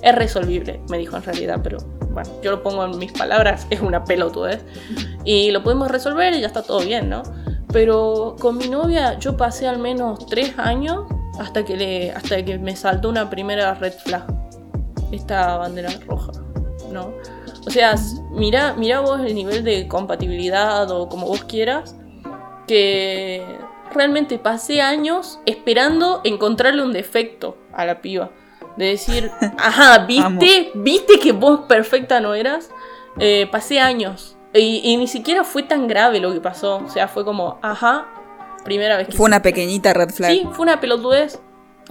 Es 0.03 0.13
resolvible, 0.13 0.79
me 0.89 0.99
dijo 0.99 1.17
en 1.17 1.23
realidad, 1.23 1.61
pero 1.63 1.79
bueno, 2.11 2.29
yo 2.43 2.51
lo 2.51 2.61
pongo 2.61 2.85
en 2.85 2.99
mis 2.99 3.11
palabras, 3.13 3.65
es 3.71 3.81
una 3.81 4.03
pelotudez. 4.03 4.63
Y 5.25 5.49
lo 5.49 5.63
podemos 5.63 5.89
resolver 5.89 6.35
y 6.35 6.41
ya 6.41 6.47
está 6.47 6.61
todo 6.61 6.81
bien, 6.81 7.09
¿no? 7.09 7.23
Pero 7.73 8.35
con 8.39 8.59
mi 8.59 8.69
novia 8.69 9.17
yo 9.17 9.35
pasé 9.35 9.67
al 9.67 9.79
menos 9.79 10.27
tres 10.27 10.53
años 10.59 11.05
hasta 11.39 11.65
que, 11.65 11.75
le, 11.75 12.11
hasta 12.11 12.45
que 12.45 12.59
me 12.59 12.75
saltó 12.75 13.09
una 13.09 13.27
primera 13.27 13.73
red 13.73 13.93
flag. 13.93 14.25
Esta 15.11 15.57
bandera 15.57 15.89
roja, 16.07 16.31
¿no? 16.91 17.11
O 17.65 17.71
sea, 17.71 17.95
mira, 18.31 18.75
mira 18.75 18.99
vos 18.99 19.19
el 19.19 19.33
nivel 19.33 19.63
de 19.63 19.87
compatibilidad 19.87 20.89
o 20.91 21.09
como 21.09 21.27
vos 21.27 21.43
quieras, 21.43 21.95
que 22.67 23.43
realmente 23.93 24.37
pasé 24.37 24.81
años 24.81 25.39
esperando 25.45 26.21
encontrarle 26.23 26.83
un 26.83 26.93
defecto 26.93 27.57
a 27.73 27.85
la 27.85 28.01
piba. 28.01 28.31
De 28.75 28.85
decir, 28.85 29.31
ajá. 29.57 30.05
¿viste? 30.05 30.71
¿Viste 30.75 31.19
que 31.19 31.31
vos 31.31 31.61
perfecta 31.67 32.19
no 32.19 32.33
eras? 32.33 32.69
Eh, 33.19 33.47
pasé 33.51 33.79
años. 33.79 34.37
Y, 34.53 34.81
y 34.83 34.97
ni 34.97 35.07
siquiera 35.07 35.43
fue 35.43 35.63
tan 35.63 35.87
grave 35.87 36.19
lo 36.19 36.33
que 36.33 36.41
pasó. 36.41 36.77
O 36.77 36.89
sea, 36.89 37.07
fue 37.07 37.25
como, 37.25 37.59
ajá, 37.61 38.07
primera 38.63 38.97
vez 38.97 39.07
que... 39.07 39.13
Fue 39.13 39.25
una 39.25 39.41
pequeñita 39.41 39.93
red 39.93 40.09
flag. 40.09 40.31
Sí, 40.31 40.47
fue 40.51 40.63
una 40.63 40.79
pelotudez. 40.79 41.39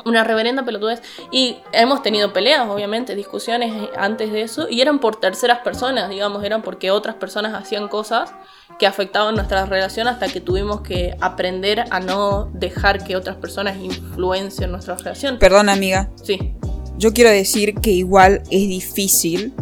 Una 0.05 0.25
reverenda 0.25 0.65
pelotudez. 0.65 1.03
Y 1.31 1.57
hemos 1.73 2.03
tenido 2.03 2.33
peleas, 2.33 2.69
obviamente, 2.69 3.15
discusiones 3.15 3.89
antes 3.97 4.33
de 4.33 4.43
eso. 4.43 4.69
Y 4.69 4.81
eran 4.81 4.99
por 4.99 5.17
terceras 5.17 5.61
personas, 5.61 6.11
digamos. 6.11 6.45
Eran 6.45 6.63
porque 6.63 6.91
otras 6.91 7.17
personas 7.17 7.55
hacían 7.55 7.89
cosas 7.89 8.33
que 8.79 8.87
afectaban 8.87 9.35
nuestra 9.35 9.65
relación 9.67 10.09
hasta 10.09 10.29
que 10.29 10.41
tuvimos 10.41 10.83
que 10.83 11.17
aprender 11.21 11.85
a 11.91 12.01
no 12.01 12.51
dejar 12.53 13.05
que 13.05 13.17
otras 13.17 13.37
personas 13.37 13.77
influencien 13.79 14.71
nuestra 14.71 14.97
relación. 14.97 15.39
Perdón, 15.39 15.69
amiga. 15.69 16.11
Sí, 16.23 16.55
Yo 16.99 17.13
quiero 17.13 17.31
decir 17.31 17.75
que 17.75 17.91
igual 17.91 18.43
es 18.51 18.69
difícil 18.69 19.55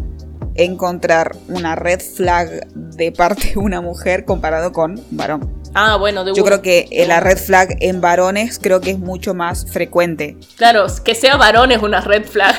encontrar 0.54 1.36
una 1.48 1.74
red 1.74 2.00
flag 2.00 2.68
de 2.74 3.12
parte 3.12 3.50
de 3.54 3.58
una 3.58 3.80
mujer 3.80 4.24
comparado 4.24 4.72
con 4.72 4.92
un 4.92 5.16
varón. 5.16 5.63
Ah, 5.74 5.96
bueno, 5.96 6.24
de 6.24 6.32
Yo 6.34 6.44
creo 6.44 6.62
que 6.62 6.88
eh, 6.90 7.06
la 7.06 7.20
red 7.20 7.36
flag 7.36 7.76
en 7.80 8.00
varones 8.00 8.60
creo 8.62 8.80
que 8.80 8.90
es 8.90 8.98
mucho 8.98 9.34
más 9.34 9.70
frecuente. 9.70 10.36
Claro, 10.56 10.86
que 11.04 11.14
sea 11.14 11.36
varón 11.36 11.72
es 11.72 11.82
una 11.82 12.00
red 12.00 12.24
flag. 12.24 12.54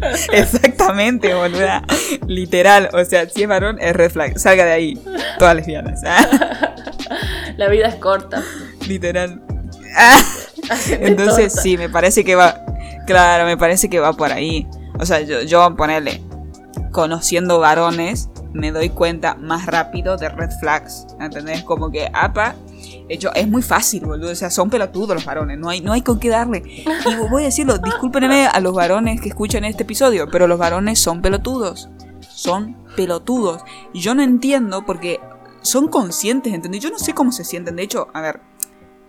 Exactamente, 0.32 1.34
boluda. 1.34 1.82
Literal. 2.26 2.90
O 2.92 3.04
sea, 3.04 3.28
si 3.28 3.42
es 3.42 3.48
varón, 3.48 3.78
es 3.80 3.94
red 3.94 4.10
flag. 4.10 4.38
Salga 4.38 4.64
de 4.64 4.72
ahí. 4.72 5.02
Todas 5.38 5.56
lesbianas. 5.56 6.00
La 7.56 7.68
vida 7.68 7.88
es 7.88 7.96
corta. 7.96 8.42
Literal. 8.86 9.42
Entonces, 10.90 11.52
sí, 11.60 11.76
me 11.76 11.88
parece 11.88 12.24
que 12.24 12.34
va. 12.36 12.64
Claro, 13.06 13.44
me 13.44 13.56
parece 13.56 13.88
que 13.88 13.98
va 13.98 14.12
por 14.12 14.32
ahí. 14.32 14.66
O 14.98 15.06
sea, 15.06 15.20
yo, 15.20 15.42
yo 15.42 15.74
ponerle. 15.76 16.22
Conociendo 16.92 17.58
varones, 17.58 18.30
me 18.58 18.72
doy 18.72 18.90
cuenta 18.90 19.34
más 19.34 19.66
rápido 19.66 20.16
de 20.16 20.28
red 20.28 20.50
flags. 20.60 21.06
¿Entendés? 21.20 21.62
Como 21.62 21.90
que, 21.90 22.10
apa. 22.12 22.54
Hecho, 23.08 23.32
es 23.34 23.48
muy 23.48 23.62
fácil, 23.62 24.04
boludo. 24.04 24.32
O 24.32 24.34
sea, 24.34 24.50
son 24.50 24.68
pelotudos 24.68 25.16
los 25.16 25.24
varones. 25.24 25.58
No 25.58 25.70
hay, 25.70 25.80
no 25.80 25.92
hay 25.92 26.02
con 26.02 26.18
qué 26.18 26.28
darle. 26.28 26.62
Y 26.66 27.14
voy 27.30 27.42
a 27.42 27.46
decirlo, 27.46 27.78
discúlpenme 27.78 28.46
a 28.46 28.60
los 28.60 28.74
varones 28.74 29.20
que 29.20 29.30
escuchan 29.30 29.64
este 29.64 29.84
episodio, 29.84 30.28
pero 30.30 30.46
los 30.46 30.58
varones 30.58 30.98
son 30.98 31.22
pelotudos. 31.22 31.88
Son 32.20 32.76
pelotudos. 32.96 33.62
Yo 33.94 34.14
no 34.14 34.22
entiendo 34.22 34.84
porque 34.84 35.20
son 35.62 35.88
conscientes, 35.88 36.52
¿entendés? 36.52 36.82
Yo 36.82 36.90
no 36.90 36.98
sé 36.98 37.14
cómo 37.14 37.32
se 37.32 37.44
sienten. 37.44 37.76
De 37.76 37.82
hecho, 37.82 38.08
a 38.12 38.20
ver, 38.20 38.40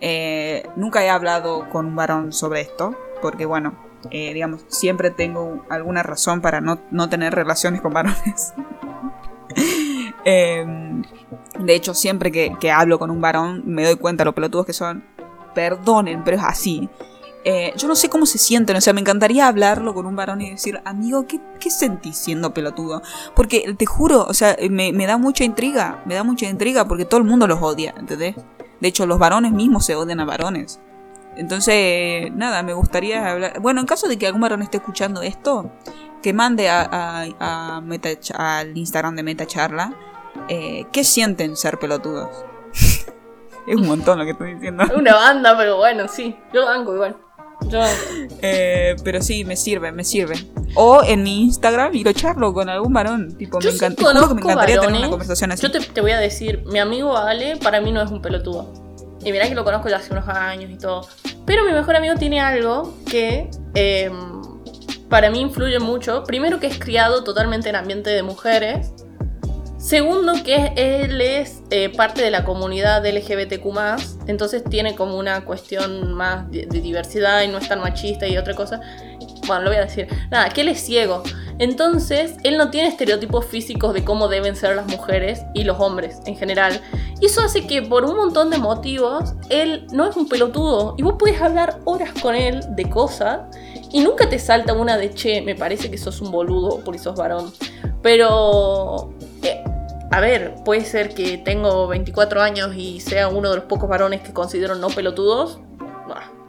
eh, 0.01 0.69
nunca 0.75 1.03
he 1.03 1.09
hablado 1.09 1.69
con 1.69 1.87
un 1.87 1.95
varón 1.95 2.31
sobre 2.31 2.61
esto, 2.61 2.95
porque 3.21 3.45
bueno, 3.45 3.73
eh, 4.11 4.33
digamos, 4.33 4.61
siempre 4.67 5.11
tengo 5.11 5.65
alguna 5.69 6.03
razón 6.03 6.41
para 6.41 6.61
no, 6.61 6.79
no 6.91 7.09
tener 7.09 7.33
relaciones 7.33 7.81
con 7.81 7.93
varones. 7.93 8.53
Em, 10.25 11.01
de 11.59 11.75
hecho, 11.75 11.93
siempre 11.93 12.31
que, 12.31 12.71
hablo 12.71 12.99
con 12.99 13.09
un 13.09 13.21
varón 13.21 13.63
me 13.65 13.85
doy 13.85 13.95
cuenta 13.95 14.23
de 14.23 14.25
lo 14.25 14.35
pelotudos 14.35 14.65
que 14.65 14.73
son. 14.73 15.03
Perdonen, 15.55 16.23
pero 16.23 16.37
es 16.37 16.43
así. 16.43 16.89
Eh, 17.45 17.73
yo 17.77 17.87
no 17.87 17.95
sé 17.95 18.09
cómo 18.09 18.25
se 18.25 18.37
sienten, 18.37 18.75
o 18.75 18.81
sea, 18.81 18.91
me 18.91 18.99
encantaría 18.99 19.47
hablarlo 19.47 19.93
con 19.93 20.05
un 20.05 20.15
varón 20.15 20.41
y 20.41 20.51
decir, 20.51 20.81
amigo, 20.83 21.25
¿qué, 21.25 21.39
qué 21.59 21.69
sentís 21.69 22.17
siendo 22.17 22.53
pelotudo? 22.53 23.01
Porque 23.33 23.73
te 23.77 23.85
juro, 23.85 24.25
o 24.27 24.33
sea, 24.33 24.57
me, 24.69 24.91
me 24.91 25.05
da 25.05 25.17
mucha 25.17 25.45
intriga, 25.45 26.03
me 26.05 26.15
da 26.15 26.23
mucha 26.23 26.47
intriga 26.47 26.85
porque 26.85 27.05
todo 27.05 27.21
el 27.21 27.25
mundo 27.25 27.47
los 27.47 27.61
odia, 27.61 27.95
¿entendés? 27.97 28.35
De 28.81 28.87
hecho, 28.87 29.05
los 29.05 29.19
varones 29.19 29.53
mismos 29.53 29.85
se 29.85 29.95
odian 29.95 30.19
a 30.19 30.25
varones. 30.25 30.81
Entonces, 31.35 32.31
nada, 32.33 32.63
me 32.63 32.73
gustaría 32.73 33.31
hablar. 33.31 33.61
Bueno, 33.61 33.79
en 33.79 33.87
caso 33.87 34.07
de 34.07 34.17
que 34.17 34.27
algún 34.27 34.41
varón 34.41 34.61
esté 34.61 34.77
escuchando 34.77 35.21
esto, 35.21 35.71
que 36.21 36.33
mande 36.33 36.69
a, 36.69 36.81
a- 36.91 37.75
a 37.77 37.81
Meta- 37.81 38.09
al 38.35 38.77
Instagram 38.77 39.15
de 39.15 39.23
Metacharla 39.23 39.93
eh, 40.47 40.85
qué 40.91 41.03
sienten 41.03 41.55
ser 41.55 41.77
pelotudos. 41.79 42.29
es 43.67 43.75
un 43.75 43.87
montón 43.87 44.17
lo 44.19 44.25
que 44.25 44.31
estoy 44.31 44.55
diciendo. 44.55 44.83
Es 44.83 44.91
una 44.91 45.15
banda, 45.15 45.55
pero 45.57 45.77
bueno, 45.77 46.07
sí. 46.07 46.35
Yo 46.53 46.65
banco 46.65 46.93
igual. 46.95 47.15
Yo 47.67 47.79
banco. 47.79 47.95
Eh, 48.41 48.95
pero 49.03 49.21
sí, 49.21 49.43
me 49.43 49.55
sirve, 49.57 49.91
me 49.91 50.03
sirve. 50.03 50.35
O 50.75 51.01
en 51.03 51.23
mi 51.23 51.41
Instagram 51.43 51.93
y 51.95 52.03
lo 52.03 52.13
charlo 52.13 52.53
con 52.53 52.69
algún 52.69 52.93
varón. 52.93 53.35
Tipo, 53.37 53.59
Yo 53.59 53.67
me 53.71 53.77
sí 53.77 53.83
encanta. 53.85 54.01
Juro 54.01 54.13
que 54.13 54.19
me 54.35 54.41
conozco 54.41 54.49
encantaría 54.51 54.75
tener 54.75 54.87
una 54.89 54.91
varones. 54.99 55.09
conversación 55.09 55.51
así. 55.51 55.61
Yo 55.63 55.71
te, 55.71 55.79
te 55.81 56.01
voy 56.01 56.11
a 56.11 56.19
decir, 56.19 56.63
mi 56.67 56.79
amigo 56.79 57.17
Ale 57.17 57.57
para 57.57 57.81
mí 57.81 57.91
no 57.91 58.01
es 58.01 58.11
un 58.11 58.21
pelotudo. 58.21 58.71
Y 59.25 59.31
mirá 59.33 59.49
que 59.49 59.55
lo 59.55 59.65
conozco 59.65 59.89
ya 59.89 59.97
hace 59.97 60.13
unos 60.13 60.27
años 60.29 60.71
y 60.71 60.77
todo. 60.77 61.05
Pero 61.45 61.65
mi 61.65 61.73
mejor 61.73 61.95
amigo 61.97 62.15
tiene 62.15 62.39
algo 62.39 62.93
que 63.09 63.49
eh, 63.75 64.09
para 65.09 65.31
mí 65.31 65.39
influye 65.39 65.79
mucho. 65.79 66.23
Primero 66.23 66.59
que 66.59 66.67
es 66.67 66.79
criado 66.79 67.23
totalmente 67.23 67.69
en 67.69 67.75
ambiente 67.75 68.09
de 68.09 68.23
mujeres. 68.23 68.93
Segundo 69.77 70.33
que 70.43 70.73
él 70.75 71.21
es 71.21 71.63
eh, 71.69 71.89
parte 71.89 72.21
de 72.21 72.29
la 72.31 72.43
comunidad 72.43 73.05
LGBTQ+, 73.05 74.27
entonces 74.27 74.61
tiene 74.65 74.93
como 74.93 75.17
una 75.17 75.45
cuestión 75.45 76.13
más 76.13 76.51
de, 76.51 76.65
de 76.65 76.81
diversidad 76.81 77.43
y 77.43 77.47
no 77.47 77.57
es 77.57 77.69
tan 77.69 77.79
machista 77.79 78.27
y 78.27 78.37
otra 78.37 78.53
cosa. 78.55 78.81
Bueno, 79.47 79.63
lo 79.63 79.69
voy 79.69 79.77
a 79.77 79.85
decir. 79.85 80.07
Nada, 80.29 80.49
que 80.49 80.61
él 80.61 80.67
es 80.67 80.81
ciego. 80.81 81.23
Entonces, 81.59 82.35
él 82.43 82.57
no 82.57 82.69
tiene 82.69 82.89
estereotipos 82.89 83.45
físicos 83.45 83.93
de 83.93 84.03
cómo 84.03 84.27
deben 84.27 84.55
ser 84.55 84.75
las 84.75 84.87
mujeres 84.87 85.41
y 85.53 85.63
los 85.63 85.79
hombres 85.79 86.19
en 86.25 86.37
general. 86.37 86.81
Y 87.19 87.25
eso 87.27 87.41
hace 87.41 87.65
que 87.65 87.81
por 87.81 88.05
un 88.05 88.15
montón 88.15 88.49
de 88.49 88.57
motivos, 88.57 89.33
él 89.49 89.87
no 89.91 90.07
es 90.09 90.15
un 90.15 90.27
pelotudo. 90.27 90.95
Y 90.97 91.03
vos 91.03 91.15
podés 91.17 91.41
hablar 91.41 91.79
horas 91.85 92.11
con 92.21 92.35
él 92.35 92.61
de 92.75 92.89
cosas 92.89 93.41
y 93.91 94.01
nunca 94.01 94.29
te 94.29 94.39
salta 94.39 94.73
una 94.73 94.97
de, 94.97 95.11
che, 95.13 95.41
me 95.41 95.55
parece 95.55 95.89
que 95.89 95.97
sos 95.97 96.21
un 96.21 96.31
boludo 96.31 96.81
porque 96.83 96.99
sos 96.99 97.15
varón. 97.15 97.51
Pero, 98.01 99.13
eh, 99.43 99.63
a 100.11 100.19
ver, 100.19 100.55
puede 100.63 100.85
ser 100.85 101.13
que 101.13 101.37
tengo 101.37 101.87
24 101.87 102.41
años 102.41 102.75
y 102.75 102.99
sea 102.99 103.29
uno 103.29 103.49
de 103.49 103.57
los 103.57 103.65
pocos 103.65 103.89
varones 103.89 104.21
que 104.21 104.33
considero 104.33 104.75
no 104.75 104.89
pelotudos. 104.89 105.59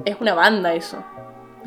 Es 0.04 0.16
una 0.20 0.34
banda 0.34 0.74
eso. 0.74 1.04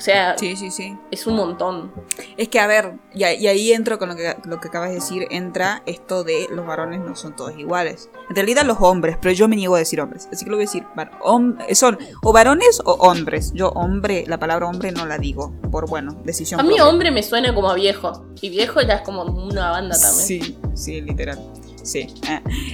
O 0.04 0.06
sea, 0.06 0.38
Sí, 0.38 0.58
sí, 0.58 0.70
sí. 0.70 0.98
es 1.12 1.26
un 1.28 1.38
montón. 1.38 1.94
Es 2.36 2.50
que, 2.50 2.60
a 2.60 2.68
ver, 2.68 2.96
y, 3.16 3.24
ahí 3.24 3.72
entro 3.72 3.98
con 3.98 4.10
lo 4.10 4.18
que, 4.18 4.36
lo 4.44 4.60
que 4.60 4.68
acabas 4.68 4.90
de 4.90 4.96
decir, 4.96 5.28
entra 5.32 5.82
esto 5.86 6.26
de 6.26 6.48
los 6.52 6.68
varones 6.68 7.00
no 7.00 7.16
son 7.16 7.38
todos 7.38 7.58
iguales. 7.58 8.10
En 8.30 8.36
realidad 8.36 8.66
los 8.66 8.80
hombres, 8.82 9.18
pero 9.22 9.34
yo 9.34 9.48
me 9.48 9.56
niego 9.56 9.76
a 9.76 9.80
decir 9.80 10.02
hombres. 10.02 10.28
Así 10.30 10.44
que 10.44 10.52
lo 10.52 10.58
voy 10.58 10.66
a 10.66 10.68
decir, 10.68 10.84
hom- 11.24 11.74
son 11.74 11.98
o 12.22 12.34
varones 12.34 12.82
o 12.84 12.92
hombres. 12.96 13.54
Yo 13.54 13.70
hombre, 13.70 14.26
la 14.28 14.38
palabra 14.38 14.68
hombre 14.68 14.92
no 14.92 15.06
la 15.06 15.18
digo, 15.18 15.54
por, 15.72 15.88
bueno, 15.88 16.22
decisión 16.26 16.60
A 16.60 16.64
mí 16.64 16.72
propia. 16.72 16.88
hombre 16.90 17.10
me 17.12 17.24
suena 17.24 17.56
como 17.56 17.70
a 17.70 17.76
viejo. 17.76 18.26
Y 18.42 18.50
viejo 18.50 18.82
ya 18.82 18.96
es 18.96 19.02
como 19.04 19.24
una 19.24 19.70
banda 19.72 19.98
también. 19.98 20.28
Sí, 20.28 20.58
sí, 20.74 21.00
literal. 21.00 21.40
Sí. 21.82 22.08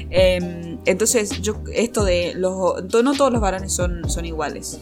Em, 0.09 0.79
entonces, 0.85 1.41
yo, 1.41 1.55
esto 1.73 2.03
de 2.03 2.33
los. 2.35 2.83
No 3.03 3.13
todos 3.13 3.31
los 3.31 3.41
varones 3.41 3.73
son, 3.73 4.09
son 4.09 4.25
iguales. 4.25 4.79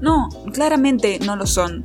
No, 0.00 0.28
claramente 0.52 1.18
no 1.24 1.36
lo 1.36 1.46
son. 1.46 1.84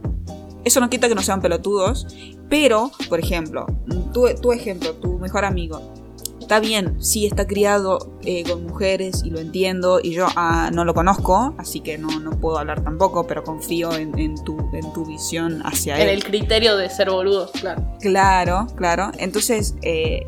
Eso 0.66 0.80
no 0.80 0.90
quita 0.90 1.08
que 1.08 1.16
no 1.16 1.22
sean 1.22 1.42
pelotudos. 1.42 2.08
Pero, 2.50 2.92
por 3.10 3.20
ejemplo, 3.20 3.68
tu, 4.14 4.26
tu 4.42 4.52
ejemplo, 4.52 4.94
tu 4.96 5.20
mejor 5.20 5.46
amigo. 5.46 5.94
Está 6.42 6.60
bien, 6.60 6.96
sí 7.00 7.28
está 7.28 7.46
criado 7.46 8.18
eh, 8.24 8.44
con 8.44 8.66
mujeres 8.66 9.22
y 9.24 9.30
lo 9.30 9.40
entiendo. 9.40 10.00
Y 10.02 10.14
yo 10.14 10.26
ah, 10.36 10.72
no 10.74 10.84
lo 10.84 10.96
conozco, 10.96 11.54
así 11.60 11.80
que 11.82 12.00
no, 12.00 12.20
no 12.20 12.32
puedo 12.32 12.58
hablar 12.58 12.84
tampoco, 12.84 13.28
pero 13.28 13.44
confío 13.44 13.94
en, 13.94 14.18
en 14.18 14.44
tu, 14.44 14.58
en 14.74 14.92
tu 14.92 15.06
visión 15.06 15.62
hacia 15.64 15.98
él. 15.98 16.02
En 16.02 16.10
el 16.10 16.24
criterio 16.24 16.76
de 16.76 16.90
ser 16.90 17.12
boludo, 17.12 17.52
claro. 17.52 17.84
Claro, 18.00 18.66
claro. 18.76 19.12
Entonces, 19.20 19.76
eh, 19.84 20.26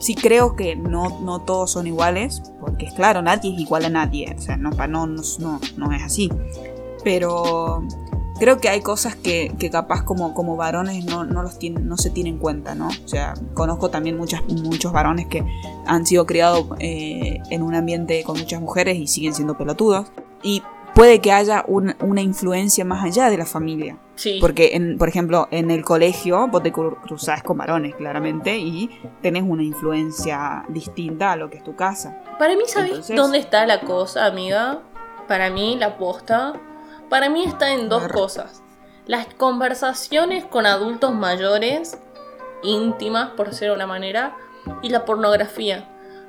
sí 0.00 0.14
creo 0.14 0.54
que 0.54 0.76
no, 0.76 1.20
no 1.20 1.40
todos 1.40 1.72
son 1.72 1.86
iguales, 1.86 2.42
porque 2.60 2.84
es 2.84 2.92
claro, 2.92 3.22
nadie 3.22 3.54
es 3.54 3.58
igual 3.58 3.86
a 3.86 3.88
nadie. 3.88 4.34
O 4.36 4.40
sea, 4.42 4.58
no, 4.58 4.70
no, 4.70 5.06
no, 5.06 5.60
no 5.78 5.92
es 5.92 6.02
así. 6.02 6.30
Pero 7.04 7.82
creo 8.38 8.58
que 8.58 8.68
hay 8.68 8.80
cosas 8.80 9.16
que, 9.16 9.52
que 9.58 9.70
capaz 9.70 10.02
como, 10.04 10.34
como 10.34 10.56
varones 10.56 11.04
no, 11.04 11.24
no, 11.24 11.42
los 11.42 11.58
tienen, 11.58 11.88
no 11.88 11.96
se 11.96 12.10
tienen 12.10 12.34
en 12.34 12.38
cuenta, 12.40 12.74
¿no? 12.74 12.88
O 12.88 13.08
sea, 13.08 13.34
conozco 13.54 13.90
también 13.90 14.16
muchas, 14.16 14.44
muchos 14.46 14.92
varones 14.92 15.26
que 15.26 15.44
han 15.86 16.06
sido 16.06 16.26
criados 16.26 16.66
eh, 16.78 17.40
en 17.50 17.62
un 17.62 17.74
ambiente 17.74 18.22
con 18.24 18.38
muchas 18.38 18.60
mujeres 18.60 18.96
y 18.98 19.06
siguen 19.06 19.34
siendo 19.34 19.56
pelotudos. 19.56 20.06
Y 20.42 20.62
puede 20.94 21.20
que 21.20 21.32
haya 21.32 21.64
un- 21.68 21.94
una 22.00 22.20
influencia 22.22 22.84
más 22.84 23.04
allá 23.04 23.28
de 23.30 23.38
la 23.38 23.46
familia. 23.46 23.98
Sí. 24.16 24.38
Porque, 24.40 24.70
en, 24.74 24.98
por 24.98 25.08
ejemplo, 25.08 25.46
en 25.52 25.70
el 25.70 25.84
colegio 25.84 26.48
vos 26.48 26.62
te 26.62 26.72
cru- 26.72 27.00
cruzás 27.02 27.42
con 27.44 27.56
varones, 27.58 27.94
claramente, 27.94 28.58
y 28.58 28.90
tenés 29.22 29.44
una 29.46 29.62
influencia 29.62 30.64
distinta 30.68 31.32
a 31.32 31.36
lo 31.36 31.50
que 31.50 31.58
es 31.58 31.64
tu 31.64 31.76
casa. 31.76 32.20
Para 32.38 32.54
mí, 32.56 32.62
¿sabes 32.66 32.90
Entonces- 32.90 33.16
dónde 33.16 33.38
está 33.38 33.64
la 33.66 33.80
cosa, 33.82 34.26
amiga? 34.26 34.80
Para 35.28 35.50
mí, 35.50 35.76
la 35.78 35.96
posta. 35.98 36.54
Para 37.08 37.28
mí 37.30 37.44
está 37.44 37.72
en 37.72 37.88
dos 37.88 38.06
cosas. 38.08 38.62
Las 39.06 39.26
conversaciones 39.34 40.44
con 40.44 40.66
adultos 40.66 41.14
mayores, 41.14 41.98
íntimas, 42.62 43.30
por 43.30 43.50
decirlo 43.50 43.72
de 43.72 43.76
una 43.76 43.86
manera, 43.86 44.36
y 44.82 44.90
la 44.90 45.04
pornografía. 45.04 45.88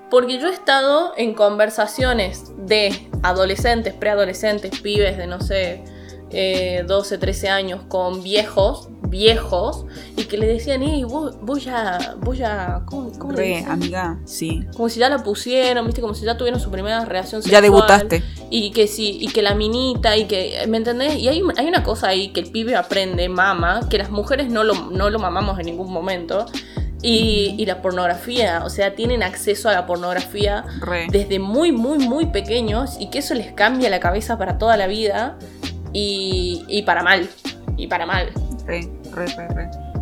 Porque 0.09 0.39
yo 0.39 0.47
he 0.47 0.53
estado 0.53 1.13
en 1.17 1.33
conversaciones 1.33 2.53
de 2.57 3.09
adolescentes, 3.21 3.93
preadolescentes, 3.93 4.79
pibes 4.79 5.17
de 5.17 5.27
no 5.27 5.41
sé, 5.41 5.83
eh, 6.31 6.83
12, 6.87 7.17
13 7.17 7.49
años 7.49 7.81
con 7.87 8.23
viejos, 8.23 8.89
viejos, 9.09 9.85
y 10.15 10.23
que 10.25 10.37
le 10.37 10.47
decían, 10.47 10.83
eh, 10.83 11.03
vos, 11.05 11.35
vos 11.41 11.63
ya, 11.63 12.15
vos 12.21 12.37
ya, 12.37 12.83
¿cómo, 12.85 13.11
cómo 13.17 13.33
le 13.33 13.37
Re, 13.37 13.65
amiga, 13.67 14.19
sí. 14.25 14.65
Como 14.75 14.87
si 14.89 14.99
ya 14.99 15.09
la 15.09 15.23
pusieron, 15.23 15.85
viste, 15.85 16.01
como 16.01 16.13
si 16.13 16.25
ya 16.25 16.37
tuvieron 16.37 16.59
su 16.59 16.69
primera 16.71 17.03
relación 17.05 17.41
Ya 17.41 17.45
sexual. 17.45 17.63
debutaste. 17.63 18.23
Y 18.49 18.71
que 18.71 18.87
sí, 18.87 19.17
y 19.19 19.27
que 19.27 19.41
la 19.41 19.55
minita, 19.55 20.15
y 20.17 20.25
que, 20.25 20.65
¿me 20.67 20.77
entendés? 20.77 21.15
Y 21.17 21.27
hay, 21.27 21.41
hay 21.57 21.67
una 21.67 21.83
cosa 21.83 22.07
ahí 22.09 22.29
que 22.29 22.39
el 22.39 22.51
pibe 22.51 22.75
aprende, 22.75 23.27
mama, 23.29 23.81
que 23.89 23.97
las 23.97 24.11
mujeres 24.11 24.49
no 24.49 24.63
lo, 24.63 24.73
no 24.91 25.09
lo 25.09 25.19
mamamos 25.19 25.59
en 25.59 25.65
ningún 25.65 25.91
momento. 25.91 26.45
Y, 27.01 27.55
y 27.57 27.65
la 27.65 27.81
pornografía, 27.81 28.61
o 28.65 28.69
sea, 28.69 28.93
tienen 28.93 29.23
acceso 29.23 29.69
a 29.69 29.73
la 29.73 29.85
pornografía 29.85 30.65
Re. 30.81 31.07
desde 31.09 31.39
muy, 31.39 31.71
muy, 31.71 31.97
muy 31.97 32.25
pequeños 32.25 32.97
y 32.99 33.09
que 33.09 33.19
eso 33.19 33.33
les 33.35 33.53
cambia 33.53 33.89
la 33.89 34.01
cabeza 34.01 34.37
para 34.37 34.57
toda 34.57 34.75
la 34.75 34.85
vida 34.87 35.37
y, 35.93 36.65
y 36.67 36.81
para 36.81 37.01
mal, 37.01 37.29
y 37.77 37.87
para 37.87 38.05
mal. 38.05 38.31
Re, 38.65 38.81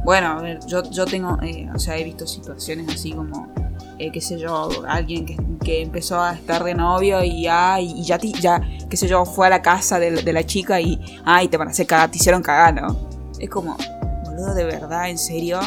Bueno, 0.04 0.28
a 0.28 0.42
ver, 0.42 0.60
yo, 0.66 0.84
yo 0.90 1.06
tengo, 1.06 1.38
eh, 1.42 1.68
o 1.74 1.80
sea, 1.80 1.98
he 1.98 2.04
visto 2.04 2.26
situaciones 2.26 2.88
así 2.90 3.12
como, 3.12 3.54
eh, 4.00 4.12
qué 4.12 4.22
sé 4.22 4.38
yo, 4.38 4.70
alguien 4.88 5.26
que, 5.26 5.38
que 5.64 5.82
empezó 5.82 6.22
a 6.22 6.34
estar 6.34 6.64
de 6.64 6.74
novio 6.74 7.24
y, 7.24 7.48
ay, 7.48 7.94
y 7.96 8.04
ya, 8.04 8.18
ya, 8.18 8.62
qué 8.90 8.96
sé 8.96 9.08
yo, 9.08 9.26
fue 9.26 9.48
a 9.48 9.50
la 9.50 9.62
casa 9.62 10.00
de, 10.00 10.12
la 10.32 10.46
chica 10.46 10.80
y, 10.80 11.00
ay, 11.26 11.48
te 11.48 11.58
van 11.58 11.68
a 11.68 11.72
hacer 11.72 11.88
te 11.88 12.18
hicieron 12.18 12.42
cagar, 12.42 12.76
¿no? 12.76 13.10
Es 13.40 13.50
como, 13.50 13.76
boludo, 14.24 14.54
de 14.54 14.64
verdad, 14.66 15.10
en 15.10 15.18
serio. 15.18 15.60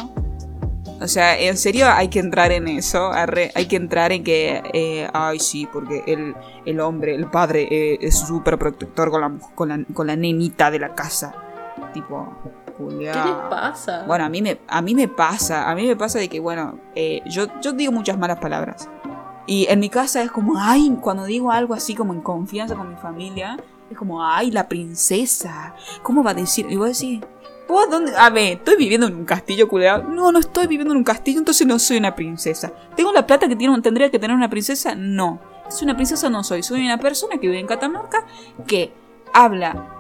O 1.01 1.09
sea, 1.09 1.39
en 1.39 1.57
serio 1.57 1.87
hay 1.89 2.09
que 2.09 2.19
entrar 2.19 2.53
en 2.53 2.69
eso, 2.69 3.11
hay 3.13 3.67
que 3.67 3.77
entrar 3.77 4.13
en 4.13 4.23
que, 4.23 4.63
eh, 4.75 5.09
ay, 5.15 5.39
sí, 5.39 5.67
porque 5.73 6.05
el, 6.07 6.35
el 6.67 6.81
hombre, 6.81 7.15
el 7.15 7.31
padre, 7.31 7.67
eh, 7.71 7.99
es 8.03 8.19
súper 8.19 8.59
protector 8.59 9.11
con 9.11 9.21
la, 9.21 9.33
con, 9.55 9.69
la, 9.71 9.85
con 9.95 10.07
la 10.07 10.15
nenita 10.15 10.71
de 10.71 10.79
la 10.79 10.95
casa. 10.95 11.35
Tipo, 11.95 12.37
¿Qué 12.89 12.95
Julia. 12.95 13.25
les 13.25 13.35
pasa? 13.51 14.05
Bueno, 14.07 14.25
a 14.25 14.29
mí 14.29 14.43
me, 14.43 14.59
a 14.67 14.83
mí 14.83 14.95
me 14.95 15.09
pasa, 15.09 15.71
a 15.71 15.75
mí 15.75 15.87
me 15.87 15.97
pasa 15.97 16.19
de 16.19 16.29
que, 16.29 16.41
bueno, 16.41 16.79
eh, 16.95 17.23
yo, 17.27 17.47
yo 17.61 17.73
digo 17.73 17.93
muchas 17.93 18.19
malas 18.19 18.39
palabras. 18.39 18.89
Y 19.47 19.67
en 19.69 19.81
mi 19.81 19.89
casa 19.89 20.23
es 20.23 20.31
como, 20.31 20.59
ay, 20.59 20.97
cuando 21.01 21.25
digo 21.25 21.51
algo 21.51 21.75
así 21.75 21.95
como 21.95 22.13
en 22.13 22.21
confianza 22.21 22.77
con 22.77 22.89
mi 22.89 22.97
familia, 22.97 23.57
es 23.91 23.99
como, 23.99 24.25
ay, 24.25 24.51
la 24.51 24.69
princesa. 24.69 25.75
¿Cómo 26.03 26.23
va 26.23 26.31
a 26.31 26.35
decir? 26.35 26.67
Y 26.71 26.77
voy 26.77 26.87
a 26.87 26.89
decir, 26.89 27.27
¿vos 27.69 27.91
dónde? 27.91 28.13
A 28.17 28.31
ver, 28.31 28.59
¿estoy 28.59 28.77
viviendo 28.77 29.09
en 29.09 29.17
un 29.17 29.25
castillo 29.25 29.69
culeado? 29.69 30.05
No, 30.05 30.31
no 30.31 30.39
estoy 30.39 30.67
viviendo 30.69 30.93
en 30.93 30.99
un 30.99 31.05
castillo, 31.05 31.41
entonces 31.41 31.67
no 31.67 31.79
soy 31.79 31.97
una 31.97 32.15
princesa. 32.15 32.73
¿Tengo 32.95 33.13
la 33.13 33.27
plata 33.27 33.49
que 33.49 33.57
tiene, 33.57 33.81
tendría 33.81 34.11
que 34.11 34.19
tener 34.19 34.37
una 34.37 34.49
princesa? 34.49 34.95
No. 34.95 35.41
Soy 35.69 35.85
una 35.87 35.97
princesa, 35.97 36.31
no 36.31 36.45
soy. 36.45 36.63
Soy 36.63 36.85
una 36.85 36.99
persona 36.99 37.39
que 37.39 37.47
vive 37.49 37.59
en 37.59 37.67
Catamarca 37.67 38.25
que 38.67 38.93
habla 39.33 40.00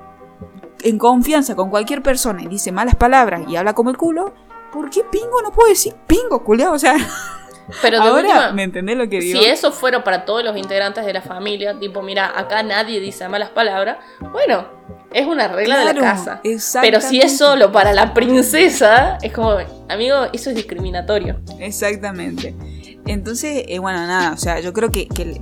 en 0.84 0.98
confianza 0.98 1.56
con 1.56 1.70
cualquier 1.70 2.02
persona 2.02 2.42
y 2.42 2.48
dice 2.48 2.72
malas 2.72 2.96
palabras 2.96 3.42
y 3.48 3.56
habla 3.56 3.74
como 3.74 3.90
el 3.90 3.96
culo, 3.96 4.34
¿por 4.72 4.90
qué 4.90 5.02
pingo 5.10 5.42
no 5.42 5.52
puedo 5.52 5.68
decir 5.68 5.94
pingo, 6.06 6.42
culiao? 6.44 6.72
O 6.72 6.78
sea, 6.78 6.96
Pero 7.82 8.00
de 8.00 8.08
ahora 8.08 8.20
última, 8.20 8.52
me 8.52 8.62
entendés 8.64 8.96
lo 8.96 9.08
que 9.08 9.20
digo. 9.20 9.40
Si 9.40 9.46
eso 9.46 9.72
fuera 9.72 10.02
para 10.02 10.24
todos 10.24 10.44
los 10.44 10.56
integrantes 10.56 11.04
de 11.04 11.12
la 11.12 11.22
familia, 11.22 11.78
tipo, 11.78 12.02
mira, 12.02 12.32
acá 12.38 12.62
nadie 12.62 13.00
dice 13.00 13.28
malas 13.28 13.50
palabras, 13.50 13.98
bueno, 14.32 14.66
es 15.12 15.26
una 15.26 15.48
regla 15.48 15.78
de 15.78 15.84
la 15.86 15.94
casa. 15.94 16.40
Pero 16.80 17.00
si 17.00 17.20
es 17.20 17.36
solo 17.36 17.72
para 17.72 17.92
la 17.92 18.14
princesa, 18.14 19.18
es 19.22 19.32
como, 19.32 19.56
amigo, 19.88 20.26
eso 20.32 20.50
es 20.50 20.56
discriminatorio. 20.56 21.40
Exactamente. 21.58 22.54
Entonces, 23.06 23.64
eh, 23.66 23.78
bueno, 23.78 24.06
nada, 24.06 24.32
o 24.32 24.36
sea, 24.36 24.60
yo 24.60 24.72
creo 24.72 24.90
que, 24.90 25.08
que 25.08 25.40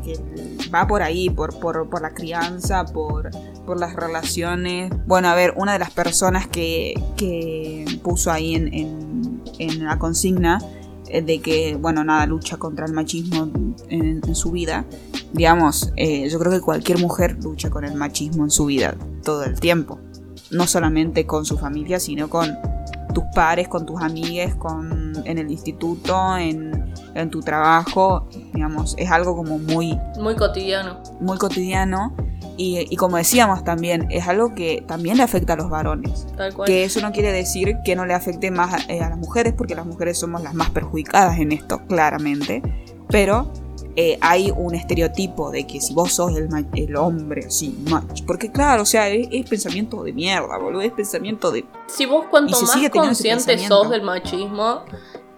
va 0.74 0.86
por 0.86 1.02
ahí, 1.02 1.28
por, 1.30 1.58
por, 1.58 1.88
por 1.90 2.02
la 2.02 2.10
crianza, 2.10 2.84
por, 2.84 3.30
por 3.68 3.78
las 3.78 3.94
relaciones. 3.94 4.90
Bueno, 5.06 5.28
a 5.28 5.34
ver, 5.34 5.52
una 5.54 5.74
de 5.74 5.78
las 5.78 5.90
personas 5.90 6.46
que, 6.46 6.94
que 7.18 7.84
puso 8.02 8.32
ahí 8.32 8.54
en, 8.54 8.72
en, 8.72 9.42
en 9.58 9.84
la 9.84 9.98
consigna 9.98 10.58
eh, 11.08 11.20
de 11.20 11.40
que, 11.42 11.76
bueno, 11.78 12.02
nada, 12.02 12.24
lucha 12.24 12.56
contra 12.56 12.86
el 12.86 12.94
machismo 12.94 13.46
en, 13.90 14.22
en 14.26 14.34
su 14.34 14.52
vida. 14.52 14.86
Digamos, 15.34 15.92
eh, 15.96 16.30
yo 16.30 16.38
creo 16.38 16.50
que 16.50 16.62
cualquier 16.62 16.98
mujer 16.98 17.36
lucha 17.42 17.68
con 17.68 17.84
el 17.84 17.94
machismo 17.94 18.42
en 18.42 18.50
su 18.50 18.64
vida 18.64 18.94
todo 19.22 19.44
el 19.44 19.60
tiempo. 19.60 19.98
No 20.50 20.66
solamente 20.66 21.26
con 21.26 21.44
su 21.44 21.58
familia, 21.58 22.00
sino 22.00 22.30
con 22.30 22.56
tus 23.12 23.24
pares, 23.34 23.68
con 23.68 23.84
tus 23.84 24.00
amigues, 24.00 24.54
con, 24.54 25.12
en 25.26 25.36
el 25.36 25.50
instituto, 25.50 26.38
en, 26.38 26.90
en 27.14 27.28
tu 27.28 27.40
trabajo. 27.40 28.30
Digamos, 28.54 28.94
es 28.96 29.10
algo 29.10 29.36
como 29.36 29.58
muy, 29.58 29.98
Muy 30.18 30.36
cotidiano. 30.36 31.02
muy 31.20 31.36
cotidiano. 31.36 32.16
Y, 32.58 32.86
y 32.90 32.96
como 32.96 33.16
decíamos 33.16 33.62
también, 33.62 34.08
es 34.10 34.26
algo 34.26 34.54
que 34.54 34.84
también 34.86 35.16
le 35.16 35.22
afecta 35.22 35.52
a 35.52 35.56
los 35.56 35.70
varones. 35.70 36.26
Tal 36.36 36.52
cual. 36.52 36.66
Que 36.66 36.84
eso 36.84 37.00
no 37.00 37.12
quiere 37.12 37.32
decir 37.32 37.76
que 37.84 37.94
no 37.94 38.04
le 38.04 38.14
afecte 38.14 38.50
más 38.50 38.74
a, 38.74 38.92
eh, 38.92 39.00
a 39.00 39.08
las 39.08 39.18
mujeres, 39.18 39.54
porque 39.56 39.76
las 39.76 39.86
mujeres 39.86 40.18
somos 40.18 40.42
las 40.42 40.54
más 40.54 40.68
perjudicadas 40.70 41.38
en 41.38 41.52
esto, 41.52 41.80
claramente. 41.86 42.60
Pero 43.08 43.52
eh, 43.94 44.18
hay 44.20 44.52
un 44.54 44.74
estereotipo 44.74 45.50
de 45.50 45.66
que 45.66 45.80
si 45.80 45.94
vos 45.94 46.12
sos 46.12 46.36
el, 46.36 46.48
el 46.74 46.96
hombre 46.96 47.46
así, 47.46 47.76
macho. 47.88 48.24
Porque 48.26 48.50
claro, 48.50 48.82
o 48.82 48.86
sea, 48.86 49.08
es, 49.08 49.28
es 49.30 49.48
pensamiento 49.48 50.02
de 50.02 50.12
mierda, 50.12 50.58
boludo. 50.58 50.82
Es 50.82 50.92
pensamiento 50.92 51.50
de. 51.50 51.64
Si 51.86 52.06
vos 52.06 52.26
cuanto 52.30 52.60
más 52.60 52.90
consciente 52.90 53.58
sos 53.66 53.90
del 53.90 54.02
machismo, 54.02 54.82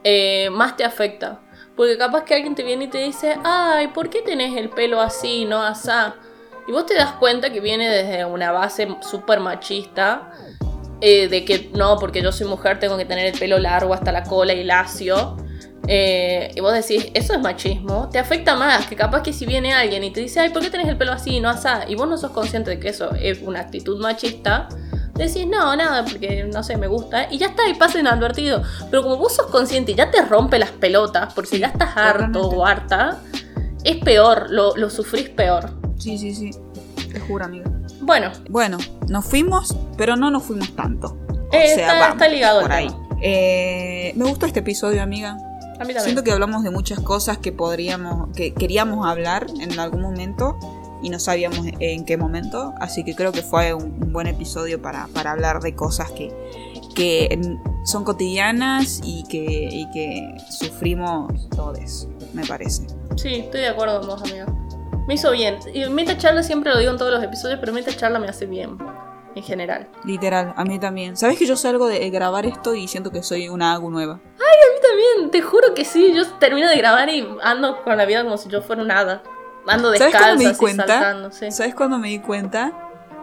eh, 0.04 0.48
más 0.50 0.76
te 0.76 0.84
afecta. 0.84 1.40
Porque 1.76 1.96
capaz 1.96 2.24
que 2.24 2.34
alguien 2.34 2.54
te 2.54 2.62
viene 2.62 2.84
y 2.84 2.88
te 2.88 2.98
dice, 2.98 3.36
ay, 3.44 3.88
¿por 3.88 4.10
qué 4.10 4.20
tenés 4.20 4.56
el 4.56 4.68
pelo 4.68 5.00
así, 5.00 5.46
no 5.46 5.62
asá? 5.62 6.16
Y 6.70 6.72
vos 6.72 6.86
te 6.86 6.94
das 6.94 7.14
cuenta 7.14 7.50
que 7.50 7.60
viene 7.60 7.90
desde 7.90 8.24
una 8.24 8.52
base 8.52 8.86
súper 9.00 9.40
machista, 9.40 10.30
eh, 11.00 11.26
de 11.26 11.44
que 11.44 11.68
no, 11.74 11.98
porque 11.98 12.22
yo 12.22 12.30
soy 12.30 12.46
mujer 12.46 12.78
tengo 12.78 12.96
que 12.96 13.04
tener 13.04 13.26
el 13.26 13.36
pelo 13.36 13.58
largo 13.58 13.92
hasta 13.92 14.12
la 14.12 14.22
cola 14.22 14.52
y 14.52 14.62
lacio. 14.62 15.36
Eh, 15.88 16.52
y 16.54 16.60
vos 16.60 16.72
decís, 16.72 17.08
eso 17.12 17.34
es 17.34 17.40
machismo, 17.40 18.08
te 18.08 18.20
afecta 18.20 18.54
más 18.54 18.86
que 18.86 18.94
capaz 18.94 19.24
que 19.24 19.32
si 19.32 19.46
viene 19.46 19.74
alguien 19.74 20.04
y 20.04 20.12
te 20.12 20.20
dice, 20.20 20.38
ay, 20.38 20.50
¿por 20.50 20.62
qué 20.62 20.70
tenés 20.70 20.86
el 20.86 20.96
pelo 20.96 21.10
así 21.10 21.38
y 21.38 21.40
no 21.40 21.48
asá? 21.48 21.86
Y 21.88 21.96
vos 21.96 22.08
no 22.08 22.16
sos 22.16 22.30
consciente 22.30 22.70
de 22.70 22.78
que 22.78 22.90
eso 22.90 23.10
es 23.20 23.42
una 23.42 23.58
actitud 23.58 24.00
machista, 24.00 24.68
decís, 25.14 25.48
no, 25.48 25.74
nada, 25.74 26.04
porque 26.04 26.44
no 26.44 26.62
sé, 26.62 26.76
me 26.76 26.86
gusta, 26.86 27.26
y 27.32 27.38
ya 27.38 27.48
está, 27.48 27.68
y 27.68 27.74
pasen 27.74 28.06
advertido. 28.06 28.62
Pero 28.92 29.02
como 29.02 29.16
vos 29.16 29.34
sos 29.34 29.46
consciente 29.46 29.90
y 29.90 29.94
ya 29.96 30.12
te 30.12 30.22
rompe 30.22 30.56
las 30.60 30.70
pelotas, 30.70 31.34
porque 31.34 31.58
ya 31.58 31.66
estás 31.66 31.96
harto 31.96 32.42
totalmente. 32.42 32.56
o 32.56 32.64
harta, 32.64 33.18
es 33.82 33.96
peor, 33.96 34.46
lo, 34.50 34.76
lo 34.76 34.88
sufrís 34.88 35.30
peor. 35.30 35.79
Sí, 36.00 36.18
sí, 36.18 36.34
sí. 36.34 36.50
Te 37.12 37.20
juro, 37.20 37.44
amiga. 37.44 37.70
Bueno, 38.02 38.30
Bueno, 38.48 38.78
nos 39.08 39.24
fuimos, 39.26 39.76
pero 39.96 40.16
no 40.16 40.30
nos 40.30 40.42
fuimos 40.42 40.74
tanto. 40.74 41.16
O 41.28 41.34
Eh, 41.52 41.74
sea, 41.74 41.86
está- 41.86 41.98
vamos 42.00 42.16
está 42.16 42.28
ligado 42.28 42.62
por 42.62 42.72
ahí. 42.72 42.88
Eh, 43.22 44.12
me 44.16 44.24
gustó 44.24 44.46
este 44.46 44.60
episodio, 44.60 45.02
amiga. 45.02 45.32
a 45.32 45.84
mí 45.84 45.94
también. 45.94 46.00
Siento 46.02 46.22
que 46.22 46.32
hablamos 46.32 46.62
de 46.62 46.70
muchas 46.70 47.00
cosas 47.00 47.38
que 47.38 47.52
podríamos, 47.52 48.28
que 48.36 48.52
queríamos 48.54 49.06
hablar 49.06 49.46
en 49.60 49.78
algún 49.80 50.02
momento 50.02 50.58
y 51.02 51.08
no 51.10 51.18
sabíamos 51.18 51.66
en 51.78 52.04
qué 52.04 52.16
momento. 52.18 52.74
Así 52.80 53.02
que 53.04 53.14
creo 53.14 53.32
que 53.32 53.42
fue 53.42 53.72
un, 53.74 53.84
un 54.02 54.12
buen 54.12 54.26
episodio 54.26 54.80
para, 54.82 55.06
para 55.14 55.32
hablar 55.32 55.60
de 55.60 55.74
cosas 55.74 56.10
que, 56.10 56.30
que 56.94 57.40
son 57.84 58.04
cotidianas 58.04 59.00
y 59.04 59.24
que, 59.24 59.68
y 59.72 59.90
que 59.90 60.34
sufrimos 60.50 61.48
todos, 61.50 62.08
me 62.34 62.44
parece. 62.46 62.86
Sí, 63.16 63.36
estoy 63.36 63.60
de 63.62 63.68
acuerdo 63.68 64.00
con 64.00 64.08
vos, 64.10 64.22
amiga. 64.22 64.46
Me 65.10 65.14
hizo 65.14 65.32
bien. 65.32 65.58
Y 65.74 65.84
Meta 65.86 66.16
Charla 66.16 66.44
siempre 66.44 66.70
lo 66.70 66.78
digo 66.78 66.92
en 66.92 66.96
todos 66.96 67.10
los 67.12 67.20
episodios, 67.20 67.58
pero 67.58 67.72
Meta 67.72 67.90
Charla 67.92 68.20
me 68.20 68.28
hace 68.28 68.46
bien. 68.46 68.78
En 69.34 69.42
general. 69.42 69.88
Literal, 70.04 70.54
a 70.56 70.64
mí 70.64 70.78
también. 70.78 71.16
¿Sabes 71.16 71.36
que 71.36 71.46
yo 71.46 71.56
salgo 71.56 71.88
de 71.88 72.08
grabar 72.10 72.46
esto 72.46 72.76
y 72.76 72.86
siento 72.86 73.10
que 73.10 73.24
soy 73.24 73.48
una 73.48 73.72
Agu 73.72 73.90
nueva? 73.90 74.12
A 74.12 74.16
mí 74.18 74.80
también, 74.80 75.32
te 75.32 75.42
juro 75.42 75.74
que 75.74 75.84
sí. 75.84 76.12
Yo 76.14 76.24
termino 76.38 76.68
de 76.68 76.76
grabar 76.76 77.08
y 77.08 77.26
ando 77.42 77.82
con 77.82 77.96
la 77.96 78.06
vida 78.06 78.22
como 78.22 78.36
si 78.38 78.48
yo 78.50 78.62
fuera 78.62 78.82
un 78.82 78.92
hada. 78.92 79.24
Ando 79.66 79.88
¿Sabes 79.88 80.12
descalza, 80.12 80.18
cuándo 80.28 80.44
me 80.44 80.50
di 80.50 80.56
cuenta? 80.56 80.86
saltando, 80.86 81.32
sí. 81.32 81.50
¿Sabes 81.50 81.74
cuándo 81.74 81.98
me 81.98 82.06
di 82.06 82.20
cuenta? 82.20 82.72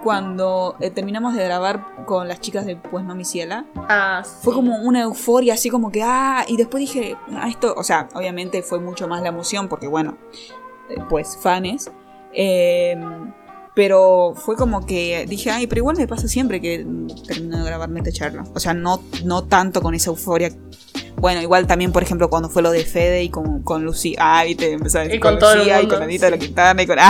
Cuando 0.03 0.76
eh, 0.81 0.91
terminamos 0.91 1.35
de 1.35 1.43
grabar 1.45 2.05
con 2.05 2.27
las 2.27 2.41
chicas 2.41 2.65
de 2.65 2.76
Pues 2.76 3.05
no 3.05 3.15
mi 3.15 3.23
ciela. 3.23 3.65
Ah, 3.88 4.23
sí. 4.26 4.31
Fue 4.41 4.53
como 4.53 4.76
una 4.81 5.03
euforia, 5.03 5.53
así 5.53 5.69
como 5.69 5.89
que, 5.89 6.03
ah, 6.03 6.43
y 6.49 6.57
después 6.57 6.81
dije, 6.81 7.15
ah, 7.34 7.47
esto, 7.47 7.73
o 7.77 7.84
sea, 7.84 8.09
obviamente 8.14 8.61
fue 8.61 8.80
mucho 8.80 9.07
más 9.07 9.22
la 9.22 9.30
emoción, 9.30 9.69
porque 9.69 9.88
bueno, 9.88 10.18
eh, 10.31 10.57
pues 11.09 11.38
fanes. 11.41 11.91
Eh, 12.34 12.95
pero 13.77 14.34
fue 14.35 14.55
como 14.55 14.88
que 14.88 15.27
dije, 15.30 15.51
ay, 15.51 15.68
pero 15.68 15.81
igual 15.81 15.97
me 15.97 16.07
pasa 16.07 16.27
siempre 16.27 16.59
que 16.59 16.84
termino 17.27 17.59
de 17.59 17.64
grabar 17.64 17.88
esta 17.95 18.11
charla. 18.11 18.43
O 18.55 18.59
sea, 18.59 18.73
no, 18.73 19.03
no 19.23 19.43
tanto 19.43 19.84
con 19.84 19.93
esa 19.93 20.09
euforia. 20.09 20.51
Bueno, 21.18 21.43
igual 21.43 21.68
también, 21.68 21.91
por 21.91 22.01
ejemplo, 22.01 22.27
cuando 22.27 22.49
fue 22.49 22.64
lo 22.64 22.72
de 22.72 22.84
Fede 22.84 23.22
y 23.22 23.30
con, 23.30 23.61
con 23.61 23.85
Lucy, 23.85 24.15
ay, 24.18 24.55
te 24.55 24.72
empezó 24.72 24.97
a 24.97 25.01
decir 25.01 25.18
Y 25.18 25.19
con 25.19 25.38
todo 25.38 25.53
el 25.53 25.59
Lucía 25.59 25.80
y 25.84 25.88
con 25.88 26.01
Anita 26.01 26.26
de 26.26 26.31
la 26.31 26.38
sí. 26.38 26.45
Quintana 26.47 26.81
y 26.81 26.88
con. 26.88 26.97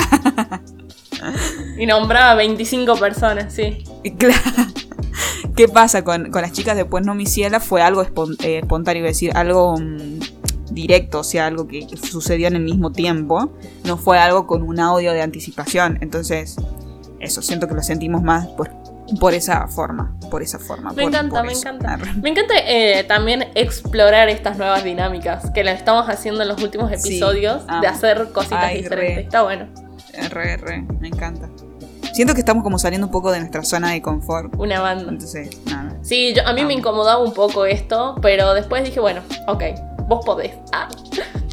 Ah, 1.19 1.33
Y 1.79 1.87
nombraba 1.87 2.35
25 2.35 2.95
personas, 2.97 3.51
sí. 3.51 3.83
Claro. 4.19 4.35
¿Qué 5.55 5.67
pasa 5.67 6.03
con, 6.03 6.29
con 6.31 6.43
las 6.43 6.51
chicas 6.51 6.75
de 6.75 6.85
Pues 6.85 7.03
no 7.03 7.15
mi 7.15 7.25
ciela? 7.25 7.59
Fue 7.59 7.81
algo 7.81 8.03
eh, 8.03 8.59
espontáneo, 8.59 9.03
es 9.05 9.11
decir, 9.13 9.31
algo 9.35 9.75
mm, 9.79 10.19
directo, 10.77 11.19
o 11.19 11.23
sea, 11.23 11.47
algo 11.47 11.67
que, 11.67 11.85
que 11.87 11.97
sucedió 11.97 12.47
en 12.47 12.55
el 12.55 12.63
mismo 12.63 12.91
tiempo. 12.91 13.51
No 13.83 13.97
fue 13.97 14.19
algo 14.19 14.47
con 14.47 14.61
un 14.61 14.79
audio 14.79 15.11
de 15.13 15.21
anticipación. 15.21 15.97
Entonces, 16.01 16.55
eso, 17.19 17.41
siento 17.41 17.67
que 17.67 17.73
lo 17.73 17.81
sentimos 17.81 18.21
más 18.21 18.47
por, 18.47 18.69
por 19.19 19.33
esa 19.33 19.67
forma. 19.67 20.15
Por 20.29 20.43
esa 20.43 20.59
forma. 20.59 20.89
Me 20.91 20.95
por- 21.03 21.03
encanta, 21.11 21.37
por 21.37 21.45
me 21.47 21.53
encanta. 21.53 21.97
Me 22.21 22.29
encanta 22.29 22.53
eh, 22.65 23.03
también 23.07 23.45
explorar 23.55 24.29
estas 24.29 24.57
nuevas 24.57 24.83
dinámicas 24.83 25.49
que 25.51 25.63
las 25.63 25.79
estamos 25.79 26.07
haciendo 26.09 26.43
en 26.43 26.47
los 26.49 26.61
últimos 26.61 26.91
Sí, 27.01 27.09
episodios 27.09 27.63
de 27.81 27.87
hacer 27.87 28.29
cositas 28.31 28.63
Ay, 28.63 28.77
diferentes. 28.83 29.15
re. 29.15 29.21
Está 29.23 29.41
bueno. 29.43 29.65
Re, 30.31 30.57
re, 30.57 30.81
me 30.99 31.07
encanta. 31.09 31.49
Siento 32.13 32.33
que 32.33 32.39
estamos 32.39 32.63
como 32.63 32.79
saliendo 32.79 33.05
un 33.07 33.11
poco 33.11 33.31
de 33.31 33.39
nuestra 33.39 33.63
zona 33.63 33.91
de 33.91 34.01
confort. 34.01 34.53
Una 34.57 34.79
banda. 34.81 35.11
Entonces, 35.11 35.49
nada. 35.65 35.95
Sí, 36.01 36.33
yo, 36.35 36.47
a 36.47 36.53
mí 36.53 36.65
me 36.65 36.73
incomodaba 36.73 37.21
un 37.23 37.33
poco 37.33 37.65
esto, 37.65 38.15
pero 38.21 38.53
después 38.55 38.83
dije, 38.83 38.99
bueno, 38.99 39.21
ok, 39.47 39.63
vos 40.07 40.25
podés. 40.25 40.53
Ah, 40.73 40.88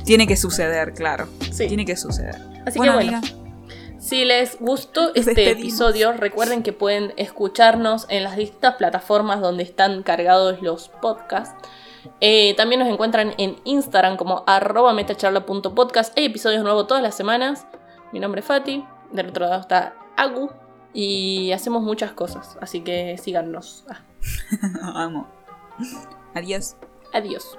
Tiene 0.04 0.26
que 0.26 0.36
suceder, 0.36 0.92
claro. 0.94 1.26
sí. 1.52 1.66
Tiene 1.68 1.84
que 1.84 1.96
suceder. 1.96 2.36
Así 2.66 2.78
bueno, 2.78 2.98
que 2.98 3.04
bueno. 3.04 3.18
amiga, 3.18 4.00
Si 4.00 4.24
les 4.24 4.58
gustó 4.60 5.08
este 5.14 5.34
despedimos. 5.34 5.58
episodio, 5.60 6.12
recuerden 6.12 6.62
que 6.62 6.72
pueden 6.72 7.12
escucharnos 7.16 8.06
en 8.08 8.24
las 8.24 8.36
distintas 8.36 8.74
plataformas 8.76 9.40
donde 9.40 9.62
están 9.62 10.02
cargados 10.02 10.62
los 10.62 10.88
podcasts. 10.88 11.54
Eh, 12.20 12.54
también 12.56 12.80
nos 12.80 12.88
encuentran 12.90 13.34
en 13.38 13.56
Instagram 13.64 14.16
como 14.18 14.44
arroba 14.46 14.92
metacharla.podcast. 14.92 16.16
Hay 16.18 16.26
episodios 16.26 16.62
nuevos 16.62 16.86
todas 16.86 17.02
las 17.02 17.14
semanas. 17.16 17.66
Mi 18.12 18.20
nombre 18.20 18.40
es 18.40 18.46
Fati. 18.46 18.84
Del 19.12 19.28
otro 19.30 19.46
lado 19.46 19.60
está 19.62 19.94
Agu. 20.16 20.50
Y 20.92 21.50
hacemos 21.52 21.82
muchas 21.82 22.12
cosas. 22.12 22.56
Así 22.60 22.82
que 22.82 23.16
síganos. 23.18 23.84
Ah, 23.88 24.02
amo. 25.04 25.26
Adiós. 26.34 26.76
adiós. 27.14 27.56